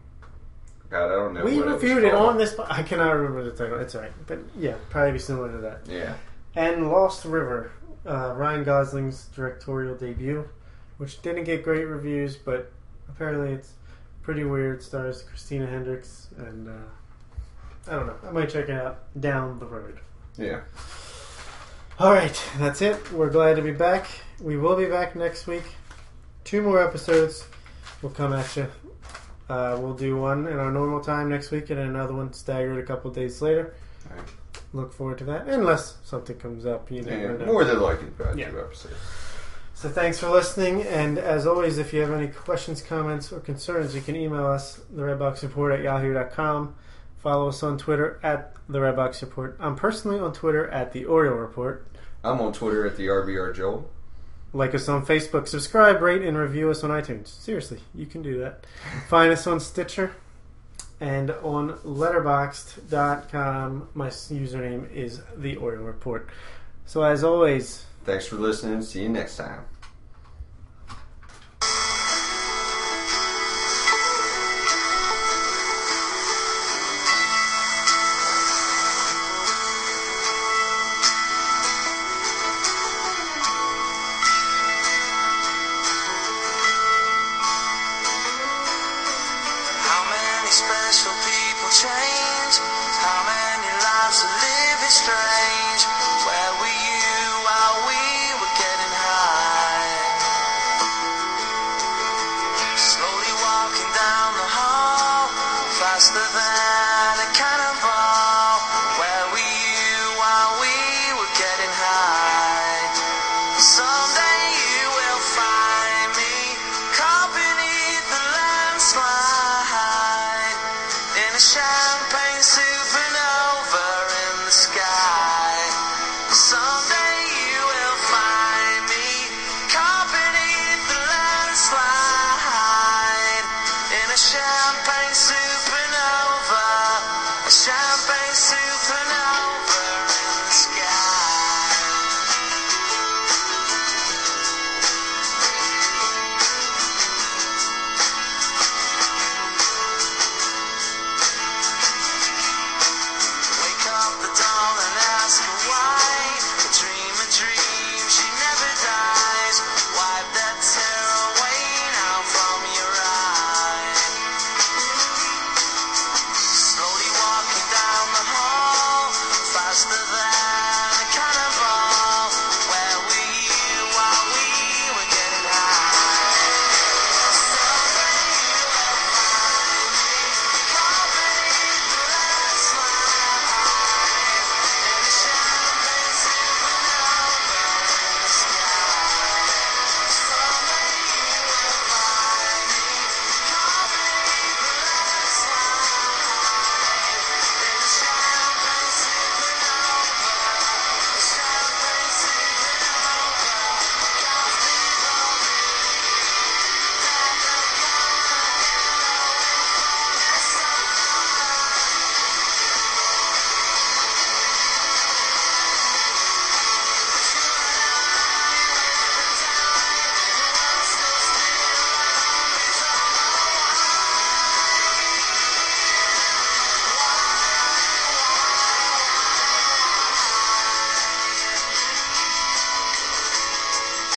God, 0.90 1.06
I 1.06 1.08
don't 1.08 1.34
know. 1.34 1.44
we 1.44 1.60
reviewed 1.60 2.04
it 2.04 2.12
called. 2.12 2.30
on 2.30 2.38
this. 2.38 2.58
I 2.68 2.82
cannot 2.82 3.10
remember 3.10 3.42
the 3.42 3.50
title. 3.50 3.80
It's 3.80 3.94
alright, 3.94 4.12
but 4.26 4.38
yeah, 4.56 4.74
probably 4.90 5.12
be 5.12 5.18
similar 5.18 5.50
to 5.50 5.58
that. 5.58 5.80
Yeah. 5.88 6.14
And 6.54 6.90
Lost 6.90 7.24
River, 7.24 7.72
uh, 8.06 8.34
Ryan 8.36 8.62
Gosling's 8.62 9.26
directorial 9.34 9.96
debut, 9.96 10.48
which 10.98 11.20
didn't 11.22 11.44
get 11.44 11.62
great 11.62 11.84
reviews, 11.86 12.36
but 12.36 12.70
apparently 13.08 13.52
it's 13.52 13.72
pretty 14.22 14.44
weird. 14.44 14.82
Stars 14.82 15.22
Christina 15.22 15.66
Hendricks, 15.66 16.28
and 16.38 16.68
uh, 16.68 16.72
I 17.90 17.96
don't 17.96 18.06
know. 18.06 18.16
I 18.26 18.30
might 18.30 18.48
check 18.50 18.68
it 18.68 18.74
out 18.78 19.00
down 19.20 19.58
the 19.58 19.66
road. 19.66 20.00
Yeah. 20.36 20.60
All 21.98 22.12
right, 22.12 22.42
that's 22.58 22.82
it. 22.82 23.12
We're 23.12 23.30
glad 23.30 23.54
to 23.56 23.62
be 23.62 23.70
back. 23.70 24.06
We 24.40 24.56
will 24.56 24.76
be 24.76 24.86
back 24.86 25.14
next 25.14 25.46
week. 25.46 25.62
Two 26.42 26.60
more 26.60 26.82
episodes 26.82 27.46
will 28.02 28.10
come 28.10 28.32
at 28.32 28.56
you. 28.56 28.66
Uh, 29.48 29.76
we'll 29.80 29.94
do 29.94 30.16
one 30.16 30.46
in 30.48 30.58
our 30.58 30.72
normal 30.72 31.00
time 31.00 31.28
next 31.28 31.50
week, 31.50 31.70
and 31.70 31.78
another 31.78 32.12
one 32.14 32.32
staggered 32.32 32.78
a 32.78 32.82
couple 32.86 33.10
days 33.10 33.40
later. 33.42 33.74
Alright. 34.10 34.28
Look 34.72 34.92
forward 34.92 35.18
to 35.18 35.24
that, 35.24 35.46
unless 35.46 35.98
something 36.02 36.36
comes 36.36 36.66
up. 36.66 36.90
You 36.90 37.02
Yeah, 37.02 37.16
never 37.16 37.38
know. 37.38 37.46
more 37.46 37.64
than 37.64 37.78
likely 37.80 38.08
about 38.08 38.36
Yeah. 38.36 38.50
two 38.50 38.58
episodes. 38.60 38.94
So 39.84 39.90
thanks 39.90 40.18
for 40.18 40.30
listening, 40.30 40.82
and 40.84 41.18
as 41.18 41.46
always, 41.46 41.76
if 41.76 41.92
you 41.92 42.00
have 42.00 42.10
any 42.10 42.28
questions, 42.28 42.80
comments, 42.80 43.30
or 43.30 43.40
concerns, 43.40 43.94
you 43.94 44.00
can 44.00 44.16
email 44.16 44.46
us, 44.46 44.80
the 44.90 45.02
Redbox 45.02 45.42
Report 45.42 45.72
at 45.72 45.82
yahoo.com. 45.82 46.74
Follow 47.18 47.48
us 47.48 47.62
on 47.62 47.76
Twitter 47.76 48.18
at 48.22 48.54
the 48.66 48.78
Redbox 48.78 49.20
Report. 49.20 49.58
I'm 49.60 49.76
personally 49.76 50.18
on 50.18 50.32
Twitter 50.32 50.70
at 50.70 50.94
the 50.94 51.04
Oriole 51.04 51.36
Report. 51.36 51.86
I'm 52.24 52.40
on 52.40 52.54
Twitter 52.54 52.86
at 52.86 52.96
the 52.96 53.08
RBR 53.08 53.54
Joel. 53.54 53.90
Like 54.54 54.74
us 54.74 54.88
on 54.88 55.04
Facebook. 55.04 55.48
Subscribe, 55.48 56.00
rate, 56.00 56.22
and 56.22 56.38
review 56.38 56.70
us 56.70 56.82
on 56.82 56.88
iTunes. 56.88 57.28
Seriously, 57.28 57.80
you 57.94 58.06
can 58.06 58.22
do 58.22 58.38
that. 58.38 58.64
Find 59.10 59.30
us 59.30 59.46
on 59.46 59.60
Stitcher 59.60 60.16
and 60.98 61.30
on 61.30 61.72
letterboxd.com. 61.84 63.88
My 63.92 64.08
username 64.08 64.90
is 64.90 65.20
the 65.36 65.56
Oriole 65.56 65.84
Report. 65.84 66.30
So 66.86 67.02
as 67.02 67.22
always, 67.22 67.84
Thanks 68.04 68.26
for 68.26 68.36
listening. 68.36 68.82
See 68.82 69.02
you 69.02 69.08
next 69.08 69.36
time. 69.36 69.64